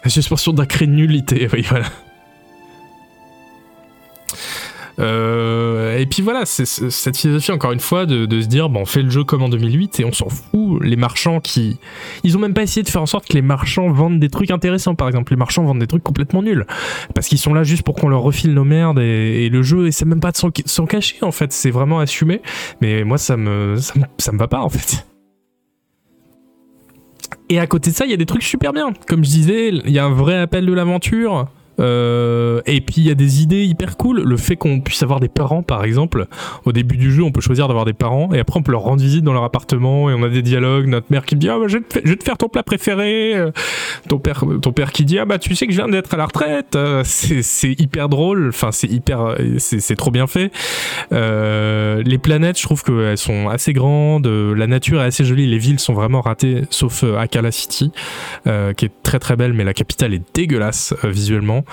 La 0.06 0.10
suspension 0.10 0.52
d'incrédulité, 0.52 1.48
oui, 1.52 1.66
voilà. 1.68 1.86
Euh, 5.00 5.98
et 5.98 6.06
puis 6.06 6.22
voilà, 6.22 6.46
c'est 6.46 6.64
cette 6.64 7.16
philosophie 7.16 7.50
encore 7.50 7.72
une 7.72 7.80
fois 7.80 8.06
de, 8.06 8.40
se 8.40 8.46
dire 8.46 8.68
bon, 8.68 8.82
on 8.82 8.86
fait 8.86 9.02
le 9.02 9.10
jeu 9.10 9.24
comme 9.24 9.42
en 9.42 9.48
2008 9.48 9.98
et 9.98 10.04
on 10.04 10.12
s'en 10.12 10.28
fout. 10.28 10.80
Les 10.80 10.94
marchands 10.94 11.40
qui, 11.40 11.80
ils 12.22 12.36
ont 12.36 12.40
même 12.40 12.54
pas 12.54 12.62
essayé 12.62 12.84
de 12.84 12.88
faire 12.88 13.02
en 13.02 13.06
sorte 13.06 13.26
que 13.26 13.32
les 13.32 13.42
marchands 13.42 13.90
vendent 13.90 14.20
des 14.20 14.30
trucs 14.30 14.52
intéressants. 14.52 14.94
Par 14.94 15.08
exemple, 15.08 15.32
les 15.32 15.36
marchands 15.36 15.64
vendent 15.64 15.80
des 15.80 15.88
trucs 15.88 16.04
complètement 16.04 16.40
nuls 16.40 16.66
parce 17.16 17.26
qu'ils 17.26 17.38
sont 17.38 17.52
là 17.52 17.64
juste 17.64 17.82
pour 17.82 17.96
qu'on 17.96 18.08
leur 18.08 18.22
refile 18.22 18.54
nos 18.54 18.62
merdes 18.62 19.00
et, 19.00 19.46
et 19.46 19.48
le 19.48 19.62
jeu 19.64 19.88
essaie 19.88 20.04
même 20.04 20.20
pas 20.20 20.30
de 20.30 20.36
s'en 20.36 20.86
cacher 20.86 21.16
en 21.22 21.32
fait. 21.32 21.52
C'est 21.52 21.72
vraiment 21.72 21.98
assumé. 21.98 22.42
Mais 22.80 23.02
moi, 23.02 23.18
ça 23.18 23.36
me, 23.36 23.74
ça 23.74 23.94
me, 23.98 24.04
ça 24.18 24.30
me 24.30 24.38
va 24.38 24.46
pas 24.46 24.60
en 24.60 24.68
fait. 24.68 25.04
Et 27.48 27.58
à 27.60 27.66
côté 27.66 27.90
de 27.90 27.96
ça, 27.96 28.04
il 28.04 28.10
y 28.10 28.14
a 28.14 28.16
des 28.16 28.26
trucs 28.26 28.42
super 28.42 28.72
bien. 28.72 28.92
Comme 29.06 29.24
je 29.24 29.30
disais, 29.30 29.68
il 29.68 29.90
y 29.90 29.98
a 29.98 30.04
un 30.04 30.12
vrai 30.12 30.36
appel 30.38 30.66
de 30.66 30.72
l'aventure. 30.72 31.48
Euh, 31.78 32.60
et 32.66 32.80
puis 32.80 32.96
il 32.98 33.06
y 33.06 33.10
a 33.10 33.14
des 33.14 33.42
idées 33.42 33.64
hyper 33.64 33.96
cool. 33.96 34.22
Le 34.22 34.36
fait 34.36 34.56
qu'on 34.56 34.80
puisse 34.80 35.02
avoir 35.02 35.20
des 35.20 35.28
parents, 35.28 35.62
par 35.62 35.84
exemple. 35.84 36.26
Au 36.64 36.72
début 36.72 36.96
du 36.96 37.12
jeu, 37.12 37.22
on 37.22 37.32
peut 37.32 37.40
choisir 37.40 37.68
d'avoir 37.68 37.84
des 37.84 37.92
parents 37.92 38.32
et 38.32 38.38
après 38.38 38.58
on 38.58 38.62
peut 38.62 38.72
leur 38.72 38.82
rendre 38.82 39.02
visite 39.02 39.24
dans 39.24 39.32
leur 39.32 39.44
appartement 39.44 40.10
et 40.10 40.14
on 40.14 40.22
a 40.22 40.28
des 40.28 40.42
dialogues. 40.42 40.86
Notre 40.86 41.06
mère 41.10 41.24
qui 41.24 41.36
dit 41.36 41.48
ah 41.48 41.58
bah, 41.58 41.66
je, 41.68 41.78
vais 41.78 42.16
te, 42.16 42.24
faire 42.24 42.38
ton 42.38 42.48
plat 42.48 42.62
préféré. 42.62 43.34
Ton 44.08 44.18
père, 44.18 44.44
ton 44.62 44.72
père 44.72 44.92
qui 44.92 45.04
dit 45.04 45.18
ah 45.18 45.24
bah 45.24 45.38
tu 45.38 45.54
sais 45.54 45.66
que 45.66 45.72
je 45.72 45.78
viens 45.78 45.88
d'être 45.88 46.12
à 46.14 46.16
la 46.16 46.26
retraite. 46.26 46.76
C'est 47.04 47.80
hyper 47.80 48.08
drôle. 48.08 48.48
Enfin 48.48 48.72
c'est 48.72 48.88
hyper, 48.88 49.36
c'est 49.58 49.96
trop 49.96 50.10
bien 50.10 50.26
fait. 50.26 50.50
les 51.10 52.18
planètes, 52.18 52.58
je 52.58 52.62
trouve 52.62 52.82
qu'elles 52.82 53.18
sont 53.18 53.48
assez 53.48 53.72
grandes. 53.72 54.26
La 54.26 54.66
nature 54.66 55.02
est 55.02 55.06
assez 55.06 55.24
jolie. 55.24 55.46
Les 55.46 55.58
villes 55.58 55.80
sont 55.80 55.94
vraiment 55.94 56.20
ratées, 56.20 56.62
sauf 56.70 57.04
Akala 57.04 57.50
City, 57.50 57.92
qui 58.44 58.84
est 58.84 58.92
très 59.02 59.18
très 59.18 59.36
belle, 59.36 59.52
mais 59.52 59.64
la 59.64 59.74
capitale 59.74 60.14
est 60.14 60.22
dégueulasse 60.34 60.94
visuellement. 61.04 61.65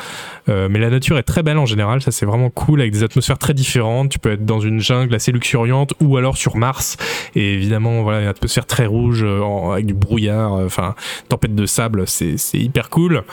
Euh, 0.50 0.68
mais 0.70 0.80
la 0.80 0.90
nature 0.90 1.18
est 1.18 1.24
très 1.24 1.44
belle 1.44 1.58
en 1.58 1.66
général, 1.66 2.02
ça 2.02 2.12
c'est 2.12 2.26
vraiment 2.26 2.50
cool 2.50 2.82
avec 2.82 2.92
des 2.92 3.04
atmosphères 3.04 3.38
très 3.38 3.54
différentes. 3.54 4.10
Tu 4.10 4.20
peux 4.20 4.32
être 4.32 4.46
dans 4.46 4.60
une 4.60 4.80
jungle 4.80 5.14
assez 5.16 5.32
luxuriante 5.32 5.94
ou 6.02 6.18
alors 6.18 6.38
sur 6.38 6.58
Mars 6.58 6.98
et 7.36 7.54
évidemment 7.54 8.04
voilà 8.04 8.22
une 8.22 8.28
atmosphère 8.28 8.66
très 8.66 8.86
rouge 8.86 9.24
euh, 9.24 9.72
avec 9.72 9.86
du 9.86 9.94
brouillard, 9.94 10.54
euh, 10.54 10.66
enfin 10.66 10.96
tempête 11.30 11.56
de 11.56 11.66
sable, 11.66 12.08
c'est 12.08 12.38
hyper 12.54 12.90
cool. 12.90 13.24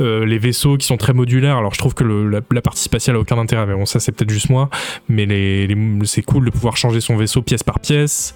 les 0.00 0.38
vaisseaux 0.38 0.76
qui 0.76 0.86
sont 0.86 0.96
très 0.96 1.12
modulaires, 1.12 1.56
alors 1.56 1.74
je 1.74 1.78
trouve 1.78 1.94
que 1.94 2.04
la, 2.04 2.62
partie 2.62 2.82
spatiale 2.82 3.16
a 3.16 3.20
aucun 3.20 3.38
intérêt, 3.38 3.66
mais 3.66 3.74
bon 3.74 3.86
ça 3.86 4.00
c'est 4.00 4.12
peut-être 4.12 4.30
juste 4.30 4.50
moi, 4.50 4.68
mais 5.08 5.68
c'est 6.04 6.22
cool 6.22 6.44
de 6.44 6.50
pouvoir 6.50 6.76
changer 6.76 7.00
son 7.00 7.16
vaisseau 7.16 7.42
pièce 7.42 7.62
par 7.62 7.80
pièce. 7.80 8.34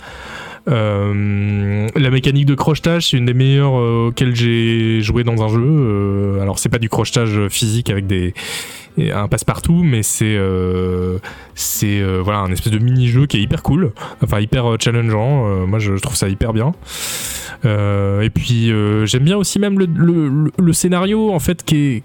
Euh, 0.68 1.88
la 1.96 2.10
mécanique 2.10 2.46
de 2.46 2.54
crochetage, 2.54 3.08
c'est 3.08 3.16
une 3.16 3.26
des 3.26 3.34
meilleures 3.34 3.78
euh, 3.78 4.08
auxquelles 4.08 4.34
j'ai 4.34 5.00
joué 5.00 5.24
dans 5.24 5.42
un 5.42 5.48
jeu. 5.48 5.60
Euh, 5.64 6.40
alors 6.40 6.58
c'est 6.58 6.68
pas 6.68 6.78
du 6.78 6.88
crochetage 6.88 7.48
physique 7.48 7.90
avec 7.90 8.06
des 8.06 8.34
un 8.98 9.26
passe-partout, 9.26 9.82
mais 9.82 10.02
c'est 10.02 10.38
c'est 11.54 12.02
voilà 12.20 12.40
un 12.40 12.52
espèce 12.52 12.72
de 12.72 12.78
mini-jeu 12.78 13.26
qui 13.26 13.38
est 13.38 13.40
hyper 13.40 13.62
cool, 13.62 13.92
enfin 14.22 14.38
hyper 14.38 14.76
challengeant. 14.78 15.66
moi 15.66 15.78
je, 15.78 15.94
trouve 15.94 16.14
ça 16.14 16.28
hyper 16.28 16.52
bien. 16.52 16.72
et 17.64 18.30
puis 18.34 18.70
j'aime 19.04 19.24
bien 19.24 19.38
aussi 19.38 19.58
même 19.58 19.78
le, 19.78 19.86
le, 19.86 20.52
le, 20.58 20.72
scénario 20.74 21.32
en 21.32 21.38
fait 21.38 21.64
qui 21.64 21.76
est 21.76 22.02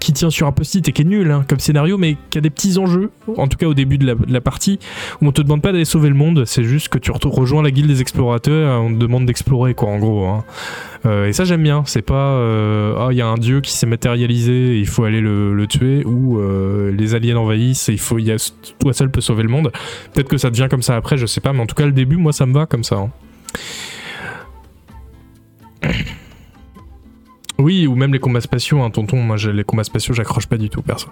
qui 0.00 0.12
tient 0.12 0.30
sur 0.30 0.46
un 0.46 0.52
post-it 0.52 0.86
et 0.88 0.92
qui 0.92 1.02
est 1.02 1.04
nul 1.04 1.30
hein, 1.30 1.44
comme 1.48 1.60
scénario, 1.60 1.98
mais 1.98 2.16
qui 2.30 2.38
a 2.38 2.40
des 2.40 2.50
petits 2.50 2.78
enjeux, 2.78 3.10
en 3.36 3.46
tout 3.46 3.56
cas 3.56 3.66
au 3.66 3.74
début 3.74 3.98
de 3.98 4.16
la, 4.28 4.40
partie, 4.40 4.78
où 5.20 5.28
on 5.28 5.32
te 5.32 5.40
demande 5.42 5.62
pas 5.62 5.72
d'aller 5.72 5.84
sauver 5.84 6.08
le 6.08 6.14
monde, 6.14 6.44
c'est 6.44 6.64
juste 6.64 6.88
que 6.88 6.98
tu 6.98 7.10
rejoins 7.12 7.62
la 7.62 7.70
guilde 7.70 7.88
des 7.88 8.00
explorateurs, 8.00 8.82
on 8.82 8.92
te 8.92 8.98
demande 8.98 9.26
d'explorer, 9.26 9.74
quoi, 9.74 9.90
en 9.90 9.98
gros. 9.98 10.26
Hein. 10.26 10.44
Euh, 11.06 11.26
et 11.26 11.32
ça, 11.32 11.44
j'aime 11.44 11.62
bien. 11.62 11.82
C'est 11.86 12.02
pas, 12.02 12.34
euh, 12.34 12.94
ah, 12.98 13.08
il 13.10 13.16
y 13.16 13.22
a 13.22 13.26
un 13.26 13.36
dieu 13.36 13.60
qui 13.60 13.72
s'est 13.72 13.86
matérialisé, 13.86 14.78
il 14.78 14.86
faut 14.86 15.04
aller 15.04 15.20
le, 15.20 15.66
tuer, 15.68 16.04
ou 16.04 16.38
euh, 16.38 16.92
les 16.92 17.14
aliens 17.14 17.36
envahissent, 17.36 17.88
et 17.88 17.92
il 17.92 18.00
faut, 18.00 18.18
y 18.18 18.30
a, 18.30 18.52
toi 18.78 18.92
seul 18.92 19.10
peut 19.10 19.20
sauver 19.20 19.42
le 19.42 19.48
monde. 19.48 19.72
Peut-être 20.12 20.28
que 20.28 20.38
ça 20.38 20.50
devient 20.50 20.68
comme 20.70 20.82
ça 20.82 20.96
après, 20.96 21.16
je 21.16 21.26
sais 21.26 21.40
pas, 21.40 21.52
mais 21.52 21.60
en 21.60 21.66
tout 21.66 21.74
cas, 21.74 21.86
le 21.86 21.92
début, 21.92 22.16
moi, 22.16 22.32
ça 22.32 22.46
me 22.46 22.52
va 22.52 22.66
comme 22.66 22.84
ça. 22.84 22.96
Hein. 22.96 23.10
Oui, 27.62 27.86
ou 27.86 27.94
même 27.94 28.12
les 28.12 28.18
combats 28.18 28.40
spatiaux, 28.40 28.82
hein, 28.82 28.90
tonton. 28.90 29.22
Moi, 29.22 29.36
les 29.36 29.64
combats 29.64 29.84
spatiaux, 29.84 30.14
j'accroche 30.14 30.46
pas 30.46 30.58
du 30.58 30.68
tout, 30.68 30.82
perso. 30.82 31.08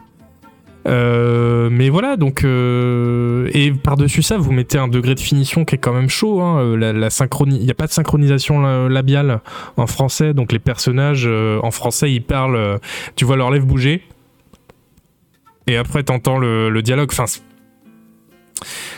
Euh, 0.86 1.68
mais 1.70 1.90
voilà, 1.90 2.16
donc 2.16 2.42
euh, 2.42 3.50
et 3.52 3.70
par-dessus 3.70 4.22
ça, 4.22 4.38
vous 4.38 4.50
mettez 4.50 4.78
un 4.78 4.88
degré 4.88 5.14
de 5.14 5.20
finition 5.20 5.64
qui 5.64 5.74
est 5.74 5.78
quand 5.78 5.92
même 5.92 6.08
chaud. 6.08 6.40
Hein, 6.40 6.60
euh, 6.60 6.76
la, 6.76 7.08
il 7.46 7.64
n'y 7.64 7.70
a 7.70 7.74
pas 7.74 7.86
de 7.86 7.92
synchronisation 7.92 8.88
labiale 8.88 9.40
en 9.76 9.86
français, 9.86 10.32
donc 10.32 10.52
les 10.52 10.58
personnages 10.58 11.26
en 11.28 11.70
français 11.70 12.10
ils 12.10 12.22
parlent, 12.22 12.80
tu 13.14 13.26
vois 13.26 13.36
leurs 13.36 13.50
lèvres 13.50 13.66
bouger, 13.66 14.02
et 15.66 15.76
après 15.76 16.02
t'entends 16.02 16.38
le, 16.38 16.70
le 16.70 16.82
dialogue. 16.82 17.10
Enfin, 17.12 17.26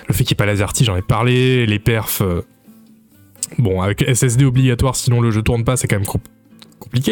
le 0.08 0.14
fait 0.14 0.22
qu'il 0.24 0.34
n'y 0.34 0.36
ait 0.36 0.44
pas 0.44 0.46
Lazarty, 0.46 0.84
j'en 0.84 0.96
ai 0.96 1.02
parlé, 1.02 1.66
les 1.66 1.78
perfs. 1.80 2.22
bon, 3.58 3.82
avec 3.82 4.04
SSD 4.08 4.44
obligatoire, 4.44 4.94
sinon 4.94 5.20
le 5.20 5.32
jeu 5.32 5.42
tourne 5.42 5.64
pas, 5.64 5.76
c'est 5.76 5.88
quand 5.88 5.96
même 5.96 6.06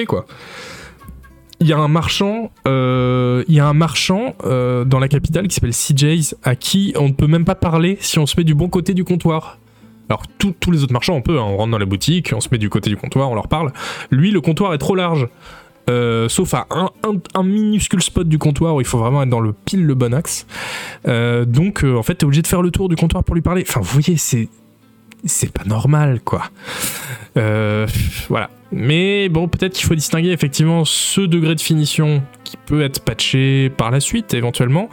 quoi. 0.07 0.27
Il 1.63 1.67
y 1.67 1.75
a 1.75 1.79
un 1.79 1.89
marchand, 1.89 2.51
euh, 2.67 3.45
il 3.47 3.55
y 3.55 3.61
a 3.61 3.67
un 3.67 3.75
marchand 3.75 4.35
euh, 4.45 4.87
dans 4.87 4.99
la 4.99 5.09
capitale 5.09 5.47
qui 5.47 5.55
s'appelle 5.55 5.75
CJ's 5.75 6.35
à 6.43 6.57
qui 6.57 6.95
on 6.97 7.09
ne 7.09 7.13
peut 7.13 7.27
même 7.27 7.45
pas 7.45 7.55
parler 7.55 7.99
si 8.01 8.19
on 8.19 8.25
se 8.25 8.35
met 8.39 8.45
du 8.45 8.55
bon 8.55 8.69
côté 8.69 8.95
du 8.95 9.05
comptoir. 9.05 9.59
Alors 10.09 10.23
tous 10.39 10.71
les 10.71 10.83
autres 10.83 10.95
marchands 10.95 11.15
on 11.15 11.23
peut, 11.23 11.39
hein. 11.39 11.45
on 11.45 11.59
rentre 11.59 11.71
dans 11.71 11.79
la 11.79 11.85
boutique, 11.85 12.33
on 12.35 12.41
se 12.41 12.49
met 12.51 12.57
du 12.57 12.71
côté 12.71 12.89
du 12.89 12.97
comptoir, 12.97 13.31
on 13.31 13.35
leur 13.35 13.49
parle. 13.49 13.73
Lui 14.11 14.31
le 14.31 14.41
comptoir 14.41 14.73
est 14.73 14.79
trop 14.79 14.95
large. 14.95 15.29
Euh, 15.91 16.29
sauf 16.29 16.55
à 16.55 16.67
un, 17.35 17.43
minuscule 17.43 18.03
spot 18.03 18.27
du 18.27 18.39
comptoir 18.39 18.77
où 18.77 18.81
il 18.81 18.87
faut 18.87 18.99
vraiment 18.99 19.23
être 19.23 19.29
dans 19.29 19.41
le 19.41 19.53
pile 19.53 19.85
le 19.85 19.95
bon 19.95 20.15
axe. 20.15 20.47
donc 21.05 21.85
en 21.85 22.03
fait 22.03 22.15
t'es 22.15 22.25
obligé 22.25 22.41
de 22.41 22.47
faire 22.47 22.63
le 22.63 22.71
tour 22.71 22.89
du 22.89 22.97
comptoir 22.97 23.23
pour 23.23 23.35
lui 23.35 23.43
parler. 23.43 23.65
Enfin 23.69 23.81
vous 23.81 23.93
voyez 24.01 24.17
c'est 24.17 24.49
c'est 25.27 25.53
pas 25.53 25.65
normal 25.65 26.21
quoi. 26.25 26.45
voilà. 27.35 28.49
Mais 28.73 29.29
bon, 29.29 29.49
peut-être 29.49 29.75
qu'il 29.75 29.87
faut 29.87 29.95
distinguer 29.95 30.31
effectivement 30.31 30.85
ce 30.85 31.21
degré 31.21 31.55
de 31.55 31.61
finition 31.61 32.23
qui 32.45 32.57
peut 32.57 32.83
être 32.83 33.01
patché 33.01 33.71
par 33.71 33.91
la 33.91 34.01
suite 34.01 34.33
éventuellement, 34.35 34.89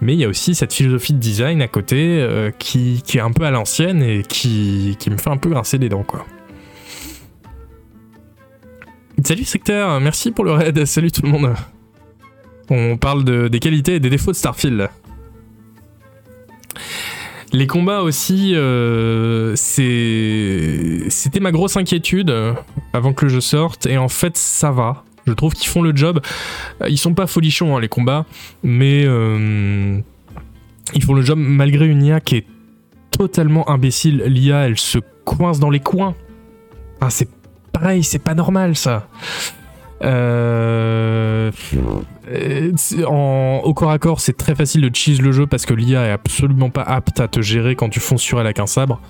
mais 0.00 0.12
il 0.12 0.20
y 0.20 0.24
a 0.24 0.28
aussi 0.28 0.54
cette 0.54 0.74
philosophie 0.74 1.14
de 1.14 1.18
design 1.18 1.62
à 1.62 1.68
côté 1.68 2.20
euh, 2.20 2.50
qui, 2.50 3.02
est 3.14 3.20
un 3.20 3.32
peu 3.32 3.44
à 3.44 3.50
l'ancienne 3.50 4.02
et 4.02 4.22
qui, 4.22 4.96
me 5.10 5.16
fait 5.16 5.30
un 5.30 5.38
peu 5.38 5.48
grincer 5.48 5.78
les 5.78 5.88
dents 5.88 6.02
quoi. 6.02 6.26
Salut 9.24 9.44
secteur, 9.44 10.00
merci 10.00 10.32
pour 10.32 10.44
le 10.44 10.52
raid, 10.52 10.84
salut 10.84 11.10
tout 11.10 11.22
le 11.22 11.28
monde. 11.28 11.54
On 12.68 12.98
parle 12.98 13.24
des 13.48 13.60
qualités 13.60 13.94
et 13.94 14.00
des 14.00 14.10
défauts 14.10 14.32
de 14.32 14.36
Starfield. 14.36 14.90
Les 17.54 17.68
combats 17.68 18.02
aussi, 18.02 18.52
euh, 18.56 19.54
c'était 19.54 21.38
ma 21.38 21.52
grosse 21.52 21.76
inquiétude 21.76 22.30
euh, 22.30 22.52
avant 22.92 23.12
que 23.12 23.26
le 23.26 23.30
jeu 23.30 23.40
sorte, 23.40 23.86
et 23.86 23.96
en 23.96 24.08
fait 24.08 24.36
ça 24.36 24.72
va. 24.72 25.04
Je 25.24 25.32
trouve 25.34 25.52
qu'ils 25.54 25.68
font 25.68 25.80
le 25.80 25.94
job. 25.94 26.20
Euh, 26.82 26.88
ils 26.88 26.98
sont 26.98 27.14
pas 27.14 27.28
folichons 27.28 27.76
hein, 27.76 27.80
les 27.80 27.86
combats, 27.86 28.26
mais 28.64 29.02
ils 29.02 30.02
font 31.04 31.14
le 31.14 31.22
job 31.22 31.38
malgré 31.38 31.86
une 31.86 32.02
IA 32.02 32.20
qui 32.20 32.38
est 32.38 32.46
totalement 33.12 33.70
imbécile. 33.70 34.24
L'IA, 34.26 34.66
elle 34.66 34.76
se 34.76 34.98
coince 35.24 35.60
dans 35.60 35.70
les 35.70 35.78
coins. 35.78 36.16
Ah, 37.00 37.10
c'est 37.10 37.28
pareil, 37.70 38.02
c'est 38.02 38.18
pas 38.18 38.34
normal 38.34 38.74
ça. 38.74 39.06
Euh, 40.04 41.50
en, 43.06 43.60
au 43.64 43.74
corps 43.74 43.90
à 43.90 43.98
corps, 43.98 44.20
c'est 44.20 44.36
très 44.36 44.54
facile 44.54 44.82
de 44.82 44.94
cheese 44.94 45.20
le 45.20 45.32
jeu 45.32 45.46
parce 45.46 45.66
que 45.66 45.74
l'IA 45.74 46.06
est 46.06 46.10
absolument 46.10 46.70
pas 46.70 46.82
apte 46.82 47.20
à 47.20 47.28
te 47.28 47.40
gérer 47.40 47.74
quand 47.74 47.88
tu 47.88 48.00
fonces 48.00 48.22
sur 48.22 48.40
elle 48.40 48.46
avec 48.46 48.58
un 48.58 48.66
sabre. 48.66 49.00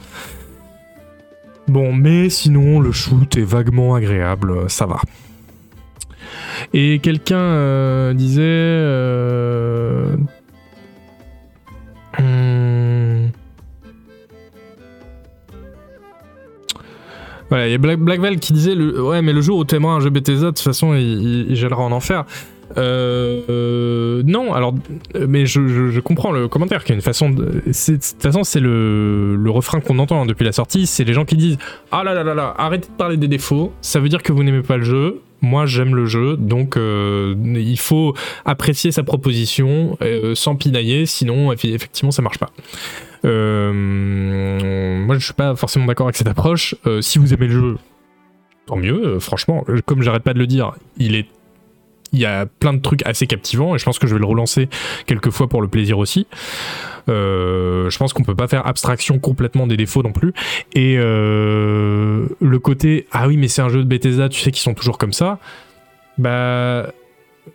Bon, 1.66 1.93
mais 1.93 2.29
sinon, 2.29 2.81
le 2.81 2.93
shoot 2.93 3.37
est 3.37 3.43
vaguement 3.43 3.95
agréable, 3.95 4.71
ça 4.71 4.87
va. 4.87 5.01
Et 6.73 6.99
quelqu'un 7.01 7.37
euh, 7.37 8.15
disait... 8.15 8.43
Euh, 8.43 10.16
hmm, 12.19 13.31
Il 17.55 17.71
y 17.71 17.75
a 17.75 17.79
Black, 17.79 17.99
Black 17.99 18.41
qui 18.41 18.53
disait 18.53 18.75
Ouais, 18.75 19.23
mais 19.23 19.33
le 19.33 19.41
jour 19.41 19.59
où 19.59 19.65
tu 19.65 19.75
aimeras 19.75 19.95
un 19.95 20.01
jeu 20.01 20.11
Bethesda, 20.11 20.47
de 20.47 20.51
toute 20.51 20.61
façon, 20.61 20.95
il, 20.95 21.55
gèlera 21.55 21.83
en 21.83 21.93
enfer. 21.93 22.25
Euh, 22.77 24.23
non, 24.27 24.53
alors, 24.53 24.75
mais 25.29 25.47
je, 25.47 26.01
comprends 26.01 26.33
le 26.33 26.49
commentaire, 26.49 26.85
qui 26.85 26.93
est 26.93 26.95
une 26.95 27.03
façon 27.03 27.31
de. 27.31 27.63
Toute 27.65 28.23
façon, 28.23 28.45
c'est 28.45 28.61
le, 28.61 29.45
refrain 29.49 29.81
qu'on 29.81 29.99
entend 29.99 30.23
hein, 30.23 30.27
depuis 30.27 30.45
la 30.45 30.53
sortie 30.53 30.87
c'est 30.87 31.05
les 31.05 31.13
gens 31.13 31.25
qui 31.25 31.37
disent 31.37 31.59
Ah 31.93 32.03
là 32.03 32.15
là 32.15 32.25
là 32.25 32.35
là, 32.35 32.55
arrêtez 32.59 32.89
de 32.89 32.97
parler 32.97 33.17
des 33.17 33.29
défauts, 33.29 33.73
ça 33.81 34.01
veut 34.01 34.09
dire 34.09 34.23
que 34.23 34.33
vous 34.33 34.43
n'aimez 34.43 34.63
pas 34.63 34.77
le 34.77 34.85
jeu. 34.85 35.21
Moi, 35.43 35.67
j'aime 35.67 35.95
le 35.95 36.07
jeu, 36.07 36.39
donc 36.39 36.79
euh, 36.79 37.35
il 37.55 37.79
faut 37.79 38.15
apprécier 38.47 38.93
sa 38.93 39.03
proposition 39.03 39.99
euh, 40.01 40.35
sans 40.35 40.57
pinailler, 40.57 41.05
sinon, 41.05 41.53
effectivement, 41.53 42.11
ça 42.11 42.23
marche 42.23 42.39
pas. 42.39 42.51
Euh, 43.25 45.01
moi, 45.05 45.19
je 45.19 45.25
suis 45.25 45.35
pas 45.35 45.57
forcément 45.57 45.87
d'accord 45.87 46.07
avec 46.07 46.17
cette 46.17 46.29
approche. 46.29 46.75
Euh, 46.87 47.01
si 47.01 47.19
vous 47.19 47.33
aimez 47.33 47.47
le 47.47 47.53
jeu, 47.53 47.77
tant 48.67 48.77
mieux. 48.77 49.05
Euh, 49.05 49.21
franchement, 49.21 49.65
comme 49.87 50.03
j'arrête 50.03 50.23
pas 50.23 50.35
de 50.35 50.39
le 50.39 50.47
dire, 50.47 50.73
il 50.97 51.15
est 51.15 51.27
il 52.13 52.21
y 52.21 52.27
a 52.27 52.47
plein 52.47 52.73
de 52.73 52.79
trucs 52.79 53.05
assez 53.07 53.27
captivants 53.27 53.75
et 53.75 53.79
je 53.81 53.85
pense 53.85 53.99
que 53.99 54.07
je 54.07 54.15
vais 54.15 54.21
le 54.21 54.27
relancer 54.27 54.69
quelques 55.07 55.31
fois 55.31 55.49
pour 55.49 55.61
le 55.61 55.67
plaisir 55.67 55.99
aussi. 55.99 56.29
je 57.09 57.99
pense 57.99 58.13
qu'on 58.13 58.23
peut 58.23 58.37
pas 58.37 58.47
faire 58.47 58.69
abstraction 58.69 59.19
complètement 59.19 59.67
des 59.67 59.77
défauts 59.77 60.05
non 60.05 60.13
plus. 60.13 60.33
Et 60.77 60.95
le 60.97 62.29
côté 62.63 63.09
ah 63.11 63.27
oui 63.27 63.37
mais 63.37 63.49
c'est 63.49 63.63
un 63.63 63.69
jeu 63.69 63.81
de 63.81 63.89
Bethesda, 63.89 64.29
tu 64.29 64.41
sais 64.41 64.53
qu'ils 64.53 64.63
sont 64.63 64.75
toujours 64.75 64.97
comme 64.97 65.13
ça. 65.13 65.41
Bah 66.17 66.93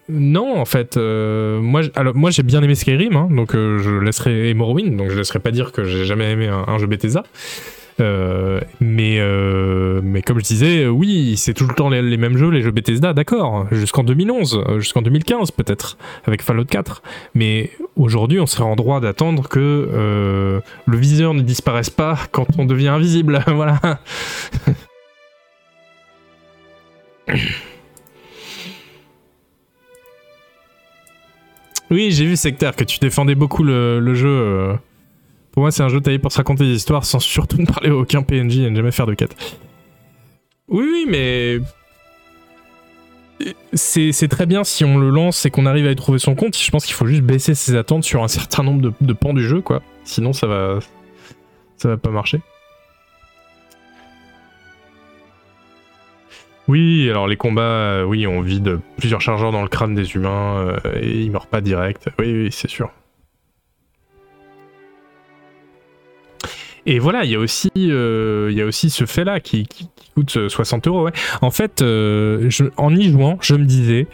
non, 0.07 0.59
en 0.59 0.65
fait, 0.65 0.97
euh, 0.97 1.59
moi, 1.61 2.31
j'ai 2.31 2.43
bien 2.43 2.61
aimé 2.63 2.75
Skyrim, 2.75 3.15
hein, 3.15 3.27
donc 3.31 3.55
euh, 3.55 3.79
je 3.79 3.91
laisserai 3.91 4.49
et 4.49 4.53
Morrowind, 4.53 4.95
donc 4.95 5.09
je 5.09 5.17
laisserai 5.17 5.39
pas 5.39 5.51
dire 5.51 5.71
que 5.71 5.83
j'ai 5.83 6.05
jamais 6.05 6.31
aimé 6.31 6.47
un, 6.47 6.77
jeu 6.79 6.87
Bethesda. 6.87 7.23
mais, 7.99 9.19
mais 10.01 10.21
comme 10.21 10.39
je 10.39 10.43
disais, 10.43 10.87
oui, 10.87 11.35
c'est 11.37 11.53
tout 11.53 11.67
le 11.67 11.75
temps 11.75 11.89
les, 11.89 12.17
mêmes 12.17 12.37
jeux, 12.37 12.49
les 12.49 12.61
jeux 12.61 12.71
Bethesda, 12.71 13.13
d'accord, 13.13 13.67
jusqu'en 13.71 14.03
2011, 14.03 14.63
jusqu'en 14.77 15.01
2015 15.01 15.51
peut-être, 15.51 15.97
avec 16.25 16.41
Fallout 16.41 16.65
4. 16.65 17.03
Mais 17.35 17.71
aujourd'hui, 17.95 18.39
on 18.39 18.47
serait 18.47 18.63
en 18.63 18.75
droit 18.75 19.01
d'attendre 19.01 19.47
que 19.47 20.61
le 20.85 20.97
viseur 20.97 21.33
ne 21.33 21.41
disparaisse 21.41 21.91
pas 21.91 22.17
quand 22.31 22.47
on 22.57 22.65
devient 22.65 22.89
invisible. 22.89 23.43
voilà. 23.47 23.79
Oui, 31.91 32.11
j'ai 32.11 32.25
vu 32.25 32.35
Sectaire 32.35 32.75
que 32.75 32.83
tu 32.83 32.99
défendais 32.99 33.35
beaucoup 33.35 33.63
le, 33.63 34.13
jeu. 34.13 34.29
Euh. 34.29 34.73
Pour 35.51 35.61
moi, 35.61 35.71
c'est 35.71 35.83
un 35.83 35.89
jeu 35.89 35.99
taillé 36.01 36.19
pour 36.19 36.31
se 36.31 36.37
raconter 36.37 36.65
des 36.65 36.75
histoires 36.75 37.05
sans 37.05 37.19
surtout 37.19 37.57
ne 37.57 37.65
parler 37.65 37.89
à 37.89 37.95
aucun 37.95 38.21
PNJ 38.21 38.59
et 38.59 38.69
ne 38.69 38.75
jamais 38.75 38.91
faire 38.91 39.07
de 39.07 39.13
quête. 39.13 39.35
Oui, 40.67 40.85
oui, 40.91 41.05
mais. 41.09 41.59
C'est 43.73 44.27
très 44.27 44.45
bien 44.45 44.65
si 44.65 44.83
on 44.83 44.97
le 44.97 45.09
lance 45.09 45.45
et 45.45 45.49
qu'on 45.49 45.65
arrive 45.65 45.87
à 45.87 45.91
y 45.91 45.95
trouver 45.95 46.19
son 46.19 46.35
compte. 46.35 46.57
Je 46.57 46.71
pense 46.71 46.85
qu'il 46.85 46.93
faut 46.93 47.07
juste 47.07 47.23
baisser 47.23 47.55
ses 47.55 47.75
attentes 47.75 48.03
sur 48.03 48.21
un 48.21 48.27
certain 48.27 48.63
nombre 48.63 48.93
de 48.99 49.13
pans 49.13 49.33
du 49.33 49.47
jeu, 49.47 49.61
quoi. 49.61 49.81
Sinon, 50.03 50.33
ça 50.33 50.45
va. 50.47 50.79
Ça 51.77 51.87
va 51.87 51.97
pas 51.97 52.09
marcher. 52.09 52.41
Oui, 56.69 57.09
alors 57.09 57.27
les 57.27 57.35
combats, 57.35 57.61
euh, 57.61 58.03
oui, 58.03 58.27
on 58.27 58.41
vide 58.41 58.79
plusieurs 58.95 59.21
chargeurs 59.21 59.51
dans 59.51 59.63
le 59.63 59.69
crâne 59.69 59.95
des 59.95 60.13
humains 60.13 60.59
euh, 60.59 60.77
et 61.01 61.19
ils 61.21 61.31
meurent 61.31 61.47
pas 61.47 61.61
direct. 61.61 62.09
Oui, 62.19 62.31
oui, 62.31 62.49
c'est 62.51 62.69
sûr. 62.69 62.91
Et 66.85 66.99
voilà, 66.99 67.25
il 67.25 67.31
y 67.31 67.35
a 67.35 67.39
aussi, 67.39 67.71
euh, 67.75 68.49
il 68.51 68.57
y 68.57 68.61
a 68.61 68.67
aussi 68.67 68.91
ce 68.91 69.07
fait-là 69.07 69.39
qui, 69.39 69.67
coûte 70.13 70.47
60 70.47 70.85
euros. 70.85 71.09
En 71.41 71.49
fait, 71.49 71.81
en 71.81 72.95
y 72.95 73.11
jouant, 73.11 73.39
je 73.41 73.55
me 73.55 73.65
disais, 73.65 74.05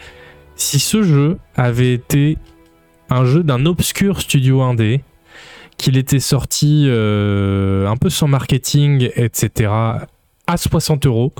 si 0.54 0.80
ce 0.80 1.02
jeu 1.02 1.36
avait 1.56 1.92
été 1.92 2.38
un 3.10 3.26
jeu 3.26 3.42
d'un 3.42 3.66
obscur 3.66 4.22
studio 4.22 4.62
indé, 4.62 5.02
qu'il 5.76 5.98
était 5.98 6.20
sorti 6.20 6.88
un 6.88 7.96
peu 8.00 8.08
sans 8.08 8.28
marketing, 8.28 9.10
etc., 9.14 9.70
à 10.46 10.56
60 10.56 11.06
euros, 11.06 11.34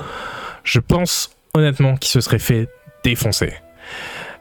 je 0.67 0.81
pense 0.81 1.31
honnêtement 1.55 1.97
qu'il 1.97 2.11
se 2.11 2.21
serait 2.21 2.39
fait 2.39 2.69
défoncer. 3.05 3.55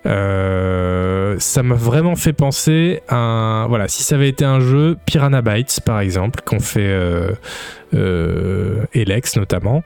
Euh, 0.05 1.35
ça 1.39 1.63
m'a 1.63 1.73
vraiment 1.73 2.15
fait 2.15 2.33
penser 2.33 3.01
à 3.07 3.65
voilà 3.69 3.87
si 3.87 4.03
ça 4.03 4.15
avait 4.15 4.29
été 4.29 4.45
un 4.45 4.59
jeu 4.59 4.97
Piranha 5.07 5.41
Bytes 5.41 5.79
par 5.83 5.99
exemple 5.99 6.41
qu'on 6.45 6.59
fait 6.59 6.81
euh, 6.81 7.31
euh, 7.95 8.85
Elex 8.93 9.35
notamment 9.35 9.83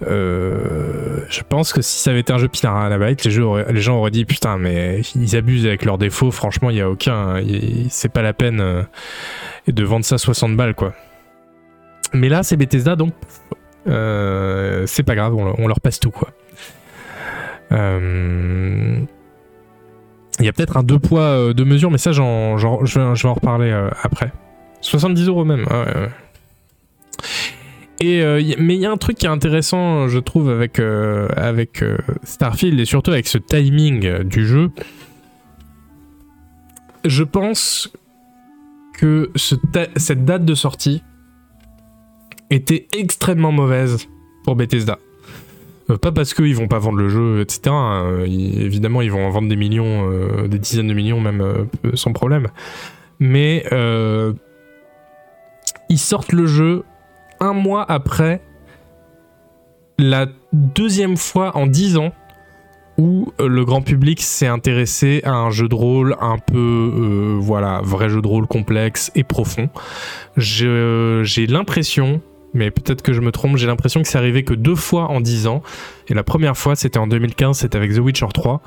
je 0.00 1.42
pense 1.48 1.72
que 1.72 1.80
si 1.80 2.00
ça 2.02 2.10
avait 2.10 2.20
été 2.20 2.32
un 2.32 2.38
jeu 2.38 2.48
Piranha 2.48 2.98
Bytes 2.98 3.22
les, 3.22 3.38
les 3.72 3.80
gens 3.80 3.98
auraient 3.98 4.10
dit 4.10 4.24
putain 4.24 4.58
mais 4.58 5.02
ils 5.14 5.36
abusent 5.36 5.66
avec 5.66 5.84
leurs 5.84 5.98
défauts 5.98 6.32
franchement 6.32 6.70
il 6.70 6.78
y 6.78 6.80
a 6.80 6.90
aucun 6.90 7.40
c'est 7.88 8.12
pas 8.12 8.22
la 8.22 8.32
peine 8.32 8.84
de 9.68 9.84
vendre 9.84 10.04
ça 10.04 10.18
60 10.18 10.56
balles 10.56 10.74
quoi 10.74 10.92
mais 12.12 12.28
là 12.28 12.42
c'est 12.42 12.56
Bethesda 12.56 12.96
donc 12.96 13.12
euh, 13.86 14.84
c'est 14.86 15.02
pas 15.02 15.14
grave, 15.14 15.34
on, 15.34 15.66
leur 15.66 15.80
passe 15.80 15.98
tout 15.98 16.10
quoi. 16.10 16.30
Euh, 17.72 18.98
il 20.38 20.44
y 20.44 20.48
a 20.48 20.52
peut-être 20.52 20.76
un 20.76 20.82
deux 20.82 20.98
poids, 20.98 21.22
euh, 21.22 21.52
deux 21.52 21.64
mesures, 21.64 21.90
mais 21.90 21.98
ça, 21.98 22.12
je, 22.12 22.20
vais, 22.20 23.28
en 23.28 23.34
reparler 23.34 23.72
après. 24.02 24.32
70 24.80 25.28
euros 25.28 25.44
même. 25.44 25.66
Et, 28.00 28.24
mais 28.58 28.74
il 28.74 28.80
y 28.80 28.86
a 28.86 28.90
un 28.90 28.96
truc 28.96 29.16
qui 29.16 29.26
est 29.26 29.30
intéressant, 29.30 30.08
je 30.08 30.18
trouve, 30.18 30.50
avec, 30.50 30.80
avec 30.80 31.84
Starfield 32.24 32.78
et 32.80 32.84
surtout 32.84 33.12
avec 33.12 33.26
ce 33.26 33.38
timing 33.38 34.24
du 34.24 34.46
jeu. 34.46 34.70
Je 37.04 37.24
pense 37.24 37.92
que 38.94 39.30
cette 39.36 40.24
date 40.24 40.44
de 40.44 40.54
sortie 40.54 41.02
était 42.52 42.86
extrêmement 42.92 43.52
mauvaise 43.52 44.08
pour 44.44 44.56
Bethesda. 44.56 44.98
Euh, 45.90 45.96
pas 45.96 46.12
parce 46.12 46.34
qu'ils 46.34 46.54
vont 46.54 46.68
pas 46.68 46.78
vendre 46.78 46.98
le 46.98 47.08
jeu, 47.08 47.40
etc. 47.40 47.62
Hein. 47.68 48.24
évidemment, 48.26 49.02
ils 49.02 49.10
vont 49.10 49.26
en 49.26 49.30
vendre 49.30 49.48
des 49.48 49.56
millions, 49.56 50.10
euh, 50.10 50.48
des 50.48 50.58
dizaines 50.58 50.88
de 50.88 50.94
millions 50.94 51.20
même 51.20 51.40
euh, 51.40 51.64
sans 51.94 52.12
problème. 52.12 52.48
Mais 53.18 53.64
ils 55.88 55.98
sortent 55.98 56.32
le 56.32 56.46
jeu 56.46 56.84
un 57.40 57.52
mois 57.52 57.84
après 57.90 58.40
la 59.98 60.26
deuxième 60.52 61.16
fois 61.16 61.56
en 61.56 61.66
dix 61.66 61.96
ans 61.96 62.12
où 62.98 63.32
le 63.38 63.64
grand 63.64 63.82
public 63.82 64.20
s'est 64.20 64.46
intéressé 64.46 65.22
à 65.24 65.34
un 65.34 65.50
jeu 65.50 65.68
de 65.68 65.74
rôle 65.74 66.16
un 66.20 66.38
peu, 66.38 67.38
voilà, 67.40 67.80
vrai 67.82 68.08
jeu 68.08 68.20
de 68.20 68.26
rôle 68.26 68.46
complexe 68.46 69.12
et 69.14 69.22
profond. 69.22 69.68
J'ai 70.36 71.46
l'impression 71.46 72.20
mais 72.54 72.70
peut-être 72.70 73.02
que 73.02 73.12
je 73.12 73.20
me 73.20 73.32
trompe, 73.32 73.56
j'ai 73.56 73.66
l'impression 73.66 74.02
que 74.02 74.08
c'est 74.08 74.18
arrivé 74.18 74.44
que 74.44 74.54
deux 74.54 74.74
fois 74.74 75.04
en 75.04 75.20
dix 75.20 75.46
ans. 75.46 75.62
Et 76.08 76.14
la 76.14 76.22
première 76.22 76.56
fois, 76.56 76.76
c'était 76.76 76.98
en 76.98 77.06
2015, 77.06 77.58
c'était 77.58 77.76
avec 77.76 77.94
The 77.94 77.98
Witcher 77.98 78.26
3, 78.32 78.60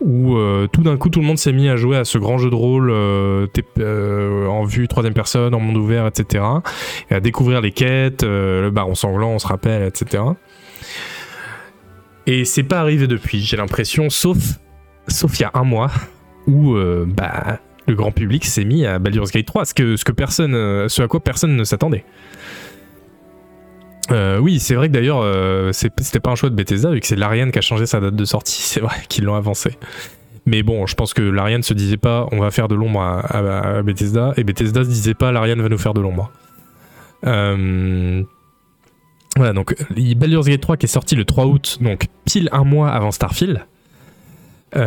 où 0.00 0.36
euh, 0.36 0.66
tout 0.66 0.82
d'un 0.82 0.96
coup, 0.96 1.10
tout 1.10 1.20
le 1.20 1.26
monde 1.26 1.38
s'est 1.38 1.52
mis 1.52 1.68
à 1.68 1.76
jouer 1.76 1.96
à 1.96 2.04
ce 2.04 2.18
grand 2.18 2.38
jeu 2.38 2.50
de 2.50 2.54
rôle 2.54 2.90
euh, 2.90 3.46
euh, 3.78 4.46
en 4.46 4.64
vue 4.64 4.88
troisième 4.88 5.14
personne, 5.14 5.54
en 5.54 5.60
monde 5.60 5.76
ouvert, 5.76 6.06
etc. 6.06 6.44
Et 7.10 7.14
à 7.14 7.20
découvrir 7.20 7.60
les 7.60 7.70
quêtes, 7.70 8.24
le 8.24 8.70
baron 8.70 8.94
sanglant, 8.94 9.30
on 9.30 9.38
se 9.38 9.46
rappelle, 9.46 9.84
etc. 9.84 10.24
Et 12.26 12.44
c'est 12.44 12.62
pas 12.64 12.80
arrivé 12.80 13.06
depuis, 13.06 13.40
j'ai 13.40 13.56
l'impression, 13.56 14.10
sauf, 14.10 14.38
sauf 15.06 15.38
il 15.38 15.42
y 15.42 15.44
a 15.44 15.52
un 15.54 15.64
mois, 15.64 15.90
où 16.46 16.74
bah, 17.06 17.60
le 17.86 17.94
grand 17.94 18.12
public 18.12 18.44
s'est 18.44 18.64
mis 18.64 18.86
à 18.86 18.98
Baldur's 18.98 19.30
Gate 19.30 19.46
3, 19.46 19.66
ce, 19.66 19.74
que, 19.74 19.96
ce, 19.96 20.04
que 20.04 20.12
personne, 20.12 20.88
ce 20.88 21.02
à 21.02 21.06
quoi 21.06 21.20
personne 21.20 21.54
ne 21.54 21.64
s'attendait. 21.64 22.04
Euh, 24.10 24.38
oui, 24.38 24.60
c'est 24.60 24.74
vrai 24.74 24.88
que 24.88 24.92
d'ailleurs, 24.92 25.20
euh, 25.22 25.72
c'était 25.72 26.20
pas 26.20 26.30
un 26.30 26.34
choix 26.34 26.50
de 26.50 26.54
Bethesda, 26.54 26.90
vu 26.90 27.00
que 27.00 27.06
c'est 27.06 27.16
l'Ariane 27.16 27.50
qui 27.52 27.58
a 27.58 27.62
changé 27.62 27.86
sa 27.86 28.00
date 28.00 28.16
de 28.16 28.24
sortie, 28.24 28.60
c'est 28.62 28.80
vrai 28.80 28.96
qu'ils 29.08 29.24
l'ont 29.24 29.34
avancé. 29.34 29.78
Mais 30.46 30.62
bon, 30.62 30.86
je 30.86 30.94
pense 30.94 31.14
que 31.14 31.22
l'Ariane 31.22 31.62
se 31.62 31.72
disait 31.72 31.96
pas 31.96 32.28
on 32.30 32.38
va 32.38 32.50
faire 32.50 32.68
de 32.68 32.74
l'ombre 32.74 33.00
à, 33.00 33.82
Bethesda, 33.82 34.34
et 34.36 34.44
Bethesda 34.44 34.84
se 34.84 34.88
disait 34.88 35.14
pas 35.14 35.32
l'Ariane 35.32 35.62
va 35.62 35.70
nous 35.70 35.78
faire 35.78 35.94
de 35.94 36.02
l'ombre. 36.02 36.30
Euh, 37.26 38.22
voilà, 39.36 39.54
donc 39.54 39.74
Baldur's 40.16 40.46
Gate 40.46 40.60
3 40.60 40.76
qui 40.76 40.84
est 40.84 40.88
sorti 40.88 41.16
le 41.16 41.24
3 41.24 41.46
août, 41.46 41.78
donc 41.80 42.08
pile 42.26 42.50
un 42.52 42.64
mois 42.64 42.90
avant 42.90 43.10
Starfield. 43.10 43.64
à 44.74 44.80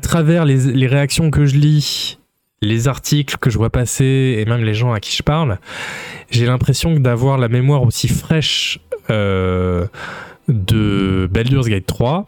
travers 0.00 0.44
les, 0.44 0.72
les 0.72 0.86
réactions 0.88 1.30
que 1.30 1.46
je 1.46 1.56
lis, 1.56 2.18
les 2.62 2.88
articles 2.88 3.36
que 3.38 3.50
je 3.50 3.58
vois 3.58 3.70
passer 3.70 4.36
et 4.38 4.44
même 4.44 4.62
les 4.62 4.74
gens 4.74 4.92
à 4.92 5.00
qui 5.00 5.14
je 5.14 5.22
parle, 5.22 5.58
j'ai 6.30 6.46
l'impression 6.46 6.98
d'avoir 6.98 7.38
la 7.38 7.48
mémoire 7.48 7.82
aussi 7.82 8.08
fraîche 8.08 8.80
euh, 9.10 9.86
de 10.48 11.28
Baldur's 11.30 11.68
Gate 11.68 11.86
3 11.86 12.26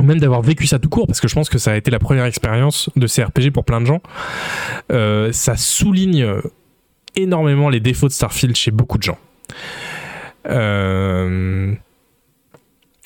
ou 0.00 0.04
même 0.04 0.20
d'avoir 0.20 0.42
vécu 0.42 0.66
ça 0.66 0.78
tout 0.78 0.88
court, 0.88 1.08
parce 1.08 1.20
que 1.20 1.26
je 1.26 1.34
pense 1.34 1.48
que 1.48 1.58
ça 1.58 1.72
a 1.72 1.76
été 1.76 1.90
la 1.90 1.98
première 1.98 2.24
expérience 2.24 2.88
de 2.94 3.06
CRPG 3.08 3.50
pour 3.50 3.64
plein 3.64 3.80
de 3.80 3.86
gens, 3.86 4.00
euh, 4.92 5.32
ça 5.32 5.56
souligne 5.56 6.24
énormément 7.16 7.68
les 7.68 7.80
défauts 7.80 8.06
de 8.06 8.12
Starfield 8.12 8.54
chez 8.54 8.70
beaucoup 8.70 8.98
de 8.98 9.02
gens. 9.02 9.18
Euh, 10.46 11.74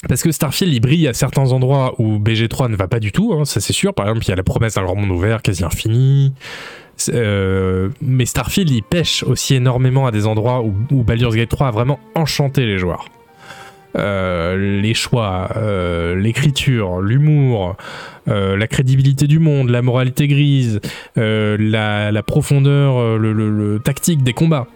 parce 0.09 0.23
que 0.23 0.33
Starfield, 0.33 0.73
il 0.73 0.81
brille 0.81 1.07
à 1.07 1.15
certains 1.15 1.53
endroits 1.53 1.95
où 1.99 2.19
BG3 2.19 2.71
ne 2.71 2.77
va 2.77 2.89
pas 2.89 2.99
du 2.99 3.13
tout, 3.13 3.35
hein, 3.35 3.45
ça 3.45 3.61
c'est 3.61 3.73
sûr. 3.73 3.95
Par 3.95 4.09
exemple, 4.09 4.25
il 4.27 4.29
y 4.31 4.33
a 4.33 4.37
la 4.37 4.43
promesse 4.43 4.75
d'un 4.75 4.83
grand 4.83 4.97
monde 4.97 5.11
ouvert 5.11 5.43
quasi 5.43 5.65
infini. 5.65 6.33
Euh, 7.09 7.89
mais 8.01 8.27
Starfield, 8.27 8.71
il 8.71 8.83
pêche 8.83 9.23
aussi 9.23 9.55
énormément 9.55 10.07
à 10.07 10.11
des 10.11 10.27
endroits 10.27 10.63
où, 10.63 11.03
Baldur's 11.03 11.35
Gate 11.35 11.49
3 11.49 11.69
a 11.69 11.71
vraiment 11.71 12.01
enchanté 12.15 12.67
les 12.67 12.79
joueurs. 12.79 13.07
Euh, 13.97 14.81
les 14.81 14.95
choix, 14.95 15.51
euh, 15.57 16.17
l'écriture, 16.17 17.01
l'humour, 17.01 17.77
la 18.27 18.67
crédibilité 18.67 19.27
du 19.27 19.39
monde, 19.39 19.69
la 19.69 19.83
moralité 19.83 20.29
grise, 20.29 20.81
la, 21.17 22.23
profondeur, 22.27 23.19
le, 23.19 23.81
tactique 23.85 24.23
des 24.23 24.33
combats. 24.33 24.67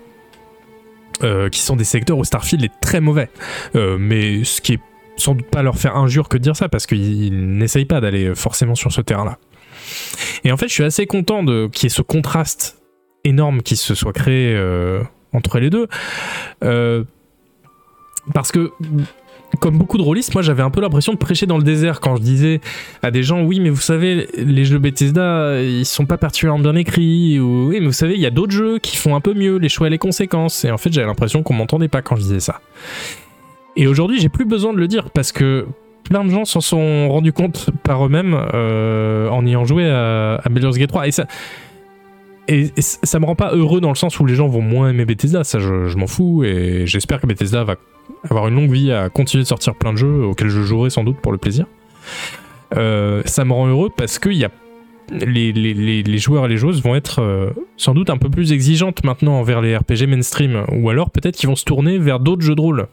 qui 1.20 1.60
sont 1.60 1.76
des 1.76 1.84
secteurs 1.84 2.18
où 2.18 2.24
Starfield 2.24 2.64
est 2.64 2.80
très 2.80 3.00
mauvais. 3.00 3.28
mais 3.74 4.44
ce 4.44 4.60
qui 4.60 4.74
est 4.74 4.80
sans 5.16 5.34
doute 5.34 5.50
pas 5.50 5.62
leur 5.62 5.76
faire 5.76 5.96
injure 5.96 6.28
que 6.28 6.36
de 6.36 6.42
dire 6.42 6.56
ça 6.56 6.68
parce 6.68 6.86
qu'ils 6.86 7.56
n'essayent 7.58 7.84
pas 7.84 8.00
d'aller 8.00 8.34
forcément 8.34 8.74
sur 8.74 8.92
ce 8.92 9.00
terrain-là. 9.00 9.38
Et 10.44 10.52
en 10.52 10.56
fait, 10.56 10.68
je 10.68 10.72
suis 10.74 10.84
assez 10.84 11.06
content 11.06 11.44
qu'il 11.44 11.84
y 11.84 11.86
ait 11.86 11.88
ce 11.88 12.02
contraste 12.02 12.82
énorme 13.24 13.62
qui 13.62 13.76
se 13.76 13.94
soit 13.94 14.12
créé 14.12 14.54
euh, 14.54 15.02
entre 15.32 15.58
les 15.58 15.70
deux. 15.70 15.88
Euh, 16.64 17.04
parce 18.32 18.52
que 18.52 18.70
comme 19.60 19.78
beaucoup 19.78 19.96
de 19.96 20.02
rôlistes, 20.02 20.34
moi 20.34 20.42
j'avais 20.42 20.62
un 20.62 20.70
peu 20.70 20.80
l'impression 20.80 21.12
de 21.12 21.18
prêcher 21.18 21.46
dans 21.46 21.56
le 21.56 21.62
désert 21.62 22.00
quand 22.00 22.16
je 22.16 22.22
disais 22.22 22.60
à 23.02 23.10
des 23.10 23.22
gens 23.22 23.42
oui 23.42 23.60
mais 23.60 23.70
vous 23.70 23.80
savez 23.80 24.28
les 24.36 24.64
jeux 24.64 24.78
Bethesda 24.78 25.62
ils 25.62 25.86
sont 25.86 26.04
pas 26.04 26.18
particulièrement 26.18 26.62
bien 26.62 26.74
écrits 26.74 27.38
ou 27.38 27.68
oui 27.68 27.78
mais 27.80 27.86
vous 27.86 27.92
savez 27.92 28.14
il 28.14 28.20
y 28.20 28.26
a 28.26 28.30
d'autres 28.30 28.52
jeux 28.52 28.78
qui 28.80 28.96
font 28.96 29.14
un 29.14 29.20
peu 29.20 29.34
mieux 29.34 29.56
les 29.56 29.68
choix 29.68 29.86
et 29.86 29.90
les 29.90 29.98
conséquences 29.98 30.64
et 30.64 30.70
en 30.70 30.78
fait 30.78 30.92
j'avais 30.92 31.06
l'impression 31.06 31.42
qu'on 31.42 31.54
m'entendait 31.54 31.88
pas 31.88 32.02
quand 32.02 32.16
je 32.16 32.22
disais 32.22 32.40
ça. 32.40 32.60
Et 33.76 33.86
aujourd'hui 33.86 34.20
j'ai 34.20 34.28
plus 34.28 34.44
besoin 34.44 34.72
de 34.72 34.78
le 34.78 34.88
dire 34.88 35.10
parce 35.10 35.32
que 35.32 35.66
plein 36.04 36.24
de 36.24 36.30
gens 36.30 36.44
s'en 36.44 36.60
sont 36.60 37.08
rendus 37.08 37.32
compte 37.32 37.70
par 37.82 38.04
eux-mêmes 38.06 38.36
euh, 38.54 39.28
en 39.28 39.44
ayant 39.46 39.64
joué 39.64 39.88
à, 39.88 40.36
à 40.36 40.48
Gate 40.48 40.88
3 40.88 41.08
et 41.08 41.10
ça 41.10 41.26
et, 42.48 42.70
ça 42.78 43.18
me 43.18 43.26
rend 43.26 43.34
pas 43.34 43.52
heureux 43.52 43.80
dans 43.80 43.88
le 43.88 43.96
sens 43.96 44.20
où 44.20 44.24
les 44.24 44.34
gens 44.34 44.46
vont 44.46 44.62
moins 44.62 44.90
aimer 44.90 45.04
Bethesda, 45.04 45.42
ça 45.42 45.58
je, 45.58 45.96
m'en 45.96 46.06
fous 46.06 46.44
et 46.44 46.86
j'espère 46.86 47.20
que 47.20 47.26
Bethesda 47.26 47.64
va 47.64 47.74
avoir 48.30 48.48
une 48.48 48.54
longue 48.54 48.70
vie 48.70 48.92
à 48.92 49.08
continuer 49.08 49.42
de 49.42 49.48
sortir 49.48 49.74
plein 49.74 49.92
de 49.92 49.98
jeux 49.98 50.24
auxquels 50.24 50.48
je 50.48 50.62
jouerai 50.62 50.90
sans 50.90 51.02
doute 51.02 51.16
pour 51.16 51.32
le 51.32 51.38
plaisir. 51.38 51.66
Euh, 52.76 53.22
ça 53.24 53.44
me 53.44 53.52
rend 53.52 53.66
heureux 53.66 53.90
parce 53.94 54.18
que 54.18 54.28
y 54.28 54.44
a 54.44 54.50
les, 55.10 56.18
joueurs 56.18 56.46
et 56.46 56.48
les 56.48 56.56
joueuses 56.56 56.82
vont 56.82 56.94
être 56.94 57.20
euh, 57.20 57.50
sans 57.76 57.94
doute 57.94 58.10
un 58.10 58.16
peu 58.16 58.28
plus 58.28 58.52
exigeantes 58.52 59.04
maintenant 59.04 59.38
envers 59.38 59.60
les 59.60 59.76
RPG 59.76 60.06
mainstream 60.08 60.64
ou 60.72 60.88
alors 60.90 61.10
peut-être 61.10 61.36
qu'ils 61.36 61.48
vont 61.48 61.56
se 61.56 61.64
tourner 61.64 61.98
vers 61.98 62.20
d'autres 62.20 62.42
jeux 62.42 62.54
de 62.54 62.60
rôle. 62.60 62.86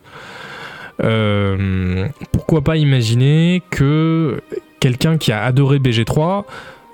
Euh, 1.04 2.08
pourquoi 2.32 2.62
pas 2.62 2.78
imaginer 2.78 3.62
que 3.70 4.42
quelqu'un 4.80 5.18
qui 5.18 5.32
a 5.32 5.44
adoré 5.44 5.80
BG3 5.80 6.44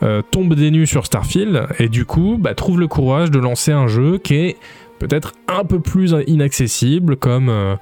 euh, 0.02 0.22
tombe 0.22 0.53
des 0.53 0.72
nues 0.72 0.88
sur 0.88 1.06
Starfield 1.06 1.68
et 1.77 1.90
du 1.90 2.06
coup 2.06 2.38
bah, 2.40 2.53
trouve 2.53 2.80
le 2.80 2.88
courage 2.88 3.31
de 3.31 3.40
lancer 3.40 3.72
un 3.72 3.88
jeu 3.88 4.18
qui 4.18 4.36
est 4.36 4.57
peut-être 4.99 5.34
un 5.48 5.65
peu 5.65 5.80
plus 5.80 6.15
inaccessible 6.27 7.18
comme 7.18 7.49
euh, 7.49 7.76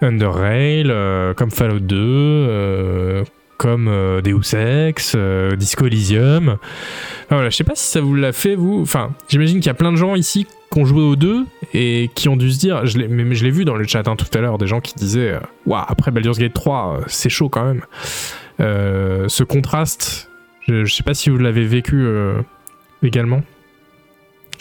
Under 0.00 0.32
Rail, 0.32 0.86
euh, 0.88 1.34
comme 1.34 1.50
Fallout 1.50 1.80
2, 1.80 3.24
comme 3.60 3.90
Deus 4.24 4.54
Ex, 4.54 5.14
Disco 5.58 5.86
Elysium. 5.86 6.56
voilà, 7.28 7.50
je 7.50 7.56
sais 7.56 7.64
pas 7.64 7.74
si 7.74 7.86
ça 7.86 8.00
vous 8.00 8.14
l'a 8.14 8.32
fait 8.32 8.54
vous. 8.54 8.80
Enfin, 8.80 9.10
j'imagine 9.28 9.58
qu'il 9.58 9.66
y 9.66 9.70
a 9.70 9.74
plein 9.74 9.92
de 9.92 9.98
gens 9.98 10.14
ici 10.14 10.46
qui 10.72 10.78
ont 10.78 10.86
joué 10.86 11.02
aux 11.02 11.16
deux 11.16 11.44
et 11.74 12.10
qui 12.14 12.30
ont 12.30 12.36
dû 12.36 12.50
se 12.50 12.58
dire, 12.58 12.86
je 12.86 12.98
mais 12.98 13.34
je 13.34 13.44
l'ai 13.44 13.50
vu 13.50 13.66
dans 13.66 13.76
le 13.76 13.86
chat 13.86 14.08
hein, 14.08 14.16
tout 14.16 14.26
à 14.32 14.40
l'heure, 14.40 14.56
des 14.56 14.66
gens 14.66 14.80
qui 14.80 14.94
disaient, 14.94 15.38
waouh, 15.66 15.84
après 15.86 16.10
Baldur's 16.10 16.38
Gate 16.38 16.54
3, 16.54 17.00
c'est 17.08 17.28
chaud 17.28 17.50
quand 17.50 17.64
même. 17.66 17.82
ce 18.58 19.42
contraste 19.42 20.30
je, 20.70 20.92
sais 20.92 21.02
pas 21.02 21.14
si 21.14 21.30
vous 21.30 21.38
l'avez 21.38 21.64
vécu 21.64 22.02
euh, 22.04 22.40
également. 23.02 23.42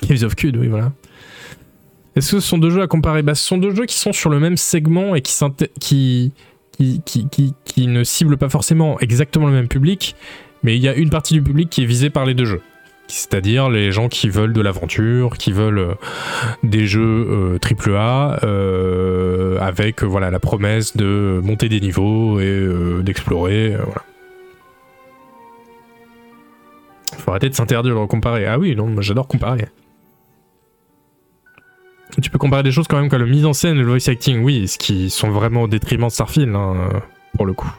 Caves 0.08 0.24
of 0.24 0.36
Cud, 0.36 0.58
oui, 0.58 0.68
voilà. 0.68 0.92
Est-ce 2.16 2.32
que 2.32 2.40
ce 2.40 2.48
sont 2.48 2.58
deux 2.58 2.70
jeux 2.70 2.82
à 2.82 2.88
comparer? 2.88 3.22
Bah, 3.22 3.36
Ce 3.36 3.46
sont 3.46 3.58
deux 3.58 3.76
jeux 3.76 3.86
qui 3.86 3.96
sont 3.96 4.14
sur 4.14 4.30
le 4.30 4.40
même 4.40 4.58
segment 4.58 5.16
et 5.16 5.22
qui, 5.22 5.34
qui, 5.80 6.34
qui, 6.80 7.88
ne 7.88 8.04
ciblent 8.04 8.38
pas 8.38 8.50
forcément 8.50 9.00
exactement 9.00 9.48
le 9.48 9.54
même 9.54 9.68
public, 9.68 10.16
mais 10.64 10.76
il 10.76 10.82
y 10.82 10.88
a 10.88 10.96
une 10.96 11.10
partie 11.10 11.34
du 11.34 11.42
public 11.42 11.70
qui 11.70 11.84
est 11.84 11.86
visée 11.86 12.10
par 12.10 12.26
les 12.26 12.34
deux 12.34 12.46
jeux. 12.46 12.62
C'est-à-dire 13.08 13.70
les 13.70 13.92
gens 13.92 14.08
qui 14.08 14.30
veulent 14.30 14.54
de 14.54 14.62
l'aventure, 14.62 15.38
qui 15.38 15.52
veulent 15.52 15.80
euh, 15.80 15.96
des 16.64 16.86
jeux 16.86 17.58
AAA 17.60 18.40
euh, 18.44 19.58
avec 19.60 20.04
voilà 20.04 20.30
la 20.30 20.40
promesse 20.40 20.96
de 20.96 21.42
monter 21.44 21.70
des 21.70 21.80
niveaux 21.80 22.40
et 22.40 22.68
d'explorer. 23.02 23.76
voilà. 23.76 24.04
Faut 27.18 27.32
arrêter 27.32 27.50
de 27.50 27.56
s'interdire 27.56 28.00
de 28.00 28.06
comparer. 28.06 28.46
Ah 28.46 28.60
oui, 28.60 28.76
non, 28.76 29.02
j'adore 29.02 29.28
comparer. 29.28 29.66
Tu 32.22 32.30
peux 32.30 32.40
comparer 32.40 32.64
des 32.64 32.72
choses 32.72 32.88
quand 32.88 33.00
même 33.00 33.10
comme 33.10 33.22
le 33.22 33.28
mise 33.28 33.46
en 33.46 33.54
scène 33.54 33.78
et 33.78 33.82
le 33.82 33.88
voice 33.88 34.10
acting, 34.10 34.42
oui, 34.44 34.68
ce 34.68 34.78
qui 34.78 35.10
sont 35.10 35.30
vraiment 35.30 35.64
au 35.64 35.68
détriment 35.68 36.08
de 36.08 36.12
Starfield, 36.12 36.56
hein, 36.56 37.02
pour 37.36 37.46
le 37.46 37.54
coup. 37.54 37.72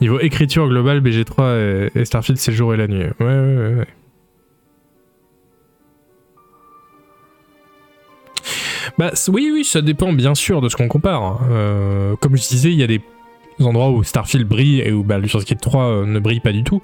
Niveau 0.00 0.20
écriture 0.20 0.68
globale, 0.68 1.00
BG3 1.00 1.90
et, 1.94 2.04
Starfield, 2.04 2.38
c'est 2.38 2.50
le 2.50 2.56
jour 2.56 2.74
et 2.74 2.76
la 2.76 2.86
nuit. 2.86 3.04
Ouais, 3.20 3.26
ouais, 3.26 3.56
ouais. 3.56 3.74
ouais. 3.74 3.86
Bah 8.98 9.10
oui, 9.28 9.50
oui, 9.52 9.64
ça 9.64 9.82
dépend 9.82 10.12
bien 10.12 10.34
sûr 10.34 10.60
de 10.60 10.68
ce 10.68 10.76
qu'on 10.76 10.88
compare. 10.88 11.22
Hein. 11.22 11.38
Euh, 11.50 12.16
comme 12.16 12.36
je 12.36 12.46
disais, 12.46 12.70
il 12.70 12.78
y 12.78 12.82
a 12.82 12.86
des 12.86 13.00
endroits 13.60 13.90
où 13.90 14.02
Starfield 14.02 14.46
brille 14.46 14.80
et 14.80 14.92
où 14.92 15.02
Baldur's 15.04 15.44
Gate 15.44 15.60
3 15.60 15.82
euh, 15.82 16.06
ne 16.06 16.18
brille 16.18 16.40
pas 16.40 16.52
du 16.52 16.64
tout. 16.64 16.82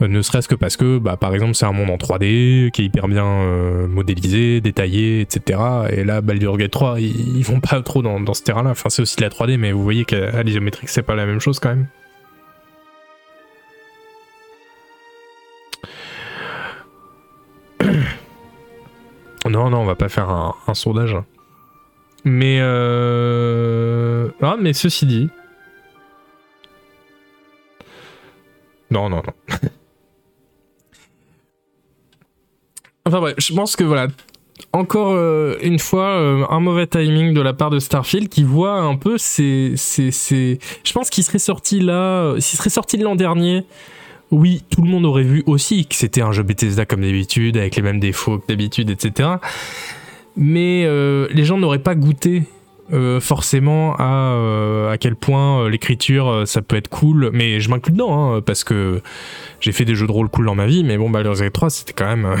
Euh, 0.00 0.08
ne 0.08 0.22
serait-ce 0.22 0.48
que 0.48 0.54
parce 0.54 0.76
que, 0.76 0.98
bah, 0.98 1.16
par 1.16 1.34
exemple, 1.34 1.54
c'est 1.54 1.66
un 1.66 1.72
monde 1.72 1.90
en 1.90 1.96
3D 1.96 2.70
qui 2.70 2.82
est 2.82 2.84
hyper 2.84 3.08
bien 3.08 3.26
modélisé, 3.88 4.60
détaillé, 4.60 5.20
etc. 5.20 5.60
Et 5.90 6.04
là, 6.04 6.20
Baldur's 6.20 6.58
Gate 6.58 6.70
3, 6.70 7.00
ils, 7.00 7.42
vont 7.42 7.60
pas 7.60 7.80
trop 7.82 8.02
dans, 8.02 8.34
ce 8.34 8.42
terrain-là. 8.42 8.70
Enfin, 8.70 8.90
c'est 8.90 9.02
aussi 9.02 9.16
de 9.16 9.22
la 9.22 9.30
3D, 9.30 9.56
mais 9.56 9.72
vous 9.72 9.82
voyez 9.82 10.04
qu'à 10.04 10.42
l'isométrique, 10.42 10.88
c'est 10.88 11.02
pas 11.02 11.14
la 11.14 11.26
même 11.26 11.40
chose 11.40 11.58
quand 11.58 11.70
même. 11.70 11.86
Non, 19.48 19.70
non, 19.70 19.78
on 19.78 19.86
va 19.86 19.94
pas 19.94 20.10
faire 20.10 20.28
un, 20.28 20.74
sondage. 20.74 21.16
Mais 22.24 22.58
euh... 22.60 24.28
Ah, 24.42 24.56
mais 24.60 24.72
ceci 24.72 25.06
dit. 25.06 25.30
Non, 28.90 29.08
non, 29.08 29.22
non. 29.26 29.32
enfin 33.06 33.20
bref, 33.20 33.34
je 33.38 33.54
pense 33.54 33.76
que 33.76 33.84
voilà. 33.84 34.08
Encore 34.72 35.12
euh, 35.12 35.56
une 35.62 35.78
fois, 35.78 36.08
euh, 36.08 36.44
un 36.50 36.60
mauvais 36.60 36.86
timing 36.86 37.32
de 37.32 37.40
la 37.40 37.52
part 37.52 37.70
de 37.70 37.78
Starfield 37.78 38.28
qui 38.28 38.42
voit 38.42 38.80
un 38.80 38.96
peu 38.96 39.16
c'est 39.16 39.74
Je 39.76 40.92
pense 40.92 41.10
qu'il 41.10 41.24
serait 41.24 41.38
sorti 41.38 41.80
là. 41.80 42.22
Euh, 42.22 42.40
s'il 42.40 42.58
serait 42.58 42.70
sorti 42.70 42.96
l'an 42.96 43.16
dernier 43.16 43.64
oui, 44.30 44.62
tout 44.68 44.82
le 44.82 44.88
monde 44.90 45.06
aurait 45.06 45.22
vu 45.22 45.42
aussi 45.46 45.86
que 45.86 45.94
c'était 45.94 46.20
un 46.20 46.32
jeu 46.32 46.42
Bethesda 46.42 46.84
comme 46.84 47.00
d'habitude, 47.00 47.56
avec 47.56 47.76
les 47.76 47.82
mêmes 47.82 47.98
défauts 47.98 48.36
que 48.36 48.46
d'habitude, 48.46 48.90
etc. 48.90 49.36
Mais 50.36 50.86
les 51.30 51.44
gens 51.44 51.56
n'auraient 51.56 51.78
pas 51.78 51.94
goûté 51.94 52.42
euh, 52.92 53.20
forcément 53.20 53.94
à, 53.96 54.32
euh, 54.32 54.90
à 54.90 54.98
quel 54.98 55.16
point 55.16 55.68
l'écriture 55.68 56.42
ça 56.46 56.62
peut 56.62 56.76
être 56.76 56.88
cool. 56.88 57.30
Mais 57.32 57.60
je 57.60 57.70
m'inclus 57.70 57.92
dedans, 57.92 58.34
hein, 58.34 58.40
parce 58.40 58.64
que 58.64 59.02
j'ai 59.60 59.72
fait 59.72 59.84
des 59.84 59.94
jeux 59.94 60.06
de 60.06 60.12
rôle 60.12 60.28
cool 60.28 60.46
dans 60.46 60.54
ma 60.54 60.66
vie, 60.66 60.84
mais 60.84 60.96
bon, 60.96 61.10
Baldur's 61.10 61.40
Gate 61.40 61.52
3 61.52 61.70
c'était 61.70 61.92
quand 61.92 62.06
même 62.06 62.36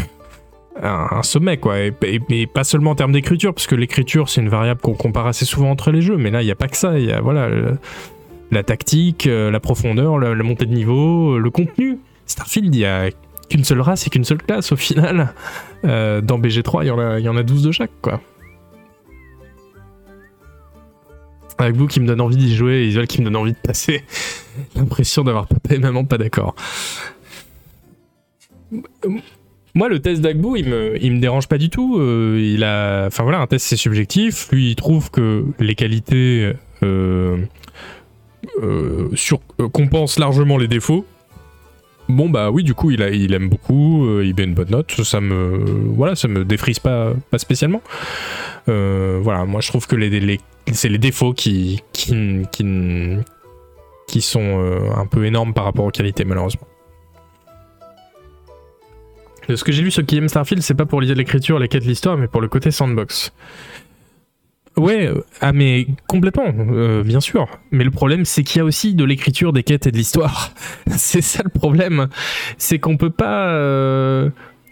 un, 0.82 1.22
sommet, 1.22 1.56
quoi. 1.56 1.76
Et, 1.78 2.46
pas 2.46 2.64
seulement 2.64 2.92
en 2.92 2.94
termes 2.94 3.12
d'écriture, 3.12 3.52
parce 3.52 3.66
que 3.66 3.74
l'écriture 3.74 4.28
c'est 4.28 4.40
une 4.40 4.48
variable 4.48 4.80
qu'on 4.80 4.94
compare 4.94 5.26
assez 5.26 5.44
souvent 5.44 5.70
entre 5.70 5.90
les 5.90 6.00
jeux, 6.00 6.16
mais 6.16 6.30
là 6.30 6.42
il 6.42 6.44
n'y 6.44 6.52
a 6.52 6.56
pas 6.56 6.68
que 6.68 6.76
ça, 6.76 6.98
il 6.98 7.06
y 7.06 7.12
a 7.12 7.20
voilà 7.20 7.48
la 8.50 8.62
tactique, 8.62 9.26
euh, 9.26 9.50
la 9.50 9.60
profondeur, 9.60 10.18
la, 10.18 10.34
montée 10.42 10.66
de 10.66 10.74
niveau, 10.74 11.34
euh, 11.34 11.38
le 11.38 11.50
contenu. 11.50 11.98
Starfield, 12.26 12.74
il 12.74 12.80
y 12.80 12.84
a 12.84 13.10
qu'une 13.48 13.64
seule 13.64 13.80
race 13.80 14.06
et 14.06 14.10
qu'une 14.10 14.24
seule 14.24 14.42
classe 14.42 14.72
au 14.72 14.76
final. 14.76 15.32
Euh, 15.84 16.20
dans 16.20 16.38
BG3, 16.38 16.82
il 16.82 16.88
y, 16.88 16.90
en 16.90 16.98
a, 16.98 17.18
il 17.18 17.24
y 17.24 17.28
en 17.28 17.36
a 17.36 17.42
12 17.42 17.62
de 17.62 17.72
chaque, 17.72 17.90
quoi. 18.02 18.20
Avec 21.58 21.76
qui 21.88 22.00
me 22.00 22.06
donne 22.06 22.20
envie 22.20 22.36
d'y 22.36 22.54
jouer 22.54 22.86
Isuel 22.86 23.06
qui 23.06 23.20
me 23.20 23.24
donne 23.24 23.36
envie 23.36 23.52
de 23.52 23.58
passer. 23.58 24.04
L'impression 24.76 25.24
d'avoir 25.24 25.46
papa 25.46 25.74
et 25.74 25.78
maman 25.78 26.04
pas 26.04 26.18
d'accord. 26.18 26.54
Moi, 29.74 29.88
le 29.88 30.00
test 30.00 30.20
d'Agbou, 30.20 30.56
il 30.56 30.68
me, 30.68 31.02
il 31.02 31.12
me 31.12 31.20
dérange 31.20 31.48
pas 31.48 31.58
du 31.58 31.70
tout. 31.70 32.00
il 32.00 32.62
a, 32.64 33.06
enfin 33.06 33.22
voilà, 33.22 33.40
un 33.40 33.46
test 33.46 33.66
c'est 33.66 33.76
subjectif. 33.76 34.48
Lui, 34.52 34.70
il 34.70 34.76
trouve 34.76 35.10
que 35.10 35.44
les 35.58 35.74
qualités 35.74 36.52
euh, 38.62 39.08
sur, 39.14 39.40
euh, 39.60 39.68
compense 39.68 40.18
largement 40.18 40.58
les 40.58 40.68
défauts. 40.68 41.04
Bon 42.08 42.30
bah 42.30 42.50
oui, 42.50 42.62
du 42.62 42.72
coup 42.72 42.90
il, 42.90 43.02
a, 43.02 43.10
il 43.10 43.34
aime 43.34 43.48
beaucoup, 43.48 44.06
euh, 44.06 44.24
il 44.24 44.34
met 44.34 44.44
une 44.44 44.54
bonne 44.54 44.70
note, 44.70 44.90
ça 45.02 45.20
me 45.20 45.58
voilà, 45.94 46.14
ça 46.14 46.26
me 46.26 46.44
défrise 46.44 46.78
pas, 46.78 47.12
pas 47.30 47.38
spécialement. 47.38 47.82
voilà, 48.66 49.44
moi 49.44 49.60
je 49.60 49.68
trouve 49.68 49.86
que 49.86 49.96
les, 49.96 50.40
c'est 50.72 50.88
les 50.88 50.98
défauts 50.98 51.32
qui 51.32 51.82
qui, 51.92 52.42
qui, 54.06 54.20
sont 54.20 54.90
un 54.96 55.06
peu 55.06 55.24
énormes 55.24 55.54
par 55.54 55.64
rapport 55.64 55.84
aux 55.84 55.90
qualités 55.90 56.24
malheureusement. 56.24 56.66
De 59.48 59.56
ce 59.56 59.64
que 59.64 59.72
j'ai 59.72 59.82
lu, 59.82 59.90
ceux 59.90 60.02
qui 60.02 60.18
aiment 60.18 60.28
Starfield, 60.28 60.62
c'est 60.62 60.74
pas 60.74 60.84
pour 60.84 61.00
l'écriture, 61.00 61.58
les 61.58 61.68
quêtes, 61.68 61.86
l'histoire, 61.86 62.18
mais 62.18 62.28
pour 62.28 62.42
le 62.42 62.48
côté 62.48 62.70
sandbox. 62.70 63.32
Ouais, 64.78 65.08
euh, 65.08 65.24
ah 65.40 65.52
mais 65.52 65.86
complètement, 66.06 66.52
euh, 66.54 67.02
bien 67.02 67.20
sûr. 67.20 67.48
Mais 67.70 67.82
le 67.82 67.90
problème, 67.90 68.24
c'est 68.24 68.44
qu'il 68.44 68.58
y 68.58 68.60
a 68.60 68.64
aussi 68.64 68.94
de 68.94 69.04
l'écriture, 69.04 69.52
des 69.52 69.62
quêtes 69.62 69.86
et 69.86 69.90
de 69.90 69.96
l'histoire. 69.96 70.52
c'est 70.96 71.22
ça 71.22 71.42
le 71.42 71.50
problème. 71.50 72.08
C'est 72.58 72.78
qu'on 72.78 72.96
peut 72.96 73.10
pas. 73.10 73.48
Euh, 73.48 74.28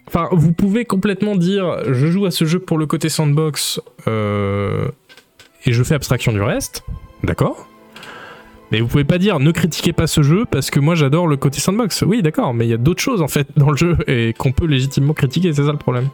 enfin, 0.06 0.28
vous 0.30 0.52
pouvez 0.52 0.84
complètement 0.84 1.36
dire, 1.36 1.92
je 1.92 2.06
joue 2.06 2.26
à 2.26 2.30
ce 2.30 2.44
jeu 2.44 2.60
pour 2.60 2.78
le 2.78 2.86
côté 2.86 3.08
sandbox 3.08 3.80
et 5.66 5.72
je 5.72 5.82
fais 5.82 5.94
abstraction 5.94 6.32
du 6.32 6.40
reste, 6.40 6.84
d'accord. 7.22 7.68
Mais 8.72 8.80
vous 8.80 8.88
pouvez 8.88 9.04
pas 9.04 9.18
dire 9.18 9.38
ne 9.38 9.50
critiquez 9.52 9.92
pas 9.92 10.06
ce 10.06 10.22
jeu 10.22 10.44
parce 10.50 10.70
que 10.70 10.80
moi 10.80 10.94
j'adore 10.94 11.26
le 11.26 11.36
côté 11.36 11.60
sandbox. 11.60 12.02
Oui, 12.02 12.22
d'accord, 12.22 12.54
mais 12.54 12.66
il 12.66 12.70
y 12.70 12.74
a 12.74 12.78
d'autres 12.78 13.02
choses 13.02 13.22
en 13.22 13.28
fait 13.28 13.46
dans 13.56 13.70
le 13.70 13.76
jeu 13.76 13.98
et 14.06 14.32
qu'on 14.32 14.52
peut 14.52 14.66
légitimement 14.66 15.12
critiquer, 15.12 15.52
c'est 15.52 15.64
ça 15.64 15.72
le 15.72 15.78
problème. 15.78 16.08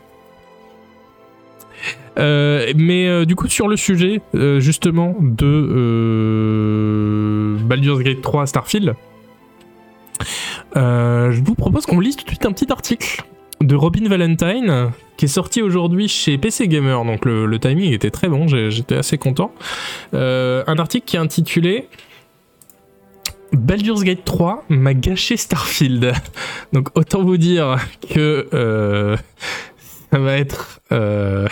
Euh, 2.19 2.73
mais 2.77 3.09
euh, 3.09 3.25
du 3.25 3.37
coup, 3.37 3.49
sur 3.49 3.69
le 3.69 3.77
sujet 3.77 4.21
euh, 4.35 4.61
justement 4.61 5.17
de 5.21 5.97
Baldur's 7.65 8.03
Gate 8.03 8.21
3 8.21 8.47
Starfield, 8.47 8.95
je 10.75 11.41
vous 11.43 11.55
propose 11.55 11.87
qu'on 11.87 12.01
lise 12.01 12.17
tout 12.17 12.25
de 12.25 12.31
suite 12.31 12.45
un 12.45 12.53
petit 12.53 12.71
article 12.71 13.25
de 13.63 13.75
Robin 13.75 14.09
Valentine 14.09 14.91
qui 15.17 15.27
est 15.27 15.29
sorti 15.29 15.63
aujourd'hui 15.63 16.09
chez 16.09 16.39
PC 16.39 16.69
Gamer. 16.69 17.05
Donc 17.05 17.25
le, 17.25 17.59
timing 17.59 17.93
était 17.93 18.11
très 18.11 18.29
bon, 18.29 18.47
j'étais 18.49 18.97
assez 18.97 19.19
content. 19.19 19.53
un 20.13 20.79
article 20.79 21.07
qui 21.07 21.17
est 21.17 21.21
intitulé 21.21 21.89
Baldur's 23.53 24.03
Gate 24.03 24.25
3 24.25 24.65
m'a 24.69 24.95
gâché 24.95 25.37
Starfield. 25.37 26.13
Donc 26.73 26.89
autant 26.95 27.23
vous 27.23 27.37
dire 27.37 27.77
que 28.11 28.49
euh, 28.55 29.17
ça 30.11 30.19
va 30.19 30.39
être 30.39 30.81
euh, 30.91 31.47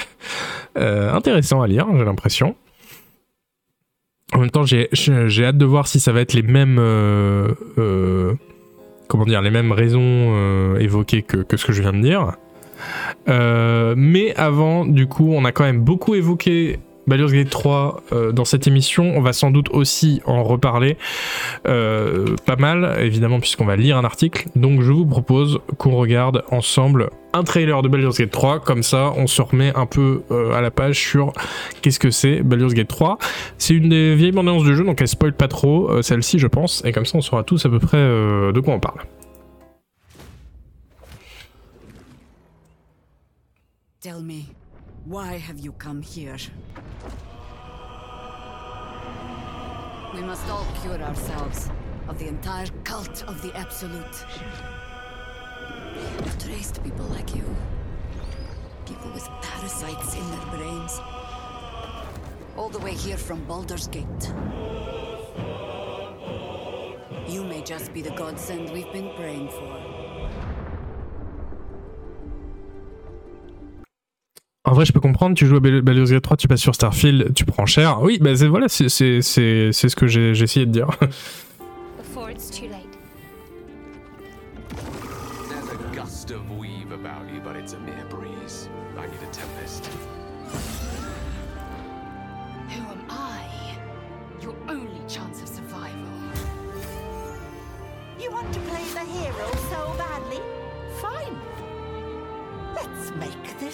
euh, 0.79 1.13
intéressant 1.13 1.61
à 1.63 1.67
lire, 1.67 1.87
j'ai 1.97 2.05
l'impression. 2.05 2.57
En 4.33 4.39
même 4.39 4.51
temps, 4.51 4.65
j'ai 4.65 4.89
hâte 5.45 5.59
de 5.59 5.65
voir 5.65 5.89
si 5.89 5.99
ça 5.99 6.13
va 6.13 6.21
être 6.21 6.35
les 6.35 6.43
mêmes, 6.43 6.77
comment 9.11 9.25
dire, 9.25 9.43
les 9.43 9.51
mêmes 9.51 9.73
raisons 9.73 10.77
évoquées 10.77 11.23
que, 11.23 11.57
ce 11.57 11.67
que 11.67 11.73
je 11.73 11.83
viens 11.83 11.93
de 11.93 12.01
dire. 12.01 12.37
mais 13.27 14.35
avant, 14.37 14.87
du 14.87 15.07
coup, 15.09 15.33
on 15.33 15.45
a 15.45 15.53
quand 15.53 15.65
même 15.65 15.81
beaucoup 15.81 16.15
évoqué 16.15 16.79
Baldur's 17.11 17.33
Gate 17.33 17.51
3 17.51 18.03
euh, 18.13 18.33
dans 18.33 18.45
cette 18.45 18.69
émission. 18.69 19.13
On 19.17 19.21
va 19.21 19.33
sans 19.33 19.51
doute 19.51 19.69
aussi 19.71 20.23
en 20.27 20.45
reparler 20.45 20.97
euh, 21.67 22.37
pas 22.47 22.55
mal, 22.55 22.99
évidemment, 23.01 23.41
puisqu'on 23.41 23.67
va 23.67 23.75
lire 23.75 23.97
un 23.97 24.05
article. 24.05 24.47
Donc 24.55 24.81
je 24.81 24.93
vous 24.93 25.05
propose 25.05 25.59
qu'on 25.77 25.97
regarde 25.97 26.45
ensemble 26.53 27.11
un 27.33 27.43
trailer 27.43 27.83
de 27.83 27.89
Baldur's 27.89 28.17
Gate 28.17 28.31
3. 28.31 28.61
Comme 28.61 28.85
ça, 28.85 29.13
on 29.17 29.27
se 29.27 29.43
remet 29.43 29.73
un 29.75 29.87
peu 29.87 30.23
euh, 30.31 30.53
à 30.53 30.61
la 30.61 30.71
page 30.71 30.99
sur 31.01 31.33
qu'est-ce 31.83 31.99
que 31.99 32.13
c'est 32.13 32.43
Baldur's 32.43 32.75
Gate 32.75 32.89
3. 32.89 33.19
C'est 33.59 33.75
une 33.75 33.89
des 33.89 34.15
vieilles 34.15 34.33
bandes 34.33 34.49
annonces 34.49 34.65
du 34.65 34.77
jeu, 34.77 34.85
donc 34.85 35.01
elle 35.01 35.09
spoil 35.09 35.33
pas 35.33 35.49
trop, 35.49 36.01
celle-ci, 36.03 36.39
je 36.39 36.47
pense. 36.47 36.81
Et 36.85 36.93
comme 36.93 37.07
ça, 37.07 37.19
on 37.19 37.23
saura 37.23 37.43
tous 37.43 37.67
à 37.67 37.69
peu 37.69 37.81
près 37.81 37.99
de 37.99 38.61
quoi 38.61 38.75
on 38.75 38.81
parle. 38.81 39.01
Tell 44.01 44.23
me, 44.23 44.45
why 45.11 45.39
have 45.39 45.59
you 45.59 45.73
come 45.73 46.01
here? 46.01 46.37
We 50.15 50.21
must 50.21 50.49
all 50.49 50.65
cure 50.83 51.03
ourselves 51.03 51.69
of 52.07 52.21
the 52.21 52.29
entire 52.29 52.69
cult 52.85 53.25
of 53.25 53.43
the 53.43 53.53
Absolute. 53.57 54.25
I've 56.21 56.39
traced 56.39 56.85
people 56.85 57.07
like 57.07 57.35
you. 57.35 57.45
People 58.87 59.11
with 59.11 59.29
parasites 59.43 60.15
in 60.15 60.31
their 60.31 60.47
brains. 60.57 61.01
All 62.57 62.69
the 62.69 62.79
way 62.79 62.95
here 62.95 63.17
from 63.17 63.45
Baldur's 63.47 63.89
Gate. 63.89 64.33
You 67.27 67.43
may 67.43 67.63
just 67.65 67.93
be 67.93 68.01
the 68.01 68.13
godsend 68.13 68.71
we've 68.71 68.93
been 68.93 69.11
praying 69.17 69.49
for. 69.49 69.80
En 74.65 74.75
vrai, 74.75 74.85
je 74.85 74.93
peux 74.93 75.01
comprendre, 75.01 75.35
tu 75.35 75.47
joues 75.47 75.57
à 75.57 75.61
Baldur's 75.61 76.11
Gate 76.11 76.23
3, 76.23 76.37
tu 76.37 76.47
passes 76.47 76.61
sur 76.61 76.75
Starfield, 76.75 77.33
tu 77.35 77.47
prends 77.47 77.65
cher. 77.65 78.03
Oui, 78.03 78.19
bah 78.21 78.35
voilà, 78.49 78.69
c'est 78.69 78.89
ce 78.91 79.97
que 79.97 80.07
j'ai 80.07 80.31
essayé 80.31 80.67
de 80.67 80.73
dire. 80.73 80.89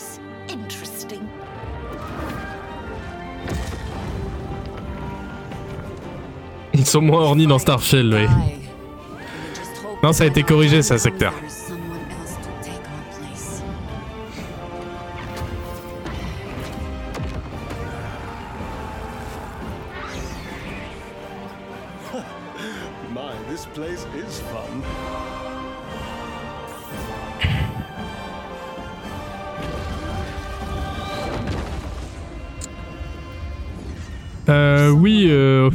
Ils 0.08 0.25
sont 6.86 7.00
moins 7.00 7.22
ornis 7.22 7.46
dans 7.46 7.58
Starfield, 7.58 8.12
oui. 8.14 8.26
Non, 10.02 10.12
ça 10.12 10.24
a 10.24 10.26
été 10.26 10.42
corrigé, 10.42 10.82
ça, 10.82 10.98
secteur. 10.98 11.32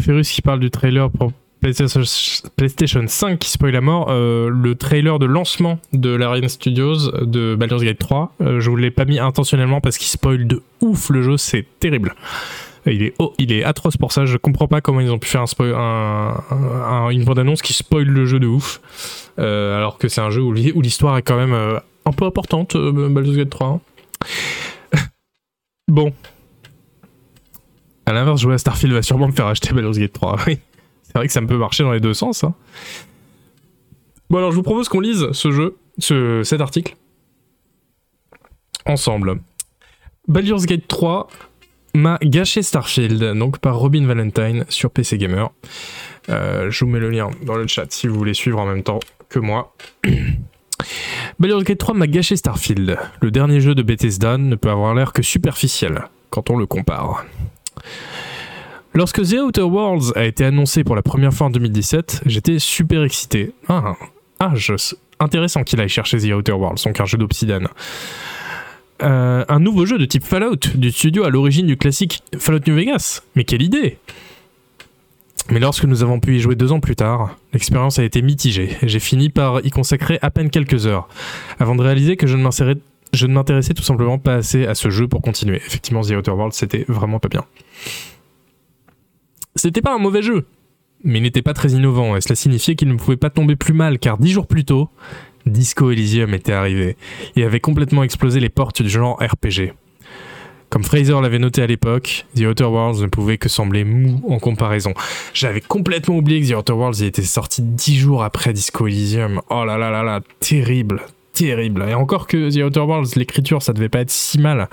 Ferus 0.02 0.30
qui 0.32 0.42
parle 0.42 0.60
du 0.60 0.70
trailer 0.70 1.10
pour 1.10 1.32
PlayStation 1.62 3.08
5 3.08 3.38
qui 3.38 3.50
spoil 3.50 3.72
la 3.72 3.82
mort, 3.82 4.08
euh, 4.10 4.50
le 4.50 4.76
trailer 4.76 5.20
de 5.20 5.28
lancement 5.28 5.80
de 5.94 6.10
l'Ariane 6.10 6.50
Studios 6.50 7.12
de 7.22 7.56
Baldur's 7.56 7.84
Gate 7.84 8.00
3, 8.00 8.34
euh, 8.42 8.60
je 8.60 8.70
vous 8.70 8.76
l'ai 8.76 8.90
pas 8.90 9.06
mis 9.06 9.20
intentionnellement 9.20 9.80
parce 9.80 10.00
qu'il 10.00 10.08
spoil 10.08 10.48
de 10.48 10.64
ouf 10.82 11.10
le 11.10 11.22
jeu, 11.22 11.38
c'est 11.38 11.66
terrible. 11.80 12.16
Il 12.88 13.04
est, 13.04 13.14
oh, 13.20 13.34
il 13.38 13.54
est 13.54 13.64
atroce 13.64 13.96
pour 13.96 14.12
ça, 14.12 14.26
je 14.26 14.38
comprends 14.38 14.68
pas 14.68 14.82
comment 14.82 15.02
ils 15.02 15.12
ont 15.12 15.20
pu 15.20 15.28
faire 15.30 15.46
une 17.12 17.24
bande-annonce 17.24 17.62
qui 17.62 17.74
spoil 17.74 18.08
le 18.08 18.26
jeu 18.26 18.40
de 18.40 18.48
ouf, 18.48 18.82
euh, 19.38 19.78
alors 19.78 20.00
que 20.00 20.08
c'est 20.08 20.22
un 20.22 20.32
jeu 20.32 20.42
où 20.42 20.52
l'histoire 20.52 21.16
est 21.18 21.22
quand 21.22 21.38
même 21.38 21.54
un 21.54 22.12
peu 22.12 22.26
importante, 22.26 22.76
Baldur's 22.76 23.38
Gate 23.38 23.52
3. 23.52 23.68
Hein. 23.68 23.80
bon, 25.88 26.12
à 28.12 28.14
l'inverse, 28.14 28.42
jouer 28.42 28.56
à 28.56 28.58
Starfield 28.58 28.94
va 28.94 29.02
sûrement 29.02 29.28
me 29.28 29.32
faire 29.32 29.48
acheter 29.48 29.74
Baldur's 29.74 29.98
Gate 29.98 30.14
3. 30.14 30.38
Oui. 30.48 30.60
C'est 31.04 31.18
vrai 31.18 31.28
que 31.28 31.34
ça 31.34 31.42
me 31.42 31.48
peut 31.48 31.58
marcher 31.58 31.84
dans 31.84 31.92
les 31.92 32.00
deux 32.00 32.14
sens. 32.14 32.46
Hein. 32.46 32.54
Bon 34.30 34.38
alors 34.38 34.52
je 34.52 34.56
vous 34.56 34.64
propose 34.64 34.88
qu'on 34.88 35.02
lise 35.02 35.28
ce 35.34 35.52
jeu, 35.52 35.76
ce, 35.98 36.42
cet 36.44 36.62
article, 36.62 36.96
ensemble. 38.86 39.42
Baldur's 40.30 40.66
Gate 40.66 40.88
3 40.88 41.28
m'a 41.96 42.18
gâché 42.22 42.62
Starfield, 42.62 43.38
donc 43.38 43.60
par 43.60 43.78
Robin 43.78 44.06
Valentine 44.06 44.66
sur 44.70 44.90
PC 44.92 45.18
Gamer. 45.18 45.52
Euh, 46.30 46.72
je 46.72 46.86
vous 46.86 46.92
mets 46.92 47.00
le 47.00 47.10
lien 47.10 47.30
dans 47.44 47.56
le 47.56 47.68
chat 47.68 47.92
si 47.92 48.08
vous 48.08 48.16
voulez 48.16 48.34
suivre 48.34 48.60
en 48.60 48.66
même 48.66 48.84
temps 48.84 49.00
que 49.28 49.40
moi. 49.40 49.76
Baldur's 51.40 51.66
Gate 51.66 51.80
3 51.80 51.96
m'a 51.96 52.08
gâché 52.08 52.38
Starfield. 52.38 52.98
Le 53.22 53.32
dernier 53.32 53.60
jeu 53.60 53.76
de 53.76 53.84
Bethesda 53.84 54.38
ne 54.38 54.56
peut 54.56 54.70
avoir 54.70 54.96
l'air 54.96 55.12
que 55.12 55.22
superficiel 55.22 56.06
quand 56.30 56.50
on 56.50 56.58
le 56.58 56.66
compare. 56.66 57.26
Lorsque 58.94 59.22
The 59.22 59.36
Outer 59.36 59.62
Worlds 59.62 60.12
a 60.16 60.26
été 60.26 60.44
annoncé 60.44 60.84
pour 60.84 60.96
la 60.96 61.02
première 61.02 61.34
fois 61.34 61.48
en 61.48 61.50
2017, 61.50 62.24
j'étais 62.26 62.60
super 62.60 63.04
excité. 63.04 63.54
Ah, 63.70 63.96
ah 64.40 64.54
intéressant 65.20 65.64
qu'il 65.64 65.80
aille 65.80 65.90
chercher 65.90 66.18
The 66.18 66.34
Outer 66.34 66.54
Worlds, 66.54 66.84
donc 66.84 67.00
un 67.00 67.06
jeu 67.06 67.18
d'Obsidian. 67.18 67.62
Euh, 69.02 69.46
un 69.48 69.60
nouveau 69.60 69.86
jeu 69.86 69.98
de 69.98 70.06
type 70.06 70.24
Fallout, 70.24 70.60
du 70.76 70.92
studio 70.92 71.24
à 71.24 71.30
l'origine 71.30 71.66
du 71.66 71.78
classique 71.78 72.22
Fallout 72.38 72.62
New 72.68 72.76
Vegas. 72.76 73.22
Mais 73.36 73.44
quelle 73.44 73.62
idée 73.62 73.98
mais 75.50 75.60
lorsque 75.60 75.84
nous 75.84 76.02
avons 76.02 76.20
pu 76.20 76.38
y 76.38 76.40
jouer 76.40 76.56
deux 76.56 76.72
ans 76.72 76.80
plus 76.80 76.96
tard, 76.96 77.36
l'expérience 77.52 78.00
a 78.00 78.04
été 78.04 78.22
mitigée. 78.22 78.78
J'ai 78.84 79.00
fini 79.00 79.30
par 79.30 79.66
y 79.66 79.70
consacrer 79.70 80.18
à 80.22 80.30
peine 80.30 80.50
quelques 80.50 80.86
heures, 80.86 81.10
avant 81.60 81.76
de 81.76 81.82
réaliser 81.82 82.16
que 82.16 82.26
je 82.26 82.38
ne 82.38 82.44
je 83.14 83.28
ne 83.28 83.34
m'intéressais 83.34 83.74
tout 83.74 83.84
simplement 83.84 84.18
pas 84.18 84.36
assez 84.36 84.66
à 84.66 84.76
ce 84.76 84.90
jeu 84.90 85.08
pour 85.08 85.22
continuer. 85.22 85.58
Effectivement, 85.58 86.02
The 86.02 86.12
Outer 86.12 86.32
Worlds, 86.32 86.54
c'était 86.54 86.86
vraiment 86.88 87.20
pas 87.20 87.30
bien. 87.30 87.46
C'était 89.56 89.82
pas 89.82 89.94
un 89.94 89.98
mauvais 89.98 90.22
jeu, 90.22 90.46
mais 91.04 91.20
il 91.20 91.24
n'était 91.24 91.42
pas 91.42 91.54
très 91.54 91.72
innovant, 91.72 92.16
et 92.16 92.22
cela 92.22 92.36
signifiait 92.36 92.76
qu'il 92.76 92.88
ne 92.88 92.96
pouvait 92.96 93.18
pas 93.18 93.30
tomber 93.30 93.56
plus 93.56 93.74
mal, 93.74 94.00
car 94.00 94.18
dix 94.18 94.32
jours 94.32 94.48
plus 94.48 94.64
tôt, 94.64 94.90
Disco 95.46 95.92
Elysium 95.92 96.34
était 96.34 96.54
arrivé, 96.54 96.96
et 97.36 97.44
avait 97.44 97.60
complètement 97.60 98.04
explosé 98.04 98.40
les 98.40 98.50
portes 98.50 98.82
du 98.82 98.90
genre 98.90 99.22
RPG. 99.22 99.74
Comme 100.70 100.86
Fraser 100.86 101.20
l'avait 101.22 101.38
noté 101.38 101.62
à 101.62 101.68
l'époque, 101.68 102.26
The 102.34 102.44
Outer 102.44 102.64
Worlds 102.64 103.02
ne 103.02 103.08
pouvait 103.08 103.38
que 103.38 103.50
sembler 103.50 103.84
mou 103.84 104.22
en 104.30 104.40
comparaison. 104.40 104.94
J'avais 105.34 105.60
complètement 105.60 106.16
oublié 106.16 106.40
que 106.40 106.48
The 106.48 106.58
Outer 106.58 106.72
Worlds 106.72 107.04
était 107.04 107.24
sorti 107.24 107.62
dix 107.62 107.98
jours 107.98 108.24
après 108.24 108.54
Disco 108.54 108.88
Elysium. 108.88 109.42
Oh 109.50 109.66
là 109.66 109.78
là 109.78 109.90
là 109.90 110.02
là, 110.02 110.22
terrible, 110.40 111.02
terrible. 111.46 111.86
Et 111.90 111.94
encore 111.94 112.28
que 112.28 112.50
The 112.50 112.64
Outer 112.64 112.82
Worlds, 112.82 113.16
l'écriture, 113.16 113.62
ça 113.62 113.74
devait 113.74 113.90
pas 113.90 114.02
être 114.02 114.12
si 114.12 114.40
mal. 114.40 114.70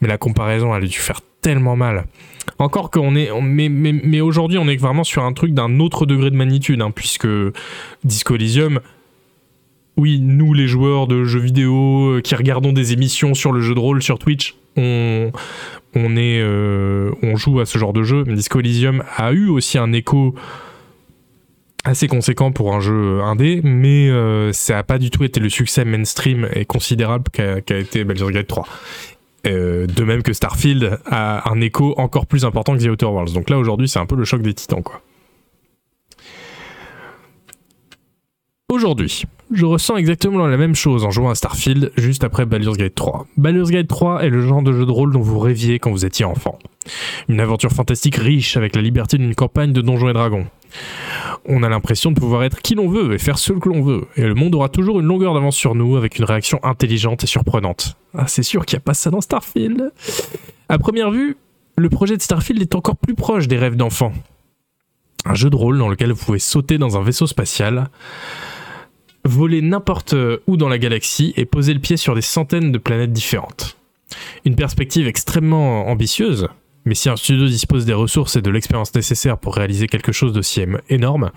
mais 0.00 0.08
la 0.08 0.18
comparaison, 0.18 0.74
elle 0.74 0.84
a 0.84 0.86
dû 0.86 0.98
faire 0.98 1.20
tellement 1.40 1.76
mal. 1.76 2.04
Encore 2.58 2.90
qu'on 2.90 3.16
est, 3.16 3.30
mais, 3.40 3.68
mais, 3.68 3.92
mais 3.92 4.20
aujourd'hui, 4.20 4.58
on 4.58 4.68
est 4.68 4.76
vraiment 4.76 5.04
sur 5.04 5.24
un 5.24 5.32
truc 5.32 5.54
d'un 5.54 5.80
autre 5.80 6.06
degré 6.06 6.30
de 6.30 6.36
magnitude, 6.36 6.82
hein, 6.82 6.90
puisque 6.90 7.28
Disco 8.04 8.34
Elysium, 8.34 8.80
oui, 9.96 10.20
nous 10.20 10.52
les 10.52 10.66
joueurs 10.66 11.06
de 11.06 11.24
jeux 11.24 11.40
vidéo 11.40 12.16
euh, 12.16 12.20
qui 12.20 12.34
regardons 12.34 12.72
des 12.72 12.92
émissions 12.92 13.34
sur 13.34 13.52
le 13.52 13.60
jeu 13.60 13.74
de 13.74 13.80
rôle 13.80 14.02
sur 14.02 14.18
Twitch, 14.18 14.56
on, 14.76 15.30
on, 15.94 16.16
est, 16.16 16.40
euh, 16.42 17.12
on 17.22 17.36
joue 17.36 17.60
à 17.60 17.66
ce 17.66 17.78
genre 17.78 17.92
de 17.92 18.02
jeu. 18.02 18.24
Disco 18.24 18.60
Elysium 18.60 19.04
a 19.16 19.32
eu 19.32 19.48
aussi 19.48 19.78
un 19.78 19.92
écho 19.92 20.34
assez 21.84 22.08
conséquent 22.08 22.52
pour 22.52 22.74
un 22.74 22.80
jeu 22.80 23.20
indé, 23.22 23.60
mais 23.62 24.08
euh, 24.08 24.52
ça 24.52 24.74
n'a 24.74 24.82
pas 24.82 24.98
du 24.98 25.10
tout 25.10 25.24
été 25.24 25.40
le 25.40 25.48
succès 25.48 25.84
mainstream 25.84 26.48
et 26.54 26.64
considérable 26.64 27.24
qu'a 27.32 27.78
été 27.78 28.04
Baldur's 28.04 28.32
Gate 28.32 28.46
3. 28.46 28.66
de 29.44 30.04
même 30.04 30.22
que 30.22 30.32
Starfield 30.32 30.98
a 31.06 31.50
un 31.50 31.60
écho 31.60 31.94
encore 31.98 32.26
plus 32.26 32.44
important 32.44 32.76
que 32.76 32.82
The 32.82 32.88
Outer 32.88 33.06
Worlds. 33.06 33.32
Donc 33.32 33.50
là 33.50 33.58
aujourd'hui 33.58 33.88
c'est 33.88 33.98
un 33.98 34.06
peu 34.06 34.16
le 34.16 34.24
choc 34.24 34.42
des 34.42 34.54
titans 34.54 34.82
quoi. 34.82 35.02
Aujourd'hui, 38.74 39.24
je 39.52 39.66
ressens 39.66 39.98
exactement 39.98 40.46
la 40.48 40.56
même 40.56 40.74
chose 40.74 41.04
en 41.04 41.10
jouant 41.10 41.30
à 41.30 41.36
Starfield 41.36 41.92
juste 41.96 42.24
après 42.24 42.44
Baldur's 42.44 42.76
Gate 42.76 42.94
3. 42.94 43.26
Baldur's 43.36 43.70
Gate 43.70 43.86
3 43.86 44.24
est 44.24 44.30
le 44.30 44.40
genre 44.40 44.62
de 44.62 44.72
jeu 44.72 44.84
de 44.84 44.90
rôle 44.90 45.12
dont 45.12 45.20
vous 45.20 45.38
rêviez 45.38 45.78
quand 45.78 45.92
vous 45.92 46.04
étiez 46.04 46.24
enfant. 46.24 46.58
Une 47.28 47.40
aventure 47.40 47.70
fantastique 47.70 48.16
riche 48.16 48.56
avec 48.56 48.74
la 48.74 48.82
liberté 48.82 49.16
d'une 49.16 49.34
campagne 49.34 49.72
de 49.72 49.80
Donjons 49.80 50.08
et 50.08 50.12
Dragons. 50.12 50.46
On 51.46 51.62
a 51.62 51.68
l'impression 51.68 52.10
de 52.10 52.18
pouvoir 52.18 52.44
être 52.44 52.62
qui 52.62 52.74
l'on 52.74 52.88
veut 52.88 53.12
et 53.12 53.18
faire 53.18 53.38
ce 53.38 53.52
que 53.52 53.68
l'on 53.68 53.82
veut, 53.82 54.06
et 54.16 54.22
le 54.22 54.34
monde 54.34 54.54
aura 54.54 54.68
toujours 54.68 55.00
une 55.00 55.06
longueur 55.06 55.34
d'avance 55.34 55.56
sur 55.56 55.74
nous 55.74 55.96
avec 55.96 56.18
une 56.18 56.24
réaction 56.24 56.58
intelligente 56.62 57.24
et 57.24 57.26
surprenante. 57.26 57.96
Ah, 58.16 58.26
c'est 58.26 58.42
sûr 58.42 58.64
qu'il 58.64 58.76
n'y 58.76 58.82
a 58.82 58.84
pas 58.84 58.94
ça 58.94 59.10
dans 59.10 59.20
Starfield. 59.20 59.92
À 60.68 60.78
première 60.78 61.10
vue, 61.10 61.36
le 61.76 61.88
projet 61.88 62.16
de 62.16 62.22
Starfield 62.22 62.62
est 62.62 62.74
encore 62.74 62.96
plus 62.96 63.14
proche 63.14 63.48
des 63.48 63.58
rêves 63.58 63.76
d'enfants. 63.76 64.12
Un 65.26 65.34
jeu 65.34 65.50
de 65.50 65.56
rôle 65.56 65.78
dans 65.78 65.88
lequel 65.88 66.12
vous 66.12 66.24
pouvez 66.24 66.38
sauter 66.38 66.78
dans 66.78 66.96
un 66.96 67.02
vaisseau 67.02 67.26
spatial, 67.26 67.88
voler 69.24 69.62
n'importe 69.62 70.14
où 70.46 70.56
dans 70.56 70.68
la 70.68 70.78
galaxie 70.78 71.32
et 71.36 71.44
poser 71.44 71.74
le 71.74 71.80
pied 71.80 71.96
sur 71.96 72.14
des 72.14 72.22
centaines 72.22 72.72
de 72.72 72.78
planètes 72.78 73.12
différentes. 73.12 73.76
Une 74.44 74.54
perspective 74.54 75.06
extrêmement 75.06 75.88
ambitieuse, 75.88 76.48
mais 76.84 76.94
si 76.94 77.08
un 77.08 77.16
studio 77.16 77.46
dispose 77.46 77.84
des 77.84 77.94
ressources 77.94 78.36
et 78.36 78.42
de 78.42 78.50
l'expérience 78.50 78.94
nécessaires 78.94 79.38
pour 79.38 79.56
réaliser 79.56 79.86
quelque 79.86 80.12
chose 80.12 80.32
d'aussi 80.32 80.64
énorme, 80.88 81.30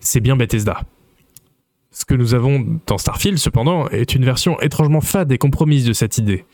c'est 0.00 0.20
bien 0.20 0.36
Bethesda. 0.36 0.82
Ce 1.90 2.04
que 2.04 2.14
nous 2.14 2.34
avons 2.34 2.80
dans 2.86 2.98
Starfield, 2.98 3.38
cependant, 3.38 3.88
est 3.88 4.14
une 4.14 4.24
version 4.24 4.58
étrangement 4.60 5.00
fade 5.00 5.30
et 5.30 5.38
compromise 5.38 5.84
de 5.84 5.92
cette 5.92 6.18
idée. 6.18 6.44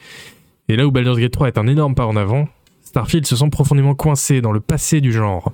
Et 0.69 0.77
là 0.77 0.87
où 0.87 0.91
Baldur's 0.91 1.19
Gate 1.19 1.33
3 1.33 1.49
est 1.49 1.59
un 1.59 1.67
énorme 1.67 1.95
pas 1.95 2.07
en 2.07 2.17
avant, 2.17 2.49
Starfield 2.83 3.27
se 3.27 3.37
sent 3.37 3.49
profondément 3.51 3.95
coincé 3.95 4.41
dans 4.41 4.53
le 4.53 4.61
passé 4.61 5.01
du 5.01 5.13
genre. 5.13 5.53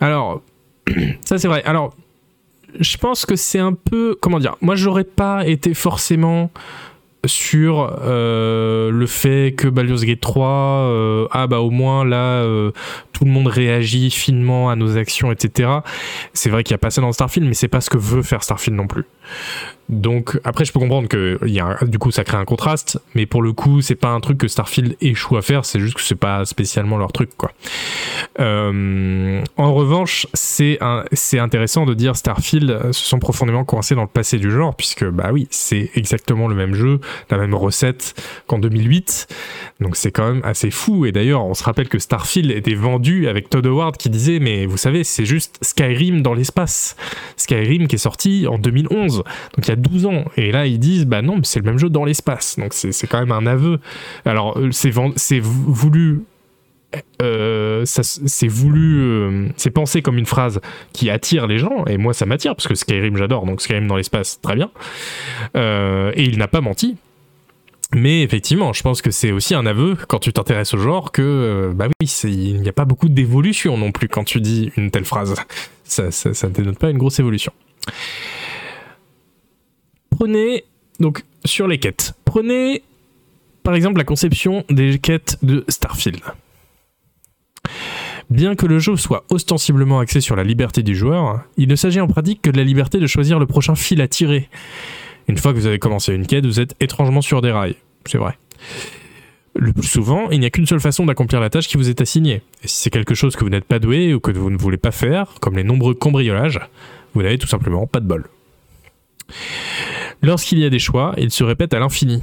Alors, 0.00 0.42
ça 1.24 1.38
c'est 1.38 1.48
vrai. 1.48 1.62
Alors, 1.64 1.94
je 2.78 2.96
pense 2.96 3.26
que 3.26 3.36
c'est 3.36 3.58
un 3.58 3.72
peu. 3.74 4.16
Comment 4.20 4.38
dire 4.38 4.56
Moi, 4.60 4.76
j'aurais 4.76 5.04
pas 5.04 5.46
été 5.46 5.74
forcément 5.74 6.50
sur 7.26 7.98
euh, 8.02 8.90
le 8.90 9.06
fait 9.06 9.54
que 9.56 9.68
Baldur's 9.68 10.04
Gate 10.04 10.20
3, 10.20 10.48
euh, 10.48 11.26
ah 11.30 11.46
bah 11.46 11.60
au 11.60 11.70
moins 11.70 12.04
là, 12.04 12.42
euh, 12.42 12.72
tout 13.12 13.24
le 13.24 13.30
monde 13.30 13.46
réagit 13.46 14.10
finement 14.10 14.70
à 14.70 14.76
nos 14.76 14.96
actions, 14.96 15.30
etc. 15.30 15.70
C'est 16.32 16.50
vrai 16.50 16.64
qu'il 16.64 16.72
y 16.72 16.74
a 16.74 16.78
pas 16.78 16.90
ça 16.90 17.00
dans 17.00 17.12
Starfield, 17.12 17.46
mais 17.46 17.54
c'est 17.54 17.68
pas 17.68 17.80
ce 17.80 17.90
que 17.90 17.98
veut 17.98 18.22
faire 18.22 18.42
Starfield 18.42 18.76
non 18.76 18.86
plus. 18.86 19.04
Donc 19.88 20.40
après, 20.44 20.64
je 20.64 20.72
peux 20.72 20.80
comprendre 20.80 21.08
que 21.08 21.38
y 21.46 21.60
a 21.60 21.76
du 21.82 21.98
coup 21.98 22.10
ça 22.10 22.24
crée 22.24 22.38
un 22.38 22.44
contraste, 22.44 22.98
mais 23.14 23.26
pour 23.26 23.42
le 23.42 23.52
coup, 23.52 23.82
c'est 23.82 23.94
pas 23.94 24.08
un 24.08 24.20
truc 24.20 24.38
que 24.38 24.48
Starfield 24.48 24.96
échoue 25.00 25.36
à 25.36 25.42
faire, 25.42 25.64
c'est 25.64 25.80
juste 25.80 25.94
que 25.94 26.00
c'est 26.00 26.14
pas 26.14 26.44
spécialement 26.44 26.96
leur 26.96 27.12
truc 27.12 27.30
quoi. 27.36 27.52
En 28.38 29.74
revanche, 29.74 30.26
c'est 30.32 30.78
c'est 31.12 31.38
intéressant 31.38 31.84
de 31.84 31.94
dire 31.94 32.16
Starfield 32.16 32.92
se 32.92 33.04
sont 33.04 33.18
profondément 33.18 33.64
coincés 33.64 33.94
dans 33.94 34.02
le 34.02 34.08
passé 34.08 34.38
du 34.38 34.50
genre, 34.50 34.74
puisque 34.74 35.04
bah 35.04 35.30
oui, 35.32 35.46
c'est 35.50 35.90
exactement 35.94 36.48
le 36.48 36.54
même 36.54 36.74
jeu, 36.74 37.00
la 37.30 37.38
même 37.38 37.54
recette 37.54 38.14
qu'en 38.46 38.58
2008. 38.58 39.26
Donc 39.80 39.96
c'est 39.96 40.12
quand 40.12 40.32
même 40.32 40.42
assez 40.44 40.70
fou. 40.70 41.06
Et 41.06 41.12
d'ailleurs, 41.12 41.44
on 41.44 41.54
se 41.54 41.64
rappelle 41.64 41.88
que 41.88 41.98
Starfield 41.98 42.50
était 42.50 42.74
vendu 42.74 43.28
avec 43.28 43.50
Todd 43.50 43.66
Howard 43.66 43.96
qui 43.96 44.10
disait, 44.10 44.38
mais 44.38 44.66
vous 44.66 44.76
savez, 44.76 45.04
c'est 45.04 45.24
juste 45.24 45.58
Skyrim 45.62 46.22
dans 46.22 46.34
l'espace. 46.34 46.96
Skyrim 47.36 47.86
qui 47.88 47.96
est 47.96 47.98
sorti 47.98 48.46
en 48.48 48.58
2011, 48.58 49.16
donc 49.18 49.24
il 49.58 49.68
y 49.68 49.72
a 49.72 49.76
12 49.76 50.06
ans. 50.06 50.24
Et 50.36 50.52
là, 50.52 50.66
ils 50.66 50.78
disent, 50.78 51.06
bah 51.06 51.22
non, 51.22 51.36
mais 51.36 51.44
c'est 51.44 51.60
le 51.60 51.66
même 51.66 51.78
jeu 51.78 51.90
dans 51.90 52.04
l'espace. 52.04 52.56
Donc 52.58 52.72
c'est 52.72 53.06
quand 53.06 53.20
même 53.20 53.32
un 53.32 53.46
aveu. 53.46 53.80
Alors 54.24 54.58
euh, 54.58 54.70
c'est 54.72 54.90
voulu 55.40 56.22
euh, 57.20 57.84
c'est 57.84 58.48
voulu, 58.48 59.00
euh, 59.00 59.48
c'est 59.56 59.70
pensé 59.70 60.02
comme 60.02 60.18
une 60.18 60.26
phrase 60.26 60.60
qui 60.92 61.10
attire 61.10 61.46
les 61.46 61.58
gens, 61.58 61.84
et 61.86 61.96
moi 61.96 62.12
ça 62.12 62.26
m'attire 62.26 62.54
parce 62.54 62.68
que 62.68 62.74
Skyrim 62.74 63.16
j'adore, 63.16 63.46
donc 63.46 63.60
Skyrim 63.60 63.86
dans 63.86 63.96
l'espace, 63.96 64.40
très 64.40 64.54
bien. 64.56 64.70
et 65.54 66.24
il 66.24 66.38
n'a 66.38 66.48
pas 66.48 66.60
menti, 66.60 66.96
mais 67.94 68.22
effectivement, 68.22 68.72
je 68.72 68.82
pense 68.82 69.02
que 69.02 69.10
c'est 69.10 69.32
aussi 69.32 69.54
un 69.54 69.66
aveu 69.66 69.96
quand 70.08 70.18
tu 70.18 70.32
t'intéresses 70.32 70.72
au 70.72 70.78
genre 70.78 71.12
que 71.12 71.22
euh, 71.22 71.72
bah 71.74 71.88
oui, 71.88 72.06
il 72.24 72.60
n'y 72.60 72.68
a 72.68 72.72
pas 72.72 72.86
beaucoup 72.86 73.08
d'évolution 73.08 73.76
non 73.76 73.92
plus 73.92 74.08
quand 74.08 74.24
tu 74.24 74.40
dis 74.40 74.72
une 74.76 74.90
telle 74.90 75.04
phrase. 75.04 75.34
Ça, 75.84 76.04
ne 76.04 76.48
dénote 76.48 76.78
pas 76.78 76.88
une 76.88 76.96
grosse 76.96 77.20
évolution. 77.20 77.52
Prenez 80.10 80.64
donc 81.00 81.22
sur 81.44 81.68
les 81.68 81.78
quêtes. 81.78 82.14
Prenez 82.24 82.82
par 83.62 83.74
exemple 83.74 83.98
la 83.98 84.04
conception 84.04 84.64
des 84.70 84.98
quêtes 84.98 85.36
de 85.42 85.64
Starfield. 85.68 86.20
Bien 88.30 88.54
que 88.54 88.66
le 88.66 88.78
jeu 88.78 88.96
soit 88.96 89.24
ostensiblement 89.30 89.98
axé 89.98 90.20
sur 90.20 90.36
la 90.36 90.44
liberté 90.44 90.82
du 90.82 90.94
joueur, 90.94 91.42
il 91.56 91.68
ne 91.68 91.76
s'agit 91.76 92.00
en 92.00 92.06
pratique 92.06 92.40
que 92.42 92.50
de 92.50 92.56
la 92.56 92.64
liberté 92.64 92.98
de 92.98 93.06
choisir 93.06 93.38
le 93.38 93.46
prochain 93.46 93.74
fil 93.74 94.00
à 94.00 94.08
tirer 94.08 94.48
une 95.28 95.38
fois 95.38 95.52
que 95.52 95.58
vous 95.58 95.66
avez 95.66 95.78
commencé 95.78 96.14
une 96.14 96.26
quête, 96.26 96.46
vous 96.46 96.60
êtes 96.60 96.74
étrangement 96.80 97.22
sur 97.22 97.40
des 97.42 97.50
rails. 97.50 97.76
C'est 98.06 98.18
vrai. 98.18 98.36
Le 99.54 99.72
plus 99.72 99.86
souvent, 99.86 100.30
il 100.30 100.40
n'y 100.40 100.46
a 100.46 100.50
qu'une 100.50 100.66
seule 100.66 100.80
façon 100.80 101.04
d'accomplir 101.04 101.40
la 101.40 101.50
tâche 101.50 101.68
qui 101.68 101.76
vous 101.76 101.90
est 101.90 102.00
assignée. 102.00 102.42
Et 102.62 102.68
si 102.68 102.82
c'est 102.82 102.90
quelque 102.90 103.14
chose 103.14 103.36
que 103.36 103.44
vous 103.44 103.50
n'êtes 103.50 103.64
pas 103.64 103.78
doué 103.78 104.14
ou 104.14 104.20
que 104.20 104.30
vous 104.30 104.50
ne 104.50 104.56
voulez 104.56 104.78
pas 104.78 104.90
faire, 104.90 105.34
comme 105.40 105.56
les 105.56 105.64
nombreux 105.64 105.94
cambriolages, 105.94 106.60
vous 107.14 107.22
n'avez 107.22 107.38
tout 107.38 107.46
simplement 107.46 107.86
pas 107.86 108.00
de 108.00 108.06
bol. 108.06 108.28
Lorsqu'il 110.22 110.58
y 110.58 110.64
a 110.64 110.70
des 110.70 110.78
choix, 110.78 111.14
ils 111.18 111.30
se 111.30 111.44
répètent 111.44 111.74
à 111.74 111.78
l'infini. 111.78 112.22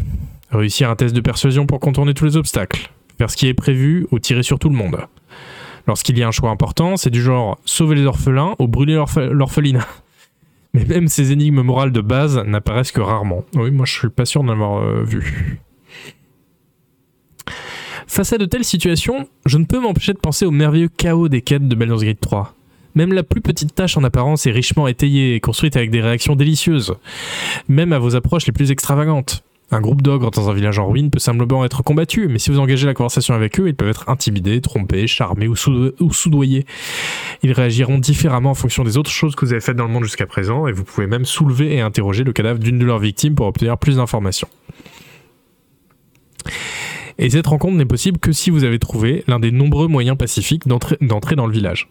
Réussir 0.51 0.89
un 0.89 0.95
test 0.95 1.15
de 1.15 1.21
persuasion 1.21 1.67
pour 1.67 1.79
contourner 1.79 2.13
tous 2.13 2.25
les 2.25 2.37
obstacles, 2.37 2.89
faire 3.17 3.29
ce 3.29 3.37
qui 3.37 3.47
est 3.47 3.53
prévu 3.53 4.07
ou 4.11 4.19
tirer 4.19 4.43
sur 4.43 4.57
tout 4.57 4.69
le 4.69 4.75
monde. 4.75 4.97
Lorsqu'il 5.89 6.19
y 6.19 6.21
a 6.21 6.27
un 6.27 6.31
choix 6.31 6.51
important, 6.51 6.97
c'est 6.97 7.09
du 7.09 7.19
genre 7.19 7.57
sauver 7.65 7.95
les 7.95 8.05
orphelins 8.05 8.53
ou 8.59 8.67
brûler 8.67 9.03
l'orphelinat. 9.31 9.87
Mais 10.75 10.85
même 10.85 11.07
ces 11.07 11.31
énigmes 11.31 11.63
morales 11.63 11.91
de 11.91 11.99
base 11.99 12.37
n'apparaissent 12.45 12.91
que 12.91 13.01
rarement. 13.01 13.43
Oui, 13.55 13.71
moi 13.71 13.87
je 13.87 13.93
suis 13.93 14.09
pas 14.09 14.25
sûr 14.25 14.43
d'en 14.43 14.51
avoir 14.51 14.83
euh, 14.83 15.03
vu. 15.03 15.57
Face 18.05 18.31
à 18.33 18.37
de 18.37 18.45
telles 18.45 18.65
situations, 18.65 19.27
je 19.47 19.57
ne 19.57 19.65
peux 19.65 19.79
m'empêcher 19.79 20.13
de 20.13 20.19
penser 20.19 20.45
au 20.45 20.51
merveilleux 20.51 20.89
chaos 20.89 21.27
des 21.27 21.41
quêtes 21.41 21.67
de 21.67 21.73
Baldur's 21.73 22.03
Gate 22.03 22.21
3. 22.21 22.53
Même 22.93 23.11
la 23.11 23.23
plus 23.23 23.41
petite 23.41 23.73
tâche 23.73 23.97
en 23.97 24.03
apparence 24.03 24.45
est 24.45 24.51
richement 24.51 24.87
étayée 24.87 25.33
et 25.33 25.39
construite 25.39 25.75
avec 25.75 25.89
des 25.89 26.01
réactions 26.01 26.35
délicieuses, 26.35 26.93
même 27.67 27.93
à 27.93 27.97
vos 27.97 28.15
approches 28.15 28.45
les 28.45 28.53
plus 28.53 28.69
extravagantes. 28.69 29.43
Un 29.71 29.81
groupe 29.81 30.01
d'ogres 30.01 30.31
dans 30.31 30.49
un 30.49 30.53
village 30.53 30.79
en 30.79 30.89
ruine 30.89 31.11
peut 31.11 31.19
simplement 31.19 31.63
être 31.63 31.83
combattu, 31.83 32.27
mais 32.27 32.39
si 32.39 32.49
vous 32.49 32.59
engagez 32.59 32.87
la 32.87 32.95
conversation 32.95 33.35
avec 33.35 33.59
eux, 33.59 33.67
ils 33.67 33.75
peuvent 33.75 33.89
être 33.89 34.09
intimidés, 34.09 34.61
trompés, 34.61 35.05
charmés 35.05 35.47
ou, 35.47 35.55
soudoyés. 35.55 36.65
Ils 37.43 37.51
réagiront 37.51 37.99
différemment 37.99 38.51
en 38.51 38.55
fonction 38.55 38.83
des 38.83 38.97
autres 38.97 39.11
choses 39.11 39.35
que 39.35 39.45
vous 39.45 39.51
avez 39.51 39.61
faites 39.61 39.75
dans 39.75 39.85
le 39.85 39.91
monde 39.93 40.05
jusqu'à 40.05 40.25
présent, 40.25 40.67
et 40.67 40.71
vous 40.71 40.83
pouvez 40.83 41.05
même 41.05 41.25
soulever 41.25 41.75
et 41.75 41.81
interroger 41.81 42.23
le 42.23 42.33
cadavre 42.33 42.59
d'une 42.59 42.79
de 42.79 42.85
leurs 42.85 42.99
victimes 42.99 43.35
pour 43.35 43.45
obtenir 43.45 43.77
plus 43.77 43.97
d'informations. 43.97 44.49
Et 47.19 47.29
cette 47.29 47.47
rencontre 47.47 47.75
n'est 47.75 47.85
possible 47.85 48.17
que 48.17 48.31
si 48.31 48.49
vous 48.49 48.63
avez 48.63 48.79
trouvé 48.79 49.23
l'un 49.27 49.39
des 49.39 49.51
nombreux 49.51 49.87
moyens 49.87 50.17
pacifiques 50.17 50.67
d'entrer 50.67 51.35
dans 51.35 51.45
le 51.45 51.53
village. 51.53 51.89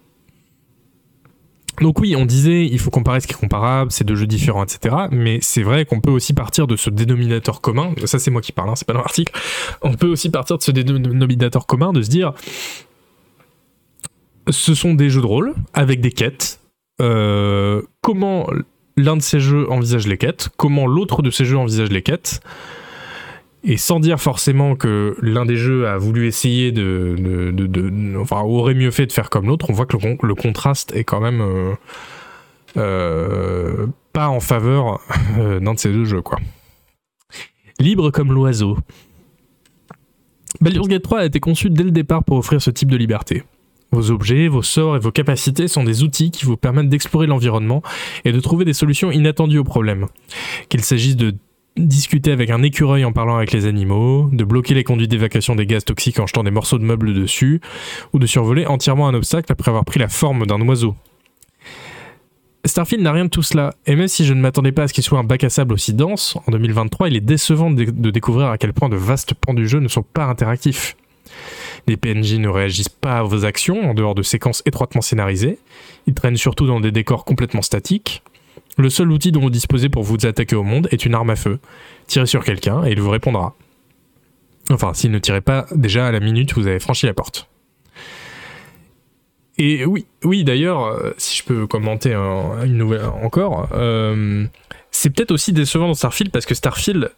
Donc 1.80 2.00
oui, 2.00 2.16
on 2.16 2.26
disait, 2.26 2.66
il 2.66 2.78
faut 2.78 2.90
comparer 2.90 3.20
ce 3.20 3.26
qui 3.26 3.34
est 3.34 3.38
comparable, 3.38 3.92
c'est 3.92 4.04
deux 4.04 4.14
jeux 4.14 4.26
différents, 4.26 4.64
etc. 4.64 4.96
Mais 5.10 5.38
c'est 5.42 5.62
vrai 5.62 5.84
qu'on 5.84 6.00
peut 6.00 6.10
aussi 6.10 6.32
partir 6.32 6.66
de 6.66 6.76
ce 6.76 6.90
dénominateur 6.90 7.60
commun. 7.60 7.94
Ça, 8.04 8.18
c'est 8.18 8.30
moi 8.30 8.40
qui 8.40 8.52
parle, 8.52 8.70
hein, 8.70 8.76
c'est 8.76 8.86
pas 8.86 8.94
dans 8.94 9.00
l'article. 9.00 9.32
On 9.82 9.94
peut 9.94 10.08
aussi 10.08 10.30
partir 10.30 10.58
de 10.58 10.62
ce 10.62 10.70
dénominateur 10.70 11.66
commun, 11.66 11.92
de 11.92 12.02
se 12.02 12.10
dire, 12.10 12.32
ce 14.48 14.74
sont 14.74 14.94
des 14.94 15.10
jeux 15.10 15.20
de 15.20 15.26
rôle 15.26 15.54
avec 15.74 16.00
des 16.00 16.10
quêtes. 16.10 16.60
Euh, 17.00 17.82
comment 18.00 18.48
l'un 18.96 19.16
de 19.16 19.22
ces 19.22 19.40
jeux 19.40 19.70
envisage 19.70 20.06
les 20.06 20.18
quêtes 20.18 20.48
Comment 20.56 20.86
l'autre 20.86 21.22
de 21.22 21.30
ces 21.30 21.44
jeux 21.44 21.58
envisage 21.58 21.90
les 21.90 22.02
quêtes 22.02 22.40
et 23.64 23.76
sans 23.76 24.00
dire 24.00 24.20
forcément 24.20 24.76
que 24.76 25.16
l'un 25.20 25.44
des 25.44 25.56
jeux 25.56 25.88
a 25.88 25.98
voulu 25.98 26.26
essayer 26.26 26.70
de, 26.72 27.16
enfin 28.20 28.40
aurait 28.42 28.74
mieux 28.74 28.90
fait 28.90 29.06
de 29.06 29.12
faire 29.12 29.30
comme 29.30 29.46
l'autre, 29.46 29.66
on 29.68 29.72
voit 29.72 29.86
que 29.86 29.96
le, 29.96 30.34
contraste 30.34 30.94
est 30.94 31.04
quand 31.04 31.20
même 31.20 31.40
euh, 31.40 31.74
euh, 32.76 33.86
pas 34.12 34.28
en 34.28 34.40
faveur 34.40 35.00
euh, 35.38 35.60
d'un 35.60 35.74
de 35.74 35.78
ces 35.78 35.92
deux 35.92 36.04
jeux 36.04 36.22
quoi. 36.22 36.38
Libre 37.80 38.10
comme 38.10 38.32
l'oiseau. 38.32 38.76
Baldur's 40.60 40.88
Gate 40.88 41.02
3 41.02 41.20
a 41.20 41.24
été 41.26 41.40
conçu 41.40 41.70
dès 41.70 41.84
le 41.84 41.90
départ 41.90 42.24
pour 42.24 42.38
offrir 42.38 42.60
ce 42.60 42.70
type 42.70 42.90
de 42.90 42.96
liberté. 42.96 43.44
Vos 43.90 44.10
objets, 44.10 44.48
vos 44.48 44.62
sorts 44.62 44.96
et 44.96 44.98
vos 44.98 45.12
capacités 45.12 45.68
sont 45.68 45.84
des 45.84 46.02
outils 46.02 46.30
qui 46.30 46.44
vous 46.44 46.56
permettent 46.56 46.88
d'explorer 46.88 47.26
l'environnement 47.26 47.82
et 48.24 48.32
de 48.32 48.40
trouver 48.40 48.64
des 48.64 48.72
solutions 48.72 49.10
inattendues 49.10 49.58
aux 49.58 49.64
problèmes. 49.64 50.06
Qu'il 50.68 50.82
s'agisse 50.82 51.16
de 51.16 51.34
discuter 51.78 52.32
avec 52.32 52.50
un 52.50 52.62
écureuil 52.62 53.04
en 53.04 53.12
parlant 53.12 53.36
avec 53.36 53.52
les 53.52 53.66
animaux, 53.66 54.28
de 54.32 54.44
bloquer 54.44 54.74
les 54.74 54.84
conduites 54.84 55.10
d'évacuation 55.10 55.54
des 55.54 55.66
gaz 55.66 55.84
toxiques 55.84 56.18
en 56.18 56.26
jetant 56.26 56.42
des 56.42 56.50
morceaux 56.50 56.78
de 56.78 56.84
meubles 56.84 57.14
dessus, 57.14 57.60
ou 58.12 58.18
de 58.18 58.26
survoler 58.26 58.66
entièrement 58.66 59.08
un 59.08 59.14
obstacle 59.14 59.50
après 59.52 59.70
avoir 59.70 59.84
pris 59.84 59.98
la 59.98 60.08
forme 60.08 60.46
d'un 60.46 60.60
oiseau. 60.66 60.94
Starfield 62.64 63.02
n'a 63.02 63.12
rien 63.12 63.24
de 63.24 63.30
tout 63.30 63.42
cela, 63.42 63.74
et 63.86 63.94
même 63.94 64.08
si 64.08 64.24
je 64.24 64.34
ne 64.34 64.40
m'attendais 64.40 64.72
pas 64.72 64.84
à 64.84 64.88
ce 64.88 64.92
qu'il 64.92 65.04
soit 65.04 65.18
un 65.18 65.24
bac 65.24 65.44
à 65.44 65.48
sable 65.48 65.72
aussi 65.72 65.94
dense, 65.94 66.36
en 66.46 66.50
2023 66.50 67.08
il 67.08 67.16
est 67.16 67.20
décevant 67.20 67.70
de, 67.70 67.84
découvrir 68.10 68.48
à 68.48 68.58
quel 68.58 68.72
point 68.72 68.88
de 68.88 68.96
vastes 68.96 69.34
pans 69.34 69.54
du 69.54 69.68
jeu 69.68 69.78
ne 69.78 69.88
sont 69.88 70.02
pas 70.02 70.24
interactifs. 70.24 70.96
Les 71.86 71.96
PNJ 71.96 72.34
ne 72.34 72.48
réagissent 72.48 72.88
pas 72.88 73.18
à 73.18 73.22
vos 73.22 73.44
actions 73.44 73.88
en 73.88 73.94
dehors 73.94 74.14
de 74.14 74.22
séquences 74.22 74.62
étroitement 74.66 75.00
scénarisées, 75.00 75.58
ils 76.06 76.14
traînent 76.14 76.36
surtout 76.36 76.66
dans 76.66 76.80
des 76.80 76.90
décors 76.90 77.24
complètement 77.24 77.62
statiques, 77.62 78.22
le 78.78 78.90
seul 78.90 79.10
outil 79.10 79.32
dont 79.32 79.40
vous 79.40 79.50
disposez 79.50 79.88
pour 79.88 80.04
vous 80.04 80.24
attaquer 80.24 80.56
au 80.56 80.62
monde 80.62 80.88
est 80.92 81.04
une 81.04 81.14
arme 81.14 81.30
à 81.30 81.36
feu. 81.36 81.58
Tirez 82.06 82.26
sur 82.26 82.44
quelqu'un 82.44 82.84
et 82.84 82.92
il 82.92 83.00
vous 83.00 83.10
répondra. 83.10 83.54
Enfin, 84.70 84.94
s'il 84.94 85.10
ne 85.10 85.18
tirait 85.18 85.40
pas 85.40 85.66
déjà 85.74 86.06
à 86.06 86.12
la 86.12 86.20
minute 86.20 86.54
vous 86.54 86.66
avez 86.66 86.78
franchi 86.78 87.06
la 87.06 87.14
porte. 87.14 87.48
Et 89.58 89.84
oui, 89.84 90.06
oui 90.22 90.44
d'ailleurs, 90.44 90.84
euh, 90.84 91.10
si 91.18 91.36
je 91.38 91.44
peux 91.44 91.66
commenter 91.66 92.14
une 92.14 92.76
nouvelle 92.76 93.06
encore, 93.06 93.68
euh, 93.72 94.46
c'est 94.92 95.10
peut-être 95.10 95.32
aussi 95.32 95.52
décevant 95.52 95.88
dans 95.88 95.94
Starfield 95.94 96.30
parce 96.30 96.46
que 96.46 96.54
Starfield 96.54 97.10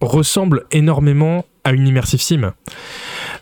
ressemble 0.00 0.64
énormément 0.72 1.44
à 1.62 1.72
une 1.72 1.86
immersive 1.86 2.20
sim. 2.20 2.52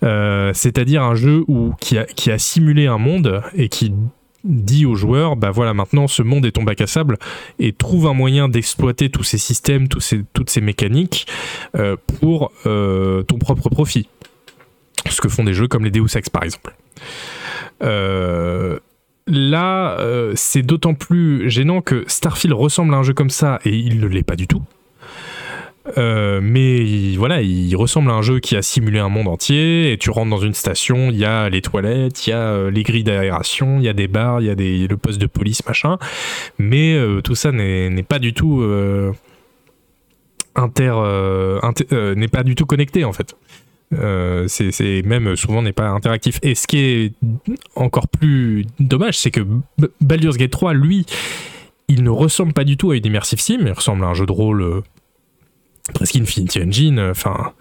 Euh, 0.02 0.52
c'est-à-dire 0.52 1.02
un 1.02 1.15
jeu 1.15 1.44
qui 1.81 2.31
a 2.31 2.39
simulé 2.39 2.86
un 2.86 2.98
monde 2.98 3.43
et 3.55 3.70
qui 3.70 3.94
dit 4.45 4.87
aux 4.87 4.95
joueurs, 4.95 5.37
bah 5.37 5.51
voilà, 5.51 5.75
maintenant 5.75 6.07
ce 6.07 6.23
monde 6.23 6.47
est 6.47 6.53
ton 6.53 6.62
bac 6.62 6.81
à 6.81 6.87
sable 6.87 7.19
et 7.59 7.73
trouve 7.73 8.07
un 8.07 8.15
moyen 8.15 8.49
d'exploiter 8.49 9.11
tous 9.11 9.25
ces 9.25 9.39
systèmes, 9.39 9.89
toutes 9.89 10.51
ces 10.51 10.61
mécaniques 10.61 11.27
euh, 11.77 11.97
pour 12.21 12.53
euh, 12.66 13.23
ton 13.23 13.39
propre 13.39 13.69
profit. 13.69 14.09
Ce 15.09 15.21
que 15.21 15.29
font 15.29 15.45
des 15.45 15.55
jeux 15.55 15.69
comme 15.69 15.85
les 15.85 15.91
Deus 15.91 16.16
Ex 16.16 16.31
par 16.31 16.45
exemple. 16.45 16.75
Euh, 17.83 18.79
là, 19.27 19.99
c'est 20.35 20.62
d'autant 20.62 20.95
plus 20.95 21.51
gênant 21.51 21.81
que 21.81 22.05
Starfield 22.07 22.55
ressemble 22.55 22.95
à 22.95 22.99
un 22.99 23.03
jeu 23.03 23.15
comme 23.15 23.31
ça 23.31 23.59
et 23.65 23.77
il 23.77 24.01
ne 24.01 24.07
l'est 24.07 24.23
pas 24.23 24.37
du 24.37 24.47
tout. 24.47 24.62
Euh, 25.98 26.40
mais 26.43 27.15
voilà, 27.16 27.43
il 27.43 27.74
ressemble 27.77 28.11
à 28.11 28.15
un 28.15 28.23
jeu 28.23 28.40
qui 28.40 28.56
a 28.56 28.62
simulé 28.62 28.98
un 28.98 29.09
monde 29.09 29.28
entier. 29.28 29.93
Et 29.93 29.98
tu 29.98 30.11
rentres 30.11 30.31
dans 30.31 30.39
une 30.39 30.55
station, 30.55 31.11
il 31.11 31.16
y 31.16 31.24
a 31.24 31.48
les 31.48 31.62
toilettes, 31.62 32.27
il 32.27 32.31
y 32.31 32.32
a 32.32 32.39
euh, 32.39 32.70
les 32.70 32.82
grilles 32.82 33.05
d'aération, 33.05 33.78
il 33.78 33.85
y 33.85 33.89
a 33.89 33.93
des 33.93 34.09
bars, 34.09 34.40
il 34.40 34.47
y 34.47 34.51
a 34.51 34.55
le 34.55 34.97
poste 34.97 35.20
de 35.20 35.27
police, 35.27 35.65
machin. 35.66 35.98
Mais 36.59 36.94
euh, 36.94 37.20
tout 37.20 37.35
ça 37.35 37.52
n'est 37.52 38.02
pas 38.02 38.19
du 38.19 38.32
tout 38.32 38.62
inter, 40.55 40.94
n'est 42.16 42.28
pas 42.28 42.43
du 42.43 42.55
tout 42.55 42.66
connecté 42.66 43.05
en 43.05 43.12
fait. 43.12 43.36
c'est 44.48 45.02
même 45.05 45.36
souvent 45.36 45.62
n'est 45.62 45.73
pas 45.73 45.89
interactif. 45.89 46.39
Et 46.43 46.55
ce 46.55 46.66
qui 46.66 46.78
est 46.78 47.12
encore 47.74 48.09
plus 48.09 48.66
dommage, 48.81 49.19
c'est 49.19 49.31
que 49.31 49.47
Baldur's 50.01 50.36
Gate 50.39 50.51
3, 50.51 50.73
lui, 50.73 51.05
il 51.89 52.02
ne 52.02 52.11
ressemble 52.11 52.55
pas 52.55 52.65
du 52.65 52.78
tout 52.78 52.93
à 52.93 52.97
une 52.97 53.05
immersive 53.05 53.40
sim. 53.40 53.59
Il 53.61 53.73
ressemble 53.73 54.05
à 54.05 54.09
un 54.09 54.15
jeu 54.15 54.24
de 54.24 54.32
rôle 54.32 54.82
presque 55.95 56.16
Infinity 56.16 56.62
Engine, 56.62 56.99
euh, 56.99 57.11
enfin 57.12 57.55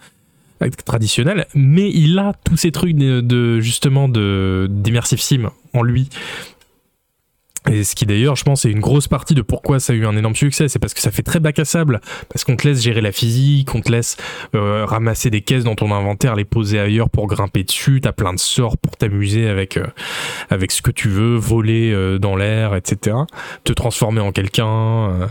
traditionnel, 0.86 1.46
mais 1.56 1.90
il 1.90 2.18
a 2.20 2.34
tous 2.46 2.58
ces 2.58 2.72
trucs 2.72 2.96
de, 2.96 3.60
justement 3.60 4.08
de 4.08 4.68
d'immersive 4.70 5.20
sim 5.20 5.52
en 5.74 5.84
lui. 5.84 6.10
Et 7.72 7.84
ce 7.84 7.96
qui 7.96 8.06
d'ailleurs, 8.06 8.36
je 8.36 8.44
pense, 8.44 8.66
est 8.66 8.72
une 8.72 8.82
grosse 8.82 9.08
partie 9.08 9.36
de 9.36 9.42
pourquoi 9.42 9.80
ça 9.80 9.94
a 9.94 9.96
eu 9.96 10.06
un 10.06 10.18
énorme 10.18 10.36
succès, 10.36 10.68
c'est 10.68 10.80
parce 10.80 10.94
que 10.94 11.00
ça 11.00 11.12
fait 11.12 11.24
très 11.24 11.40
bac 11.40 11.58
à 11.60 11.66
sable, 11.66 12.02
parce 12.30 12.44
qu'on 12.44 12.56
te 12.56 12.68
laisse 12.68 12.82
gérer 12.82 13.02
la 13.02 13.12
physique, 13.12 13.74
on 13.74 13.82
te 13.82 13.92
laisse 13.92 14.18
euh, 14.54 14.86
ramasser 14.86 15.30
des 15.30 15.42
caisses 15.42 15.64
dans 15.64 15.76
ton 15.76 15.92
inventaire, 15.92 16.36
les 16.36 16.44
poser 16.46 16.80
ailleurs 16.80 17.10
pour 17.10 17.28
grimper 17.28 17.64
dessus, 17.64 18.02
t'as 18.02 18.12
plein 18.12 18.34
de 18.34 18.40
sorts 18.40 18.78
pour 18.78 18.98
t'amuser 18.98 19.48
avec 19.48 19.78
euh, 19.78 19.86
ce 20.70 20.82
que 20.82 20.92
tu 20.92 21.08
veux, 21.08 21.36
voler 21.36 21.92
euh, 21.92 22.20
dans 22.20 22.36
l'air, 22.36 22.76
etc. 22.76 23.16
Te 23.64 23.72
transformer 23.74 24.22
en 24.22 24.32
quelqu'un. 24.32 25.30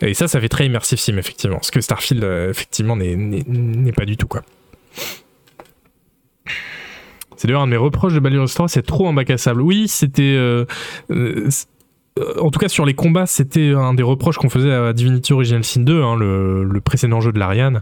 et 0.00 0.14
ça, 0.14 0.28
ça 0.28 0.40
fait 0.40 0.48
très 0.48 0.66
immersif 0.66 1.00
sim, 1.00 1.16
effectivement. 1.16 1.58
Ce 1.62 1.70
que 1.70 1.80
Starfield, 1.80 2.24
effectivement, 2.50 2.96
n'est 2.96 3.92
pas 3.92 4.04
du 4.04 4.16
tout, 4.16 4.26
quoi. 4.26 4.42
C'est 7.38 7.46
d'ailleurs 7.46 7.62
un 7.62 7.66
de 7.66 7.70
mes 7.70 7.76
reproches 7.76 8.14
de 8.14 8.18
Baldur's 8.18 8.52
3, 8.52 8.66
c'est 8.66 8.82
trop 8.82 9.08
un 9.08 9.12
bac 9.12 9.30
à 9.30 9.38
sable. 9.38 9.62
Oui, 9.62 9.86
c'était. 9.86 10.22
Euh, 10.22 10.64
euh, 11.12 11.48
en 12.40 12.50
tout 12.50 12.58
cas, 12.58 12.66
sur 12.66 12.84
les 12.84 12.94
combats, 12.94 13.26
c'était 13.26 13.74
un 13.76 13.94
des 13.94 14.02
reproches 14.02 14.38
qu'on 14.38 14.50
faisait 14.50 14.72
à 14.72 14.92
Divinity 14.92 15.32
Original 15.32 15.62
Sin 15.62 15.82
2, 15.82 16.02
hein, 16.02 16.16
le, 16.16 16.80
précédent 16.80 17.20
jeu 17.20 17.30
de 17.30 17.38
l'Ariane, 17.38 17.80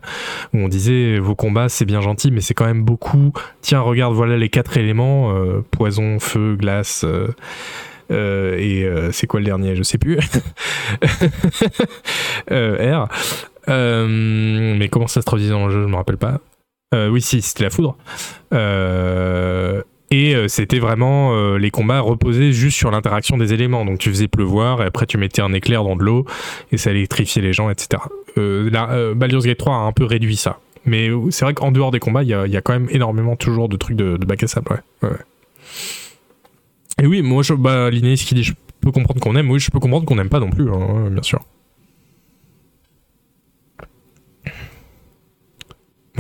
où 0.52 0.58
on 0.58 0.68
disait 0.68 1.18
vos 1.18 1.34
combats, 1.34 1.70
c'est 1.70 1.86
bien 1.86 2.02
gentil, 2.02 2.30
mais 2.30 2.42
c'est 2.42 2.52
quand 2.52 2.66
même 2.66 2.84
beaucoup. 2.84 3.32
Tiens, 3.62 3.80
regarde, 3.80 4.12
voilà 4.12 4.36
les 4.36 4.50
quatre 4.50 4.76
éléments 4.76 5.34
euh, 5.34 5.64
poison, 5.70 6.18
feu, 6.18 6.56
glace. 6.56 7.06
et 8.10 8.86
c'est 9.10 9.26
quoi 9.26 9.40
le 9.40 9.46
dernier? 9.46 9.74
Je 9.74 9.82
sais 9.82 9.96
plus. 9.96 10.18
R. 12.50 13.08
mais 13.68 14.88
comment 14.90 15.06
ça 15.06 15.22
se 15.22 15.26
traduisait 15.26 15.52
dans 15.52 15.68
le 15.68 15.72
jeu? 15.72 15.82
Je 15.84 15.88
me 15.88 15.96
rappelle 15.96 16.18
pas. 16.18 16.40
Euh, 16.94 17.08
oui, 17.08 17.20
si, 17.20 17.42
c'était 17.42 17.64
la 17.64 17.70
foudre. 17.70 17.96
Euh, 18.52 19.82
et 20.10 20.36
euh, 20.36 20.46
c'était 20.46 20.78
vraiment 20.78 21.56
les 21.56 21.70
combats 21.70 21.98
reposaient 21.98 22.52
juste 22.52 22.76
sur 22.76 22.90
l'interaction 22.90 23.36
des 23.36 23.52
éléments. 23.52 23.84
Donc 23.84 23.98
tu 23.98 24.08
faisais 24.08 24.28
pleuvoir 24.28 24.82
et 24.82 24.86
après 24.86 25.06
tu 25.06 25.18
mettais 25.18 25.42
un 25.42 25.52
éclair 25.52 25.82
dans 25.82 25.96
de 25.96 26.02
l'eau 26.02 26.24
et 26.70 26.76
ça 26.76 26.90
électrifiait 26.92 27.42
les 27.42 27.52
gens, 27.52 27.70
etc. 27.70 28.02
La, 28.36 29.14
Baldur's 29.14 29.44
Gate 29.44 29.58
3 29.58 29.74
a 29.74 29.78
un 29.78 29.92
peu 29.92 30.04
réduit 30.04 30.36
ça. 30.36 30.60
Mais 30.84 31.10
c'est 31.30 31.44
vrai 31.44 31.54
qu'en 31.54 31.72
dehors 31.72 31.90
des 31.90 31.98
combats, 31.98 32.22
il 32.22 32.28
y 32.28 32.34
a, 32.34 32.60
quand 32.60 32.72
même 32.72 32.86
énormément 32.90 33.34
toujours 33.34 33.68
de 33.68 33.76
trucs 33.76 33.96
de, 33.96 34.16
bac 34.18 34.44
à 34.44 34.46
sable. 34.46 34.82
Et 37.02 37.06
oui, 37.06 37.22
moi, 37.22 37.42
je, 37.42 37.54
bah, 37.54 37.90
qui 37.90 38.34
dit 38.34 38.44
je 38.44 38.54
peux 38.80 38.92
comprendre 38.92 39.20
qu'on 39.20 39.34
aime, 39.34 39.50
oui, 39.50 39.58
je 39.58 39.70
peux 39.72 39.80
comprendre 39.80 40.06
qu'on 40.06 40.14
n'aime 40.14 40.28
pas 40.28 40.38
non 40.38 40.50
plus, 40.50 40.70
hein, 40.70 41.10
bien 41.10 41.22
sûr. 41.22 41.40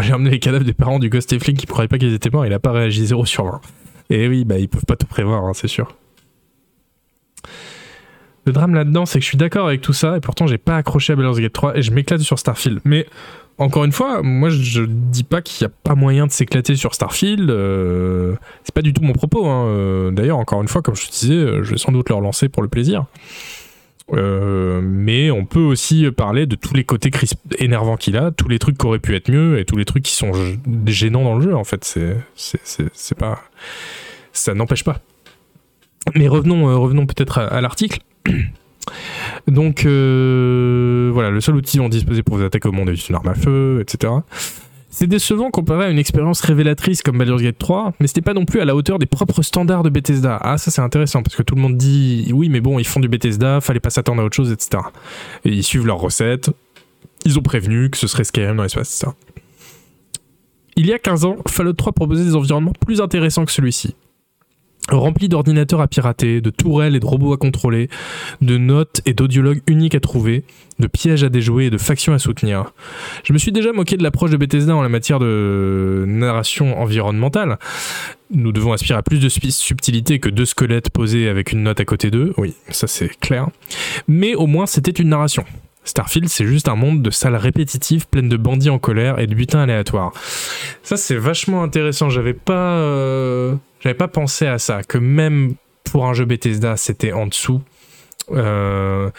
J'ai 0.02 0.12
emmené 0.12 0.30
les 0.30 0.38
cadavres 0.38 0.64
des 0.64 0.74
parents 0.74 0.98
du 0.98 1.08
Ghost 1.08 1.38
Fling 1.38 1.56
qui 1.56 1.66
ne 1.66 1.70
croyaient 1.70 1.88
pas 1.88 1.98
qu'ils 1.98 2.14
étaient 2.14 2.30
morts, 2.30 2.46
il 2.46 2.52
a 2.52 2.58
pas 2.58 2.72
réagi 2.72 3.06
0 3.06 3.24
sur 3.26 3.44
20. 3.44 3.60
Et 4.10 4.28
oui, 4.28 4.44
bah 4.44 4.58
ils 4.58 4.68
peuvent 4.68 4.84
pas 4.86 4.96
tout 4.96 5.06
prévoir, 5.06 5.44
hein, 5.44 5.52
c'est 5.54 5.68
sûr. 5.68 5.94
Le 8.44 8.52
drame 8.52 8.74
là-dedans, 8.74 9.06
c'est 9.06 9.18
que 9.18 9.24
je 9.24 9.28
suis 9.28 9.38
d'accord 9.38 9.66
avec 9.66 9.80
tout 9.80 9.92
ça, 9.92 10.16
et 10.16 10.20
pourtant 10.20 10.46
j'ai 10.46 10.58
pas 10.58 10.76
accroché 10.76 11.12
à 11.12 11.16
Baldur's 11.16 11.40
Gate 11.40 11.52
3, 11.52 11.76
et 11.76 11.82
je 11.82 11.90
m'éclate 11.90 12.20
sur 12.20 12.38
Starfield. 12.38 12.80
Mais 12.84 13.06
encore 13.58 13.84
une 13.84 13.92
fois, 13.92 14.22
moi 14.22 14.50
je 14.50 14.82
dis 14.82 15.24
pas 15.24 15.40
qu'il 15.40 15.66
n'y 15.66 15.72
a 15.72 15.74
pas 15.82 15.94
moyen 15.94 16.26
de 16.26 16.32
s'éclater 16.32 16.76
sur 16.76 16.94
Starfield. 16.94 17.50
Euh, 17.50 18.36
c'est 18.64 18.74
pas 18.74 18.82
du 18.82 18.92
tout 18.92 19.02
mon 19.02 19.14
propos. 19.14 19.46
Hein. 19.46 19.66
Euh, 19.66 20.10
d'ailleurs, 20.10 20.38
encore 20.38 20.60
une 20.60 20.68
fois, 20.68 20.82
comme 20.82 20.94
je 20.94 21.06
te 21.06 21.10
disais, 21.10 21.34
euh, 21.34 21.62
je 21.62 21.70
vais 21.70 21.78
sans 21.78 21.90
doute 21.90 22.08
le 22.08 22.14
relancer 22.14 22.48
pour 22.48 22.62
le 22.62 22.68
plaisir. 22.68 23.06
Euh, 24.12 24.80
mais 24.82 25.32
on 25.32 25.44
peut 25.44 25.60
aussi 25.60 26.08
parler 26.12 26.46
de 26.46 26.54
tous 26.54 26.74
les 26.74 26.84
côtés 26.84 27.10
énervants 27.58 27.96
qu'il 27.96 28.16
a, 28.16 28.30
tous 28.30 28.48
les 28.48 28.58
trucs 28.58 28.78
qui 28.78 28.86
auraient 28.86 29.00
pu 29.00 29.16
être 29.16 29.30
mieux 29.30 29.58
et 29.58 29.64
tous 29.64 29.76
les 29.76 29.84
trucs 29.84 30.04
qui 30.04 30.12
sont 30.12 30.30
gênants 30.86 31.24
dans 31.24 31.36
le 31.36 31.42
jeu 31.42 31.56
en 31.56 31.64
fait. 31.64 31.84
C'est, 31.84 32.16
c'est, 32.34 33.18
pas, 33.18 33.42
ça 34.32 34.54
n'empêche 34.54 34.84
pas. 34.84 35.00
Mais 36.14 36.28
revenons, 36.28 36.68
euh, 36.68 36.76
revenons 36.76 37.06
peut-être 37.06 37.38
à, 37.38 37.60
l'article. 37.60 38.00
Donc 39.48 39.84
euh, 39.84 41.10
voilà, 41.12 41.30
le 41.30 41.40
seul 41.40 41.56
outil 41.56 41.78
dont 41.78 41.88
disposait 41.88 42.22
pour 42.22 42.36
vous 42.36 42.44
attaquer 42.44 42.68
au 42.68 42.72
monde 42.72 42.90
est 42.90 43.08
une 43.08 43.16
arme 43.16 43.28
à 43.28 43.34
feu, 43.34 43.80
etc. 43.80 44.12
C'est 44.98 45.06
décevant 45.06 45.50
comparé 45.50 45.84
à 45.84 45.90
une 45.90 45.98
expérience 45.98 46.40
révélatrice 46.40 47.02
comme 47.02 47.18
Baldur's 47.18 47.42
Gate 47.42 47.58
3, 47.58 47.92
mais 48.00 48.06
c'était 48.06 48.22
pas 48.22 48.32
non 48.32 48.46
plus 48.46 48.60
à 48.60 48.64
la 48.64 48.74
hauteur 48.74 48.98
des 48.98 49.04
propres 49.04 49.42
standards 49.42 49.82
de 49.82 49.90
Bethesda. 49.90 50.38
Ah, 50.40 50.56
ça 50.56 50.70
c'est 50.70 50.80
intéressant 50.80 51.22
parce 51.22 51.36
que 51.36 51.42
tout 51.42 51.54
le 51.54 51.60
monde 51.60 51.76
dit 51.76 52.30
oui, 52.32 52.48
mais 52.48 52.62
bon, 52.62 52.78
ils 52.78 52.86
font 52.86 52.98
du 52.98 53.06
Bethesda, 53.06 53.60
fallait 53.60 53.78
pas 53.78 53.90
s'attendre 53.90 54.22
à 54.22 54.24
autre 54.24 54.34
chose, 54.34 54.50
etc. 54.50 54.82
Et 55.44 55.50
ils 55.50 55.62
suivent 55.62 55.84
leurs 55.84 55.98
recettes. 55.98 56.48
Ils 57.26 57.38
ont 57.38 57.42
prévenu 57.42 57.90
que 57.90 57.98
ce 57.98 58.06
serait 58.06 58.24
Skyrim 58.24 58.56
dans 58.56 58.62
l'espace, 58.62 59.02
etc. 59.02 59.12
Il 60.76 60.86
y 60.86 60.94
a 60.94 60.98
15 60.98 61.26
ans, 61.26 61.36
Fallout 61.46 61.74
3 61.74 61.92
proposait 61.92 62.24
des 62.24 62.34
environnements 62.34 62.72
plus 62.72 63.02
intéressants 63.02 63.44
que 63.44 63.52
celui-ci 63.52 63.96
rempli 64.90 65.28
d'ordinateurs 65.28 65.80
à 65.80 65.88
pirater, 65.88 66.40
de 66.40 66.50
tourelles 66.50 66.96
et 66.96 67.00
de 67.00 67.06
robots 67.06 67.32
à 67.32 67.36
contrôler, 67.36 67.88
de 68.40 68.56
notes 68.56 69.00
et 69.06 69.14
d'audiologues 69.14 69.62
uniques 69.66 69.94
à 69.94 70.00
trouver, 70.00 70.44
de 70.78 70.86
pièges 70.86 71.24
à 71.24 71.28
déjouer 71.28 71.66
et 71.66 71.70
de 71.70 71.78
factions 71.78 72.12
à 72.12 72.18
soutenir. 72.18 72.72
Je 73.24 73.32
me 73.32 73.38
suis 73.38 73.52
déjà 73.52 73.72
moqué 73.72 73.96
de 73.96 74.02
l'approche 74.02 74.30
de 74.30 74.36
Bethesda 74.36 74.74
en 74.76 74.82
la 74.82 74.88
matière 74.88 75.18
de 75.18 76.04
narration 76.06 76.80
environnementale. 76.80 77.58
Nous 78.30 78.52
devons 78.52 78.72
aspirer 78.72 78.98
à 78.98 79.02
plus 79.02 79.20
de 79.20 79.28
subtilité 79.28 80.18
que 80.18 80.28
deux 80.28 80.44
squelettes 80.44 80.90
posés 80.90 81.28
avec 81.28 81.52
une 81.52 81.62
note 81.62 81.80
à 81.80 81.84
côté 81.84 82.10
d'eux, 82.10 82.32
oui, 82.36 82.54
ça 82.70 82.86
c'est 82.86 83.08
clair. 83.20 83.48
Mais 84.08 84.34
au 84.34 84.46
moins 84.46 84.66
c'était 84.66 84.90
une 84.90 85.08
narration. 85.08 85.44
Starfield, 85.86 86.28
c'est 86.28 86.46
juste 86.46 86.68
un 86.68 86.74
monde 86.74 87.00
de 87.00 87.10
salles 87.10 87.36
répétitives 87.36 88.08
pleines 88.08 88.28
de 88.28 88.36
bandits 88.36 88.70
en 88.70 88.78
colère 88.78 89.20
et 89.20 89.26
de 89.28 89.34
butins 89.34 89.60
aléatoires. 89.60 90.12
Ça, 90.82 90.96
c'est 90.96 91.14
vachement 91.14 91.62
intéressant. 91.62 92.10
J'avais 92.10 92.34
pas, 92.34 92.74
euh, 92.74 93.54
j'avais 93.80 93.94
pas 93.94 94.08
pensé 94.08 94.46
à 94.46 94.58
ça. 94.58 94.82
Que 94.82 94.98
même 94.98 95.54
pour 95.84 96.06
un 96.06 96.14
jeu 96.14 96.24
Bethesda, 96.24 96.76
c'était 96.76 97.12
en 97.12 97.26
dessous. 97.26 97.62
Euh, 98.32 99.10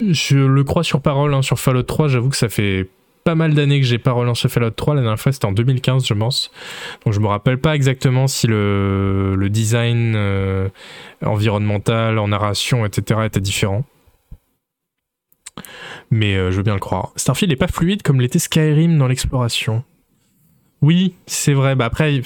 je 0.00 0.38
le 0.38 0.64
crois 0.64 0.84
sur 0.84 1.00
parole, 1.00 1.34
hein, 1.34 1.42
sur 1.42 1.58
Fallout 1.58 1.82
3, 1.82 2.08
j'avoue 2.08 2.30
que 2.30 2.36
ça 2.36 2.48
fait 2.48 2.88
pas 3.24 3.34
mal 3.34 3.54
d'années 3.54 3.80
que 3.80 3.86
j'ai 3.86 3.98
pas 3.98 4.12
relancé 4.12 4.48
Fallout 4.48 4.70
3. 4.70 4.94
La 4.94 5.00
dernière 5.00 5.18
fois, 5.18 5.32
c'était 5.32 5.46
en 5.46 5.52
2015, 5.52 6.06
je 6.06 6.14
pense. 6.14 6.50
Donc, 7.04 7.14
je 7.14 7.20
me 7.20 7.26
rappelle 7.26 7.58
pas 7.58 7.74
exactement 7.74 8.26
si 8.26 8.46
le, 8.46 9.48
design 9.50 10.14
euh, 10.14 10.68
environnemental, 11.22 12.18
en 12.18 12.28
narration, 12.28 12.84
etc., 12.84 13.20
était 13.24 13.40
différent. 13.40 13.84
Mais 16.10 16.36
euh, 16.36 16.50
je 16.50 16.58
veux 16.58 16.62
bien 16.62 16.74
le 16.74 16.80
croire. 16.80 17.12
Starfield 17.16 17.50
n'est 17.50 17.56
pas 17.56 17.68
fluide 17.68 18.02
comme 18.02 18.20
l'était 18.20 18.38
Skyrim 18.38 18.98
dans 18.98 19.06
l'exploration. 19.06 19.84
Oui, 20.82 21.14
c'est 21.26 21.54
vrai. 21.54 21.76
Bah 21.76 21.86
après, 21.86 22.20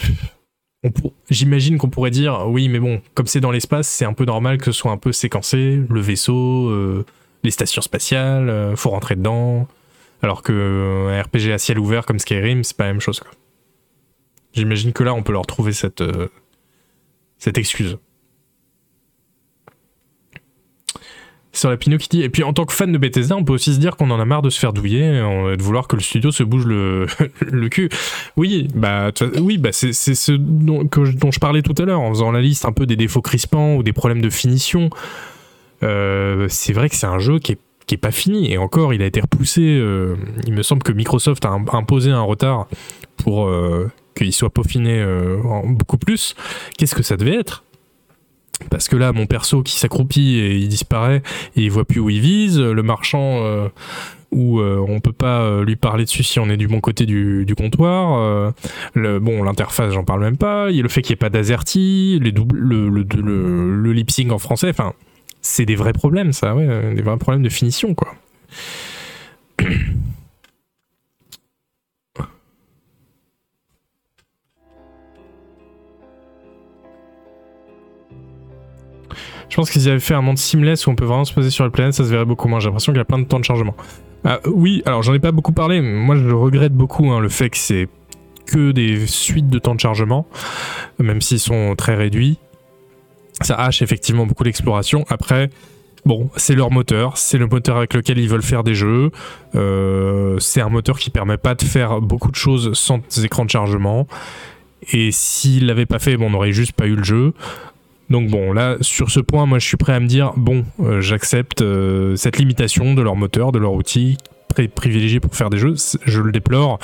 j'imagine 1.30 1.78
qu'on 1.78 1.90
pourrait 1.90 2.10
dire, 2.10 2.46
oui, 2.46 2.68
mais 2.68 2.78
bon, 2.78 3.00
comme 3.14 3.26
c'est 3.26 3.40
dans 3.40 3.50
l'espace, 3.50 3.88
c'est 3.88 4.04
un 4.04 4.12
peu 4.12 4.24
normal 4.24 4.58
que 4.58 4.66
ce 4.66 4.72
soit 4.72 4.92
un 4.92 4.96
peu 4.96 5.12
séquencé. 5.12 5.80
Le 5.88 6.00
vaisseau, 6.00 6.68
euh, 6.68 7.04
les 7.42 7.50
stations 7.50 7.82
spatiales, 7.82 8.76
faut 8.76 8.90
rentrer 8.90 9.16
dedans. 9.16 9.68
Alors 10.22 10.42
que 10.42 10.52
euh, 10.52 11.16
un 11.16 11.22
RPG 11.22 11.52
à 11.52 11.58
ciel 11.58 11.78
ouvert 11.78 12.04
comme 12.04 12.18
Skyrim, 12.18 12.64
c'est 12.64 12.76
pas 12.76 12.86
la 12.86 12.92
même 12.92 13.00
chose. 13.00 13.22
J'imagine 14.52 14.92
que 14.92 15.04
là, 15.04 15.14
on 15.14 15.22
peut 15.22 15.32
leur 15.32 15.46
trouver 15.46 15.72
euh, 16.00 16.28
cette 17.38 17.58
excuse. 17.58 17.98
Sur 21.58 21.70
la 21.70 21.76
dit, 21.76 22.22
et 22.22 22.28
puis 22.28 22.44
en 22.44 22.52
tant 22.52 22.64
que 22.64 22.72
fan 22.72 22.92
de 22.92 22.98
Bethesda, 22.98 23.36
on 23.36 23.42
peut 23.42 23.52
aussi 23.52 23.74
se 23.74 23.80
dire 23.80 23.96
qu'on 23.96 24.10
en 24.10 24.20
a 24.20 24.24
marre 24.24 24.42
de 24.42 24.50
se 24.50 24.60
faire 24.60 24.72
douiller, 24.72 25.06
et 25.06 25.56
de 25.56 25.62
vouloir 25.62 25.88
que 25.88 25.96
le 25.96 26.02
studio 26.02 26.30
se 26.30 26.44
bouge 26.44 26.66
le, 26.66 27.06
cul. 27.68 27.88
Oui, 28.36 28.68
bah, 28.74 29.10
oui, 29.40 29.58
bah 29.58 29.70
c'est 29.72 29.92
ce 29.92 30.32
dont, 30.32 30.88
je 30.94 31.38
parlais 31.40 31.62
tout 31.62 31.74
à 31.78 31.84
l'heure, 31.84 32.00
en 32.00 32.10
faisant 32.10 32.30
la 32.30 32.40
liste 32.40 32.64
un 32.64 32.72
peu 32.72 32.86
des 32.86 32.96
défauts 32.96 33.22
crispants 33.22 33.74
ou 33.74 33.82
des 33.82 33.92
problèmes 33.92 34.22
de 34.22 34.30
finition. 34.30 34.90
Euh, 35.82 36.46
c'est 36.48 36.72
vrai 36.72 36.88
que 36.88 36.94
c'est 36.94 37.06
un 37.06 37.18
jeu 37.18 37.38
qui 37.40 37.52
est 37.52 37.96
pas 37.96 38.12
fini. 38.12 38.52
Et 38.52 38.58
encore, 38.58 38.94
il 38.94 39.02
a 39.02 39.06
été 39.06 39.20
repoussé. 39.20 39.62
Euh, 39.62 40.16
il 40.46 40.52
me 40.52 40.62
semble 40.62 40.82
que 40.82 40.92
Microsoft 40.92 41.44
a 41.44 41.58
imposé 41.72 42.10
un 42.10 42.22
retard 42.22 42.68
pour 43.16 43.46
euh, 43.46 43.90
qu'il 44.14 44.32
soit 44.32 44.50
peaufiné 44.50 45.00
euh, 45.00 45.38
beaucoup 45.64 45.98
plus. 45.98 46.34
Qu'est-ce 46.76 46.94
que 46.94 47.02
ça 47.02 47.16
devait 47.16 47.36
être? 47.36 47.64
Parce 48.70 48.88
que 48.88 48.96
là, 48.96 49.12
mon 49.12 49.26
perso 49.26 49.62
qui 49.62 49.78
s'accroupit 49.78 50.38
et 50.38 50.56
il 50.56 50.68
disparaît 50.68 51.22
et 51.56 51.62
il 51.62 51.70
voit 51.70 51.84
plus 51.84 52.00
où 52.00 52.10
il 52.10 52.20
vise. 52.20 52.58
Le 52.58 52.82
marchand 52.82 53.68
où 54.30 54.60
on 54.60 55.00
peut 55.00 55.12
pas 55.12 55.62
lui 55.62 55.76
parler 55.76 56.04
dessus 56.04 56.22
si 56.22 56.38
on 56.38 56.50
est 56.50 56.56
du 56.56 56.68
bon 56.68 56.80
côté 56.80 57.06
du, 57.06 57.54
comptoir. 57.56 58.52
le, 58.94 59.18
bon, 59.20 59.42
l'interface, 59.42 59.92
j'en 59.92 60.04
parle 60.04 60.20
même 60.20 60.36
pas. 60.36 60.70
Il 60.70 60.76
y 60.76 60.80
a 60.80 60.82
le 60.82 60.88
fait 60.88 61.02
qu'il 61.02 61.12
n'y 61.12 61.18
ait 61.18 61.24
pas 61.24 61.30
d'azerty, 61.30 62.18
le, 62.20 62.30
le, 62.52 63.04
le, 63.70 63.92
lip 63.92 64.10
sync 64.10 64.32
en 64.32 64.38
français. 64.38 64.72
C'est 65.40 65.64
des 65.64 65.76
vrais 65.76 65.92
problèmes, 65.92 66.32
ouais, 66.42 66.94
des 66.94 67.02
vrais 67.02 67.16
problèmes 67.16 67.42
de 67.42 67.48
finition. 67.48 67.94
Je 79.48 79.56
pense 79.56 79.70
qu'ils 79.70 79.88
avaient 79.88 80.00
fait 80.00 80.14
un 80.14 80.22
monde 80.22 80.38
seamless 80.38 80.86
où 80.86 80.90
on 80.90 80.94
peut 80.94 81.04
vraiment 81.04 81.24
se 81.24 81.32
poser 81.32 81.50
sur 81.50 81.64
la 81.64 81.70
planète, 81.70 81.94
ça 81.94 82.04
se 82.04 82.10
verrait 82.10 82.24
beaucoup 82.24 82.48
moins. 82.48 82.60
J'ai 82.60 82.66
l'impression 82.66 82.92
qu'il 82.92 82.98
y 82.98 83.02
a 83.02 83.06
plein 83.06 83.18
de 83.18 83.24
temps 83.24 83.40
de 83.40 83.44
chargement. 83.44 83.74
Ah, 84.24 84.40
oui, 84.46 84.82
alors 84.84 85.02
j'en 85.02 85.14
ai 85.14 85.20
pas 85.20 85.32
beaucoup 85.32 85.52
parlé, 85.52 85.80
mais 85.80 85.92
moi 85.92 86.16
je 86.16 86.28
regrette 86.30 86.74
beaucoup 86.74 87.10
hein, 87.10 87.20
le 87.20 87.28
fait 87.28 87.50
que 87.50 87.56
c'est 87.56 87.88
que 88.46 88.72
des 88.72 89.06
suites 89.06 89.48
de 89.48 89.58
temps 89.58 89.74
de 89.74 89.80
chargement, 89.80 90.26
même 90.98 91.20
s'ils 91.20 91.38
sont 91.38 91.74
très 91.76 91.94
réduits 91.94 92.38
ça 93.40 93.54
hache 93.54 93.82
effectivement 93.82 94.26
beaucoup 94.26 94.44
l'exploration. 94.44 95.04
Après, 95.08 95.50
bon, 96.04 96.30
c'est 96.36 96.54
leur 96.54 96.70
moteur, 96.70 97.16
c'est 97.16 97.38
le 97.38 97.46
moteur 97.46 97.76
avec 97.76 97.94
lequel 97.94 98.18
ils 98.18 98.28
veulent 98.28 98.42
faire 98.42 98.64
des 98.64 98.74
jeux. 98.74 99.10
Euh, 99.54 100.38
c'est 100.38 100.60
un 100.60 100.68
moteur 100.68 100.98
qui 100.98 101.10
permet 101.10 101.36
pas 101.36 101.54
de 101.54 101.62
faire 101.62 102.00
beaucoup 102.00 102.30
de 102.30 102.36
choses 102.36 102.72
sans 102.74 103.00
écran 103.22 103.44
de 103.44 103.50
chargement. 103.50 104.06
Et 104.92 105.10
s'ils 105.12 105.66
l'avaient 105.66 105.86
pas 105.86 105.98
fait, 105.98 106.16
bon, 106.16 106.26
on 106.26 106.30
n'aurait 106.30 106.52
juste 106.52 106.72
pas 106.72 106.86
eu 106.86 106.96
le 106.96 107.04
jeu. 107.04 107.34
Donc 108.10 108.30
bon, 108.30 108.52
là, 108.52 108.76
sur 108.80 109.10
ce 109.10 109.20
point, 109.20 109.46
moi, 109.46 109.58
je 109.58 109.66
suis 109.66 109.76
prêt 109.76 109.92
à 109.92 110.00
me 110.00 110.06
dire, 110.06 110.32
bon, 110.36 110.64
euh, 110.80 111.00
j'accepte 111.00 111.62
euh, 111.62 112.16
cette 112.16 112.38
limitation 112.38 112.94
de 112.94 113.02
leur 113.02 113.16
moteur, 113.16 113.52
de 113.52 113.58
leur 113.58 113.72
outil 113.72 114.16
privilégié 114.74 115.20
pour 115.20 115.36
faire 115.36 115.50
des 115.50 115.58
jeux. 115.58 115.74
Je 116.04 116.20
le 116.20 116.32
déplore. 116.32 116.80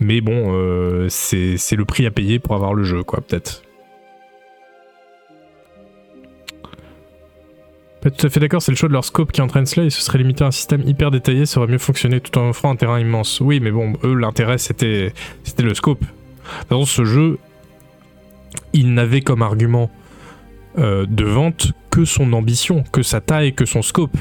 Mais 0.00 0.22
bon, 0.22 1.06
c'est 1.10 1.76
le 1.76 1.84
prix 1.84 2.06
à 2.06 2.10
payer 2.10 2.38
pour 2.38 2.54
avoir 2.54 2.72
le 2.72 2.84
jeu, 2.84 3.02
quoi, 3.02 3.20
peut-être. 3.20 3.62
tout 8.10 8.26
à 8.26 8.30
fait 8.30 8.40
d'accord, 8.40 8.62
c'est 8.62 8.72
le 8.72 8.76
choix 8.76 8.88
de 8.88 8.92
leur 8.92 9.04
scope 9.04 9.32
qui 9.32 9.40
entraîne 9.40 9.66
cela 9.66 9.86
et 9.86 9.90
ce 9.90 10.00
serait 10.00 10.18
limité 10.18 10.44
à 10.44 10.48
un 10.48 10.52
système 10.52 10.82
hyper 10.86 11.10
détaillé, 11.10 11.46
ça 11.46 11.60
aurait 11.60 11.70
mieux 11.70 11.78
fonctionné 11.78 12.20
tout 12.20 12.36
en 12.38 12.50
offrant 12.50 12.70
un 12.70 12.76
terrain 12.76 13.00
immense. 13.00 13.40
Oui, 13.40 13.60
mais 13.60 13.70
bon, 13.70 13.94
eux, 14.04 14.14
l'intérêt 14.14 14.58
c'était, 14.58 15.12
le 15.58 15.74
scope. 15.74 16.04
Dans 16.70 16.84
ce 16.84 17.04
jeu, 17.04 17.38
il 18.72 18.94
n'avait 18.94 19.20
comme 19.20 19.42
argument 19.42 19.90
euh, 20.78 21.06
de 21.08 21.24
vente 21.24 21.72
que 21.90 22.04
son 22.04 22.32
ambition, 22.32 22.84
que 22.92 23.02
sa 23.02 23.20
taille, 23.20 23.54
que 23.54 23.64
son 23.64 23.82
scope. 23.82 24.16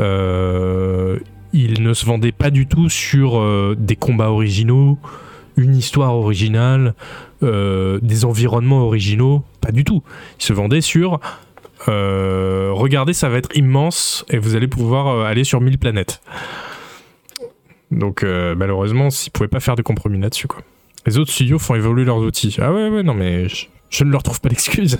Euh, 0.00 1.18
il 1.52 1.82
ne 1.82 1.92
se 1.94 2.04
vendait 2.06 2.32
pas 2.32 2.50
du 2.50 2.66
tout 2.66 2.88
sur 2.88 3.38
euh, 3.38 3.76
des 3.78 3.94
combats 3.94 4.30
originaux, 4.30 4.98
une 5.56 5.76
histoire 5.76 6.14
originale, 6.16 6.94
des 7.42 8.24
environnements 8.24 8.86
originaux, 8.86 9.44
pas 9.60 9.70
du 9.70 9.84
tout. 9.84 10.02
Il 10.40 10.44
se 10.44 10.54
vendait 10.54 10.80
sur 10.80 11.20
regardez, 11.86 13.12
ça 13.12 13.28
va 13.28 13.36
être 13.36 13.54
immense 13.54 14.24
et 14.30 14.38
vous 14.38 14.56
allez 14.56 14.66
pouvoir 14.66 15.26
aller 15.26 15.44
sur 15.44 15.60
1000 15.60 15.78
planètes. 15.78 16.22
Donc 17.90 18.22
malheureusement, 18.22 19.10
ils 19.10 19.30
pouvaient 19.30 19.48
pas 19.48 19.60
faire 19.60 19.76
de 19.76 19.82
compromis 19.82 20.18
là-dessus. 20.18 20.48
Quoi. 20.48 20.62
Les 21.06 21.18
autres 21.18 21.30
studios 21.30 21.58
font 21.58 21.74
évoluer 21.74 22.04
leurs 22.04 22.18
outils. 22.18 22.56
Ah 22.60 22.72
ouais, 22.72 22.88
ouais, 22.88 23.02
non 23.02 23.14
mais 23.14 23.46
je, 23.90 24.04
ne 24.04 24.10
leur 24.10 24.22
trouve 24.22 24.40
pas 24.40 24.48
d'excuses. 24.48 24.98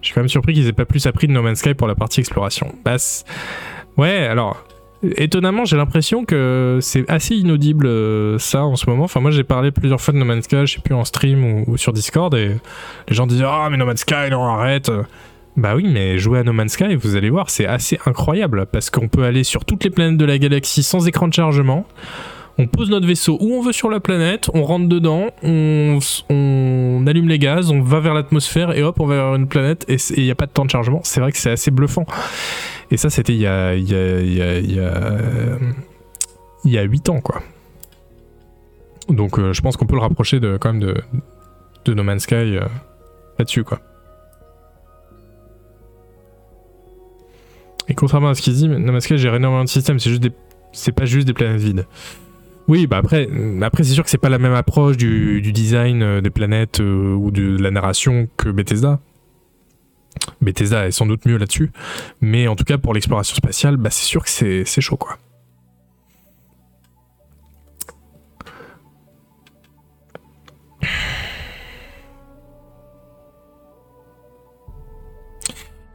Je 0.00 0.06
suis 0.06 0.14
quand 0.14 0.20
même 0.20 0.28
surpris 0.28 0.54
qu'ils 0.54 0.68
aient 0.68 0.72
pas 0.72 0.84
plus 0.84 1.06
appris 1.06 1.26
de 1.26 1.32
No 1.32 1.42
Man's 1.42 1.58
Sky 1.58 1.74
pour 1.74 1.88
la 1.88 1.94
partie 1.94 2.20
exploration. 2.20 2.74
Bah, 2.84 2.96
ouais, 3.96 4.26
alors 4.26 4.64
Étonnamment, 5.02 5.64
j'ai 5.64 5.76
l'impression 5.76 6.24
que 6.24 6.78
c'est 6.82 7.08
assez 7.08 7.36
inaudible 7.36 7.86
euh, 7.86 8.36
ça 8.38 8.64
en 8.64 8.74
ce 8.74 8.90
moment. 8.90 9.04
Enfin, 9.04 9.20
moi 9.20 9.30
j'ai 9.30 9.44
parlé 9.44 9.70
plusieurs 9.70 10.00
fois 10.00 10.12
de 10.12 10.18
No 10.18 10.24
Man's 10.24 10.44
Sky, 10.44 10.66
je 10.66 10.74
sais 10.74 10.80
plus 10.80 10.94
en 10.94 11.04
stream 11.04 11.64
ou, 11.68 11.76
sur 11.76 11.92
Discord, 11.92 12.34
et 12.34 12.56
les 13.08 13.14
gens 13.14 13.28
disaient 13.28 13.44
Ah, 13.46 13.68
mais 13.70 13.76
No 13.76 13.86
Man's 13.86 14.00
Sky, 14.00 14.28
non, 14.32 14.44
arrête 14.44 14.90
Bah 15.56 15.76
oui, 15.76 15.86
mais 15.86 16.18
jouer 16.18 16.40
à 16.40 16.42
No 16.42 16.52
Man's 16.52 16.72
Sky, 16.72 16.96
vous 16.96 17.14
allez 17.14 17.30
voir, 17.30 17.48
c'est 17.48 17.66
assez 17.66 18.00
incroyable 18.06 18.66
parce 18.66 18.90
qu'on 18.90 19.06
peut 19.06 19.22
aller 19.22 19.44
sur 19.44 19.64
toutes 19.64 19.84
les 19.84 19.90
planètes 19.90 20.16
de 20.16 20.24
la 20.24 20.36
galaxie 20.38 20.82
sans 20.82 21.06
écran 21.06 21.28
de 21.28 21.34
chargement. 21.34 21.86
On 22.60 22.66
pose 22.66 22.90
notre 22.90 23.06
vaisseau 23.06 23.38
où 23.40 23.54
on 23.54 23.62
veut 23.62 23.72
sur 23.72 23.88
la 23.88 24.00
planète, 24.00 24.50
on 24.52 24.64
rentre 24.64 24.88
dedans, 24.88 25.28
on, 25.44 26.00
on 26.28 27.04
allume 27.06 27.28
les 27.28 27.38
gaz, 27.38 27.70
on 27.70 27.80
va 27.82 28.00
vers 28.00 28.14
l'atmosphère 28.14 28.76
et 28.76 28.82
hop, 28.82 28.98
on 28.98 29.06
va 29.06 29.14
vers 29.14 29.34
une 29.36 29.46
planète 29.46 29.84
et 29.88 29.96
il 30.16 30.24
n'y 30.24 30.30
a 30.32 30.34
pas 30.34 30.46
de 30.46 30.50
temps 30.50 30.64
de 30.64 30.70
chargement. 30.70 31.00
C'est 31.04 31.20
vrai 31.20 31.30
que 31.30 31.38
c'est 31.38 31.52
assez 31.52 31.70
bluffant. 31.70 32.04
Et 32.90 32.96
ça, 32.96 33.10
c'était 33.10 33.34
il 33.34 33.38
y 33.38 33.46
a, 33.46 33.76
y 33.76 33.84
y 33.84 33.94
a, 34.40 34.58
y 34.58 34.80
y 36.64 36.78
a 36.78 36.82
8 36.82 37.08
ans, 37.10 37.20
quoi. 37.20 37.42
Donc 39.08 39.38
euh, 39.38 39.52
je 39.52 39.62
pense 39.62 39.76
qu'on 39.76 39.86
peut 39.86 39.94
le 39.94 40.00
rapprocher 40.00 40.40
de, 40.40 40.56
quand 40.58 40.72
même 40.72 40.82
de, 40.82 40.94
de 41.84 41.94
No 41.94 42.02
Man's 42.02 42.22
Sky 42.22 42.34
euh, 42.34 42.60
là-dessus, 43.38 43.64
quoi. 43.64 43.80
Et 47.88 47.94
contrairement 47.94 48.28
à 48.28 48.34
ce 48.34 48.42
qu'il 48.42 48.54
dit, 48.54 48.68
No 48.68 48.92
Man's 48.92 49.04
Sky 49.04 49.16
gère 49.16 49.34
énormément 49.34 49.64
de 49.64 49.68
systèmes, 49.68 49.98
c'est 49.98 50.10
juste 50.10 50.22
des... 50.22 50.32
c'est 50.72 50.92
pas 50.92 51.06
juste 51.06 51.26
des 51.26 51.32
planètes 51.32 51.60
vides. 51.60 51.86
Oui, 52.68 52.86
bah 52.86 52.98
après, 52.98 53.28
après 53.62 53.82
c'est 53.82 53.94
sûr 53.94 54.04
que 54.04 54.10
c'est 54.10 54.18
pas 54.18 54.28
la 54.28 54.38
même 54.38 54.52
approche 54.52 54.98
du, 54.98 55.40
design 55.52 56.02
euh, 56.02 56.20
des 56.20 56.30
planètes 56.30 56.80
ou 56.80 57.30
de 57.30 57.56
la 57.58 57.70
narration 57.70 58.28
que 58.36 58.50
Bethesda. 58.50 59.00
Bethesda 60.40 60.86
est 60.86 60.90
sans 60.90 61.06
doute 61.06 61.24
mieux 61.26 61.38
là-dessus. 61.38 61.70
Mais 62.20 62.46
en 62.46 62.56
tout 62.56 62.64
cas, 62.64 62.78
pour 62.78 62.94
l'exploration 62.94 63.34
spatiale, 63.34 63.76
bah, 63.76 63.90
c'est 63.90 64.04
sûr 64.04 64.24
que 64.24 64.30
c'est 64.30 64.80
chaud, 64.80 64.96
quoi. 64.96 65.18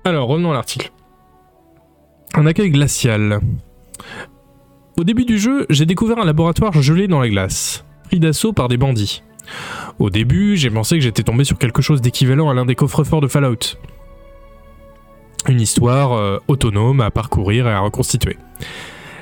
Alors, 0.06 0.28
revenons 0.28 0.52
à 0.52 0.54
l'article. 0.54 0.92
Un 2.34 2.46
accueil 2.46 2.72
glacial. 2.72 3.40
Au 5.04 5.06
début 5.06 5.26
du 5.26 5.38
jeu, 5.38 5.66
j'ai 5.70 5.86
découvert 5.86 6.18
un 6.20 6.24
laboratoire 6.24 6.82
gelé 6.82 7.10
dans 7.10 7.20
la 7.20 7.28
glace, 7.28 7.84
pris 8.06 8.22
d'assaut 8.22 8.54
par 8.54 8.70
des 8.70 8.78
bandits. 8.78 9.22
Au 10.00 10.10
début, 10.10 10.56
j'ai 10.56 10.70
pensé 10.70 10.96
que 10.96 11.02
j'étais 11.02 11.24
tombé 11.24 11.44
sur 11.44 11.58
quelque 11.58 11.82
chose 11.82 12.00
d'équivalent 12.00 12.50
à 12.50 12.54
l'un 12.54 12.66
des 12.66 12.76
coffres-forts 12.76 13.20
de 13.20 13.28
Fallout. 13.28 13.76
une 15.50 15.60
histoire 15.60 16.14
euh, 16.14 16.40
autonome 16.48 17.02
à 17.02 17.12
parcourir 17.12 17.68
et 17.68 17.74
à 17.74 17.82
reconstituer. 17.82 18.38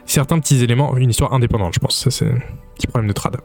Certains 0.06 0.38
petits 0.38 0.64
éléments, 0.64 0.96
une 0.98 1.10
histoire 1.10 1.34
indépendante, 1.34 1.74
je 1.74 1.80
pense, 1.80 1.98
ça 1.98 2.12
c'est 2.12 2.28
un 2.28 2.38
petit 2.76 2.86
problème 2.86 3.08
de 3.08 3.14
trad. 3.14 3.38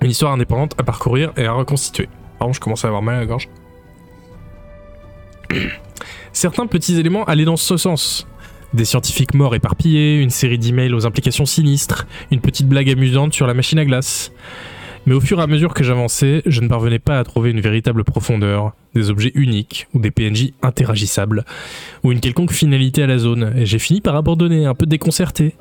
Une 0.00 0.10
histoire 0.10 0.32
indépendante 0.32 0.76
à 0.78 0.84
parcourir 0.84 1.32
et 1.36 1.44
à 1.44 1.54
reconstituer. 1.54 2.08
Pardon, 2.38 2.52
je 2.52 2.60
commence 2.60 2.84
à 2.84 2.86
avoir 2.86 3.02
mal 3.02 3.16
à 3.16 3.18
la 3.18 3.26
gorge. 3.26 3.48
Certains 6.32 6.68
petits 6.68 7.00
éléments 7.00 7.24
allaient 7.24 7.44
dans 7.44 7.56
ce 7.56 7.76
sens. 7.76 8.28
Des 8.74 8.86
scientifiques 8.86 9.34
morts 9.34 9.54
éparpillés, 9.54 10.20
une 10.20 10.30
série 10.30 10.58
d'emails 10.58 10.94
aux 10.94 11.04
implications 11.04 11.44
sinistres, 11.44 12.06
une 12.30 12.40
petite 12.40 12.66
blague 12.66 12.88
amusante 12.88 13.34
sur 13.34 13.46
la 13.46 13.52
machine 13.52 13.78
à 13.78 13.84
glace. 13.84 14.32
Mais 15.04 15.14
au 15.14 15.20
fur 15.20 15.40
et 15.40 15.42
à 15.42 15.46
mesure 15.46 15.74
que 15.74 15.84
j'avançais, 15.84 16.42
je 16.46 16.60
ne 16.62 16.68
parvenais 16.68 16.98
pas 16.98 17.18
à 17.18 17.24
trouver 17.24 17.50
une 17.50 17.60
véritable 17.60 18.02
profondeur, 18.02 18.72
des 18.94 19.10
objets 19.10 19.32
uniques 19.34 19.88
ou 19.92 19.98
des 19.98 20.10
PNJ 20.10 20.52
interagissables, 20.62 21.44
ou 22.02 22.12
une 22.12 22.20
quelconque 22.20 22.52
finalité 22.52 23.02
à 23.02 23.06
la 23.06 23.18
zone, 23.18 23.52
et 23.56 23.66
j'ai 23.66 23.78
fini 23.78 24.00
par 24.00 24.16
abandonner, 24.16 24.64
un 24.64 24.74
peu 24.74 24.86
déconcerté. 24.86 25.54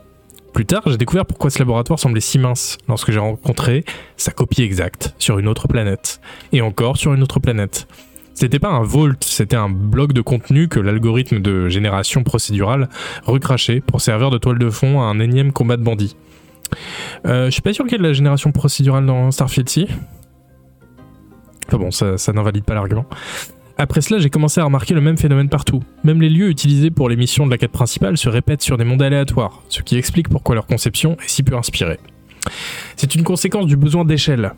Plus 0.54 0.66
tard, 0.66 0.84
j'ai 0.86 0.98
découvert 0.98 1.26
pourquoi 1.26 1.50
ce 1.50 1.60
laboratoire 1.60 2.00
semblait 2.00 2.22
si 2.22 2.38
mince 2.38 2.78
lorsque 2.88 3.12
j'ai 3.12 3.20
rencontré 3.20 3.84
sa 4.16 4.32
copie 4.32 4.62
exacte 4.62 5.16
sur 5.18 5.38
une 5.38 5.48
autre 5.50 5.68
planète, 5.68 6.22
et 6.54 6.62
encore 6.62 6.96
sur 6.96 7.14
une 7.14 7.24
autre 7.24 7.40
planète. 7.40 7.88
C'était 8.34 8.60
pas 8.60 8.70
un 8.70 8.84
vault, 8.84 9.14
c'était 9.22 9.56
un 9.56 9.70
bloc 9.70 10.14
de 10.14 10.22
contenu 10.22 10.68
que 10.68 10.80
l'algorithme 10.80 11.40
de 11.40 11.70
génération 11.70 12.24
procédurale 12.24 12.90
recrachait 13.24 13.82
pour 13.82 14.02
servir 14.02 14.30
de 14.30 14.38
toile 14.38 14.58
de 14.58 14.70
fond 14.70 15.02
à 15.02 15.06
un 15.06 15.20
énième 15.20 15.52
combat 15.52 15.78
de 15.78 15.84
bandits. 15.84 16.16
Euh, 17.26 17.46
je 17.46 17.52
suis 17.52 17.62
pas 17.62 17.74
sûr 17.74 17.86
qu'il 17.86 17.94
y 17.94 17.96
ait 17.96 18.04
de 18.04 18.08
la 18.08 18.14
génération 18.14 18.52
procédurale 18.52 19.06
dans 19.06 19.32
Starfield 19.32 19.70
si. 19.70 19.88
Enfin 21.68 21.78
bon, 21.78 21.92
ça, 21.92 22.18
ça 22.18 22.34
n'invalide 22.34 22.64
pas 22.64 22.74
l'argument. 22.74 23.06
Après 23.78 24.02
cela, 24.02 24.20
j'ai 24.20 24.30
commencé 24.30 24.62
à 24.62 24.64
remarquer 24.64 24.94
le 24.94 25.02
même 25.02 25.18
phénomène 25.18 25.50
partout. 25.50 25.82
Même 26.04 26.22
les 26.22 26.30
lieux 26.30 26.50
utilisés 26.50 26.92
pour 26.92 27.10
les 27.10 27.16
missions 27.16 27.46
de 27.46 27.52
la 27.52 27.58
quête 27.58 27.72
principale 27.72 28.18
se 28.18 28.30
répètent 28.30 28.62
sur 28.62 28.78
des 28.78 28.84
mondes 28.84 29.02
aléatoires, 29.02 29.64
ce 29.70 29.82
qui 29.82 29.98
explique 29.98 30.30
pourquoi 30.30 30.56
leur 30.56 30.68
conception 30.68 31.18
est 31.24 31.28
si 31.28 31.44
peu 31.44 31.56
inspirée. 31.56 32.00
C'est 32.96 33.16
une 33.16 33.24
conséquence 33.24 33.66
du 33.66 33.78
besoin 33.78 34.06
d'échelle. 34.06 34.54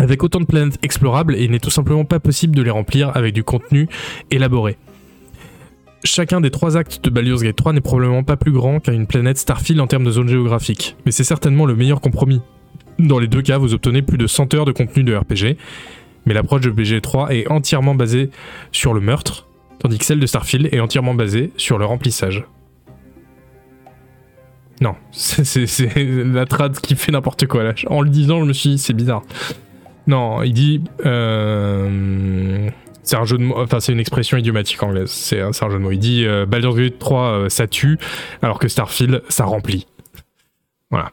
Avec 0.00 0.24
autant 0.24 0.40
de 0.40 0.46
planètes 0.46 0.78
explorables, 0.82 1.36
il 1.38 1.50
n'est 1.50 1.58
tout 1.58 1.68
simplement 1.68 2.06
pas 2.06 2.20
possible 2.20 2.56
de 2.56 2.62
les 2.62 2.70
remplir 2.70 3.14
avec 3.14 3.34
du 3.34 3.44
contenu 3.44 3.86
élaboré. 4.30 4.78
Chacun 6.04 6.40
des 6.40 6.50
trois 6.50 6.78
actes 6.78 7.04
de 7.04 7.10
Baldur's 7.10 7.42
Gate 7.42 7.56
3 7.56 7.74
n'est 7.74 7.82
probablement 7.82 8.22
pas 8.22 8.38
plus 8.38 8.50
grand 8.50 8.80
qu'une 8.80 9.06
planète 9.06 9.36
Starfield 9.36 9.78
en 9.78 9.86
termes 9.86 10.04
de 10.04 10.10
zone 10.10 10.26
géographique, 10.26 10.96
mais 11.04 11.12
c'est 11.12 11.22
certainement 11.22 11.66
le 11.66 11.76
meilleur 11.76 12.00
compromis. 12.00 12.40
Dans 12.98 13.18
les 13.18 13.26
deux 13.26 13.42
cas, 13.42 13.58
vous 13.58 13.74
obtenez 13.74 14.00
plus 14.00 14.16
de 14.16 14.26
100 14.26 14.54
heures 14.54 14.64
de 14.64 14.72
contenu 14.72 15.04
de 15.04 15.14
RPG, 15.14 15.58
mais 16.24 16.32
l'approche 16.32 16.62
de 16.62 16.70
BG3 16.70 17.32
est 17.32 17.50
entièrement 17.50 17.94
basée 17.94 18.30
sur 18.72 18.94
le 18.94 19.02
meurtre, 19.02 19.48
tandis 19.80 19.98
que 19.98 20.06
celle 20.06 20.20
de 20.20 20.26
Starfield 20.26 20.70
est 20.72 20.80
entièrement 20.80 21.12
basée 21.12 21.52
sur 21.58 21.76
le 21.76 21.84
remplissage. 21.84 22.46
Non, 24.80 24.94
c'est 25.12 26.24
la 26.24 26.46
trad 26.46 26.80
qui 26.80 26.96
fait 26.96 27.12
n'importe 27.12 27.46
quoi 27.46 27.64
là. 27.64 27.74
En 27.88 28.00
le 28.00 28.08
disant, 28.08 28.40
je 28.40 28.46
me 28.46 28.54
suis 28.54 28.70
dit, 28.70 28.78
c'est 28.78 28.94
bizarre. 28.94 29.24
Non, 30.10 30.42
il 30.42 30.52
dit. 30.52 30.82
euh, 31.06 32.68
c'est 33.04 33.14
un 33.14 33.24
jeu 33.24 33.38
de 33.38 33.44
mots, 33.44 33.60
enfin 33.60 33.78
c'est 33.78 33.92
une 33.92 34.00
expression 34.00 34.36
idiomatique 34.36 34.82
anglaise. 34.82 35.08
C'est 35.08 35.40
un, 35.40 35.52
jeu 35.52 35.74
de 35.74 35.78
mots. 35.78 35.92
Il 35.92 36.00
dit 36.00 36.26
euh, 36.26 36.46
Baldur's 36.46 36.74
Gate 36.76 36.98
3 36.98 37.22
euh, 37.22 37.48
ça 37.48 37.68
tue, 37.68 37.96
alors 38.42 38.58
que 38.58 38.66
Starfield 38.66 39.22
ça 39.28 39.44
remplit. 39.44 39.86
Voilà. 40.90 41.12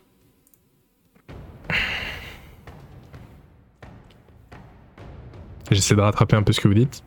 J'essaie 5.70 5.94
de 5.96 6.02
rattraper 6.02 6.36
un 6.36 6.42
peu 6.42 6.54
ce 6.54 6.60
que 6.60 6.68
vous 6.68 6.74
dites. 6.74 7.04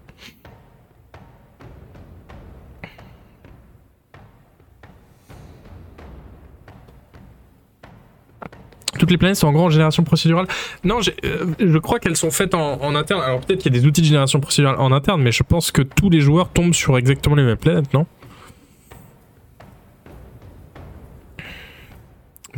Toutes 9.00 9.10
les 9.10 9.16
planètes 9.16 9.36
sont 9.36 9.46
en 9.46 9.52
gros 9.52 9.70
génération 9.70 10.02
procédurale. 10.04 10.46
Non, 10.84 11.00
j'ai- 11.00 11.16
euh, 11.24 11.46
je 11.58 11.78
crois 11.78 11.98
qu'elles 11.98 12.16
sont 12.18 12.30
faites 12.30 12.52
en, 12.52 12.94
interne. 12.94 13.22
Alors 13.22 13.40
peut-être 13.40 13.62
qu'il 13.62 13.74
y 13.74 13.78
a 13.78 13.80
des 13.80 13.86
outils 13.86 14.02
de 14.02 14.06
génération 14.06 14.40
procédurale 14.40 14.76
en 14.78 14.92
interne, 14.92 15.22
mais 15.22 15.32
je 15.32 15.42
pense 15.42 15.70
que 15.70 15.80
tous 15.80 16.10
les 16.10 16.20
joueurs 16.20 16.50
tombent 16.50 16.74
sur 16.74 16.98
exactement 16.98 17.34
les 17.34 17.42
mêmes 17.42 17.56
planètes, 17.56 17.94
non? 17.94 18.04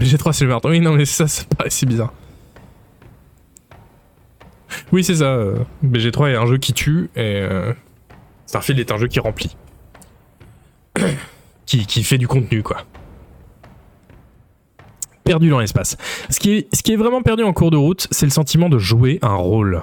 BG3 0.01 0.33
c'est 0.33 0.43
le 0.45 0.51
meurtre. 0.51 0.69
Oui, 0.69 0.81
non, 0.81 0.95
mais 0.95 1.05
ça, 1.05 1.29
ça 1.29 1.45
paraît 1.57 1.71
si 1.71 1.87
bizarre. 1.87 2.13
Oui, 4.91 5.05
c'est 5.05 5.15
ça. 5.17 5.27
euh, 5.27 5.59
BG3 5.85 6.31
est 6.33 6.37
un 6.37 6.47
jeu 6.47 6.59
qui 6.59 6.73
tue 6.73 7.09
et 7.15 7.37
euh, 7.41 7.73
Starfield 8.47 8.81
est 8.81 8.91
un 8.91 8.97
jeu 8.97 9.07
qui 9.07 9.21
remplit. 9.21 9.57
qui 11.67 12.03
fait 12.03 12.19
du 12.19 12.27
contenu, 12.27 12.65
quoi. 12.65 12.79
Perdu 15.25 15.51
dans 15.51 15.61
l'espace. 15.61 15.97
Ce 16.31 16.39
qui, 16.39 16.51
est, 16.53 16.97
vraiment 16.97 17.23
perdu 17.23 17.43
en 17.43 17.53
cours 17.53 17.71
de 17.71 17.77
route, 17.77 18.09
c'est 18.11 18.27
le 18.27 18.33
sentiment 18.33 18.69
de 18.69 18.79
jouer 18.79 19.19
un 19.23 19.35
rôle. 19.35 19.83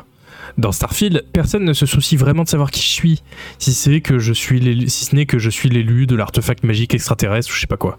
Dans 0.58 0.72
Starfield, 0.72 1.26
personne 1.32 1.64
ne 1.64 1.74
se 1.74 1.86
soucie 1.86 2.18
vraiment 2.18 2.44
de 2.44 2.50
savoir 2.50 2.72
qui 2.72 2.82
je 2.82 2.90
suis, 2.90 3.24
si 3.60 3.72
c'est 3.72 4.02
que 4.02 4.20
je 4.20 4.34
suis 4.34 4.90
si 4.90 5.06
ce 5.06 5.16
n'est 5.16 5.26
que 5.26 5.38
je 5.38 5.50
suis 5.50 5.70
l'élu 5.70 6.08
de 6.08 6.16
l'artefact 6.16 6.64
magique 6.64 6.94
extraterrestre 6.94 7.52
ou 7.52 7.54
je 7.54 7.62
sais 7.62 7.68
pas 7.68 7.78
quoi. 7.78 7.98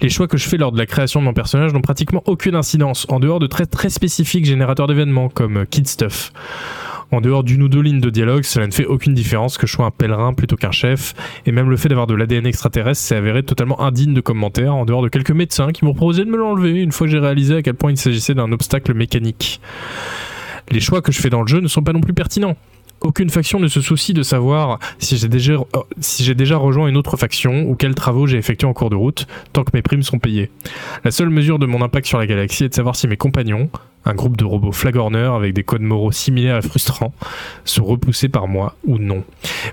Les 0.00 0.08
choix 0.08 0.26
que 0.26 0.36
je 0.36 0.48
fais 0.48 0.56
lors 0.56 0.72
de 0.72 0.78
la 0.78 0.86
création 0.86 1.20
de 1.20 1.24
mon 1.24 1.32
personnage 1.32 1.72
n'ont 1.72 1.80
pratiquement 1.80 2.22
aucune 2.26 2.56
incidence, 2.56 3.06
en 3.08 3.20
dehors 3.20 3.38
de 3.38 3.46
très 3.46 3.88
spécifiques 3.88 4.44
générateurs 4.44 4.88
d'événements 4.88 5.28
comme 5.28 5.64
Kid 5.66 5.86
Stuff. 5.88 6.32
En 7.12 7.20
dehors 7.20 7.42
d'une 7.42 7.62
ou 7.62 7.68
deux 7.68 7.80
lignes 7.80 8.00
de 8.00 8.10
dialogue, 8.10 8.44
cela 8.44 8.66
ne 8.66 8.72
fait 8.72 8.86
aucune 8.86 9.14
différence 9.14 9.58
que 9.58 9.66
je 9.66 9.72
sois 9.72 9.86
un 9.86 9.90
pèlerin 9.90 10.32
plutôt 10.32 10.56
qu'un 10.56 10.70
chef, 10.70 11.14
et 11.44 11.50
même 11.50 11.68
le 11.68 11.76
fait 11.76 11.88
d'avoir 11.88 12.06
de 12.06 12.14
l'ADN 12.14 12.46
extraterrestre 12.46 13.02
s'est 13.02 13.16
avéré 13.16 13.42
totalement 13.42 13.80
indigne 13.80 14.14
de 14.14 14.20
commentaires, 14.20 14.74
en 14.74 14.84
dehors 14.84 15.02
de 15.02 15.08
quelques 15.08 15.32
médecins 15.32 15.72
qui 15.72 15.84
m'ont 15.84 15.94
proposé 15.94 16.24
de 16.24 16.30
me 16.30 16.36
l'enlever 16.36 16.80
une 16.80 16.92
fois 16.92 17.08
j'ai 17.08 17.18
réalisé 17.18 17.56
à 17.56 17.62
quel 17.62 17.74
point 17.74 17.90
il 17.90 17.96
s'agissait 17.96 18.34
d'un 18.34 18.52
obstacle 18.52 18.94
mécanique. 18.94 19.60
Les 20.70 20.80
choix 20.80 21.02
que 21.02 21.10
je 21.10 21.20
fais 21.20 21.30
dans 21.30 21.42
le 21.42 21.48
jeu 21.48 21.60
ne 21.60 21.66
sont 21.66 21.82
pas 21.82 21.92
non 21.92 22.00
plus 22.00 22.14
pertinents. 22.14 22.56
Aucune 23.00 23.30
faction 23.30 23.58
ne 23.58 23.66
se 23.66 23.80
soucie 23.80 24.12
de 24.12 24.22
savoir 24.22 24.78
si 24.98 25.16
j'ai 25.16 25.28
déjà, 25.28 25.54
euh, 25.54 25.64
si 26.00 26.22
j'ai 26.22 26.34
déjà 26.34 26.58
rejoint 26.58 26.86
une 26.86 26.98
autre 26.98 27.16
faction 27.16 27.62
ou 27.62 27.74
quels 27.74 27.94
travaux 27.94 28.26
j'ai 28.26 28.36
effectués 28.36 28.68
en 28.68 28.74
cours 28.74 28.90
de 28.90 28.94
route, 28.96 29.26
tant 29.52 29.64
que 29.64 29.70
mes 29.72 29.82
primes 29.82 30.02
sont 30.02 30.18
payées. 30.18 30.50
La 31.02 31.10
seule 31.10 31.30
mesure 31.30 31.58
de 31.58 31.66
mon 31.66 31.82
impact 31.82 32.06
sur 32.06 32.18
la 32.18 32.26
galaxie 32.26 32.64
est 32.64 32.68
de 32.68 32.74
savoir 32.74 32.94
si 32.96 33.08
mes 33.08 33.16
compagnons, 33.16 33.70
un 34.04 34.14
groupe 34.14 34.36
de 34.36 34.44
robots 34.44 34.72
flagorneurs 34.72 35.34
avec 35.34 35.52
des 35.52 35.62
codes 35.62 35.82
moraux 35.82 36.12
similaires 36.12 36.56
et 36.56 36.62
frustrants, 36.62 37.12
sont 37.64 37.84
repoussés 37.84 38.28
par 38.28 38.48
moi 38.48 38.76
ou 38.84 38.98
non. 38.98 39.24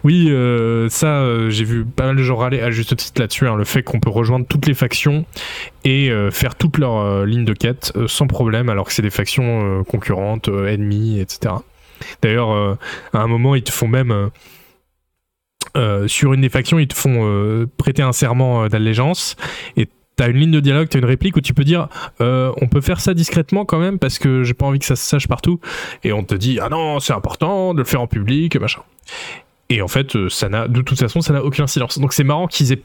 Oui, 0.04 0.28
euh, 0.30 0.90
ça, 0.90 1.20
euh, 1.22 1.50
j'ai 1.50 1.64
vu 1.64 1.86
pas 1.86 2.08
mal 2.08 2.16
de 2.16 2.24
gens 2.24 2.36
râler 2.36 2.60
à 2.60 2.72
juste 2.72 2.96
titre 2.96 3.22
là-dessus, 3.22 3.48
hein, 3.48 3.56
le 3.56 3.64
fait 3.64 3.84
qu'on 3.84 4.00
peut 4.00 4.10
rejoindre 4.10 4.46
toutes 4.46 4.68
les 4.68 4.74
factions 4.74 5.26
et 5.86 6.12
euh, 6.12 6.32
faire 6.32 6.56
toutes 6.56 6.78
leurs 6.78 7.26
lignes 7.26 7.46
de 7.46 7.54
quête 7.54 7.94
sans 8.08 8.28
problème, 8.28 8.70
alors 8.70 8.88
que 8.88 8.94
c'est 8.94 9.02
des 9.02 9.10
factions 9.10 9.84
concurrentes, 9.86 10.50
ennemies, 10.50 11.20
etc. 11.20 11.56
D'ailleurs, 12.22 12.78
à 13.14 13.20
un 13.20 13.28
moment, 13.28 13.56
ils 13.56 13.64
te 13.64 13.72
font 13.72 13.88
même... 13.88 14.30
sur 16.08 16.34
une 16.34 16.42
des 16.42 16.50
factions, 16.50 16.80
ils 16.80 16.88
te 16.88 16.96
font 16.96 17.68
prêter 17.78 18.02
un 18.02 18.12
serment 18.12 18.68
d'allégeance 18.68 19.36
et 19.78 19.88
t'as 20.18 20.30
une 20.30 20.38
ligne 20.38 20.52
de 20.52 20.60
dialogue, 20.60 20.90
t'as 20.90 21.00
une 21.00 21.06
réplique 21.06 21.38
où 21.38 21.42
tu 21.42 21.54
peux 21.54 21.64
dire 21.64 21.88
euh, 22.20 22.52
on 22.60 22.68
peut 22.68 22.82
faire 22.82 23.00
ça 23.00 23.14
discrètement 23.14 23.64
quand 23.64 23.80
même 23.80 24.00
parce 24.00 24.20
que 24.20 24.44
j'ai 24.44 24.54
pas 24.54 24.66
envie 24.66 24.80
que 24.80 24.86
ça 24.86 24.98
se 24.98 25.08
sache 25.08 25.28
partout. 25.28 25.62
Et 26.04 26.12
on 26.12 26.24
te 26.24 26.36
dit 26.36 26.60
ah 26.62 26.68
non 26.70 27.00
c'est 27.00 27.14
important 27.14 27.74
de 27.74 27.80
le 27.80 27.86
faire 27.86 28.02
en 28.02 28.08
public 28.08 28.58
machin. 28.58 28.82
Et 29.70 29.82
en 29.82 29.88
fait 29.88 30.16
euh, 30.16 30.28
ça 30.28 30.50
n'a 30.50 30.68
de 30.68 30.82
toute 30.82 31.00
façon 31.00 31.22
ça 31.22 31.34
n'a 31.34 31.44
aucun 31.44 31.68
silence. 31.68 32.00
Donc 32.00 32.14
c'est 32.14 32.24
marrant 32.24 32.48
qu'ils 32.48 32.74
aient 32.74 32.82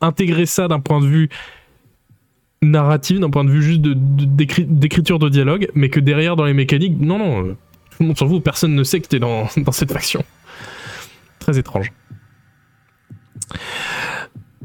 intégré 0.00 0.46
ça 0.46 0.68
d'un 0.68 0.80
point 0.80 1.00
de 1.00 1.06
vue 1.06 1.28
narratif 2.62 3.18
d'un 3.18 3.30
point 3.30 3.44
de 3.44 3.50
vue 3.50 3.62
juste 3.62 3.80
d'écriture 3.80 5.18
de 5.18 5.30
dialogue 5.30 5.68
mais 5.74 5.88
que 5.88 5.98
derrière 5.98 6.36
dans 6.36 6.44
les 6.44 6.52
mécaniques 6.52 7.00
non 7.00 7.18
non 7.18 7.46
euh, 7.46 7.56
tout 7.90 7.96
le 8.00 8.06
monde 8.06 8.18
s'en 8.18 8.28
fout 8.28 8.42
personne 8.44 8.74
ne 8.74 8.84
sait 8.84 9.00
que 9.00 9.08
t'es 9.08 9.18
dans 9.18 9.48
cette 9.72 9.92
faction. 9.92 10.22
Très 11.40 11.58
étrange 11.58 11.90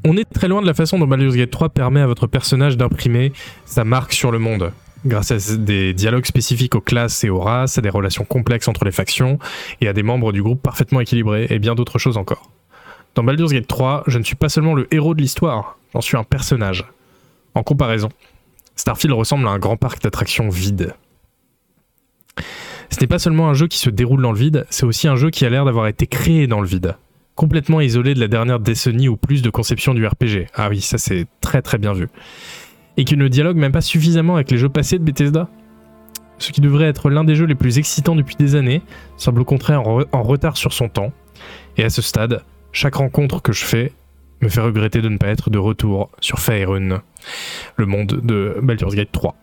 on 0.06 0.18
est 0.18 0.26
très 0.26 0.48
loin 0.48 0.62
de 0.62 0.68
la 0.68 0.76
façon 0.76 1.00
dont 1.00 1.08
Baldur's 1.08 1.36
Gate 1.36 1.50
3 1.50 1.70
permet 1.70 2.00
à 2.00 2.06
votre 2.06 2.28
personnage 2.28 2.78
d'imprimer 2.78 3.34
sa 3.66 3.84
marque 3.84 4.14
sur 4.14 4.32
le 4.32 4.38
monde. 4.38 4.72
Grâce 5.04 5.32
à 5.32 5.58
des 5.58 5.94
dialogues 5.94 6.26
spécifiques 6.26 6.76
aux 6.76 6.82
classes 6.82 7.24
et 7.24 7.30
aux 7.30 7.40
races, 7.40 7.80
à 7.80 7.82
des 7.82 7.90
relations 7.90 8.24
complexes 8.24 8.68
entre 8.68 8.86
les 8.86 8.92
factions, 8.92 9.40
et 9.82 9.88
à 9.88 9.94
des 9.94 10.04
membres 10.04 10.32
du 10.32 10.44
groupe 10.44 10.62
parfaitement 10.62 11.00
équilibrés, 11.00 11.48
et 11.50 11.58
bien 11.58 11.74
d'autres 11.74 11.98
choses 11.98 12.18
encore. 12.18 12.52
Dans 13.16 13.24
Baldur's 13.24 13.52
Gate 13.52 13.68
3, 13.68 14.04
je 14.06 14.20
ne 14.20 14.24
suis 14.24 14.36
pas 14.36 14.50
seulement 14.50 14.76
le 14.76 14.88
héros 14.94 15.16
de 15.16 15.22
l'histoire, 15.22 15.78
j'en 15.94 16.02
suis 16.02 16.18
un 16.18 16.24
personnage. 16.24 16.86
En 17.56 17.64
comparaison, 17.64 18.10
Starfield 18.76 19.14
ressemble 19.14 19.48
à 19.48 19.52
un 19.52 19.60
grand 19.60 19.78
parc 19.78 20.04
d'attractions 20.04 20.50
vide. 20.50 20.94
Ce 22.92 23.02
n'est 23.02 23.08
pas 23.08 23.20
seulement 23.20 23.50
un 23.50 23.56
jeu 23.56 23.68
qui 23.68 23.80
se 23.80 23.90
déroule 23.90 24.22
dans 24.22 24.32
le 24.32 24.38
vide, 24.38 24.68
c'est 24.70 24.86
aussi 24.86 25.08
un 25.08 25.16
jeu 25.16 25.32
qui 25.32 25.46
a 25.46 25.50
l'air 25.50 25.66
d'avoir 25.66 25.88
été 25.88 26.06
créé 26.06 26.46
dans 26.46 26.62
le 26.62 26.68
vide 26.68 26.96
complètement 27.36 27.82
isolé 27.82 28.14
de 28.14 28.20
la 28.20 28.28
dernière 28.28 28.60
décennie 28.60 29.08
ou 29.10 29.18
plus 29.18 29.42
de 29.42 29.50
conception 29.50 29.94
du 29.94 30.06
RPG. 30.06 30.48
Ah 30.56 30.70
oui, 30.70 30.82
ça 30.82 30.98
c'est 30.98 31.28
très 31.42 31.62
très 31.62 31.78
bien 31.78 31.94
vu. 31.94 32.08
Et 32.98 33.04
qui 33.04 33.18
ne 33.18 33.28
dialogue 33.28 33.58
même 33.58 33.72
pas 33.74 33.82
suffisamment 33.82 34.36
avec 34.36 34.50
les 34.52 34.58
jeux 34.58 34.70
passés 34.70 34.98
de 35.00 35.04
Bethesda. 35.04 35.50
Ce 36.38 36.52
qui 36.52 36.62
devrait 36.62 36.86
être 36.86 37.10
l'un 37.10 37.24
des 37.24 37.36
jeux 37.36 37.46
les 37.46 37.56
plus 37.56 37.78
excitants 37.78 38.16
depuis 38.16 38.36
des 38.36 38.56
années, 38.56 38.82
semble 39.18 39.42
au 39.42 39.46
contraire 39.46 39.88
en, 39.88 40.00
re- 40.02 40.06
en 40.12 40.22
retard 40.24 40.58
sur 40.58 40.74
son 40.74 40.90
temps. 40.90 41.12
Et 41.78 41.84
à 41.84 41.90
ce 41.90 42.02
stade, 42.02 42.44
chaque 42.72 42.96
rencontre 42.96 43.42
que 43.42 43.52
je 43.54 43.64
fais 43.64 43.92
me 44.42 44.50
fait 44.50 44.60
regretter 44.62 45.02
de 45.02 45.08
ne 45.10 45.18
pas 45.18 45.28
être 45.28 45.50
de 45.50 45.58
retour 45.58 46.10
sur 46.20 46.40
Faerun, 46.40 47.02
le 47.78 47.86
monde 47.86 48.20
de 48.22 48.58
Baldur's 48.62 48.96
Gate 48.96 49.12
3. 49.14 49.36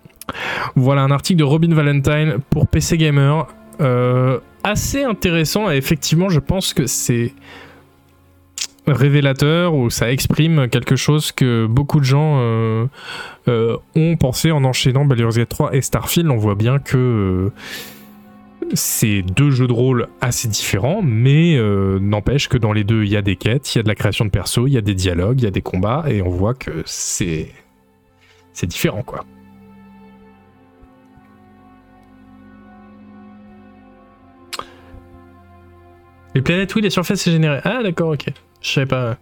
Voilà 0.76 1.02
un 1.02 1.10
article 1.10 1.38
de 1.38 1.44
Robin 1.44 1.74
Valentine 1.74 2.36
pour 2.50 2.68
PC 2.68 2.96
Gamer. 2.98 3.46
Euh, 3.80 4.38
assez 4.64 5.02
intéressant 5.02 5.70
et 5.70 5.76
effectivement 5.76 6.28
je 6.28 6.38
pense 6.40 6.74
que 6.74 6.86
c'est 6.86 7.32
révélateur 8.86 9.74
ou 9.74 9.90
ça 9.90 10.10
exprime 10.10 10.68
quelque 10.68 10.96
chose 10.96 11.32
que 11.32 11.66
beaucoup 11.66 12.00
de 12.00 12.04
gens 12.04 12.38
euh, 12.40 12.86
euh, 13.48 13.76
ont 13.94 14.16
pensé 14.16 14.50
en 14.50 14.64
enchaînant 14.64 15.04
Baldur's 15.04 15.36
Gate 15.36 15.48
3 15.48 15.74
et 15.74 15.82
Starfield. 15.82 16.30
On 16.30 16.36
voit 16.36 16.54
bien 16.54 16.78
que 16.78 17.50
c'est 18.74 19.22
deux 19.22 19.50
jeux 19.50 19.66
de 19.66 19.72
rôle 19.72 20.08
assez 20.20 20.48
différents, 20.48 21.02
mais 21.02 21.60
n'empêche 22.00 22.48
que 22.48 22.56
dans 22.56 22.72
les 22.72 22.84
deux, 22.84 23.04
il 23.04 23.10
y 23.10 23.16
a 23.16 23.22
des 23.22 23.36
quêtes, 23.36 23.74
il 23.74 23.78
y 23.78 23.80
a 23.80 23.82
de 23.82 23.88
la 23.88 23.94
création 23.94 24.24
de 24.24 24.30
perso, 24.30 24.66
il 24.66 24.72
y 24.72 24.78
a 24.78 24.80
des 24.80 24.94
dialogues, 24.94 25.40
il 25.40 25.44
y 25.44 25.48
a 25.48 25.50
des 25.50 25.60
combats, 25.62 26.04
et 26.08 26.22
on 26.22 26.30
voit 26.30 26.54
que 26.54 26.82
c'est 26.86 27.48
c'est 28.52 28.66
différent, 28.66 29.02
quoi. 29.02 29.24
Les 36.34 36.40
planètes, 36.40 36.74
oui, 36.74 36.82
les 36.82 36.90
surfaces, 36.90 37.20
c'est 37.20 37.30
généré. 37.30 37.60
Ah, 37.64 37.82
d'accord, 37.82 38.10
ok. 38.10 38.26
Je 38.62 38.70
savais 38.70 38.86
pas. 38.86 39.16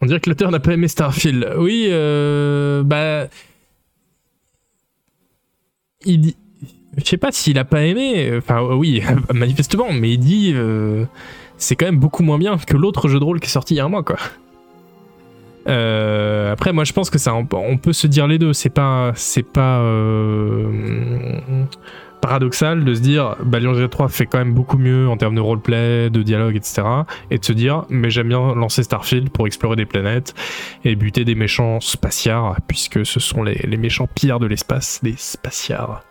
On 0.00 0.06
dirait 0.06 0.20
que 0.20 0.30
l'auteur 0.30 0.50
n'a 0.50 0.60
pas 0.60 0.72
aimé 0.72 0.88
Starfield. 0.88 1.54
Oui, 1.58 1.86
euh, 1.88 2.82
bah. 2.82 3.28
Il 6.04 6.20
dit. 6.20 6.36
Je 6.96 7.04
sais 7.04 7.16
pas 7.16 7.32
s'il 7.32 7.58
a 7.58 7.64
pas 7.64 7.82
aimé. 7.82 8.32
Enfin, 8.36 8.62
oui, 8.62 9.02
manifestement, 9.32 9.92
mais 9.92 10.12
il 10.12 10.18
dit. 10.18 10.52
Euh, 10.54 11.04
c'est 11.56 11.76
quand 11.76 11.86
même 11.86 11.98
beaucoup 11.98 12.22
moins 12.22 12.38
bien 12.38 12.56
que 12.58 12.76
l'autre 12.76 13.08
jeu 13.08 13.20
de 13.20 13.24
rôle 13.24 13.38
qui 13.38 13.46
est 13.46 13.50
sorti 13.50 13.74
il 13.74 13.76
y 13.76 13.80
a 13.80 13.84
un 13.84 13.88
mois, 13.88 14.02
quoi. 14.02 14.16
Euh, 15.68 16.52
après, 16.52 16.72
moi, 16.72 16.84
je 16.84 16.92
pense 16.92 17.10
que 17.10 17.18
ça, 17.18 17.34
on, 17.34 17.76
peut 17.76 17.92
se 17.92 18.06
dire 18.06 18.26
les 18.26 18.38
deux. 18.38 18.52
C'est 18.52 18.70
pas, 18.70 19.12
c'est 19.14 19.44
pas, 19.44 19.80
euh, 19.80 20.66
paradoxal 22.22 22.84
de 22.84 22.94
se 22.94 23.00
dire 23.00 23.36
Baldur's 23.44 23.78
Gate 23.78 23.90
3 23.90 24.08
fait 24.08 24.26
quand 24.26 24.38
même 24.38 24.54
beaucoup 24.54 24.78
mieux 24.78 25.08
en 25.08 25.16
termes 25.18 25.34
de 25.34 25.40
roleplay, 25.40 26.08
de 26.08 26.22
dialogue, 26.22 26.56
etc. 26.56 26.82
Et 27.30 27.38
de 27.38 27.44
se 27.44 27.52
dire 27.52 27.84
mais 27.90 28.08
j'aime 28.08 28.28
bien 28.28 28.54
lancer 28.54 28.82
Starfield 28.84 29.28
pour 29.28 29.46
explorer 29.46 29.76
des 29.76 29.86
planètes 29.86 30.34
et 30.84 30.94
buter 30.94 31.24
des 31.24 31.34
méchants 31.34 31.80
spatiards, 31.80 32.56
puisque 32.68 33.04
ce 33.04 33.20
sont 33.20 33.42
les, 33.42 33.76
méchants 33.76 34.06
pires 34.06 34.38
de 34.38 34.46
l'espace, 34.46 35.00
les 35.02 35.16
spatiards. 35.16 36.04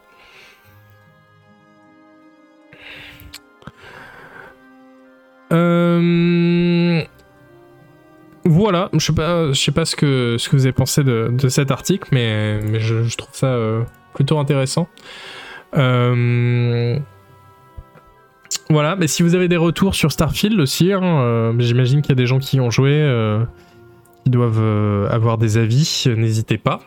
Euh... 5.53 7.03
Voilà, 8.43 8.89
je 8.93 8.99
sais 8.99 9.13
pas, 9.13 9.53
je 9.53 9.59
sais 9.59 9.71
pas 9.71 9.85
ce 9.85 9.95
que, 9.95 10.35
ce 10.37 10.49
que 10.49 10.55
vous 10.55 10.65
avez 10.65 10.73
pensé 10.73 11.03
de, 11.03 11.47
cet 11.47 11.71
article, 11.71 12.09
mais, 12.11 12.59
mais 12.61 12.79
je, 12.79 13.15
trouve 13.15 13.33
ça 13.33 13.47
euh, 13.47 13.83
plutôt 14.13 14.39
intéressant. 14.39 14.87
Euh, 15.75 16.99
voilà, 18.69 18.95
mais 18.95 19.07
si 19.07 19.23
vous 19.23 19.35
avez 19.35 19.47
des 19.47 19.57
retours 19.57 19.95
sur 19.95 20.11
Starfield 20.11 20.59
aussi, 20.59 20.93
hein, 20.93 21.01
euh, 21.03 21.53
j'imagine 21.59 22.01
qu'il 22.01 22.11
y 22.11 22.13
a 22.13 22.15
des 22.15 22.25
gens 22.25 22.39
qui 22.39 22.59
ont 22.59 22.69
joué, 22.71 22.93
euh, 22.93 23.43
qui 24.23 24.29
doivent 24.29 25.09
avoir 25.11 25.37
des 25.37 25.57
avis, 25.57 26.05
n'hésitez 26.15 26.57
pas. 26.57 26.81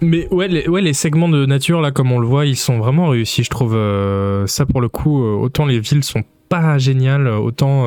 Mais 0.00 0.28
ouais 0.32 0.48
les, 0.48 0.68
ouais, 0.68 0.80
les 0.80 0.92
segments 0.92 1.28
de 1.28 1.46
nature, 1.46 1.80
là, 1.80 1.90
comme 1.90 2.12
on 2.12 2.18
le 2.18 2.26
voit, 2.26 2.46
ils 2.46 2.56
sont 2.56 2.78
vraiment 2.78 3.08
réussis, 3.08 3.44
je 3.44 3.50
trouve. 3.50 3.74
Euh, 3.74 4.46
ça, 4.46 4.66
pour 4.66 4.80
le 4.80 4.88
coup, 4.88 5.22
euh, 5.22 5.34
autant 5.34 5.66
les 5.66 5.80
villes 5.80 6.04
sont 6.04 6.24
pas 6.48 6.78
géniales, 6.78 7.28
autant 7.28 7.86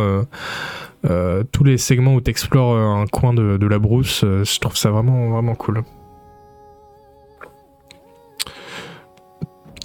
euh, 1.06 1.44
tous 1.52 1.64
les 1.64 1.78
segments 1.78 2.16
où 2.16 2.22
tu 2.22 2.32
explores 2.32 2.76
un 2.76 3.06
coin 3.08 3.34
de, 3.34 3.68
la 3.68 3.80
brousse, 3.80 4.22
je 4.24 4.60
trouve 4.60 4.76
ça 4.76 4.90
vraiment, 4.90 5.30
vraiment 5.30 5.56
cool. 5.56 5.84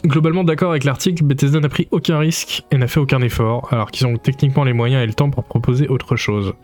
Globalement 0.04 0.42
d'accord 0.42 0.70
avec 0.70 0.82
l'article, 0.82 1.22
Bethesda 1.22 1.60
n'a 1.60 1.68
pris 1.68 1.86
aucun 1.92 2.18
risque 2.18 2.64
et 2.72 2.78
n'a 2.78 2.88
fait 2.88 2.98
aucun 2.98 3.22
effort, 3.22 3.68
alors 3.72 3.92
qu'ils 3.92 4.06
ont 4.08 4.16
techniquement 4.16 4.64
les 4.64 4.72
moyens 4.72 5.04
et 5.04 5.06
le 5.06 5.14
temps 5.14 5.30
pour 5.30 5.44
proposer 5.44 5.86
autre 5.86 6.16
chose. 6.16 6.54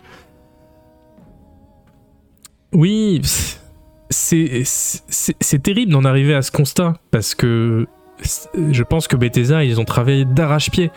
Oui, 2.72 3.22
c'est 4.10 5.62
terrible 5.62 5.92
d'en 5.92 6.04
arriver 6.04 6.34
à 6.34 6.42
ce 6.42 6.50
constat 6.50 6.94
parce 7.10 7.34
que 7.34 7.86
je 8.70 8.82
pense 8.82 9.06
que 9.06 9.16
Bethesda 9.16 9.64
ils 9.64 9.80
ont 9.80 9.84
travaillé 9.84 10.24
d'arrache-pied 10.24 10.90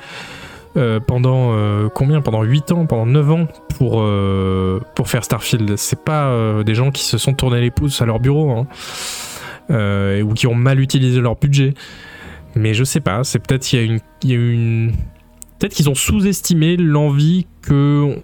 euh, 0.78 1.00
pendant 1.00 1.54
euh, 1.54 1.90
combien? 1.90 2.22
Pendant 2.22 2.44
8 2.44 2.72
ans 2.72 2.86
pendant 2.86 3.06
9 3.06 3.32
ans 3.32 3.48
pour 3.78 4.02
euh, 4.02 4.80
pour 4.96 5.10
faire 5.10 5.24
Starfield. 5.24 5.76
C'est 5.76 6.04
pas 6.04 6.64
des 6.64 6.76
gens 6.76 6.92
qui 6.92 7.04
se 7.04 7.18
sont 7.18 7.34
tournés 7.34 7.62
les 7.62 7.72
pouces 7.72 8.02
à 8.02 8.06
leur 8.06 8.20
bureau 8.20 8.52
hein, 8.52 8.68
ou 10.24 10.34
qui 10.34 10.48
ont 10.48 10.56
mal 10.56 10.80
utilisé 10.80 11.20
leur 11.20 11.36
budget. 11.36 11.74
Mais 12.56 12.74
je 12.74 12.84
sais 12.84 13.02
pas 13.02 13.24
c'est 13.24 13.40
peut-être 13.40 13.64
qu'il 13.64 13.80
y 13.80 13.82
a 13.82 13.86
une, 13.86 14.00
une... 14.24 14.92
peut-être 15.60 15.74
qu'ils 15.74 15.90
ont 15.90 15.96
sous-estimé 15.96 16.78
l'envie 16.78 17.48
que 17.62 18.16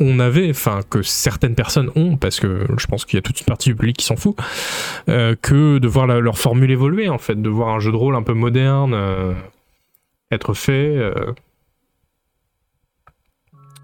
on 0.00 0.18
avait, 0.18 0.50
enfin 0.50 0.80
que 0.88 1.02
certaines 1.02 1.54
personnes 1.54 1.90
ont, 1.96 2.16
parce 2.16 2.40
que 2.40 2.66
je 2.78 2.86
pense 2.86 3.04
qu'il 3.04 3.16
y 3.16 3.18
a 3.18 3.22
toute 3.22 3.40
une 3.40 3.46
partie 3.46 3.70
du 3.70 3.76
public 3.76 3.96
qui 3.96 4.04
s'en 4.04 4.16
fout, 4.16 4.36
euh, 5.08 5.34
que 5.40 5.78
de 5.78 5.88
voir 5.88 6.06
leur 6.06 6.38
formule 6.38 6.70
évoluer 6.70 7.08
en 7.08 7.18
fait, 7.18 7.40
de 7.40 7.48
voir 7.48 7.68
un 7.68 7.80
jeu 7.80 7.90
de 7.90 7.96
rôle 7.96 8.14
un 8.14 8.22
peu 8.22 8.34
moderne 8.34 8.92
euh, 8.94 9.32
être 10.30 10.54
fait. 10.54 10.96
Euh. 10.96 11.32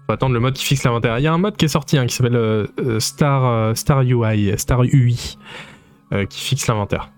Faut 0.05 0.13
attendre 0.13 0.33
le 0.33 0.39
mode 0.39 0.53
qui 0.53 0.65
fixe 0.65 0.83
l'inventaire. 0.83 1.17
Il 1.19 1.23
y 1.23 1.27
a 1.27 1.33
un 1.33 1.37
mode 1.37 1.55
qui 1.55 1.65
est 1.65 1.69
sorti 1.69 1.97
hein, 1.97 2.05
qui 2.05 2.15
s'appelle 2.15 2.67
Star 2.99 3.75
Star 3.77 4.01
UI, 4.01 4.53
Star 4.57 4.83
UI, 4.83 5.37
qui 6.29 6.41
fixe 6.41 6.67
l'inventaire. 6.67 7.09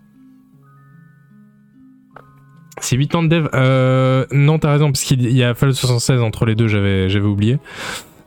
C'est 2.79 2.95
8 2.95 3.15
ans 3.15 3.23
de 3.23 3.29
dev. 3.29 4.27
non, 4.31 4.59
t'as 4.59 4.71
raison, 4.71 4.91
parce 4.91 5.03
qu'il 5.03 5.31
y 5.31 5.43
a 5.43 5.55
Fallout 5.55 5.73
76 5.73 6.21
entre 6.21 6.45
les 6.45 6.53
deux, 6.53 6.67
j'avais 6.67 7.19
oublié. 7.21 7.57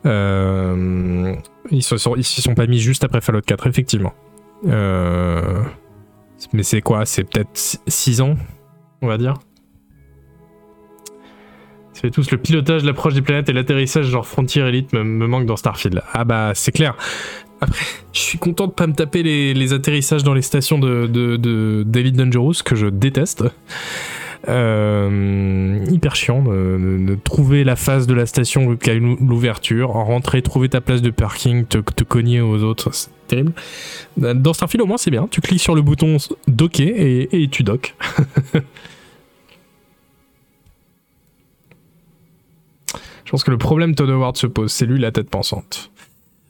Euh, 0.05 1.35
ils 1.71 1.83
se 1.83 1.97
sont, 1.97 2.15
sont 2.21 2.55
pas 2.55 2.67
mis 2.67 2.79
juste 2.79 3.03
après 3.03 3.21
Fallout 3.21 3.41
4, 3.41 3.67
effectivement. 3.67 4.13
Euh, 4.67 5.63
mais 6.53 6.63
c'est 6.63 6.81
quoi? 6.81 7.05
C'est 7.05 7.23
peut-être 7.23 7.49
6 7.87 8.21
ans, 8.21 8.35
on 9.01 9.07
va 9.07 9.17
dire? 9.17 9.35
C'est 11.93 12.11
tous 12.11 12.31
le 12.31 12.37
pilotage, 12.37 12.85
l'approche 12.85 13.13
des 13.13 13.21
planètes 13.21 13.49
et 13.49 13.53
l'atterrissage 13.53 14.05
genre 14.05 14.25
Frontier 14.25 14.61
Elite 14.61 14.93
me, 14.93 15.03
me 15.03 15.27
manque 15.27 15.45
dans 15.45 15.57
Starfield. 15.57 16.01
Ah 16.13 16.23
bah 16.23 16.51
c'est 16.55 16.71
clair. 16.71 16.95
Après, 17.59 17.83
je 18.13 18.19
suis 18.21 18.37
content 18.37 18.67
de 18.67 18.71
pas 18.71 18.87
me 18.87 18.93
taper 18.93 19.21
les, 19.21 19.73
atterrissages 19.73 20.23
dans 20.23 20.33
les 20.33 20.41
stations 20.41 20.79
de 20.79 21.83
David 21.83 22.15
Dangerous 22.15 22.63
que 22.63 22.75
je 22.75 22.87
déteste. 22.87 23.43
Euh, 24.47 25.85
hyper 25.91 26.15
chiant 26.15 26.41
de, 26.41 27.17
trouver 27.23 27.65
la 27.65 27.75
phase 27.75 28.07
de 28.07 28.13
la 28.13 28.25
station 28.25 28.77
qui 28.77 28.89
a 28.89 28.93
l'ouverture, 28.93 29.89
rentrer, 29.89 30.41
trouver 30.41 30.69
ta 30.69 30.79
place 30.79 31.01
de 31.01 31.09
parking, 31.09 31.65
te, 31.65 32.03
cogner 32.03 32.39
aux 32.39 32.63
autres, 32.63 32.93
c'est 32.93 33.09
terrible. 33.27 33.51
Dans 34.15 34.53
Starfield 34.53 34.81
au 34.81 34.85
moins 34.85 34.97
c'est 34.97 35.11
bien, 35.11 35.27
tu 35.29 35.41
cliques 35.41 35.61
sur 35.61 35.75
le 35.75 35.81
bouton 35.81 36.17
docker 36.47 36.87
et, 36.87 37.27
et 37.31 37.49
tu 37.49 37.63
docks. 37.63 37.95
Je 43.25 43.31
pense 43.31 43.43
que 43.43 43.51
le 43.51 43.59
problème 43.59 43.93
Todd 43.93 44.09
Howard 44.09 44.37
se 44.37 44.47
pose, 44.47 44.71
c'est 44.71 44.87
lui 44.87 44.99
la 44.99 45.11
tête 45.11 45.29
pensante. 45.29 45.91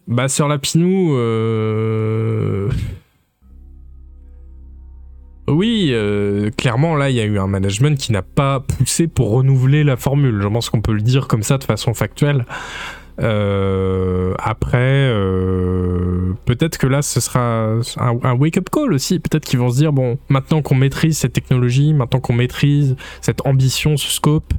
Bah 0.08 0.30
sur 0.30 0.48
la 0.48 0.58
Pinou, 0.58 1.14
euh... 1.14 2.70
Oui, 5.50 5.90
euh, 5.92 6.52
clairement, 6.52 6.96
là, 6.96 7.10
il 7.10 7.16
y 7.16 7.20
a 7.20 7.26
eu 7.26 7.40
un 7.40 7.48
management 7.48 7.98
qui 7.98 8.12
n'a 8.12 8.22
pas 8.22 8.60
poussé 8.60 9.08
pour 9.08 9.32
renouveler 9.32 9.84
la 9.84 9.98
formule. 9.98 10.40
Je 10.42 10.48
pense 10.48 10.70
qu'on 10.70 10.82
peut 10.82 10.94
le 10.94 11.02
dire 11.02 11.28
comme 11.28 11.44
ça 11.44 11.58
de 11.58 11.64
façon 11.64 11.94
factuelle. 11.94 12.46
Euh, 13.22 14.34
après, 14.38 14.78
euh, 14.78 16.34
peut-être 16.46 16.78
que 16.78 16.88
là, 16.88 17.02
ce 17.02 17.20
sera 17.20 17.80
un, 17.98 18.34
wake-up 18.34 18.70
call 18.70 18.94
aussi. 18.94 19.20
Peut-être 19.20 19.44
qu'ils 19.44 19.60
vont 19.60 19.72
se 19.72 19.78
dire, 19.78 19.92
bon, 19.92 20.20
maintenant 20.30 20.62
qu'on 20.62 20.76
maîtrise 20.76 21.18
cette 21.18 21.34
technologie, 21.34 21.94
maintenant 21.94 22.20
qu'on 22.20 22.34
maîtrise 22.34 22.96
cette 23.22 23.46
ambition, 23.46 23.98
ce 23.98 24.10
scope, 24.12 24.54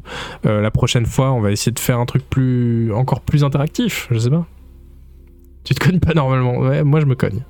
la 0.45 0.71
prochaine 0.71 1.07
fois, 1.07 1.33
on 1.33 1.41
va 1.41 1.53
essayer 1.53 1.73
de 1.73 1.79
faire 1.79 2.01
un 2.01 2.07
truc 2.07 2.29
plus, 2.29 2.93
encore 2.93 3.21
plus 3.21 3.45
interactif. 3.45 4.09
Je 4.11 4.19
sais 4.19 4.31
pas. 4.31 4.47
Tu 5.65 5.75
te 5.75 5.85
cognes 5.85 6.01
pas 6.01 6.15
normalement. 6.15 6.59
Ouais, 6.59 6.83
moi, 6.83 7.01
je 7.01 7.07
me 7.07 7.15
cogne. 7.15 7.45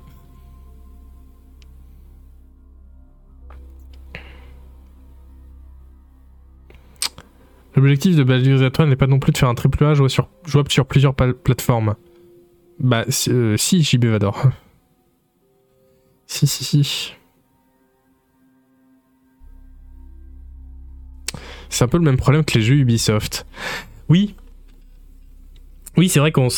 L'objectif 7.81 8.15
de 8.15 8.23
Baldur's 8.23 8.61
Gate 8.61 8.79
1 8.79 8.85
n'est 8.85 8.95
pas 8.95 9.07
non 9.07 9.17
plus 9.17 9.31
de 9.31 9.39
faire 9.39 9.49
un 9.49 9.55
triple 9.55 9.83
A 9.83 9.95
jouable 9.95 10.11
sur, 10.11 10.85
plusieurs 10.85 11.15
plateformes. 11.15 11.95
Bah, 12.79 13.05
si, 13.09 13.31
euh, 13.31 13.57
si 13.57 13.81
JB 13.81 14.05
Vador. 14.05 14.49
si, 16.27 16.45
si, 16.45 16.63
si. 16.63 17.15
C'est 21.69 21.83
un 21.83 21.87
peu 21.87 21.97
le 21.97 22.03
même 22.03 22.17
problème 22.17 22.45
que 22.45 22.55
les 22.55 22.63
jeux 22.63 22.75
Ubisoft. 22.75 23.47
Oui. 24.09 24.35
Oui, 25.97 26.07
c'est 26.07 26.19
vrai 26.19 26.31
qu'on 26.31 26.49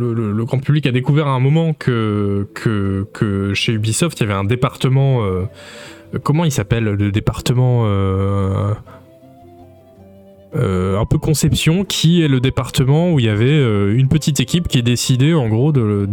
le, 0.00 0.44
grand 0.44 0.60
public 0.60 0.86
a 0.86 0.92
découvert 0.92 1.26
à 1.26 1.32
un 1.32 1.40
moment 1.40 1.74
que, 1.74 2.48
que, 2.54 3.06
que 3.12 3.52
chez 3.52 3.74
Ubisoft, 3.74 4.18
il 4.20 4.22
y 4.22 4.24
avait 4.24 4.32
un 4.32 4.44
département. 4.44 5.26
euh, 5.26 5.44
comment 6.22 6.44
il 6.44 6.52
s'appelle 6.52 6.84
Le 6.84 7.12
département. 7.12 7.84
euh, 7.86 8.74
euh, 10.54 10.98
un 10.98 11.06
peu 11.06 11.16
conception, 11.16 11.82
qui 11.82 12.22
est 12.22 12.28
le 12.28 12.38
département 12.38 13.10
où 13.10 13.18
il 13.18 13.24
y 13.24 13.30
avait 13.30 13.46
euh, 13.46 13.96
une 13.96 14.08
petite 14.08 14.38
équipe 14.38 14.68
qui 14.68 14.82
décidait 14.82 15.32
en 15.32 15.48
gros 15.48 15.72
de, 15.72 16.06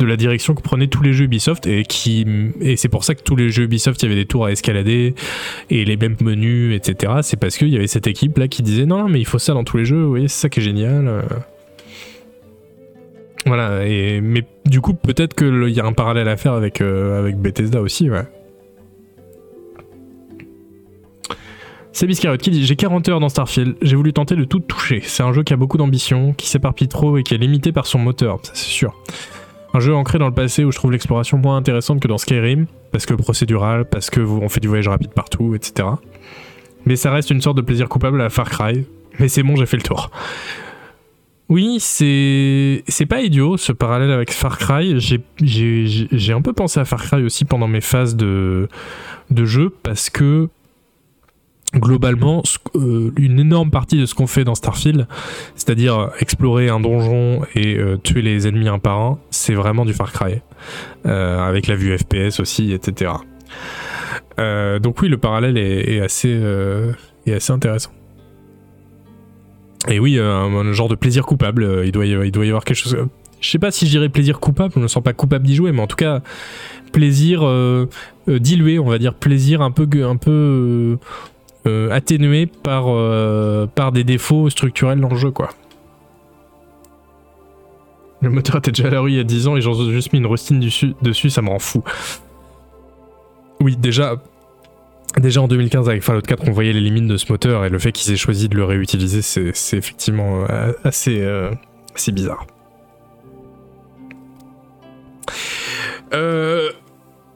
la 0.00 0.16
direction 0.16 0.54
que 0.54 0.62
prenaient 0.62 0.86
tous 0.86 1.02
les 1.02 1.12
jeux 1.12 1.26
Ubisoft 1.26 1.66
et 1.66 1.82
qui 1.82 2.26
et 2.62 2.78
c'est 2.78 2.88
pour 2.88 3.04
ça 3.04 3.14
que 3.14 3.22
tous 3.22 3.36
les 3.36 3.50
jeux 3.50 3.64
Ubisoft 3.64 4.02
il 4.02 4.06
y 4.06 4.12
avait 4.12 4.22
des 4.22 4.26
tours 4.26 4.46
à 4.46 4.52
escalader 4.52 5.14
et 5.68 5.84
les 5.84 5.98
mêmes 5.98 6.16
menus 6.22 6.74
etc 6.74 7.14
c'est 7.20 7.38
parce 7.38 7.58
qu'il 7.58 7.68
y 7.68 7.76
avait 7.76 7.86
cette 7.86 8.06
équipe 8.06 8.38
là 8.38 8.48
qui 8.48 8.62
disait 8.62 8.86
non, 8.86 9.06
mais 9.08 9.20
il 9.20 9.26
faut 9.26 9.38
ça 9.38 9.52
dans 9.52 9.64
tous 9.64 9.76
les 9.76 9.84
jeux 9.84 10.02
voyez 10.04 10.28
c'est 10.28 10.42
ça 10.42 10.48
qui 10.48 10.60
est 10.60 10.62
génial 10.62 11.22
voilà 13.44 13.86
et 13.86 14.22
mais 14.22 14.44
du 14.64 14.80
coup 14.80 14.94
peut-être 14.94 15.34
qu'il 15.34 15.68
y 15.70 15.80
a 15.80 15.84
un 15.84 15.92
parallèle 15.92 16.28
à 16.28 16.38
faire 16.38 16.54
avec 16.54 16.80
avec 16.80 17.36
Bethesda 17.36 17.82
aussi 17.82 18.08
ouais 18.08 18.24
C'est 21.96 22.08
Biscarrot 22.08 22.36
qui 22.38 22.50
dit 22.50 22.66
J'ai 22.66 22.74
40 22.74 23.08
heures 23.08 23.20
dans 23.20 23.28
Starfield, 23.28 23.76
j'ai 23.80 23.94
voulu 23.94 24.12
tenter 24.12 24.34
de 24.34 24.42
tout 24.44 24.58
toucher. 24.58 25.00
C'est 25.04 25.22
un 25.22 25.32
jeu 25.32 25.44
qui 25.44 25.52
a 25.52 25.56
beaucoup 25.56 25.78
d'ambition, 25.78 26.32
qui 26.32 26.48
s'éparpille 26.48 26.88
trop 26.88 27.16
et 27.18 27.22
qui 27.22 27.34
est 27.34 27.38
limité 27.38 27.70
par 27.70 27.86
son 27.86 28.00
moteur, 28.00 28.40
ça 28.42 28.50
c'est 28.54 28.68
sûr. 28.68 28.92
Un 29.74 29.78
jeu 29.80 29.94
ancré 29.94 30.18
dans 30.18 30.26
le 30.26 30.34
passé 30.34 30.64
où 30.64 30.72
je 30.72 30.76
trouve 30.76 30.90
l'exploration 30.90 31.38
moins 31.38 31.56
intéressante 31.56 32.00
que 32.00 32.08
dans 32.08 32.18
Skyrim, 32.18 32.66
parce 32.90 33.06
que 33.06 33.14
procédural, 33.14 33.84
parce 33.84 34.10
que 34.10 34.20
on 34.20 34.48
fait 34.48 34.58
du 34.60 34.66
voyage 34.68 34.88
rapide 34.88 35.12
partout, 35.12 35.54
etc. 35.54 35.88
Mais 36.84 36.96
ça 36.96 37.12
reste 37.12 37.30
une 37.30 37.40
sorte 37.40 37.56
de 37.56 37.62
plaisir 37.62 37.88
coupable 37.88 38.20
à 38.20 38.28
Far 38.28 38.50
Cry. 38.50 38.84
Mais 39.20 39.28
c'est 39.28 39.44
bon, 39.44 39.54
j'ai 39.54 39.66
fait 39.66 39.76
le 39.76 39.82
tour. 39.84 40.10
Oui, 41.48 41.76
c'est 41.78 42.82
pas 43.08 43.20
idiot 43.22 43.56
ce 43.56 43.70
parallèle 43.70 44.10
avec 44.10 44.32
Far 44.32 44.58
Cry. 44.58 44.98
J'ai- 44.98 46.32
un 46.32 46.42
peu 46.42 46.52
pensé 46.52 46.80
à 46.80 46.84
Far 46.84 47.02
Cry 47.04 47.22
aussi 47.22 47.44
pendant 47.44 47.68
mes 47.68 47.80
phases 47.80 48.16
de 48.16 48.68
jeu 49.30 49.70
parce 49.82 50.10
que 50.10 50.48
globalement, 51.74 52.42
euh, 52.76 53.10
une 53.16 53.38
énorme 53.38 53.70
partie 53.70 53.98
de 53.98 54.06
ce 54.06 54.14
qu'on 54.14 54.26
fait 54.26 54.44
dans 54.44 54.54
Starfield, 54.54 55.06
c'est-à-dire 55.54 56.10
explorer 56.20 56.68
un 56.68 56.80
donjon 56.80 57.42
et 57.54 57.76
euh, 57.76 57.96
tuer 57.96 58.22
les 58.22 58.46
ennemis 58.46 58.68
un 58.68 58.78
par 58.78 59.00
un, 59.00 59.18
c'est 59.30 59.54
vraiment 59.54 59.84
du 59.84 59.92
Far 59.92 60.12
Cry. 60.12 60.40
Euh, 61.06 61.38
avec 61.40 61.66
la 61.66 61.76
vue 61.76 61.96
FPS 61.96 62.40
aussi, 62.40 62.72
etc. 62.72 63.12
Donc 64.38 65.00
oui, 65.02 65.08
le 65.08 65.18
parallèle 65.18 65.58
est, 65.58 66.00
assez, 66.00 66.34
intéressant. 67.48 67.90
Et 69.88 69.98
oui, 69.98 70.18
un, 70.18 70.72
genre 70.72 70.88
de 70.88 70.94
plaisir 70.94 71.26
coupable, 71.26 71.82
il, 71.84 71.92
doit 71.92 72.06
y, 72.06 72.14
avoir 72.48 72.64
quelque 72.64 72.76
chose... 72.76 72.96
Je 73.40 73.50
sais 73.50 73.58
pas 73.58 73.70
si 73.70 73.84
je 73.84 73.90
dirais 73.90 74.08
plaisir 74.08 74.40
coupable, 74.40 74.72
je 74.74 74.80
me 74.80 74.88
sens 74.88 75.02
pas 75.02 75.12
coupable 75.12 75.44
d'y 75.44 75.54
jouer, 75.54 75.70
mais 75.70 75.82
en 75.82 75.86
tout 75.86 75.96
cas, 75.96 76.22
plaisir 76.92 77.46
dilué, 78.26 78.78
on 78.78 78.88
va 78.88 78.98
dire, 78.98 79.14
plaisir 79.14 79.60
un 79.60 79.70
peu... 79.70 79.86
Un 80.04 80.16
peu 80.16 80.98
euh, 81.66 81.90
atténué 81.90 82.46
par, 82.46 82.84
euh, 82.88 83.66
par 83.66 83.90
des 83.90 84.04
défauts 84.04 84.50
structurels 84.50 85.00
dans 85.00 85.08
le 85.08 85.16
jeu, 85.16 85.30
quoi. 85.30 85.50
Le 88.20 88.28
moteur 88.28 88.56
était 88.56 88.70
déjà 88.70 88.88
à 88.88 88.90
la 88.90 89.00
rue 89.00 89.12
il 89.12 89.16
y 89.16 89.20
a 89.20 89.24
10 89.24 89.48
ans 89.48 89.56
et 89.56 89.60
j'en 89.60 89.72
ai 89.72 89.90
juste 89.90 90.12
mis 90.12 90.18
une 90.18 90.26
rustine 90.26 90.60
dessus, 90.60 90.94
dessus 91.02 91.30
ça 91.30 91.42
me 91.42 91.48
rend 91.48 91.58
fou. 91.58 91.82
Oui, 93.60 93.76
déjà, 93.76 94.16
déjà 95.18 95.40
en 95.40 95.48
2015 95.48 95.88
avec 95.88 96.02
Fallout 96.02 96.22
4, 96.22 96.48
on 96.48 96.52
voyait 96.52 96.72
les 96.72 96.80
limites 96.80 97.06
de 97.06 97.16
ce 97.16 97.30
moteur 97.32 97.64
et 97.64 97.70
le 97.70 97.78
fait 97.78 97.92
qu'ils 97.92 98.12
aient 98.12 98.18
choisi 98.18 98.48
de 98.48 98.56
le 98.56 98.64
réutiliser, 98.64 99.22
c'est 99.22 99.76
effectivement 99.76 100.44
euh, 100.50 100.72
assez, 100.84 101.26
assez 101.94 102.12
bizarre. 102.12 102.46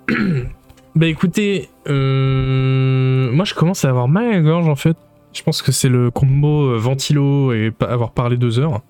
Bah 0.95 1.07
écoutez, 1.07 1.69
euh, 1.89 3.31
moi 3.31 3.45
je 3.45 3.55
commence 3.55 3.85
à 3.85 3.91
avoir 3.91 4.09
mal 4.09 4.27
à 4.27 4.33
la 4.33 4.41
gorge 4.41 4.69
en 4.69 4.77
fait. 4.77 4.97
Je 5.33 5.43
pense 5.43 5.63
que 5.63 5.73
c'est 5.73 5.89
le 5.89 6.11
combo 6.11 6.71
euh, 6.71 6.79
ventilo 6.79 7.53
et 7.53 7.73
avoir 7.81 8.13
parlé 8.13 8.37
deux 8.37 8.59
heures. 8.59 8.81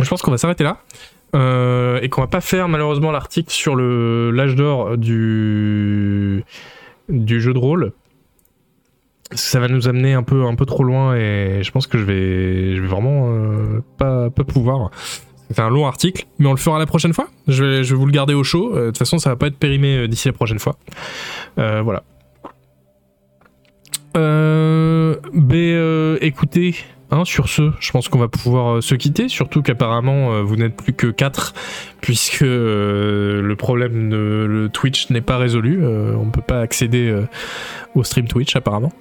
Je 0.00 0.08
pense 0.08 0.22
qu'on 0.22 0.30
va 0.30 0.38
s'arrêter 0.38 0.64
là. 0.64 0.78
Euh, 1.36 2.00
et 2.00 2.08
qu'on 2.08 2.22
va 2.22 2.26
pas 2.26 2.40
faire 2.40 2.68
malheureusement 2.68 3.10
l'article 3.10 3.50
sur 3.50 3.76
l'âge 3.76 4.54
d'or 4.54 4.96
du 4.96 6.42
du 7.10 7.40
jeu 7.40 7.52
de 7.52 7.58
rôle. 7.58 7.92
Parce 9.28 9.42
que 9.42 9.48
ça 9.48 9.60
va 9.60 9.68
nous 9.68 9.88
amener 9.88 10.14
un 10.14 10.22
peu 10.22 10.46
un 10.46 10.54
peu 10.54 10.64
trop 10.64 10.84
loin 10.84 11.14
et 11.14 11.60
je 11.62 11.70
pense 11.70 11.86
que 11.86 11.98
je 11.98 12.04
vais 12.04 12.74
je 12.76 12.80
vais 12.80 12.88
vraiment 12.88 13.30
pas 13.98 14.30
pas 14.30 14.44
pouvoir. 14.44 14.90
C'est 15.50 15.60
un 15.60 15.70
long 15.70 15.86
article, 15.86 16.26
mais 16.38 16.46
on 16.46 16.52
le 16.52 16.58
fera 16.58 16.78
la 16.78 16.86
prochaine 16.86 17.14
fois. 17.14 17.28
Je 17.46 17.64
vais, 17.64 17.82
vous 17.82 18.06
le 18.06 18.12
garder 18.12 18.34
au 18.34 18.44
chaud. 18.44 18.72
Euh, 18.74 18.80
De 18.80 18.86
toute 18.88 18.98
façon, 18.98 19.18
ça 19.18 19.30
va 19.30 19.36
pas 19.36 19.46
être 19.46 19.58
périmé 19.58 19.96
euh, 19.96 20.08
d'ici 20.08 20.28
la 20.28 20.34
prochaine 20.34 20.58
fois. 20.58 20.76
Euh, 21.58 21.80
voilà. 21.82 22.02
Ben, 24.14 25.54
euh, 25.54 26.18
écoutez, 26.20 26.74
hein, 27.12 27.24
sur 27.24 27.48
ce, 27.48 27.70
je 27.78 27.92
pense 27.92 28.08
qu'on 28.08 28.18
va 28.18 28.28
pouvoir 28.28 28.82
se 28.82 28.94
quitter. 28.96 29.28
Surtout 29.28 29.62
qu'apparemment, 29.62 30.42
vous 30.42 30.56
n'êtes 30.56 30.76
plus 30.76 30.92
que 30.92 31.06
4, 31.06 31.54
puisque 32.00 32.40
le 32.40 33.54
problème 33.56 34.10
de 34.10 34.44
le 34.48 34.68
Twitch 34.68 35.10
n'est 35.10 35.20
pas 35.20 35.36
résolu. 35.36 35.86
On 35.86 36.30
peut 36.30 36.42
pas 36.42 36.60
accéder 36.60 37.16
au 37.94 38.02
stream 38.02 38.26
Twitch, 38.26 38.56
apparemment. 38.56 38.92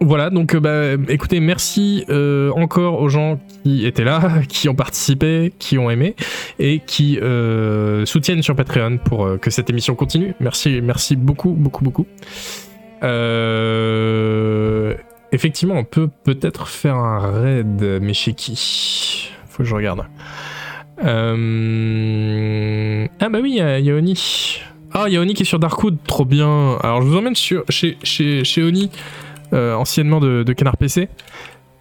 Voilà, 0.00 0.30
donc 0.30 0.54
euh, 0.54 0.60
bah, 0.60 1.12
écoutez, 1.12 1.40
merci 1.40 2.04
euh, 2.08 2.50
encore 2.52 3.00
aux 3.02 3.08
gens 3.08 3.40
qui 3.64 3.84
étaient 3.84 4.04
là, 4.04 4.42
qui 4.48 4.68
ont 4.68 4.74
participé, 4.74 5.52
qui 5.58 5.76
ont 5.76 5.90
aimé 5.90 6.14
et 6.60 6.80
qui 6.86 7.18
euh, 7.18 8.06
soutiennent 8.06 8.42
sur 8.42 8.54
Patreon 8.54 8.98
pour 8.98 9.40
que 9.40 9.50
cette 9.50 9.70
émission 9.70 9.96
continue. 9.96 10.34
Merci, 10.40 10.80
merci 10.82 11.16
beaucoup, 11.16 11.50
beaucoup, 11.50 11.82
beaucoup. 11.82 12.06
Effectivement, 15.30 15.74
on 15.74 15.84
peut 15.84 16.08
peut-être 16.24 16.68
faire 16.68 16.96
un 16.96 17.18
raid, 17.18 17.98
mais 18.00 18.14
chez 18.14 18.32
qui? 18.34 19.30
Faut 19.48 19.62
que 19.62 19.68
je 19.68 19.74
regarde. 19.74 20.04
Ah 23.20 23.28
bah 23.28 23.38
oui, 23.42 23.56
il 23.58 23.84
y 23.84 23.90
a- 23.90 23.94
Oni. 23.94 24.60
Ah, 24.92 25.04
il 25.08 25.12
y 25.14 25.16
a 25.16 25.20
Oni 25.20 25.34
qui 25.34 25.42
est 25.42 25.46
sur 25.46 25.58
Darkwood, 25.58 25.98
trop 26.06 26.24
bien. 26.24 26.76
Alors 26.82 27.02
je 27.02 27.08
vous 27.08 27.16
emmène 27.16 27.34
chez, 27.36 28.62
Oni 28.62 28.90
anciennement 29.52 30.20
de, 30.20 30.52
Canard 30.52 30.76
PC. 30.76 31.08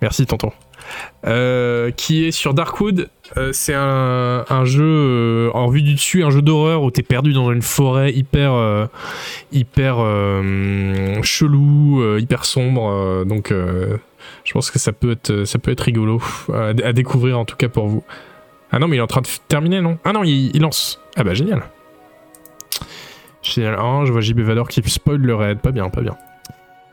Merci 0.02 0.26
tonton. 0.26 0.52
Euh, 1.26 1.91
qui 1.91 2.26
est 2.26 2.31
sur 2.31 2.53
Darkwood. 2.53 3.10
Euh, 3.35 3.52
c'est 3.52 3.73
un, 3.73 4.45
jeu 4.64 4.84
euh, 4.84 5.52
en 5.53 5.68
vue 5.68 5.81
du 5.81 5.94
dessus, 5.94 6.23
un 6.23 6.30
jeu 6.30 6.41
d'horreur 6.41 6.84
où 6.84 6.91
t'es 6.91 7.03
perdu 7.03 7.34
dans 7.34 7.52
une 7.52 7.61
forêt 7.61 8.14
hyper, 8.14 8.53
euh, 8.53 8.85
hyper 9.52 9.98
euh, 9.99 11.22
chelou, 11.23 12.02
euh, 12.02 12.19
hyper 12.22 12.45
sombre. 12.45 12.89
euh, 12.89 13.26
donc, 13.26 13.52
euh, 13.52 13.98
je 14.45 14.53
pense 14.53 14.72
que 14.72 14.80
ça 14.80 14.94
peut 14.94 15.11
être, 15.11 15.44
ça 15.45 15.60
peut 15.60 15.72
être 15.72 15.81
rigolo 15.81 16.22
à, 16.53 16.73
découvrir 16.94 17.38
en 17.39 17.45
tout 17.45 17.57
cas 17.57 17.68
pour 17.69 17.88
vous. 17.88 18.03
Ah 18.72 18.80
non, 18.80 18.88
mais 18.88 18.98
il 18.98 18.99
est 18.99 19.03
en 19.03 19.07
train 19.07 19.22
de 19.22 19.27
terminer, 19.48 19.81
non? 19.81 19.98
Ah 20.06 20.14
non, 20.14 20.23
il, 20.23 20.56
il 20.56 20.61
lance. 20.61 21.02
Ah 21.15 21.23
bah 21.23 21.34
génial. 21.34 21.64
Génial. 23.41 23.76
Ah, 23.80 24.03
je 24.06 24.11
vois 24.11 24.22
JB 24.22 24.41
Vador 24.41 24.68
qui 24.68 24.81
spoil 24.89 25.19
le 25.19 25.35
raid. 25.35 25.60
Pas 25.60 25.72
bien, 25.72 25.89
pas 25.89 26.02
bien. 26.02 26.18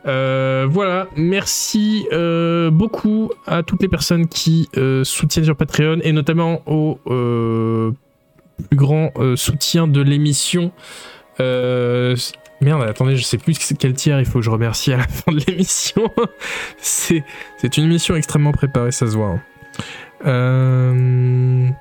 Euh, 0.06 0.66
voilà, 0.68 1.08
merci 1.16 2.06
euh, 2.12 2.70
beaucoup 2.70 3.30
à 3.46 3.62
toutes 3.62 3.80
les 3.80 3.88
personnes 3.88 4.28
qui 4.28 4.68
euh, 4.76 5.02
soutiennent 5.02 5.44
sur 5.44 5.56
Patreon 5.56 5.98
et 6.02 6.12
notamment 6.12 6.62
au 6.66 6.98
plus 8.68 8.76
grand 8.76 9.12
soutien 9.36 9.88
de 9.88 10.00
l'émission. 10.00 10.72
Merde, 11.38 12.82
attendez, 12.82 13.16
je 13.16 13.24
sais 13.24 13.38
plus 13.38 13.58
quel 13.78 13.94
tiers 13.94 14.20
il 14.20 14.26
faut 14.26 14.38
que 14.38 14.44
je 14.44 14.50
remercie 14.50 14.92
à 14.92 14.98
la 14.98 15.08
fin 15.08 15.32
de 15.32 15.40
l'émission. 15.46 16.10
c'est, 16.78 17.24
une 17.76 17.84
émission 17.84 18.14
extrêmement 18.14 18.52
préparée, 18.52 18.92
ça 18.92 19.06
se 19.06 19.16
voit. 19.16 19.40
hein. 20.24 21.74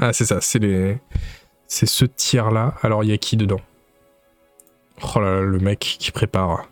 Ah, 0.00 0.12
c'est 0.12 0.26
ça, 0.26 0.40
c'est 0.40 0.60
les, 0.60 0.98
c'est 1.66 1.86
ce 1.86 2.04
tiers 2.04 2.52
là. 2.52 2.74
Alors, 2.82 3.02
il 3.02 3.10
y 3.10 3.12
a 3.12 3.18
qui 3.18 3.36
dedans? 3.36 3.60
Oh 5.02 5.20
là 5.20 5.36
là, 5.36 5.40
le 5.42 5.58
mec 5.58 5.78
qui 5.98 6.10
prépare. 6.10 6.66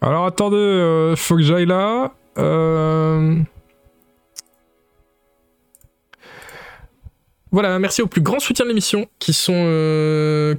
Alors 0.00 0.26
attendez, 0.26 0.56
euh, 0.56 1.16
faut 1.16 1.36
que 1.36 1.42
j'aille 1.42 1.66
là. 1.66 2.12
Euh... 2.38 3.36
Voilà, 7.52 7.78
merci 7.78 8.02
aux 8.02 8.08
plus 8.08 8.20
grands 8.20 8.40
soutiens 8.40 8.64
de 8.64 8.70
l'émission 8.70 9.06
qui 9.20 9.32
sont 9.32 9.54
euh, 9.54 10.54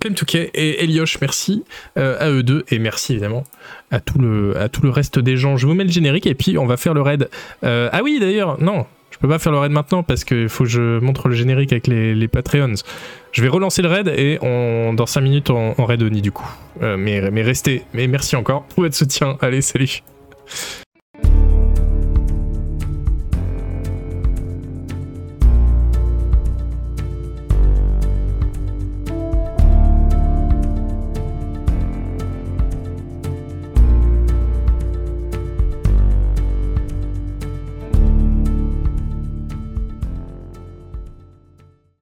et 0.54 0.84
Elioche, 0.84 1.20
merci 1.20 1.66
euh, 1.98 2.16
à 2.20 2.30
eux 2.30 2.42
deux 2.42 2.64
et 2.70 2.80
merci 2.80 3.12
évidemment 3.12 3.44
à 3.92 4.00
tout, 4.00 4.18
le, 4.18 4.56
reste 4.90 5.20
des 5.20 5.36
gens. 5.36 5.58
Je 5.58 5.68
vous 5.68 5.74
mets 5.74 5.84
le 5.84 5.92
générique 5.92 6.26
et 6.26 6.36
puis 6.36 6.58
on 6.58 6.66
va 6.66 6.78
faire 6.78 6.94
le 6.94 7.02
raid. 7.02 7.30
Ah 7.62 8.00
oui, 8.02 8.18
d'ailleurs, 8.20 8.60
non, 8.62 8.86
je 9.12 9.18
peux 9.20 9.28
pas 9.28 9.40
faire 9.40 9.52
le 9.52 9.60
raid 9.60 9.72
maintenant 9.72 10.04
parce 10.04 10.24
qu'il 10.24 10.50
faut 10.50 10.64
que 10.64 10.70
je 10.70 11.00
montre 11.00 11.28
le 11.28 11.36
générique 11.36 11.72
avec 11.72 11.88
les, 11.88 12.16
les 12.16 12.28
Patreons. 12.28 12.76
Je 13.36 13.42
vais 13.42 13.50
relancer 13.50 13.82
le 13.82 13.90
raid 13.90 14.08
et 14.08 14.38
dans 14.40 15.06
5 15.06 15.20
minutes 15.20 15.50
on, 15.50 15.76
on 15.78 15.84
raid 15.84 16.02
Oni 16.02 16.22
du 16.22 16.32
coup. 16.32 16.48
Euh, 16.82 16.96
mais, 16.96 17.20
mais 17.32 17.42
restez, 17.42 17.84
mais 17.94 18.08
merci 18.08 18.38
encore 18.38 18.64
pour 18.64 18.84
votre 18.84 18.96
soutien. 18.96 19.38
Allez, 19.42 19.62
salut. 19.62 20.02